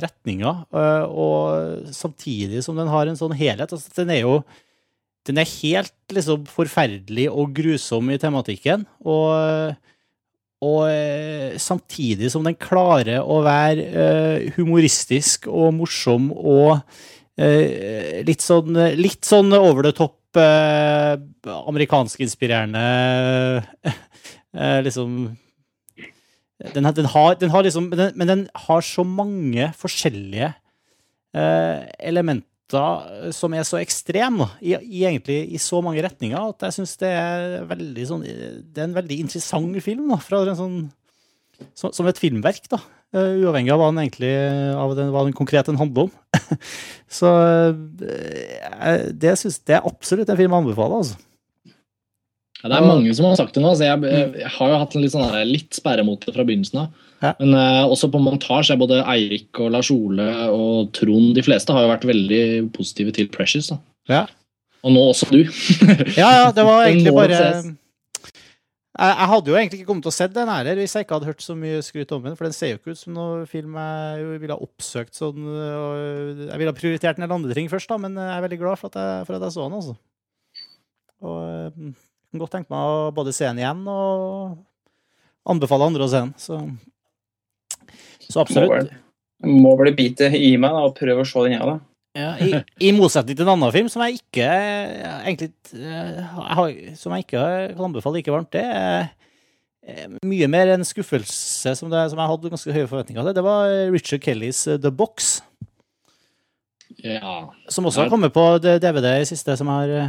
retninger, 0.00 0.64
og 1.10 1.82
samtidig 1.90 2.62
som 2.62 2.76
den 2.76 2.86
har 2.86 3.06
en 3.08 3.16
sånn 3.16 3.34
helhet. 3.34 3.72
Altså, 3.72 3.90
den 3.96 4.10
er 4.10 4.20
jo 4.20 4.44
den 5.26 5.40
er 5.42 5.48
helt 5.62 6.14
liksom 6.14 6.46
forferdelig 6.50 7.26
og 7.32 7.54
grusom 7.56 8.10
i 8.14 8.20
tematikken, 8.22 8.86
og 9.04 9.74
og 10.64 10.86
eh, 10.88 11.58
samtidig 11.60 12.30
som 12.32 12.46
den 12.46 12.56
klarer 12.56 13.20
å 13.20 13.42
være 13.44 13.82
uh, 13.92 14.46
humoristisk 14.56 15.44
og 15.52 15.74
morsom 15.76 16.30
og 16.32 16.78
uh, 16.80 18.22
litt 18.24 18.40
sånn 18.40 18.72
litt 18.96 19.28
sånn 19.28 19.52
over 19.52 19.84
the 19.84 19.92
top 19.92 20.40
uh, 20.40 21.20
amerikanskinspirerende 21.68 22.86
liksom 24.86 25.36
den, 26.72 26.88
den, 26.96 27.08
har, 27.12 27.34
den 27.36 27.52
har 27.52 27.62
liksom 27.66 27.90
den, 27.92 28.12
Men 28.16 28.28
den 28.30 28.48
har 28.66 28.80
så 28.80 29.04
mange 29.04 29.68
forskjellige 29.76 30.54
eh, 31.36 31.82
elementer 32.66 33.32
som 33.32 33.54
er 33.54 33.64
så 33.64 33.78
ekstreme, 33.78 34.48
i, 34.60 34.74
i, 34.74 35.04
egentlig 35.04 35.52
i 35.54 35.58
så 35.58 35.80
mange 35.82 36.02
retninger, 36.02 36.36
at 36.36 36.62
jeg 36.62 36.72
syns 36.74 36.96
det 36.98 38.06
sånn 38.06 38.22
Det 38.24 38.80
er 38.80 38.88
en 38.88 38.96
veldig 38.96 39.18
interessant 39.20 39.82
film, 39.82 40.08
da, 40.10 40.18
fra 40.18 40.42
en 40.44 40.56
sånn 40.56 40.78
som, 41.74 41.90
som 41.92 42.06
et 42.06 42.18
filmverk, 42.18 42.68
da. 42.68 42.78
Uh, 43.14 43.38
uavhengig 43.46 43.70
av 43.72 43.78
hva 43.80 43.88
den 43.92 44.02
egentlig 44.02 44.32
av 44.76 44.90
den, 44.98 45.08
hva 45.14 45.22
den 45.24 45.32
konkret 45.32 45.66
den 45.66 45.78
handler 45.78 46.08
om. 46.08 46.10
så 47.18 47.30
uh, 47.72 49.06
det, 49.12 49.38
synes, 49.38 49.62
jeg 49.64 49.80
absolutt 49.80 50.28
en 50.28 50.36
film 50.36 50.52
anbefaler, 50.52 51.00
altså. 51.00 51.16
Ja, 52.62 52.70
det 52.72 52.76
er 52.76 52.88
mange 52.88 53.14
som 53.14 53.28
har 53.28 53.36
sagt 53.38 53.54
det 53.54 53.62
nå. 53.62 53.72
Så 53.76 53.86
jeg, 53.86 54.02
jeg 54.40 54.52
har 54.52 54.70
jo 54.72 54.78
hatt 54.82 54.94
en 54.96 55.04
litt, 55.04 55.14
sånn 55.14 55.28
her, 55.28 55.46
litt 55.48 55.76
sperre 55.76 56.04
mot 56.04 56.20
det 56.20 56.34
fra 56.34 56.44
begynnelsen 56.44 56.82
av. 56.82 57.05
Ja. 57.22 57.32
Men 57.40 57.54
uh, 57.56 57.88
også 57.88 58.10
på 58.12 58.20
montasje 58.20 58.74
er 58.74 58.80
både 58.80 59.00
Eirik 59.08 59.56
og 59.62 59.70
Lars 59.72 59.88
Ole 59.92 60.26
og 60.52 60.90
Trond 60.96 61.32
De 61.36 61.44
fleste 61.44 61.72
har 61.72 61.86
jo 61.86 61.92
vært 61.94 62.04
veldig 62.08 62.42
positive 62.76 63.14
til 63.16 63.30
Precious. 63.32 63.70
da. 63.72 63.80
Ja. 64.10 64.26
Og 64.84 64.92
nå 64.94 65.02
også 65.10 65.30
du. 65.32 65.42
Ja, 66.20 66.30
ja, 66.42 66.46
det 66.54 66.66
var 66.66 66.84
egentlig 66.88 67.14
bare 67.16 67.40
jeg, 68.96 69.12
jeg 69.12 69.28
hadde 69.28 69.50
jo 69.50 69.56
egentlig 69.58 69.78
ikke 69.80 69.88
kommet 69.90 70.06
til 70.06 70.12
å 70.12 70.16
se 70.16 70.26
den 70.32 70.48
her 70.48 70.68
hvis 70.78 70.94
jeg 70.96 71.04
ikke 71.04 71.16
hadde 71.18 71.28
hørt 71.28 71.42
så 71.44 71.56
mye 71.58 71.82
skryt 71.84 72.12
om 72.16 72.22
den, 72.24 72.36
for 72.38 72.48
den 72.48 72.54
ser 72.56 72.70
jo 72.70 72.78
ikke 72.78 72.94
ut 72.94 73.00
som 73.00 73.12
noen 73.16 73.48
film 73.50 73.76
jeg 73.76 74.38
ville 74.40 74.56
ha 74.56 74.64
oppsøkt 74.64 75.18
sånn 75.18 75.42
Jeg 75.44 76.56
ville 76.56 76.72
ha 76.72 76.76
prioritert 76.76 77.20
en 77.20 77.26
del 77.26 77.34
andre 77.36 77.56
ting 77.58 77.68
først, 77.68 77.90
da, 77.92 77.98
men 78.00 78.16
jeg 78.16 78.32
er 78.32 78.44
veldig 78.46 78.60
glad 78.62 78.80
for 78.80 78.88
at 78.88 78.96
jeg, 78.96 79.26
for 79.28 79.36
at 79.36 79.44
jeg 79.44 79.56
så 79.56 79.66
den, 79.66 79.76
altså. 79.82 79.96
Og 81.24 81.36
eh, 81.42 81.92
jeg 81.92 82.32
kan 82.32 82.42
godt 82.42 82.54
tenke 82.56 82.72
meg 82.72 82.94
å 82.94 83.12
både 83.16 83.34
se 83.36 83.46
den 83.48 83.60
igjen 83.62 83.84
og 83.88 84.56
anbefale 85.52 85.88
andre 85.90 86.06
å 86.06 86.10
se 86.12 86.22
den. 86.24 86.32
Så, 86.40 86.58
så 88.26 88.38
Må 88.40 88.44
absolutt. 88.46 88.72
vel, 88.76 88.88
må 89.62 89.74
vel 89.80 89.92
bite 89.98 90.30
i 90.34 90.54
meg 90.60 90.72
da, 90.74 90.84
og 90.88 90.96
prøve 90.98 91.22
å 91.22 91.28
se 91.28 91.44
den, 91.46 91.56
jeg, 91.58 91.66
da. 91.68 91.76
Ja, 92.16 92.30
i, 92.40 92.62
I 92.88 92.92
motsetning 92.96 93.36
til 93.36 93.44
en 93.44 93.52
annen 93.58 93.72
film 93.74 93.90
som 93.92 94.00
jeg 94.06 94.16
ikke 94.22 94.46
egentlig 94.48 95.50
eh, 95.76 96.22
har, 96.32 96.70
Som 96.96 97.12
jeg 97.12 97.26
ikke 97.26 97.42
kan 97.76 97.82
anbefale 97.90 98.16
like 98.22 98.32
varmt, 98.32 98.48
det 98.56 98.62
er 98.64 99.10
eh, 99.84 100.06
mye 100.24 100.48
mer 100.48 100.72
en 100.72 100.86
skuffelse 100.88 101.74
som, 101.76 101.90
det, 101.92 102.06
som 102.14 102.22
jeg 102.22 102.30
hadde 102.32 102.52
ganske 102.54 102.72
høye 102.78 102.88
forventninger 102.88 103.20
til. 103.28 103.36
Det 103.36 103.44
var 103.44 103.74
Richard 103.92 104.24
Kellys 104.24 104.62
eh, 104.72 104.80
The 104.80 104.90
Box, 104.96 105.42
Ja. 107.04 107.50
som 107.68 107.84
også 107.84 108.06
har 108.06 108.10
kommet 108.12 108.32
på 108.32 108.46
DVD 108.64 109.18
i 109.20 109.28
siste. 109.28 109.56
som 109.60 109.68
har 109.68 109.92
eh, 109.92 110.08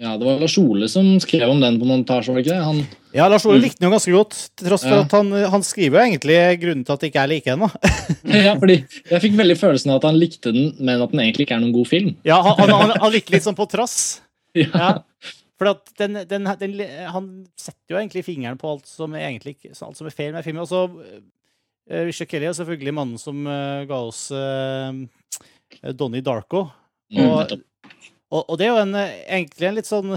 ja, 0.00 0.14
det 0.16 0.24
var 0.26 0.40
Lars 0.40 0.56
Ole 0.58 0.88
som 0.88 1.08
skrev 1.20 1.50
om 1.52 1.60
den 1.60 1.76
på 1.80 1.86
montasje, 1.88 2.32
var 2.32 2.40
det 2.40 2.46
ikke 2.46 2.56
det? 2.56 2.64
Han, 2.64 2.80
Ja, 3.12 3.26
Lars 3.28 3.44
Ole 3.44 3.58
Mm. 3.58 3.64
likte 3.66 3.80
den 3.82 3.88
jo 3.90 3.92
ganske 3.96 4.12
godt, 4.14 4.36
til 4.56 4.68
tross 4.70 4.84
for 4.86 4.96
Ja. 4.96 5.00
at 5.04 5.12
han, 5.12 5.32
han 5.52 5.62
skriver 5.66 5.98
jo 5.98 6.04
egentlig 6.06 6.36
grunnen 6.62 6.84
til 6.86 6.92
at 6.94 7.00
det 7.02 7.10
ikke 7.10 7.22
er 7.24 7.30
like 7.32 7.56
da. 7.58 7.68
ja, 8.46 8.54
fordi 8.54 8.76
Jeg 9.10 9.22
fikk 9.26 9.36
veldig 9.36 9.56
følelsen 9.58 9.90
av 9.92 9.98
at 10.00 10.06
han 10.08 10.18
likte 10.20 10.52
den, 10.54 10.70
men 10.78 11.02
at 11.02 11.10
den 11.12 11.20
egentlig 11.20 11.46
ikke 11.46 11.56
er 11.58 11.64
noen 11.64 11.74
god 11.74 11.90
film. 11.90 12.14
Ja, 12.24 12.40
han, 12.42 12.70
han, 12.70 12.94
han, 12.96 13.12
likte 13.12 13.34
litt 13.34 13.44
sånn 13.46 13.58
på 13.58 13.68
trass. 13.70 13.98
Ja. 14.58 14.66
Ja. 14.74 14.88
For 15.60 15.68
at 15.74 15.90
den, 16.00 16.16
den, 16.26 16.46
den, 16.58 16.72
han 17.12 17.26
setter 17.60 17.92
jo 17.92 17.98
egentlig 18.00 18.24
fingeren 18.24 18.56
på 18.58 18.66
alt 18.72 18.88
som 18.88 19.12
er, 19.14 19.28
egentlig, 19.28 19.58
alt 19.68 19.98
som 19.98 20.08
er 20.08 20.14
feil 20.16 20.32
med 20.32 20.42
filmen. 20.42 20.64
Og 20.64 20.70
så 20.70 20.86
uh, 20.88 22.04
Richard 22.08 22.30
Kelly 22.32 22.48
er 22.48 22.56
selvfølgelig 22.56 22.94
mannen 22.96 23.20
som 23.20 23.44
uh, 23.46 23.84
ga 23.86 23.98
oss 24.08 24.24
uh, 24.32 24.88
Donnie 25.92 26.24
Darko. 26.24 26.64
Mm, 27.12 27.20
Og, 27.26 27.36
nettopp. 27.44 27.66
Og, 28.30 28.44
og 28.46 28.58
det 28.58 28.66
er 28.66 28.70
jo 28.72 28.82
en, 28.84 28.94
eh, 28.98 29.16
egentlig 29.38 29.68
en 29.68 29.78
litt 29.78 29.88
sånn 29.90 30.12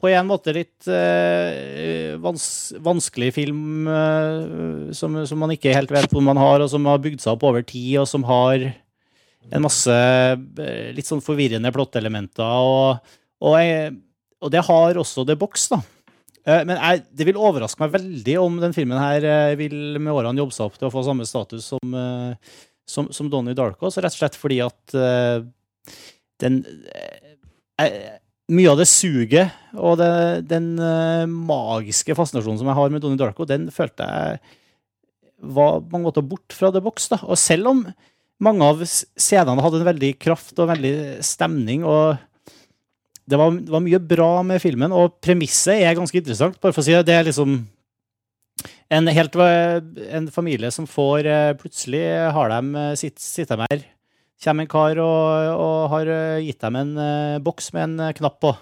På 0.00 0.08
en 0.08 0.28
måte 0.30 0.54
litt 0.56 0.88
eh, 0.88 2.16
vans, 2.24 2.44
vanskelig 2.80 3.34
film 3.36 3.88
eh, 3.90 4.92
som, 4.96 5.18
som 5.28 5.42
man 5.42 5.52
ikke 5.52 5.74
helt 5.76 5.92
vet 5.92 6.08
hvor 6.10 6.24
man 6.24 6.40
har, 6.40 6.62
og 6.64 6.70
som 6.72 6.86
har 6.88 7.02
bygd 7.04 7.20
seg 7.20 7.34
opp 7.34 7.44
over 7.50 7.62
tid, 7.68 7.98
og 8.00 8.08
som 8.08 8.24
har 8.24 8.64
en 9.50 9.64
masse 9.64 9.92
eh, 9.92 10.88
litt 10.96 11.08
sånn 11.08 11.20
forvirrende 11.24 11.72
plottelementer. 11.76 12.48
Og, 12.64 13.12
og, 13.44 14.00
og 14.40 14.52
det 14.52 14.64
har 14.66 15.00
også 15.00 15.26
The 15.28 15.36
Box, 15.36 15.68
da. 15.74 15.82
Eh, 16.48 16.64
Men 16.64 16.80
jeg, 16.80 17.04
det 17.20 17.28
vil 17.28 17.40
overraske 17.40 17.84
meg 17.84 17.92
veldig 17.98 18.38
om 18.40 18.56
den 18.64 18.76
filmen 18.76 19.00
her 19.00 19.28
eh, 19.28 19.52
vil 19.60 19.98
med 20.00 20.14
årene 20.16 20.40
jobbe 20.40 20.56
seg 20.56 20.70
opp 20.70 20.80
til 20.80 20.88
å 20.88 20.94
få 20.96 21.04
samme 21.04 21.28
status 21.28 21.68
som, 21.74 22.00
som, 22.88 23.12
som 23.12 23.28
Donnie 23.28 23.56
Darko. 23.56 23.92
Så 23.92 24.00
rett 24.00 24.16
og 24.16 24.22
slett 24.24 24.40
fordi 24.40 24.62
at 24.64 24.96
den 26.42 26.62
eh, 26.94 27.34
eh, 27.84 28.16
Mye 28.50 28.66
av 28.72 28.80
det 28.80 28.88
suget 28.90 29.76
og 29.78 30.00
det, 30.00 30.48
den 30.50 30.72
eh, 30.82 31.26
magiske 31.30 32.16
fascinasjonen 32.18 32.58
som 32.58 32.66
jeg 32.66 32.78
har 32.80 32.90
med 32.90 33.04
Donnie 33.04 33.20
Darko, 33.20 33.46
den 33.46 33.68
følte 33.70 34.08
jeg 34.10 34.40
var 35.40 35.78
på 35.78 35.94
mange 35.94 36.08
måter 36.08 36.24
bort 36.26 36.52
fra 36.52 36.72
The 36.74 36.82
Box. 36.82 37.06
da. 37.12 37.20
Og 37.22 37.38
selv 37.38 37.70
om 37.70 37.84
mange 38.42 38.66
av 38.66 38.82
scenene 38.84 39.62
hadde 39.62 39.78
en 39.80 39.86
veldig 39.86 40.10
kraft 40.20 40.58
og 40.58 40.70
veldig 40.72 40.94
stemning, 41.24 41.84
og 41.86 42.18
det 43.30 43.38
var, 43.38 43.54
det 43.54 43.70
var 43.70 43.84
mye 43.84 44.00
bra 44.02 44.30
med 44.46 44.60
filmen, 44.62 44.92
og 44.96 45.20
premisset 45.22 45.84
er 45.84 45.94
ganske 45.96 46.18
interessant. 46.18 46.58
bare 46.60 46.74
for 46.74 46.82
å 46.82 46.88
si 46.88 46.96
Det 46.96 47.06
Det 47.06 47.14
er 47.14 47.28
liksom 47.30 47.60
en, 48.90 49.06
helt, 49.06 49.36
en 49.36 50.28
familie 50.34 50.70
som 50.74 50.86
får 50.86 51.26
eh, 51.26 51.52
Plutselig 51.54 52.02
har 52.34 52.50
de 52.50 52.74
eh, 52.74 52.94
sitt, 52.98 53.18
sitter 53.22 53.56
de 53.56 53.66
her 53.70 53.84
kommer 54.40 54.64
en 54.64 54.72
kar 54.72 55.00
og, 55.04 55.60
og 55.60 55.78
har 55.94 56.10
eh, 56.10 56.42
gitt 56.46 56.60
dem 56.64 56.78
en 56.80 56.92
uh, 56.96 57.38
boks 57.44 57.72
med 57.76 57.86
en 57.86 58.04
eh, 58.08 58.14
knapp 58.16 58.38
på. 58.42 58.52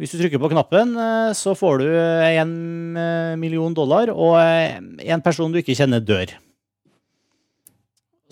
Hvis 0.00 0.10
du 0.10 0.18
trykker 0.18 0.40
på 0.42 0.50
knappen, 0.50 0.96
uh, 0.98 1.30
så 1.36 1.54
får 1.58 1.84
du 1.84 1.90
en 1.94 2.54
million 3.38 3.74
dollar, 3.74 4.10
og 4.10 4.34
en 4.38 5.22
person 5.22 5.54
du 5.54 5.60
ikke 5.60 5.76
kjenner, 5.78 6.02
dør. 6.02 6.34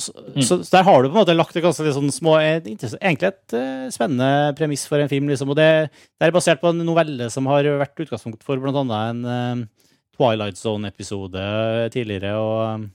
Så, 0.02 0.10
så, 0.40 0.56
så 0.64 0.70
der 0.72 0.86
har 0.88 1.02
du 1.02 1.10
på 1.10 1.14
en 1.14 1.20
måte 1.20 1.36
lagt 1.36 1.54
det 1.54 1.62
ganske 1.62 1.84
litt 1.84 1.94
sånn 1.94 2.10
små 2.10 2.32
Egentlig 2.40 3.28
et 3.28 3.54
uh, 3.54 3.86
spennende 3.92 4.50
premiss 4.58 4.86
for 4.90 4.98
en 4.98 5.10
film. 5.10 5.28
Liksom. 5.30 5.52
Og 5.52 5.58
det, 5.58 5.68
det 6.18 6.26
er 6.26 6.34
basert 6.34 6.62
på 6.62 6.72
en 6.72 6.82
novelle 6.82 7.28
som 7.30 7.46
har 7.50 7.68
vært 7.84 8.02
utgangspunkt 8.02 8.42
for 8.46 8.58
annet 8.58 8.96
en 9.12 9.68
Twilight 10.16 10.58
Zone-episode 10.58 11.44
tidligere, 11.94 12.34
og, 12.36 12.88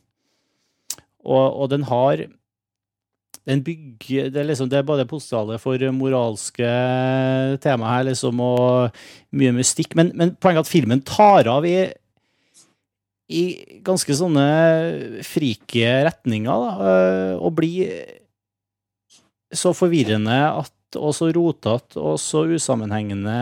og, 1.26 1.46
og 1.48 1.72
den 1.72 1.88
har 1.88 2.28
den 3.48 3.64
bygger 3.64 4.32
det 4.34 4.42
er, 4.42 4.50
liksom, 4.50 4.68
det 4.72 4.82
er 4.82 4.88
bare 4.88 5.08
potensialet 5.08 5.62
for 5.64 5.84
moralske 5.96 6.68
tema 7.64 7.94
her, 7.96 8.10
liksom, 8.10 8.42
og 8.44 9.00
mye 9.40 9.54
mystikk. 9.56 9.96
Men, 9.96 10.12
men 10.20 10.36
poenget 10.36 10.66
er 10.66 10.68
at 10.68 10.72
filmen 10.72 11.04
tar 11.08 11.48
av 11.52 11.68
i, 11.68 11.78
i 13.32 13.44
ganske 13.88 14.18
sånne 14.20 14.48
frike 15.28 15.94
retninger, 16.10 16.66
da, 16.68 16.94
øh, 16.94 17.36
og 17.40 17.56
blir 17.60 17.94
så 19.56 19.72
forvirrende 19.76 20.40
at, 20.50 20.74
og 21.00 21.14
så 21.16 21.30
rotete 21.36 22.02
og 22.04 22.18
så 22.20 22.44
usammenhengende 22.52 23.38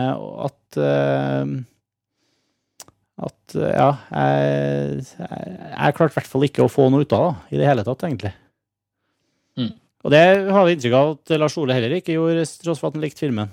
at 0.46 0.78
øh, 0.82 1.56
at 3.16 3.54
ja, 3.56 3.90
jeg, 4.12 5.04
jeg 5.16 5.94
klarte 5.96 6.12
i 6.12 6.16
hvert 6.18 6.28
fall 6.28 6.44
ikke 6.44 6.66
å 6.66 6.68
få 6.68 6.90
noe 6.92 7.06
ut 7.06 7.14
av 7.16 7.30
det 7.30 7.56
i 7.56 7.60
det 7.62 7.68
hele 7.68 7.84
tatt, 7.86 8.04
egentlig. 8.04 8.32
Mm. 9.56 9.72
Og 10.06 10.12
det 10.14 10.22
har 10.54 10.66
vi 10.66 10.76
inntrykk 10.76 10.94
av 10.94 11.08
at 11.16 11.32
Lars 11.40 11.56
Ole 11.58 11.74
heller 11.74 11.96
ikke 11.96 12.14
gjorde, 12.14 12.44
tross 12.62 12.78
for 12.78 12.92
at 12.92 12.94
han 12.94 13.02
likte 13.02 13.24
filmen. 13.24 13.50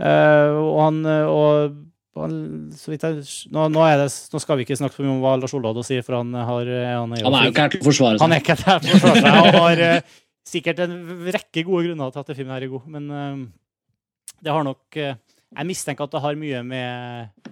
Uh, 0.00 0.54
og 0.54 0.78
han, 0.84 1.00
og 1.28 2.20
han 2.22 2.36
så 2.78 2.92
vidt 2.92 3.02
jeg, 3.04 3.24
nå, 3.52 3.66
nå, 3.74 3.82
det, 3.98 4.06
nå, 4.32 4.40
skal 4.40 4.60
vi 4.60 4.64
ikke 4.64 4.78
snakke 4.78 4.96
så 4.96 5.04
mye 5.04 5.16
om 5.16 5.24
hva 5.24 5.34
Lars 5.40 5.54
Ole 5.58 5.72
hadde 5.72 5.82
å 5.82 5.88
si, 5.88 5.98
for 6.06 6.20
han, 6.20 6.30
har, 6.38 6.70
han, 6.70 7.16
er, 7.18 7.26
han 7.26 7.38
er 7.40 7.48
jo 7.48 7.52
ikke 7.52 7.66
her 7.66 7.74
til 7.74 7.82
å 7.82 7.88
forsvare 7.88 8.14
seg. 8.14 8.22
Han 8.22 8.36
er 8.36 8.44
ikke 8.44 8.58
her 8.62 8.84
til 8.84 8.94
å 8.94 9.02
forsvare 9.02 9.24
seg, 9.26 9.40
og 9.50 9.58
har 9.58 9.82
uh, 9.82 10.16
sikkert 10.52 10.84
en 10.86 10.96
rekke 11.26 11.66
gode 11.66 11.84
grunner 11.88 12.14
til 12.14 12.22
at 12.22 12.32
filmen 12.36 12.54
her 12.54 12.68
er 12.68 12.74
god, 12.76 12.88
men 12.94 13.10
uh, 13.10 14.32
det 14.40 14.54
har 14.54 14.64
nok 14.64 15.00
Jeg 15.00 15.66
mistenker 15.66 16.06
at 16.06 16.14
det 16.14 16.22
har 16.22 16.38
mye 16.38 16.62
med 16.64 17.50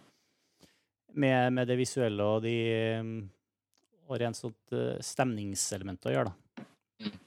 med, 1.19 1.53
med, 1.53 1.67
det 1.67 1.75
visuelle 1.81 2.23
og 2.23 2.45
de 2.45 2.55
og 4.09 4.21
rent 4.23 4.39
sånt 4.39 4.77
stemningselement 5.05 6.07
å 6.07 6.13
gjøre, 6.15 6.31
da. 6.31 7.19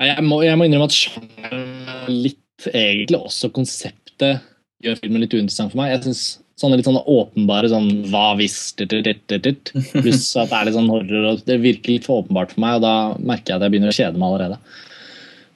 Jeg 0.00 0.24
må, 0.24 0.40
jeg 0.46 0.56
må 0.56 0.66
innrømme 0.66 0.88
at 0.88 0.96
sjangeren 0.96 1.66
litt, 2.08 2.38
egentlig 2.70 3.18
også 3.20 3.50
konseptet, 3.52 4.46
gjør 4.84 5.00
filmen 5.00 5.24
litt 5.24 5.34
uinteressant 5.36 5.72
for 5.72 5.80
meg. 5.80 5.92
Jeg 5.92 6.06
synes 6.08 6.22
sånne 6.60 6.76
litt 6.76 6.88
sånne 6.88 7.02
åpenbare 7.08 7.70
sånn 7.72 7.88
hva 8.12 8.34
hvis 8.36 8.58
Pluss 8.76 10.28
at 10.36 10.50
det 10.50 10.58
er 10.58 10.68
litt 10.68 10.76
sånn 10.76 10.92
horror, 10.92 11.26
og 11.30 11.44
det 11.48 11.58
virker 11.62 11.94
litt 11.94 12.08
for 12.08 12.24
åpenbart 12.24 12.54
for 12.54 12.64
meg, 12.64 12.78
og 12.78 12.84
da 12.84 12.94
merker 13.16 13.54
jeg 13.54 13.60
at 13.60 13.66
jeg 13.66 13.74
begynner 13.74 13.92
å 13.92 13.96
kjede 13.96 14.20
meg 14.20 14.28
allerede. 14.28 14.58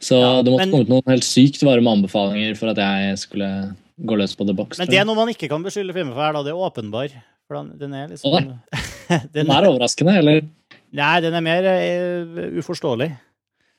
Så 0.05 0.20
ja, 0.20 0.30
det 0.45 0.53
måtte 0.53 0.64
men, 0.66 0.72
komme 0.74 0.84
ut 0.84 0.92
noen 0.92 1.12
helt 1.14 1.26
sykt 1.26 1.64
varme 1.64 1.92
anbefalinger 1.97 2.57
for 2.59 2.72
at 2.72 2.80
jeg 2.80 3.20
skulle 3.22 3.51
gå 4.05 4.18
løs 4.20 4.34
på 4.36 4.47
The 4.49 4.57
Box. 4.57 4.80
Men 4.80 4.90
det 4.90 5.01
er 5.01 5.07
noe 5.09 5.16
man 5.16 5.30
ikke 5.32 5.49
kan 5.53 5.64
beskylde 5.64 5.97
filmen 5.97 6.12
for, 6.16 6.24
er 6.26 6.36
da 6.36 6.42
det 6.45 6.53
er 6.53 6.64
åpenbar. 6.68 7.14
For 7.45 7.61
den, 7.76 7.92
er 7.97 8.09
liksom 8.12 8.34
den, 8.40 9.28
den 9.32 9.53
er 9.53 9.68
overraskende, 9.68 10.16
eller? 10.20 10.45
Nei, 10.95 11.14
den 11.24 11.36
er 11.36 11.45
mer 11.45 11.68
uh, 11.68 12.61
uforståelig. 12.61 13.11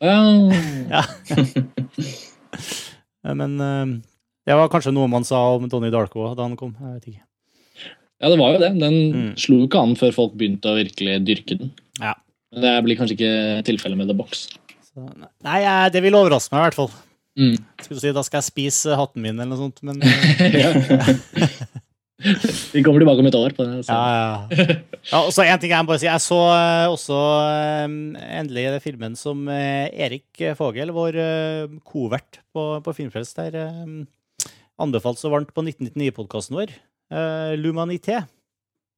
Ja. 0.96 1.04
Men 3.36 3.56
uh, 3.60 3.86
det 4.46 4.58
var 4.58 4.70
kanskje 4.70 4.93
noe 4.93 5.10
man 5.10 5.26
sa 5.28 5.39
om 5.56 5.66
Donnie 5.72 5.93
Darko 5.93 6.28
da 6.38 6.46
han 6.46 6.58
kom. 6.60 6.76
Jeg 6.78 6.98
vet 6.98 7.08
ikke. 7.14 7.24
Ja, 8.22 8.30
det 8.32 8.38
var 8.39 8.54
jo 8.54 8.62
det. 8.62 8.70
Den 8.80 8.98
mm. 9.16 9.32
slo 9.41 9.64
ikke 9.66 9.82
an 9.82 9.96
før 10.00 10.14
folk 10.16 10.36
begynte 10.39 10.72
å 10.72 10.78
virkelig 10.78 11.18
dyrke 11.28 11.58
den. 11.60 11.74
Ja. 12.00 12.14
Det 12.56 12.76
blir 12.86 13.00
kanskje 13.00 13.18
ikke 13.18 13.34
tilfellet 13.68 14.00
med 14.00 14.12
The 14.12 14.18
Box. 14.18 14.46
Så, 14.86 15.04
nei, 15.43 15.60
det 15.91 16.04
vil 16.06 16.16
overraske 16.16 16.54
meg 16.54 16.62
i 16.62 16.68
hvert 16.70 16.80
fall. 16.80 16.93
Mm. 17.36 17.58
Skulle 17.84 18.00
si, 18.00 18.14
Da 18.16 18.24
skal 18.24 18.39
jeg 18.39 18.48
spise 18.52 18.96
hatten 18.96 19.26
min 19.26 19.36
eller 19.36 19.52
noe 19.52 19.60
sånt, 19.60 19.82
men 19.84 20.00
Vi 22.16 22.80
kommer 22.84 23.01
tilbake 23.03 23.20
om 23.20 23.28
et 23.28 23.36
år. 23.36 23.53
på 23.55 23.66
det. 23.68 23.84
Så. 23.86 23.91
Ja, 23.91 24.47
ja. 24.55 24.76
ja 25.11 25.20
og 25.20 25.34
så 25.36 25.43
en 25.43 25.59
ting 25.59 25.74
Jeg 25.74 25.84
må 25.84 25.91
bare 25.91 25.99
si, 25.99 26.07
jeg 26.07 26.24
så 26.24 26.39
uh, 26.47 26.93
også 26.93 27.18
uh, 27.20 27.95
endelig 28.39 28.70
den 28.72 28.84
filmen 28.84 29.18
som 29.20 29.43
uh, 29.51 29.88
Erik 29.91 30.43
Fogel, 30.55 30.93
vår 30.95 31.20
kovert 31.84 32.39
på, 32.55 32.68
på 32.86 32.95
Filmfrelst, 32.95 33.41
der 33.41 33.84
anbefalt 34.80 35.20
så 35.20 35.32
varmt 35.32 35.53
på 35.55 35.63
1999-podkasten 35.63 36.55
vår. 36.57 36.72
L'Humanité. 37.59 38.24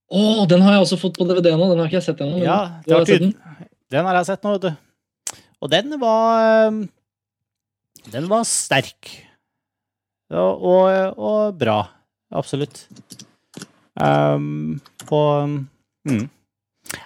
Å, 0.07 0.17
oh, 0.17 0.45
den 0.49 0.63
har 0.63 0.77
jeg 0.77 0.85
også 0.85 0.97
fått 1.01 1.17
på 1.19 1.27
DVD 1.27 1.51
nå. 1.57 1.67
Den 1.73 1.81
har 1.81 1.89
ikke 1.89 1.99
jeg 1.99 2.07
sett 2.07 2.21
ennå. 2.23 2.39
Ja, 2.41 2.59
har 2.87 3.09
den? 3.09 3.33
den 3.91 4.07
har 4.07 4.17
jeg 4.21 4.29
sett 4.29 4.45
nå, 4.45 4.55
vet 4.55 4.69
du. 4.69 5.35
Og 5.57 5.73
den 5.73 5.97
var 6.01 6.71
Den 8.13 8.29
var 8.31 8.47
sterk. 8.47 9.11
Og, 10.31 10.65
og, 10.71 11.19
og 11.19 11.59
bra. 11.59 11.81
Absolutt. 12.35 12.87
Um, 13.97 14.79
og 15.09 15.57
mm. 16.07 16.25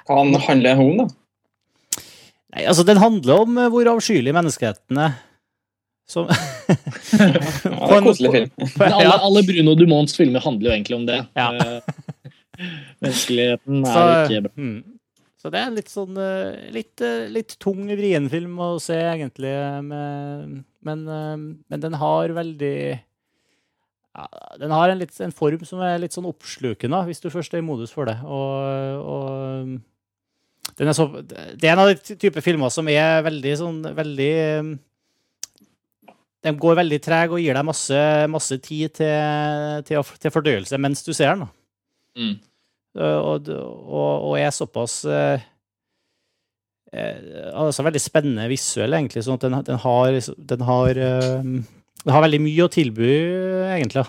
Hva 0.06 0.22
handler 0.46 0.64
det 0.66 0.78
om, 0.82 1.04
da? 1.04 1.08
Nei, 2.52 2.66
altså, 2.68 2.84
den 2.88 3.00
handler 3.00 3.46
om 3.46 3.60
eh, 3.60 3.70
hvor 3.72 3.90
avskyelig 3.94 4.34
menneskeheten 4.36 5.02
er. 5.08 5.20
Som 6.12 6.28
ja, 6.28 8.00
Koselig 8.04 8.32
film. 8.34 8.50
Men 8.82 8.96
alle, 8.98 9.14
alle, 9.16 9.44
Bruno 9.48 9.76
Dumonts 9.80 10.18
filmer 10.18 10.44
handler 10.44 10.70
jo 10.72 10.74
egentlig 10.76 10.98
om 10.98 11.06
det. 11.08 11.22
Ja. 11.40 11.52
Eh, 11.56 12.26
menneskeligheten 13.06 13.86
er 13.86 13.94
så, 13.94 14.10
ikke 14.26 14.50
bra. 14.50 14.56
Mm. 14.60 14.82
Så 15.42 15.50
det 15.50 15.62
er 15.62 15.72
litt 15.74 15.90
sånn 15.90 16.20
eh, 16.22 16.68
litt, 16.76 17.06
litt 17.32 17.56
tung, 17.64 17.86
vrien 17.88 18.28
film 18.30 18.60
å 18.62 18.74
se, 18.84 19.00
egentlig. 19.00 19.54
Med, 19.88 20.60
men, 20.86 21.08
men 21.08 21.86
den 21.88 21.98
har 22.04 22.36
veldig 22.36 22.76
ja, 24.12 24.28
den 24.60 24.74
har 24.76 24.92
en, 24.92 25.00
litt, 25.00 25.14
en, 25.24 25.32
form 25.32 25.64
som 25.68 25.82
er 25.86 26.00
litt 26.02 26.16
sånn 26.16 26.28
oppslukende, 26.28 27.00
hvis 27.08 27.24
du 27.24 27.30
først 27.32 27.54
er 27.56 27.62
i 27.62 27.66
modus 27.66 27.94
for 27.96 28.10
det. 28.10 28.18
Og, 28.28 29.08
og 29.08 30.82
er 30.82 30.96
så, 30.96 31.08
det 31.24 31.68
er 31.68 31.74
en 31.74 31.84
av 31.86 31.92
de 31.92 32.16
type 32.20 32.44
filmer 32.44 32.72
som 32.74 32.88
er 32.92 33.24
veldig 33.26 33.54
sånn 33.60 33.80
veldig 33.98 34.34
De 36.42 36.54
går 36.64 36.78
veldig 36.80 37.00
treg 37.04 37.34
og 37.34 37.42
gir 37.42 37.58
deg 37.58 37.68
masse, 37.68 38.04
masse 38.32 38.58
tid 38.64 38.96
til, 39.00 39.84
til, 39.88 40.14
til, 40.22 40.34
fordøyelse 40.34 40.80
mens 40.82 41.06
du 41.06 41.14
ser 41.14 41.36
den. 41.36 41.48
Mm. 42.18 42.36
Og, 43.00 43.48
og, 43.48 44.16
og, 44.28 44.34
er 44.36 44.52
såpass 44.52 45.06
eh, 45.08 45.44
eh, 46.92 47.20
altså 47.56 47.86
veldig 47.88 48.02
spennende 48.04 48.50
visuell, 48.52 48.98
egentlig. 48.98 49.24
sånn 49.24 49.40
at 49.40 49.46
den, 49.46 49.60
den 49.70 49.80
har, 49.86 50.18
den 50.52 50.66
har 50.68 51.00
eh, 51.06 51.54
det 52.02 52.14
har 52.16 52.24
veldig 52.26 52.42
mye 52.42 52.66
å 52.66 52.72
tilby, 52.72 53.14
egentlig. 53.76 54.04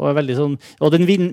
Og, 0.00 0.20
sånn, 0.36 0.56
og 0.80 0.92
den 0.94 1.06
vin, 1.08 1.30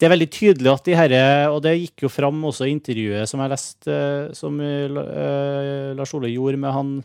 det 0.00 0.08
er 0.08 0.14
veldig 0.16 0.28
tydelig 0.34 0.70
at 0.72 0.88
de 0.88 0.96
herre 0.98 1.20
Og 1.52 1.60
det 1.62 1.76
gikk 1.76 2.02
jo 2.02 2.08
fram 2.10 2.40
også 2.48 2.66
i 2.66 2.72
intervjuet 2.74 3.30
som 3.30 3.38
jeg 3.38 3.52
leste, 3.52 3.86
eh, 3.94 4.32
som 4.34 4.56
uh, 4.58 5.92
Lars 5.94 6.14
Ole 6.18 6.32
gjorde 6.32 6.58
med 6.58 6.74
han, 6.74 6.96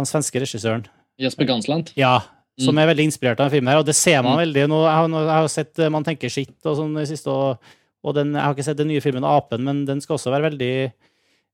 han 0.00 0.08
svenske 0.08 0.40
regissøren. 0.40 0.86
Jesper 1.20 1.50
Gansland? 1.50 1.92
Ja. 2.00 2.22
Som 2.60 2.78
mm. 2.78 2.80
er 2.80 2.90
veldig 2.94 3.06
inspirert 3.10 3.42
av 3.42 3.50
den 3.50 3.58
filmen. 3.58 3.74
her, 3.74 3.82
Og 3.82 3.90
det 3.90 3.98
ser 3.98 4.22
man 4.24 4.38
mm. 4.38 4.42
veldig 4.46 4.64
nå. 4.72 4.80
Jeg 4.86 4.96
har, 4.96 5.12
jeg 5.18 5.34
har 5.34 5.52
sett 5.52 5.84
Man 5.92 6.08
tenker 6.08 6.32
skitt 6.32 6.70
og 6.70 6.80
sånn 6.80 6.96
i 7.02 7.06
siste, 7.10 7.36
og, 7.36 7.76
og 8.00 8.16
den, 8.16 8.32
jeg 8.32 8.46
har 8.46 8.56
ikke 8.56 8.68
sett 8.70 8.80
den 8.80 8.88
nye 8.94 9.04
filmen 9.04 9.28
Apen, 9.28 9.68
men 9.68 9.84
den 9.88 10.00
skal 10.00 10.16
også 10.16 10.32
være 10.32 10.48
veldig 10.48 10.74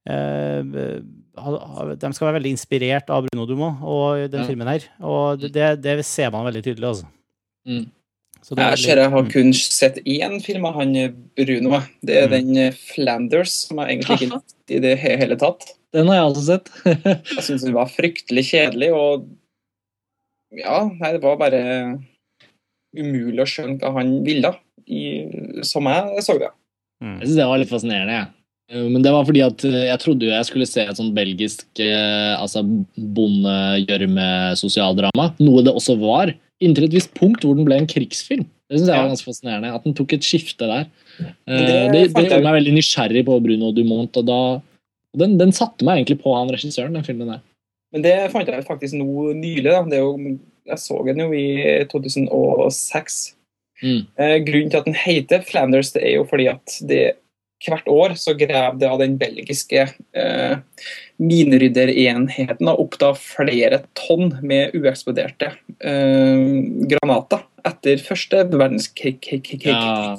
Eh, 0.06 0.62
de 1.36 2.10
skal 2.16 2.28
være 2.28 2.38
veldig 2.38 2.54
inspirert 2.56 3.12
av 3.12 3.26
Bruno 3.26 3.46
Dumont 3.48 3.84
og 3.84 4.24
den 4.32 4.42
ja. 4.42 4.48
filmen 4.48 4.70
her. 4.70 4.88
Og 5.04 5.44
det, 5.44 5.68
det, 5.84 5.98
ser 6.08 6.32
man 6.34 6.46
veldig 6.48 6.64
tydelig, 6.64 6.88
altså. 6.88 7.10
Mm. 7.66 7.86
jeg 8.56 8.78
ser 8.78 9.00
jeg 9.02 9.10
har 9.10 9.24
mm. 9.26 9.30
kun 9.32 9.52
sett 9.58 9.98
én 10.06 10.36
film 10.44 10.68
av 10.68 10.78
han 10.80 10.94
Bruno. 11.38 11.80
Det 12.00 12.20
er 12.22 12.28
mm. 12.30 12.34
den 12.36 12.60
eh, 12.62 12.78
Flanders, 12.94 13.56
som 13.66 13.82
jeg 13.82 13.96
egentlig 13.96 14.18
ikke 14.20 14.30
likte 14.36 14.78
i 14.78 14.82
det 14.84 14.94
hele 15.02 15.38
tatt. 15.40 15.68
Den 15.96 16.10
har 16.10 16.20
jeg 16.20 16.30
også 16.30 16.46
sett. 16.50 16.70
jeg 17.36 17.46
syns 17.48 17.66
den 17.66 17.76
var 17.76 17.92
fryktelig 17.92 18.46
kjedelig, 18.50 18.92
og 18.96 19.26
ja, 20.56 20.84
nei, 20.88 21.12
det 21.16 21.22
var 21.24 21.40
bare 21.40 21.60
umulig 22.96 23.42
å 23.42 23.48
skjønne 23.50 23.80
hva 23.82 23.92
han 23.98 24.16
ville, 24.24 24.54
i, 24.86 25.02
som 25.66 25.88
jeg 25.90 26.24
så 26.24 26.38
det. 26.40 26.52
Mm. 27.02 27.18
Jeg 27.20 27.28
syns 27.28 27.38
det 27.40 27.48
var 27.50 27.60
litt 27.60 27.72
fascinerende, 27.72 28.18
jeg. 28.20 28.32
Eh, 28.72 28.86
men 28.90 29.02
det 29.02 29.12
var 29.14 29.24
fordi 29.26 29.42
at 29.46 29.64
eh, 29.66 29.86
jeg 29.90 29.98
trodde 30.02 30.26
jo 30.26 30.32
jeg 30.32 30.46
skulle 30.48 30.66
se 30.68 30.82
et 30.82 30.98
sånn 30.98 31.16
belgisk 31.16 31.66
eh, 31.82 32.34
altså 32.34 32.60
bondegjørme-sosialdrama. 32.96 35.26
Noe 35.42 35.62
det 35.66 35.72
også 35.74 35.94
var, 36.02 36.26
inntil 36.62 36.84
et 36.88 36.96
visst 36.96 37.12
punkt 37.18 37.42
hvor 37.46 37.54
den 37.58 37.66
ble 37.68 37.76
en 37.80 37.90
krigsfilm. 37.90 38.46
Det 38.66 38.76
synes 38.80 38.90
jeg 38.90 38.98
var 38.98 39.12
ganske 39.12 39.28
fascinerende. 39.28 39.74
At 39.78 39.84
den 39.86 39.94
tok 39.94 40.10
et 40.16 40.26
skifte 40.26 40.64
der. 40.66 40.84
Det, 41.16 41.22
det, 41.92 42.00
det 42.16 42.24
gjorde 42.26 42.48
meg 42.48 42.58
veldig 42.58 42.74
nysgjerrig 42.74 43.22
på 43.28 43.34
Bruno 43.44 43.68
Dumont. 43.72 44.14
og 44.18 44.24
da, 44.26 44.40
den, 45.16 45.32
den, 45.38 45.52
satte 45.54 45.84
meg 45.86 45.94
egentlig 46.00 46.18
på 46.24 46.30
han 46.34 46.50
regissøren, 46.50 46.96
den 46.98 47.06
filmen 47.06 47.30
der. 47.30 47.40
Men 47.94 48.02
det 48.02 48.30
fant 48.32 48.48
jeg 48.50 48.66
faktisk 48.66 48.94
noe 48.98 49.38
nylig. 49.38 49.70
da. 49.70 49.86
Jo, 49.94 50.18
jeg 50.66 50.78
så 50.82 50.98
den 51.06 51.22
jo 51.22 51.30
i 51.30 51.86
2006. 51.92 53.38
Mm. 53.84 54.02
grunnen 54.48 54.70
til 54.72 54.80
at 54.80 54.88
den 54.88 54.96
heter 54.96 55.44
Flanders, 55.44 55.92
det 55.92 56.00
er 56.08 56.14
jo 56.16 56.24
fordi 56.26 56.46
at 56.48 56.64
det 56.88 57.20
hvert 57.64 57.88
år 57.88 58.14
så 58.20 58.34
graver 58.36 58.78
det 58.80 58.88
av 58.90 59.00
den 59.00 59.16
belgiske 59.20 59.86
eh, 60.12 60.56
minerydderenheten 61.22 62.68
opp 62.72 62.98
da 63.00 63.12
flere 63.16 63.82
tonn 63.96 64.34
med 64.42 64.76
ueksploderte 64.76 65.52
eh, 65.80 66.44
granater 66.92 67.46
etter 67.66 68.02
første 68.04 68.44
verdenskrig. 68.52 69.18
Ja. 69.64 70.16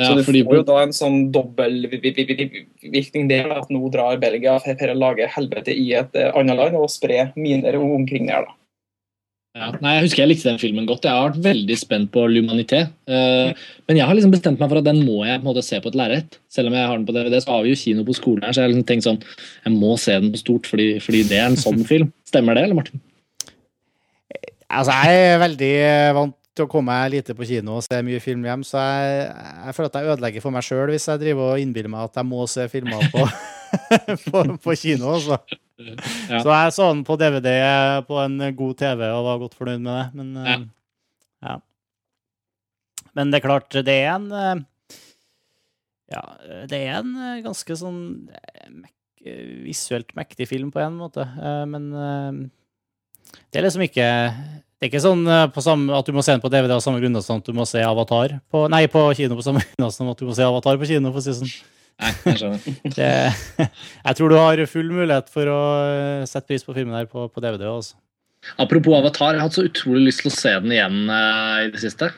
Så 0.00 0.08
Ja, 0.08 0.14
du 0.16 0.24
fordi 0.24 0.40
får 0.46 0.54
jo 0.56 0.64
da 0.64 0.78
en 0.80 0.94
sånn 0.96 1.18
dobbeltvirkning 1.34 3.26
der, 3.28 3.50
at 3.52 3.68
nå 3.72 3.90
drar 3.92 4.20
Belgia 4.22 4.54
for 4.62 4.78
for 4.80 4.88
å 4.92 4.96
lage 4.96 5.28
helvete 5.28 5.74
i 5.76 5.92
et 5.98 6.16
eh, 6.16 6.32
annet 6.32 6.56
land 6.56 6.78
og 6.78 6.88
spre 6.92 7.26
miner 7.36 7.76
omkring 7.76 8.30
der. 8.30 8.48
da. 8.48 8.59
Ja. 9.58 9.72
Nei, 9.82 9.96
Jeg 9.96 10.04
husker 10.04 10.22
jeg 10.22 10.30
likte 10.30 10.46
den 10.46 10.60
filmen 10.62 10.86
godt. 10.86 11.06
Jeg 11.08 11.16
har 11.16 11.32
vært 11.32 11.42
veldig 11.42 11.76
spent 11.78 12.12
på 12.14 12.22
L'Humanité. 12.30 12.84
Uh, 13.10 13.50
men 13.90 13.98
jeg 13.98 14.06
har 14.06 14.14
liksom 14.14 14.30
bestemt 14.30 14.60
meg 14.62 14.70
for 14.70 14.78
at 14.78 14.86
den 14.86 15.00
må 15.02 15.24
jeg 15.26 15.40
på 15.40 15.42
en 15.42 15.48
måte 15.48 15.64
se 15.66 15.80
på 15.82 15.90
et 15.90 15.98
lerret. 15.98 16.38
Selv 16.52 16.70
om 16.70 16.76
jeg 16.78 16.86
har 16.86 16.94
den 16.94 17.06
på 17.08 17.14
DVD, 17.16 17.34
så 17.42 17.56
har 17.56 17.64
vi 17.66 17.72
jo 17.72 17.80
kino 17.80 18.04
på 18.06 18.14
skolen 18.14 18.46
her, 18.46 18.54
så 18.54 18.62
jeg 18.62 18.68
har 18.68 18.74
liksom 18.74 18.86
tenkt 18.86 19.06
sånn 19.08 19.18
Jeg 19.66 19.72
må 19.74 19.96
se 19.98 20.14
den 20.22 20.30
på 20.30 20.42
stort 20.42 20.70
fordi, 20.70 20.90
fordi 21.02 21.24
det 21.32 21.40
er 21.40 21.48
en 21.50 21.58
sånn 21.58 21.82
film. 21.90 22.12
Stemmer 22.30 22.54
det, 22.54 22.68
eller 22.68 22.78
Martin? 22.78 23.02
Altså, 24.70 24.94
jeg 24.94 25.32
er 25.32 25.42
veldig 25.42 25.72
eh, 25.82 26.12
vant 26.14 26.36
til 26.54 26.66
å 26.66 26.70
komme 26.70 26.94
meg 26.94 27.16
lite 27.16 27.34
på 27.34 27.46
kino 27.48 27.80
og 27.80 27.82
se 27.86 27.98
mye 28.06 28.20
film 28.22 28.44
hjem, 28.46 28.62
så 28.66 28.78
jeg, 28.78 29.24
jeg 29.66 29.74
føler 29.74 29.90
at 29.90 29.98
jeg 29.98 30.12
ødelegger 30.14 30.44
for 30.44 30.54
meg 30.54 30.66
sjøl 30.66 30.92
hvis 30.94 31.08
jeg 31.10 31.22
driver 31.22 31.56
og 31.56 31.62
innbiller 31.62 31.90
meg 31.90 32.06
at 32.06 32.20
jeg 32.20 32.28
må 32.30 32.46
se 32.50 32.68
filmer 32.70 33.02
på, 33.10 33.26
på, 34.30 34.44
på 34.62 34.78
kino. 34.78 35.16
Altså. 35.16 35.40
Ja. 36.30 36.40
Så 36.44 36.50
jeg 36.52 36.74
så 36.76 36.88
den 36.92 37.02
på 37.08 37.16
DVD 37.20 37.50
på 38.08 38.18
en 38.24 38.38
god 38.58 38.76
TV 38.80 39.04
og 39.10 39.24
var 39.26 39.40
godt 39.42 39.56
fornøyd 39.58 39.80
med 39.84 39.92
det. 39.96 40.06
Men, 40.20 40.30
Ja. 40.44 40.54
eh, 40.54 40.66
ja. 41.48 41.56
Men 43.16 43.30
det 43.32 43.40
er 43.40 43.46
klart, 43.48 43.70
det 43.74 43.88
er 44.04 44.14
en 44.14 44.30
eh, 44.32 44.60
Ja, 46.10 46.22
det 46.70 46.78
er 46.88 46.96
en 47.00 47.12
eh, 47.16 47.42
ganske 47.44 47.76
sånn 47.78 48.00
eh, 48.34 48.70
eh, 49.26 49.44
visuelt 49.66 50.10
mektig 50.18 50.48
film 50.50 50.70
på 50.74 50.80
en 50.82 50.96
måte, 50.98 51.22
eh, 51.26 51.64
men 51.70 51.90
eh, 51.94 52.40
det 53.50 53.60
er 53.60 53.66
liksom 53.68 53.82
ikke 53.86 54.06
Det 54.80 54.86
er 54.86 54.90
ikke 54.90 55.02
sånn 55.04 55.26
eh, 55.28 55.46
på 55.54 55.62
samme, 55.62 55.92
at 55.94 56.06
du 56.08 56.12
må 56.16 56.22
se 56.24 56.32
den 56.34 56.40
på 56.42 56.50
DVD 56.50 56.72
av 56.76 56.80
samme 56.82 57.02
grunner 57.02 57.22
som 57.22 57.38
at 57.42 57.46
du 57.46 57.52
må 57.54 57.66
se 57.68 57.82
Avatar 57.84 58.38
på 58.50 58.64
Nei, 58.72 58.86
på 58.90 59.02
kino 59.18 59.36
på 59.38 59.44
samme 59.46 59.62
grunner 59.68 59.90
som 59.94 60.08
at 60.10 60.18
du 60.18 60.24
må 60.26 60.34
se 60.38 60.46
Avatar 60.46 60.78
på 60.80 60.88
kino, 60.88 61.12
for 61.14 61.20
å 61.22 61.26
si 61.26 61.34
sånn. 61.36 61.52
Nei, 62.00 62.12
jeg 62.24 62.40
skjønner. 62.40 62.78
Det, 62.96 63.08
jeg 63.68 64.18
tror 64.18 64.32
du 64.32 64.36
har 64.38 64.62
full 64.70 64.92
mulighet 64.94 65.28
for 65.32 65.50
å 65.52 65.60
eh, 65.84 66.28
sette 66.28 66.48
pris 66.48 66.64
på 66.66 66.76
filmen 66.76 66.96
her 66.96 67.08
på, 67.10 67.26
på 67.28 67.44
DVD. 67.44 67.66
Også. 67.68 67.98
Apropos 68.62 68.96
Avatar, 68.96 69.34
jeg 69.34 69.42
har 69.42 69.50
hatt 69.50 69.58
så 69.58 69.66
utrolig 69.68 70.06
lyst 70.08 70.24
til 70.24 70.32
å 70.32 70.36
se 70.36 70.54
den 70.64 70.72
igjen 70.72 71.02
uh, 71.12 71.60
i 71.66 71.70
det 71.74 71.82
siste. 71.82 72.08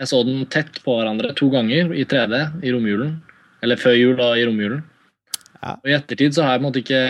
Jeg 0.00 0.08
så 0.08 0.20
den 0.24 0.44
tett 0.52 0.80
på 0.84 0.96
hverandre 0.98 1.32
to 1.36 1.48
ganger 1.52 1.94
i 1.96 2.04
3D 2.08 2.40
i 2.64 2.72
romjulen. 2.74 3.18
Eller 3.64 3.80
før 3.80 3.96
jul 3.96 4.20
og 4.20 4.36
i 4.36 4.44
romjulen. 4.48 4.84
Ja. 5.60 5.74
Og 5.76 5.90
I 5.90 5.94
ettertid 5.98 6.32
så 6.32 6.44
har 6.44 6.54
jeg 6.54 6.60
på 6.60 6.64
en 6.64 6.68
måte 6.70 6.80
ikke 6.80 7.00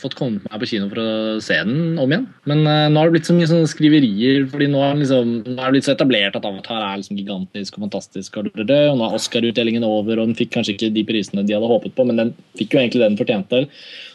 fått 0.00 0.14
kommet 0.16 0.44
meg 0.48 0.62
på 0.62 0.68
kino 0.70 0.86
for 0.88 1.00
å 1.02 1.08
se 1.44 1.58
den 1.60 1.98
om 2.00 2.08
igjen. 2.08 2.24
Men 2.48 2.62
uh, 2.64 2.86
nå 2.88 3.02
har 3.02 3.10
det 3.10 3.18
blitt 3.18 3.28
så 3.28 3.36
mye 3.36 3.50
sånne 3.50 3.68
skriverier, 3.68 4.46
fordi 4.48 4.70
nå 4.72 4.80
er, 4.86 4.96
liksom, 5.02 5.34
nå 5.44 5.56
er 5.56 5.66
det 5.66 5.74
blitt 5.76 5.88
så 5.88 5.92
etablert 5.92 6.38
at 6.38 6.48
Avatar 6.48 6.80
er 6.80 7.02
liksom 7.02 7.20
gigantisk 7.20 7.76
og 7.76 7.84
fantastisk. 7.84 8.40
Og, 8.40 8.48
det, 8.56 8.80
og 8.88 8.96
nå 8.96 9.08
er 9.08 9.16
Oscar-utdelingen 9.18 9.84
over, 9.84 10.16
og 10.16 10.30
den 10.30 10.38
fikk 10.38 10.54
kanskje 10.56 10.76
ikke 10.76 10.92
de 10.96 11.04
prisene 11.08 11.44
de 11.44 11.56
hadde 11.56 11.68
håpet 11.68 11.96
på, 11.98 12.08
men 12.08 12.22
den 12.22 12.32
fikk 12.56 12.76
jo 12.76 12.80
egentlig 12.80 13.02
det 13.02 13.10
den 13.10 13.20
fortjente. 13.20 13.64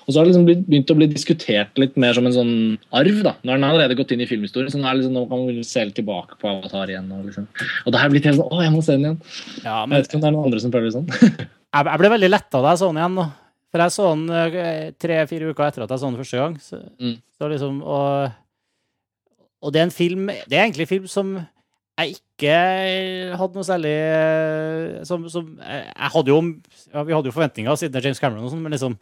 Og 0.03 0.09
så 0.09 0.19
har 0.19 0.25
det 0.25 0.33
liksom 0.33 0.65
begynt 0.67 0.91
å 0.91 0.97
bli 0.97 1.07
diskutert 1.11 1.79
litt 1.79 1.93
mer 2.01 2.17
som 2.17 2.25
en 2.27 2.35
sånn 2.35 2.55
arv. 2.97 3.21
da. 3.23 3.37
Nå 3.43 3.53
har 3.53 3.61
den 3.61 3.69
allerede 3.69 3.97
gått 3.99 4.11
inn 4.15 4.23
i 4.25 4.27
filmhistorien, 4.27 4.73
så 4.73 4.81
nå, 4.81 4.89
liksom, 4.99 5.13
nå 5.15 5.27
kan 5.29 5.45
vi 5.47 5.63
se 5.67 5.85
litt 5.85 5.95
tilbake 6.01 6.41
på 6.41 6.49
Avatar 6.49 6.91
igjen. 6.91 7.07
Og, 7.13 7.29
liksom. 7.29 7.47
og 7.85 7.93
det 7.93 8.01
har 8.01 8.11
blitt 8.11 8.27
helt 8.27 8.41
sånn 8.41 8.49
Å, 8.49 8.63
jeg 8.65 8.73
må 8.73 8.81
se 8.83 8.97
den 8.97 9.07
igjen. 9.07 9.21
Ja, 9.61 9.77
Jeg 9.85 9.93
vet 9.93 10.09
ikke 10.09 10.19
om 10.19 10.25
det 10.25 10.31
er 10.31 10.35
noen 10.35 10.49
andre 10.49 10.65
som 10.65 10.73
føler 10.73 10.89
det 10.89 10.97
sånn. 10.97 11.07
jeg 11.77 12.03
ble 12.03 12.13
veldig 12.17 12.33
letta 12.33 12.59
da 12.65 12.73
jeg 12.73 12.83
så 12.83 12.91
den 12.91 13.03
igjen. 13.03 13.17
nå. 13.21 13.29
For 13.73 13.81
jeg 13.81 13.93
så 13.95 14.05
den 14.13 14.27
eh, 14.29 14.91
tre-fire 15.01 15.49
uker 15.49 15.65
etter 15.65 15.83
at 15.87 15.89
jeg 15.95 16.01
så 16.03 16.09
den 16.11 16.19
første 16.21 16.37
gang. 16.43 16.57
Så, 16.61 16.77
Mm. 17.01 17.15
så 17.39 17.49
liksom, 17.49 17.79
og, 17.81 18.31
og 19.65 19.73
det 19.73 19.81
er 19.81 19.87
en 19.89 19.95
film 19.95 20.27
Det 20.29 20.53
er 20.53 20.61
egentlig 20.67 20.85
en 20.85 20.91
film 20.93 21.07
som 21.09 21.33
jeg 21.99 22.15
ikke 22.15 22.53
hadde 23.37 23.53
noe 23.57 23.65
særlig 23.65 23.93
eh, 23.97 25.03
som, 25.05 25.25
som 25.29 25.51
Jeg 25.61 25.83
jeg 25.93 26.11
hadde 26.15 26.31
jo 26.33 26.37
ja, 26.93 27.03
Vi 27.05 27.13
hadde 27.13 27.29
jo 27.29 27.35
forventninger 27.35 27.75
siden 27.77 27.93
det 27.93 27.99
er 28.01 28.07
James 28.09 28.21
Cameron, 28.21 28.45
og 28.47 28.53
sånn, 28.53 28.63
men 28.65 28.73
liksom 28.77 28.95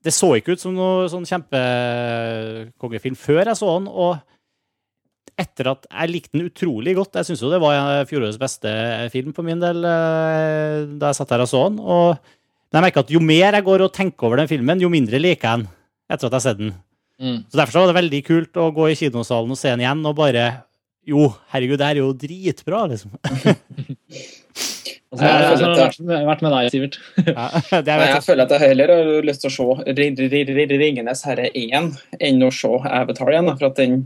det 0.00 0.14
så 0.16 0.30
ikke 0.38 0.54
ut 0.56 0.60
som 0.62 0.72
noe 0.72 1.08
sånn 1.12 1.26
kjempekongefilm 1.28 3.16
før 3.20 3.50
jeg 3.50 3.58
så 3.60 3.68
den. 3.78 3.88
Og 3.92 4.16
etter 5.40 5.68
at 5.74 5.84
jeg 5.90 6.10
likte 6.12 6.32
den 6.38 6.46
utrolig 6.48 6.94
godt 6.96 7.16
Jeg 7.20 7.28
syns 7.28 7.42
jo 7.44 7.50
det 7.52 7.60
var 7.60 8.04
fjorårets 8.08 8.38
beste 8.40 8.72
film 9.12 9.34
på 9.36 9.44
min 9.44 9.60
del 9.60 9.84
eh, 9.84 10.86
da 11.00 11.10
jeg 11.12 11.18
satt 11.20 11.34
her 11.36 11.44
og 11.44 11.50
så 11.52 11.62
den. 11.68 11.78
Og 11.84 12.16
men 12.70 12.78
jeg 12.78 12.86
merker 12.86 13.02
at 13.04 13.10
jo 13.14 13.20
mer 13.24 13.56
jeg 13.58 13.66
går 13.66 13.82
og 13.86 13.92
tenker 13.96 14.26
over 14.28 14.40
den 14.42 14.48
filmen, 14.50 14.80
jo 14.82 14.88
mindre 14.92 15.18
liker 15.20 15.48
jeg 15.48 15.58
den 15.64 15.68
etter 16.10 16.26
at 16.26 16.32
jeg 16.32 16.38
har 16.38 16.44
sett 16.46 16.58
den. 16.62 16.72
Mm. 17.20 17.38
Så 17.50 17.58
Derfor 17.60 17.72
så 17.76 17.80
var 17.84 17.90
det 17.92 17.98
veldig 18.00 18.20
kult 18.26 18.56
å 18.62 18.70
gå 18.74 18.88
i 18.90 18.96
kinosalen 18.98 19.52
og 19.52 19.58
se 19.60 19.68
den 19.74 19.82
igjen 19.84 20.06
og 20.08 20.14
bare 20.16 20.44
Jo, 21.10 21.26
herregud, 21.52 21.78
det 21.80 21.86
her 21.88 21.98
er 21.98 22.02
jo 22.04 22.12
dritbra, 22.16 22.84
liksom. 22.92 23.12
Altså, 25.10 25.26
jeg, 25.26 25.38
jeg, 25.42 25.54
jeg 25.58 25.66
har 25.66 25.78
vært, 25.80 25.96
jeg 25.98 26.18
har 26.20 26.26
vært 26.28 26.42
med 26.46 26.52
deg, 26.54 26.66
Sivert. 26.70 26.96
Ja, 27.26 27.46
det 27.82 27.88
Nei, 27.88 27.96
vet 27.98 28.12
jeg 28.14 28.24
føler 28.28 28.44
at 28.44 28.52
jeg 28.54 28.62
heller 28.62 28.92
har 28.94 29.08
lyst 29.26 29.42
til 29.42 29.50
å 29.50 29.54
se 29.56 29.94
Ri- 29.98 30.28
Ri- 30.30 30.42
Ri- 30.54 30.66
Ringenes 30.78 31.24
herre 31.26 31.48
1 31.50 31.88
enn 32.28 32.44
å 32.46 32.50
se 32.54 32.70
Avatar 32.86 33.32
igjen. 33.32 33.50
For 33.58 33.66
at 33.72 33.80
den 33.80 33.96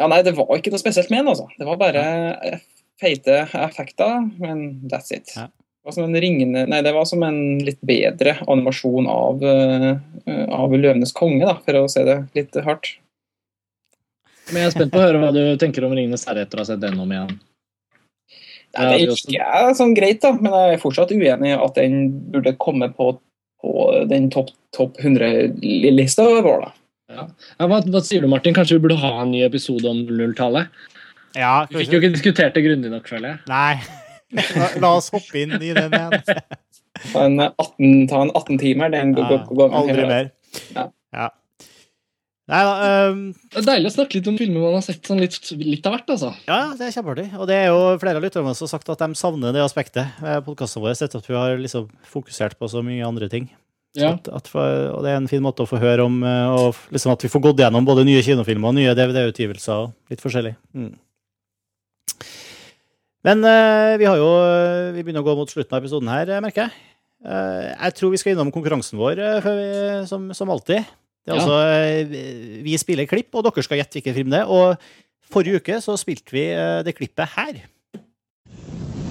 Ja, 0.00 0.08
nei, 0.10 0.18
det 0.26 0.34
var 0.36 0.50
ikke 0.58 0.72
noe 0.74 0.82
spesielt 0.82 1.12
med 1.14 1.22
den, 1.22 1.30
altså. 1.36 1.46
Det 1.60 1.68
var 1.68 1.78
bare 1.78 2.02
eh, 2.50 2.58
feite 3.00 3.38
effekter, 3.62 4.18
men 4.42 4.66
that's 4.90 5.14
it. 5.14 5.30
Ja. 5.38 5.46
Det 5.86 5.94
som 5.94 6.02
en 6.02 6.18
ringende 6.18 6.64
Nei, 6.66 6.80
det 6.82 6.92
var 6.96 7.04
som 7.06 7.22
en 7.22 7.40
litt 7.62 7.78
bedre 7.86 8.36
animasjon 8.50 9.06
av, 9.10 9.42
eh, 9.46 10.46
av 10.50 10.72
Løvenes 10.74 11.14
konge, 11.14 11.44
da, 11.46 11.54
for 11.62 11.78
å 11.78 11.90
si 11.90 12.02
det 12.06 12.16
litt 12.34 12.56
hardt. 12.66 12.96
Men 14.50 14.62
jeg 14.62 14.70
er 14.70 14.74
spent 14.74 14.94
på 14.94 14.98
å 14.98 15.04
høre 15.04 15.20
hva 15.22 15.32
du 15.34 15.42
tenker 15.58 15.86
om 15.86 15.94
'Ringenes 15.94 16.26
herre' 16.26 16.46
etter 16.46 16.58
å 16.58 16.64
ha 16.64 16.68
sett 16.68 16.82
den 16.82 16.98
om 16.98 17.10
igjen. 17.10 17.36
Nei, 18.76 18.84
det 18.84 18.98
gikk 19.00 19.30
er 19.38 19.70
liker 19.70 19.76
sånn 19.78 19.94
greit, 19.96 20.20
da, 20.20 20.32
men 20.34 20.52
jeg 20.52 20.74
er 20.74 20.82
fortsatt 20.82 21.14
uenig 21.14 21.52
i 21.52 21.56
at 21.56 21.78
den 21.78 22.10
burde 22.34 22.52
komme 22.60 22.90
på, 22.92 23.12
på 23.62 23.86
den 24.10 24.28
topp 24.30 24.50
top 24.76 24.98
100-lista 25.00 26.26
vår. 26.44 26.66
da. 26.66 26.72
Ja, 27.16 27.28
hva, 27.70 27.80
hva 27.86 28.02
sier 28.04 28.26
du, 28.26 28.28
Martin? 28.28 28.54
Kanskje 28.54 28.76
vi 28.76 28.88
burde 28.88 28.98
ha 29.00 29.22
en 29.22 29.30
ny 29.30 29.44
episode 29.46 29.86
om 29.88 30.02
nulltallet? 30.10 30.68
Ja, 31.36 31.66
Vi 31.70 31.84
fikk 31.84 31.94
jo 31.94 32.02
ikke 32.02 32.12
diskutert 32.16 32.56
det 32.56 32.64
grundig 32.66 32.90
nok, 32.90 33.06
føler 33.08 33.34
jeg. 33.34 33.40
Nei. 33.48 34.05
La, 34.36 34.68
la 34.84 34.92
oss 34.98 35.10
hoppe 35.14 35.42
inn 35.42 35.56
i 35.58 35.72
den 35.76 35.96
igjen. 35.96 36.20
Ta 37.12 37.24
en 37.26 37.40
18, 37.40 38.06
ta 38.10 38.22
en 38.24 38.30
18 38.32 38.60
timer, 38.62 38.92
den 38.92 39.16
går, 39.16 39.26
Ja, 39.32 39.42
går, 39.48 39.58
går 39.58 39.76
aldri 39.80 40.06
mer. 40.08 40.30
Ja. 40.76 40.86
Ja. 41.16 41.32
Nei 42.46 42.60
da. 42.62 42.74
um... 43.10 43.22
Det 43.50 43.58
er 43.58 43.66
deilig 43.72 43.90
å 43.90 43.94
snakke 43.96 44.18
litt 44.18 44.28
om 44.30 44.36
filmer 44.38 44.62
man 44.62 44.76
har 44.78 44.84
sett 44.86 45.08
sånn 45.08 45.18
litt, 45.18 45.38
litt 45.58 45.86
av 45.88 45.96
hvert, 45.96 46.10
altså. 46.14 46.30
Ja, 46.46 46.60
det 46.78 46.86
er 46.86 46.94
kjempeartig. 46.94 47.26
Og 47.34 47.48
det 47.50 47.56
er 47.58 47.68
jo 47.72 47.80
flere 48.02 48.20
av 48.20 48.26
lytterne 48.26 48.54
som 48.54 48.68
har 48.68 48.72
sagt 48.76 48.90
at 48.92 49.02
de 49.02 49.18
savner 49.18 49.56
det 49.56 49.64
aspektet 49.64 50.20
ved 50.22 50.44
podkastene 50.46 50.84
våre, 50.84 50.94
etter 50.94 51.22
at 51.22 51.30
vi 51.30 51.38
har 51.38 51.56
liksom 51.58 51.88
fokusert 52.06 52.54
på 52.60 52.70
så 52.70 52.84
mye 52.86 53.06
andre 53.06 53.30
ting. 53.32 53.48
Ja. 53.96 54.12
At, 54.12 54.28
at 54.28 54.50
for, 54.52 54.62
og 54.92 55.02
det 55.02 55.10
er 55.10 55.18
en 55.18 55.30
fin 55.30 55.42
måte 55.42 55.64
å 55.64 55.68
få 55.68 55.80
høre 55.80 56.04
om, 56.06 56.20
eh, 56.26 56.52
og 56.52 56.76
liksom 56.94 57.14
at 57.14 57.24
vi 57.24 57.32
får 57.32 57.42
gått 57.48 57.64
gjennom 57.64 57.86
både 57.88 58.04
nye 58.06 58.22
kinofilmer 58.22 58.70
og 58.70 58.76
nye 58.78 58.94
DVD-utgivelser 58.94 59.86
og 59.86 60.12
litt 60.12 60.22
forskjellig. 60.22 60.52
Mm. 60.76 60.92
Men 63.26 63.42
eh, 63.42 63.96
vi 63.98 64.06
har 64.06 64.20
jo 64.20 64.26
Vi 64.94 65.02
begynner 65.02 65.24
å 65.24 65.26
gå 65.26 65.34
mot 65.38 65.50
slutten 65.50 65.74
av 65.74 65.82
episoden 65.82 66.10
her, 66.12 66.30
eh, 66.30 66.42
merker 66.44 66.68
jeg. 66.68 66.84
Eh, 67.26 67.72
jeg 67.74 67.96
tror 67.98 68.12
vi 68.12 68.20
skal 68.22 68.36
innom 68.36 68.52
konkurransen 68.54 69.00
vår 69.00 69.18
eh, 69.18 69.40
før 69.42 69.56
vi, 69.58 69.70
som, 70.06 70.28
som 70.36 70.52
alltid. 70.54 70.84
Det 71.26 71.32
er 71.34 71.34
Ja. 71.34 71.40
altså 71.42 71.56
eh, 71.66 72.62
Vi 72.62 72.76
spiller 72.78 73.08
klipp, 73.10 73.34
og 73.34 73.42
dere 73.48 73.64
skal 73.66 73.80
gjette 73.80 73.98
hvilken 73.98 74.14
film 74.14 74.30
det 74.30 74.44
er. 74.44 74.46
Og 74.46 74.76
forrige 75.32 75.58
uke 75.58 75.80
så 75.82 75.96
spilte 75.98 76.30
vi 76.36 76.44
eh, 76.54 76.82
det 76.86 76.94
klippet 76.94 77.34
her. 77.34 77.64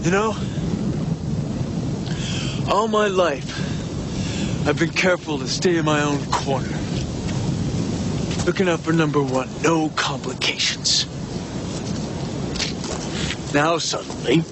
You 0.06 0.12
know, 0.14 0.32
all 2.72 2.88
my 2.88 3.08
life, 3.10 3.52
I've 4.68 4.78
been 4.80 4.94
careful 4.94 5.40
to 5.40 5.48
stay 5.48 5.78
in 5.78 5.84
my 5.86 6.00
own 6.04 6.20
corner. 6.32 6.78
Looking 8.46 8.70
out 8.70 8.80
for 8.80 8.94
number 8.94 9.20
one, 9.20 9.50
no 9.64 9.90
complications. 9.98 11.08
Now 13.56 13.78
suddenly, 13.80 14.44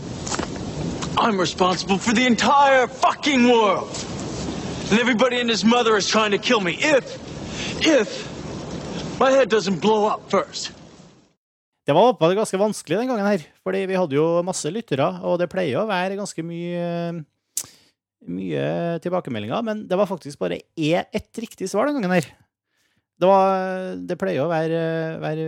I'm 1.18 1.38
responsible 1.38 1.98
for 1.98 2.14
the 2.16 2.26
entire 2.26 2.88
fucking 2.88 3.44
world. 3.52 3.92
And 4.90 5.00
everybody 5.00 5.42
and 5.42 5.50
his 5.50 5.66
mother 5.66 5.98
is 5.98 6.08
trying 6.08 6.32
to 6.32 6.38
kill 6.38 6.62
me 6.62 6.78
if, 6.80 7.04
if 7.84 8.08
my 9.20 9.30
head 9.32 9.50
doesn't 9.50 9.82
blow 9.82 10.08
up 10.08 10.32
first. 10.32 10.72
Det 11.86 11.92
var 11.94 12.10
åpenbart 12.10 12.36
ganske 12.36 12.58
vanskelig 12.58 12.98
den 12.98 13.08
gangen 13.08 13.28
her, 13.28 13.44
fordi 13.64 13.86
vi 13.86 13.96
hadde 14.00 14.16
jo 14.16 14.42
masse 14.42 14.72
lyttere, 14.72 15.10
og 15.20 15.36
det 15.42 15.50
pleier 15.52 15.82
å 15.82 15.90
være 15.90 16.16
ganske 16.16 16.46
mye 16.48 17.26
mye 18.24 18.64
tilbakemeldinger, 19.04 19.66
men 19.68 19.84
det 19.90 20.00
var 20.00 20.08
faktisk 20.08 20.40
bare 20.40 20.62
é- 20.80 21.10
ett 21.12 21.44
riktig 21.44 21.68
svar 21.70 21.92
den 21.92 22.00
gangen 22.00 22.16
her. 22.16 22.30
Det, 23.22 23.30
var, 23.30 23.94
det 24.10 24.18
pleier 24.20 24.44
å 24.44 24.50
være, 24.50 24.80
være 25.22 25.44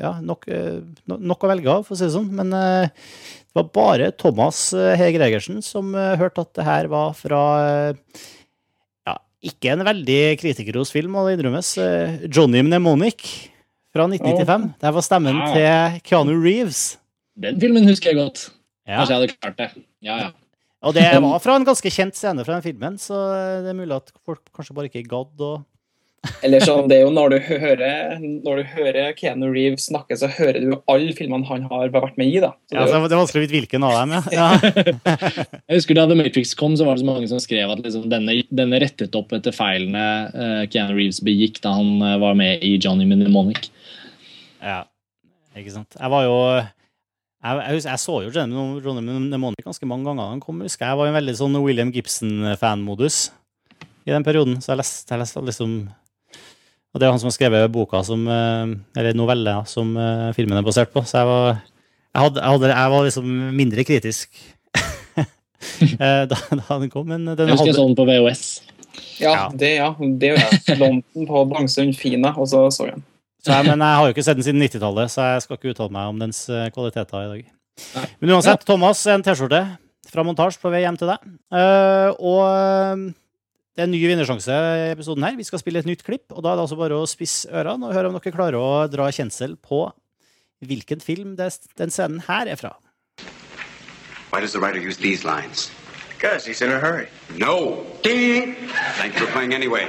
ja, 0.00 0.12
nok, 0.24 0.48
no- 1.10 1.20
nok 1.20 1.44
å 1.44 1.50
velge 1.50 1.70
av, 1.70 1.84
for 1.86 1.94
å 1.94 1.98
si 2.00 2.06
det 2.08 2.14
sånn, 2.14 2.30
men 2.32 2.54
eh, 2.56 2.88
det 3.52 3.58
var 3.60 3.68
bare 3.76 4.08
Thomas 4.16 4.64
eh, 4.72 4.94
Hege 4.96 5.18
Gregersen 5.18 5.60
som 5.64 5.92
eh, 5.94 6.16
hørte 6.18 6.46
at 6.46 6.54
det 6.56 6.66
her 6.66 6.88
var 6.90 7.12
fra 7.18 7.42
ja, 7.92 9.16
Ikke 9.52 9.74
en 9.74 9.84
veldig 9.86 10.20
kritikerros 10.40 10.94
film, 10.94 11.12
må 11.14 11.26
det 11.28 11.36
innrømmes. 11.36 11.74
Johnny 12.32 12.64
Mnemonic 12.64 13.26
fra 13.92 14.08
1995. 14.08 14.68
der 14.80 14.96
var 14.96 15.04
stemmen 15.04 15.42
ja. 15.42 15.50
til 15.52 16.04
Keanu 16.08 16.34
Reeves. 16.40 16.84
Den 17.36 17.60
filmen 17.60 17.84
husker 17.88 18.12
jeg 18.12 18.22
godt. 18.22 18.46
Ja. 18.88 19.02
Kanskje 19.02 19.12
jeg 19.12 19.20
hadde 19.20 19.34
klart 19.36 19.60
det. 19.60 19.84
Ja, 20.02 20.16
ja. 20.24 20.30
Og 20.82 20.96
det 20.96 21.04
var 21.22 21.38
fra 21.38 21.54
en 21.54 21.66
ganske 21.66 21.92
kjent 21.94 22.16
scene 22.18 22.42
fra 22.42 22.56
den 22.56 22.64
filmen, 22.64 22.96
så 22.98 23.14
det 23.62 23.70
er 23.70 23.76
mulig 23.78 23.94
at 24.00 24.10
folk 24.26 24.40
kanskje 24.56 24.74
bare 24.74 24.90
ikke 24.90 25.04
gadd 25.06 25.44
å 25.44 25.52
Eller 26.46 26.62
sånn, 26.62 26.86
det 26.86 27.00
er 27.00 27.00
jo 27.02 27.10
når 27.14 27.32
du 27.32 27.36
hører, 27.48 28.20
når 28.20 28.60
du 28.60 28.68
hører 28.76 29.14
Keanu 29.18 29.48
Reeves 29.50 29.88
snakke, 29.88 30.14
så 30.18 30.28
hører 30.30 30.60
du 30.62 30.76
alle 30.90 31.14
filmene 31.18 31.46
han 31.48 31.64
har 31.70 31.90
vært 31.94 32.18
med 32.20 32.30
i. 32.30 32.36
da. 32.42 32.52
Så 32.70 32.76
ja, 32.76 32.84
det, 32.84 32.92
så 32.92 33.00
Det 33.10 33.16
er 33.16 33.20
vanskelig 33.22 33.40
å 33.40 33.44
vite 33.46 33.56
hvilken 33.56 33.86
av 33.88 33.96
dem, 33.96 34.14
ja. 34.14 34.22
ja. 34.36 34.46
Jeg 35.66 35.80
husker 35.80 35.98
Da 35.98 36.06
The 36.10 36.18
Matrix 36.18 36.54
kom, 36.58 36.76
så 36.78 36.86
var 36.86 36.94
det 36.94 37.02
så 37.02 37.08
mange 37.10 37.30
som 37.30 37.42
skrev 37.42 37.74
at 37.74 37.82
liksom, 37.82 38.06
denne, 38.12 38.38
denne 38.54 38.80
rettet 38.82 39.18
opp 39.18 39.34
etter 39.34 39.54
feilene 39.56 40.04
uh, 40.30 40.62
Keanu 40.70 40.94
Reeves 40.98 41.18
begikk 41.26 41.58
da 41.64 41.74
han 41.78 41.98
uh, 42.04 42.14
var 42.22 42.38
med 42.38 42.62
i 42.62 42.76
Johnny 42.78 43.08
Mnemonic. 43.08 43.70
ja. 44.62 44.84
Ikke 45.52 45.74
sant. 45.74 45.98
Jeg 45.98 46.08
var 46.08 46.22
jo 46.24 46.36
jeg, 46.56 47.56
jeg, 47.58 47.74
husker, 47.74 47.90
jeg 47.90 48.00
så 48.00 48.14
jo 48.24 48.30
Johnny 48.32 48.80
Johnny 48.80 49.02
Mnemonic 49.04 49.66
ganske 49.66 49.88
mange 49.90 50.06
ganger 50.06 50.30
han 50.30 50.40
kom. 50.40 50.62
husker 50.64 50.86
Jeg 50.86 50.94
Jeg 50.94 51.00
var 51.00 51.08
i 51.08 51.12
en 51.12 51.18
veldig 51.18 51.34
sånn 51.36 51.58
William 51.60 51.90
Gibson-fanmodus 51.92 53.26
i 54.06 54.14
den 54.14 54.24
perioden, 54.26 54.56
så 54.62 54.72
jeg 54.72 54.80
leste, 54.80 55.12
jeg 55.12 55.20
leste 55.20 55.42
liksom 55.46 55.74
Og 56.92 57.00
det 57.00 57.06
er 57.06 57.14
han 57.14 57.20
som 57.22 57.30
har 57.30 57.36
skrevet 57.36 57.70
boka 57.72 58.02
som 58.04 58.26
eh, 58.28 58.72
Eller 59.00 59.16
novelle 59.16 59.54
som 59.70 59.94
eh, 59.96 60.32
filmen 60.36 60.58
er 60.60 60.66
basert 60.66 60.92
på, 60.92 61.00
så 61.08 61.22
jeg 61.22 61.28
var 61.30 61.46
Jeg, 61.54 62.20
hadde, 62.20 62.42
jeg, 62.42 62.50
hadde, 62.52 62.72
jeg 62.74 62.92
var 62.92 63.06
liksom 63.06 63.30
mindre 63.56 63.84
kritisk 63.88 64.42
eh, 66.02 66.24
da, 66.28 66.36
da 66.58 66.78
den 66.82 66.90
kom, 66.92 67.06
men 67.08 67.24
den 67.32 67.48
Jeg 67.48 67.56
husker 67.56 67.70
hadde 67.72 67.78
sånn 67.78 67.96
på 67.96 68.06
VHS. 68.08 68.44
ja, 69.22 69.32
Ja. 69.32 69.46
det 69.56 69.70
ja, 69.78 69.88
det 69.98 70.32
gjør 70.32 70.42
jeg. 70.42 70.78
London 70.82 71.28
på 71.30 71.44
Bangsund 71.52 71.96
Fina, 71.96 72.34
og 72.36 72.48
så 72.50 72.66
så 72.74 72.88
jeg 72.90 72.98
den. 72.98 73.04
Så 73.42 73.54
jeg, 73.56 73.66
men 73.70 73.80
jeg 73.82 73.98
har 73.98 74.06
jo 74.06 74.12
ikke 74.14 74.24
sett 74.26 74.38
den 74.38 74.46
siden 74.46 74.62
90-tallet, 74.62 75.10
så 75.10 75.24
jeg 75.32 75.42
skal 75.46 75.56
ikke 75.58 75.72
uttale 75.72 75.94
meg 75.96 76.10
om 76.12 76.20
dens 76.20 76.44
kvaliteter 76.76 77.24
i 77.24 77.30
dag. 77.32 77.46
Nei. 77.96 78.04
Men 78.20 78.34
uansett, 78.36 78.62
Thomas, 78.68 79.00
en 79.10 79.24
T-skjorte 79.26 79.62
fra 80.12 80.22
montasje 80.26 80.60
på 80.62 80.70
vei 80.70 80.82
hjem 80.84 80.98
til 81.00 81.10
deg. 81.10 81.24
Uh, 81.50 82.10
og 82.20 83.08
det 83.72 83.80
er 83.80 83.88
en 83.88 83.94
ny 83.94 84.02
vinnersjanse 84.04 84.52
i 84.52 84.88
episoden 84.92 85.24
her. 85.24 85.36
Vi 85.38 85.46
skal 85.48 85.62
spille 85.62 85.80
et 85.80 85.88
nytt 85.88 86.04
klipp, 86.04 86.26
og 86.34 86.44
da 86.44 86.52
er 86.52 86.58
det 86.58 86.64
altså 86.66 86.76
bare 86.76 86.98
å 87.00 87.08
spisse 87.08 87.48
ørene 87.48 87.88
og 87.88 87.94
høre 87.96 88.10
om 88.10 88.18
dere 88.18 88.34
klarer 88.34 88.58
å 88.60 88.86
dra 88.92 89.06
kjensel 89.08 89.56
på 89.56 89.86
hvilken 90.62 91.00
film 91.00 91.36
det, 91.38 91.48
den 91.80 91.90
scenen 91.90 92.20
her 92.28 92.50
er 92.52 92.60
fra. 92.60 92.74
Why 94.30 94.40
does 94.40 94.52
the 94.52 94.60
writer 94.60 94.78
use 94.78 94.96
these 94.96 95.24
lines? 95.24 95.70
Because 96.10 96.44
he's 96.44 96.62
in 96.62 96.70
a 96.70 96.78
hurry. 96.78 97.08
No! 97.36 97.84
Ding! 98.02 98.54
Thanks 99.00 99.18
for 99.18 99.26
playing 99.32 99.54
anyway. 99.54 99.88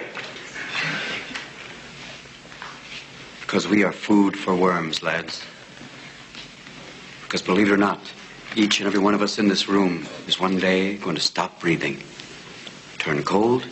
Because 3.42 3.68
we 3.68 3.84
are 3.84 3.92
food 3.92 4.36
for 4.40 4.56
worms, 4.56 5.04
lads. 5.04 5.44
Because 7.24 7.42
believe 7.42 7.68
it 7.68 7.74
or 7.74 7.78
not, 7.78 8.00
each 8.56 8.80
and 8.80 8.88
every 8.88 9.00
one 9.00 9.14
of 9.14 9.22
us 9.22 9.38
in 9.38 9.48
this 9.48 9.68
room 9.68 10.08
is 10.28 10.40
one 10.40 10.58
day 10.58 10.96
going 10.98 11.16
to 11.16 11.22
stop 11.22 11.60
breathing, 11.60 12.02
turn 12.98 13.24
cold, 13.24 13.68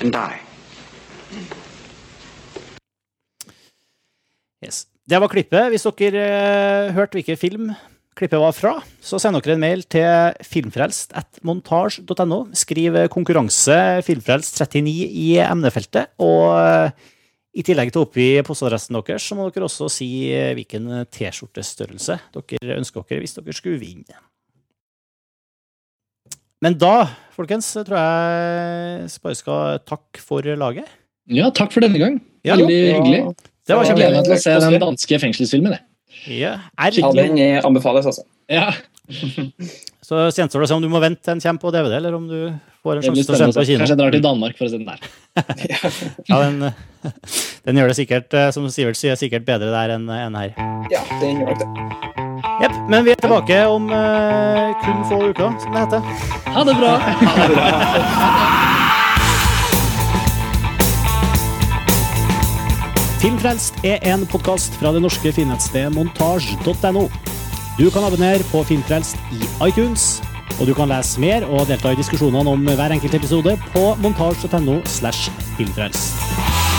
and 0.00 0.12
die. 0.12 0.40
Yes. 4.64 4.86
Det 5.08 5.18
var 5.20 5.30
klippet. 5.32 5.70
Hvis 5.72 5.86
dere 5.98 6.24
eh, 6.26 6.92
hørte 6.94 7.18
hvilken 7.18 7.38
film 7.40 7.70
klippet 8.18 8.40
var 8.42 8.52
fra, 8.52 8.74
så 9.00 9.18
send 9.22 9.38
dere 9.38 9.54
en 9.56 9.62
mail 9.62 9.82
til 9.88 10.34
filmfrelst.montasj.no. 10.44 12.40
Skriv 12.58 12.98
konkurranse 13.12 13.78
filmfrelst39 14.06 14.90
i 15.24 15.30
emnefeltet. 15.42 16.12
Og 16.22 16.52
eh, 16.60 16.90
i 17.50 17.64
tillegg 17.66 17.90
til 17.90 18.02
å 18.02 18.06
oppgi 18.06 18.28
postadressen 18.46 18.94
deres, 19.00 19.24
så 19.26 19.34
må 19.38 19.48
dere 19.50 19.66
også 19.66 19.88
si 19.90 20.30
eh, 20.30 20.54
hvilken 20.58 21.06
T-skjortestørrelse 21.10 22.20
dere 22.36 22.78
ønsker 22.78 23.08
dere 23.08 23.24
hvis 23.24 23.38
dere 23.40 23.56
skulle 23.56 23.82
vinne. 23.82 24.29
Men 26.60 26.76
da, 26.80 26.94
folkens, 27.36 27.70
tror 27.86 27.96
jeg 27.96 29.12
bare 29.24 29.38
skal 29.38 29.78
takke 29.88 30.20
for 30.24 30.44
laget. 30.60 30.88
Ja, 31.30 31.48
takk 31.54 31.72
for 31.72 31.84
denne 31.84 32.00
gang. 32.00 32.18
Ja, 32.44 32.56
Veldig 32.58 32.80
hyggelig. 32.98 33.22
Det 33.68 33.76
var 33.76 33.86
Jeg 33.86 33.96
gleder 34.00 34.18
meg 34.18 34.26
til 34.26 34.34
å 34.34 34.42
se 34.42 34.56
den 34.64 34.82
danske 34.82 35.20
fengselsfilmen. 35.22 35.76
det. 35.76 35.80
Ja, 36.36 36.56
er 36.76 36.96
Ja, 36.98 37.12
den 37.16 37.38
eh, 37.38 37.60
anbefales, 37.64 38.08
altså. 38.10 38.26
Ja, 38.50 38.72
Så 40.10 40.18
gjenstår 40.34 40.62
det 40.62 40.66
å 40.66 40.70
se 40.70 40.76
om 40.76 40.82
du 40.82 40.88
må 40.90 41.00
vente 41.02 41.22
til 41.22 41.36
den 41.36 41.42
kommer 41.44 41.62
på 41.62 41.70
DVD, 41.74 41.94
eller 42.00 42.16
om 42.16 42.24
du 42.26 42.38
får 42.82 42.98
en 42.98 43.04
sjanse 43.06 43.26
til 43.26 43.34
å 43.34 43.38
se 43.38 43.44
den 43.46 43.54
på 43.54 43.66
kino. 43.68 43.82
Kanskje 43.82 43.94
jeg 43.94 44.00
drar 44.00 44.14
til 44.16 44.24
Danmark 44.24 44.58
for 44.58 44.66
å 44.66 44.72
se 44.72 44.80
den 44.80 44.88
der. 44.88 45.04
Ja, 46.30 46.40
den, 46.42 46.72
den 47.68 47.82
gjør 47.82 47.92
det 47.92 47.98
sikkert, 48.00 48.34
eh, 48.34 48.50
som 48.56 48.66
Sivert 48.74 48.98
sier, 48.98 49.18
sikkert 49.20 49.46
bedre 49.46 49.70
der 49.70 49.94
enn 49.98 50.10
enn 50.10 50.40
her. 50.40 50.56
Ja, 50.90 51.04
den 51.22 51.44
gjør 51.44 51.54
nok 51.54 51.62
det. 51.62 52.19
Jepp. 52.60 52.74
Men 52.92 53.04
vi 53.06 53.10
er 53.14 53.20
tilbake 53.22 53.56
om 53.66 53.88
uh, 53.88 53.96
kun 54.84 55.04
få 55.08 55.16
uker, 55.30 55.54
som 55.62 55.72
det 55.72 55.80
heter. 55.80 56.00
Ha 56.52 56.64
det 56.68 56.76
bra! 56.76 56.92
Filmfrelst 63.20 63.74
er 63.84 63.98
en 64.08 64.26
podkast 64.28 64.76
fra 64.80 64.92
det 64.96 65.02
norske 65.04 65.32
filmnettstedet 65.36 65.92
montasj.no. 65.92 67.04
Du 67.76 67.90
kan 67.92 68.04
abonnere 68.04 68.44
på 68.48 68.62
Filmfrelst 68.68 69.16
i 69.36 69.40
iTunes, 69.68 70.22
og 70.58 70.66
du 70.68 70.74
kan 70.76 70.88
lese 70.88 71.20
mer 71.20 71.44
og 71.48 71.68
delta 71.68 71.92
i 71.92 72.00
diskusjonene 72.00 72.48
om 72.56 72.64
hver 72.64 72.96
enkelt 72.96 73.16
episode 73.20 73.56
på 73.74 73.84
montasj.no 74.00 74.80
slash 74.88 75.32
filmfrelst. 75.56 76.69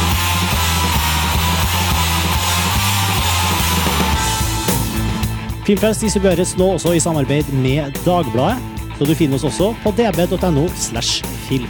Filmfrelst 5.61 6.01
distribueres 6.01 6.55
nå 6.57 6.71
også 6.75 6.95
i 6.97 7.01
samarbeid 7.03 7.51
med 7.53 7.93
Dagbladet, 8.01 8.57
så 8.97 9.05
du 9.05 9.13
finner 9.17 9.37
oss 9.37 9.45
også 9.45 9.71
på 9.83 9.93
db.no 9.97 10.65
slash 10.73 11.21
film. 11.47 11.69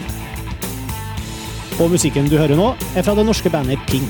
Og 1.82 1.92
musikken 1.92 2.30
du 2.32 2.38
hører 2.40 2.56
nå, 2.60 2.72
er 2.96 3.04
fra 3.04 3.16
det 3.18 3.28
norske 3.28 3.52
bandet 3.52 3.84
Ping. 3.92 4.08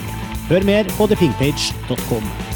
Hør 0.52 0.66
mer 0.68 0.90
på 0.98 1.10
thepinkpage.com. 1.10 2.51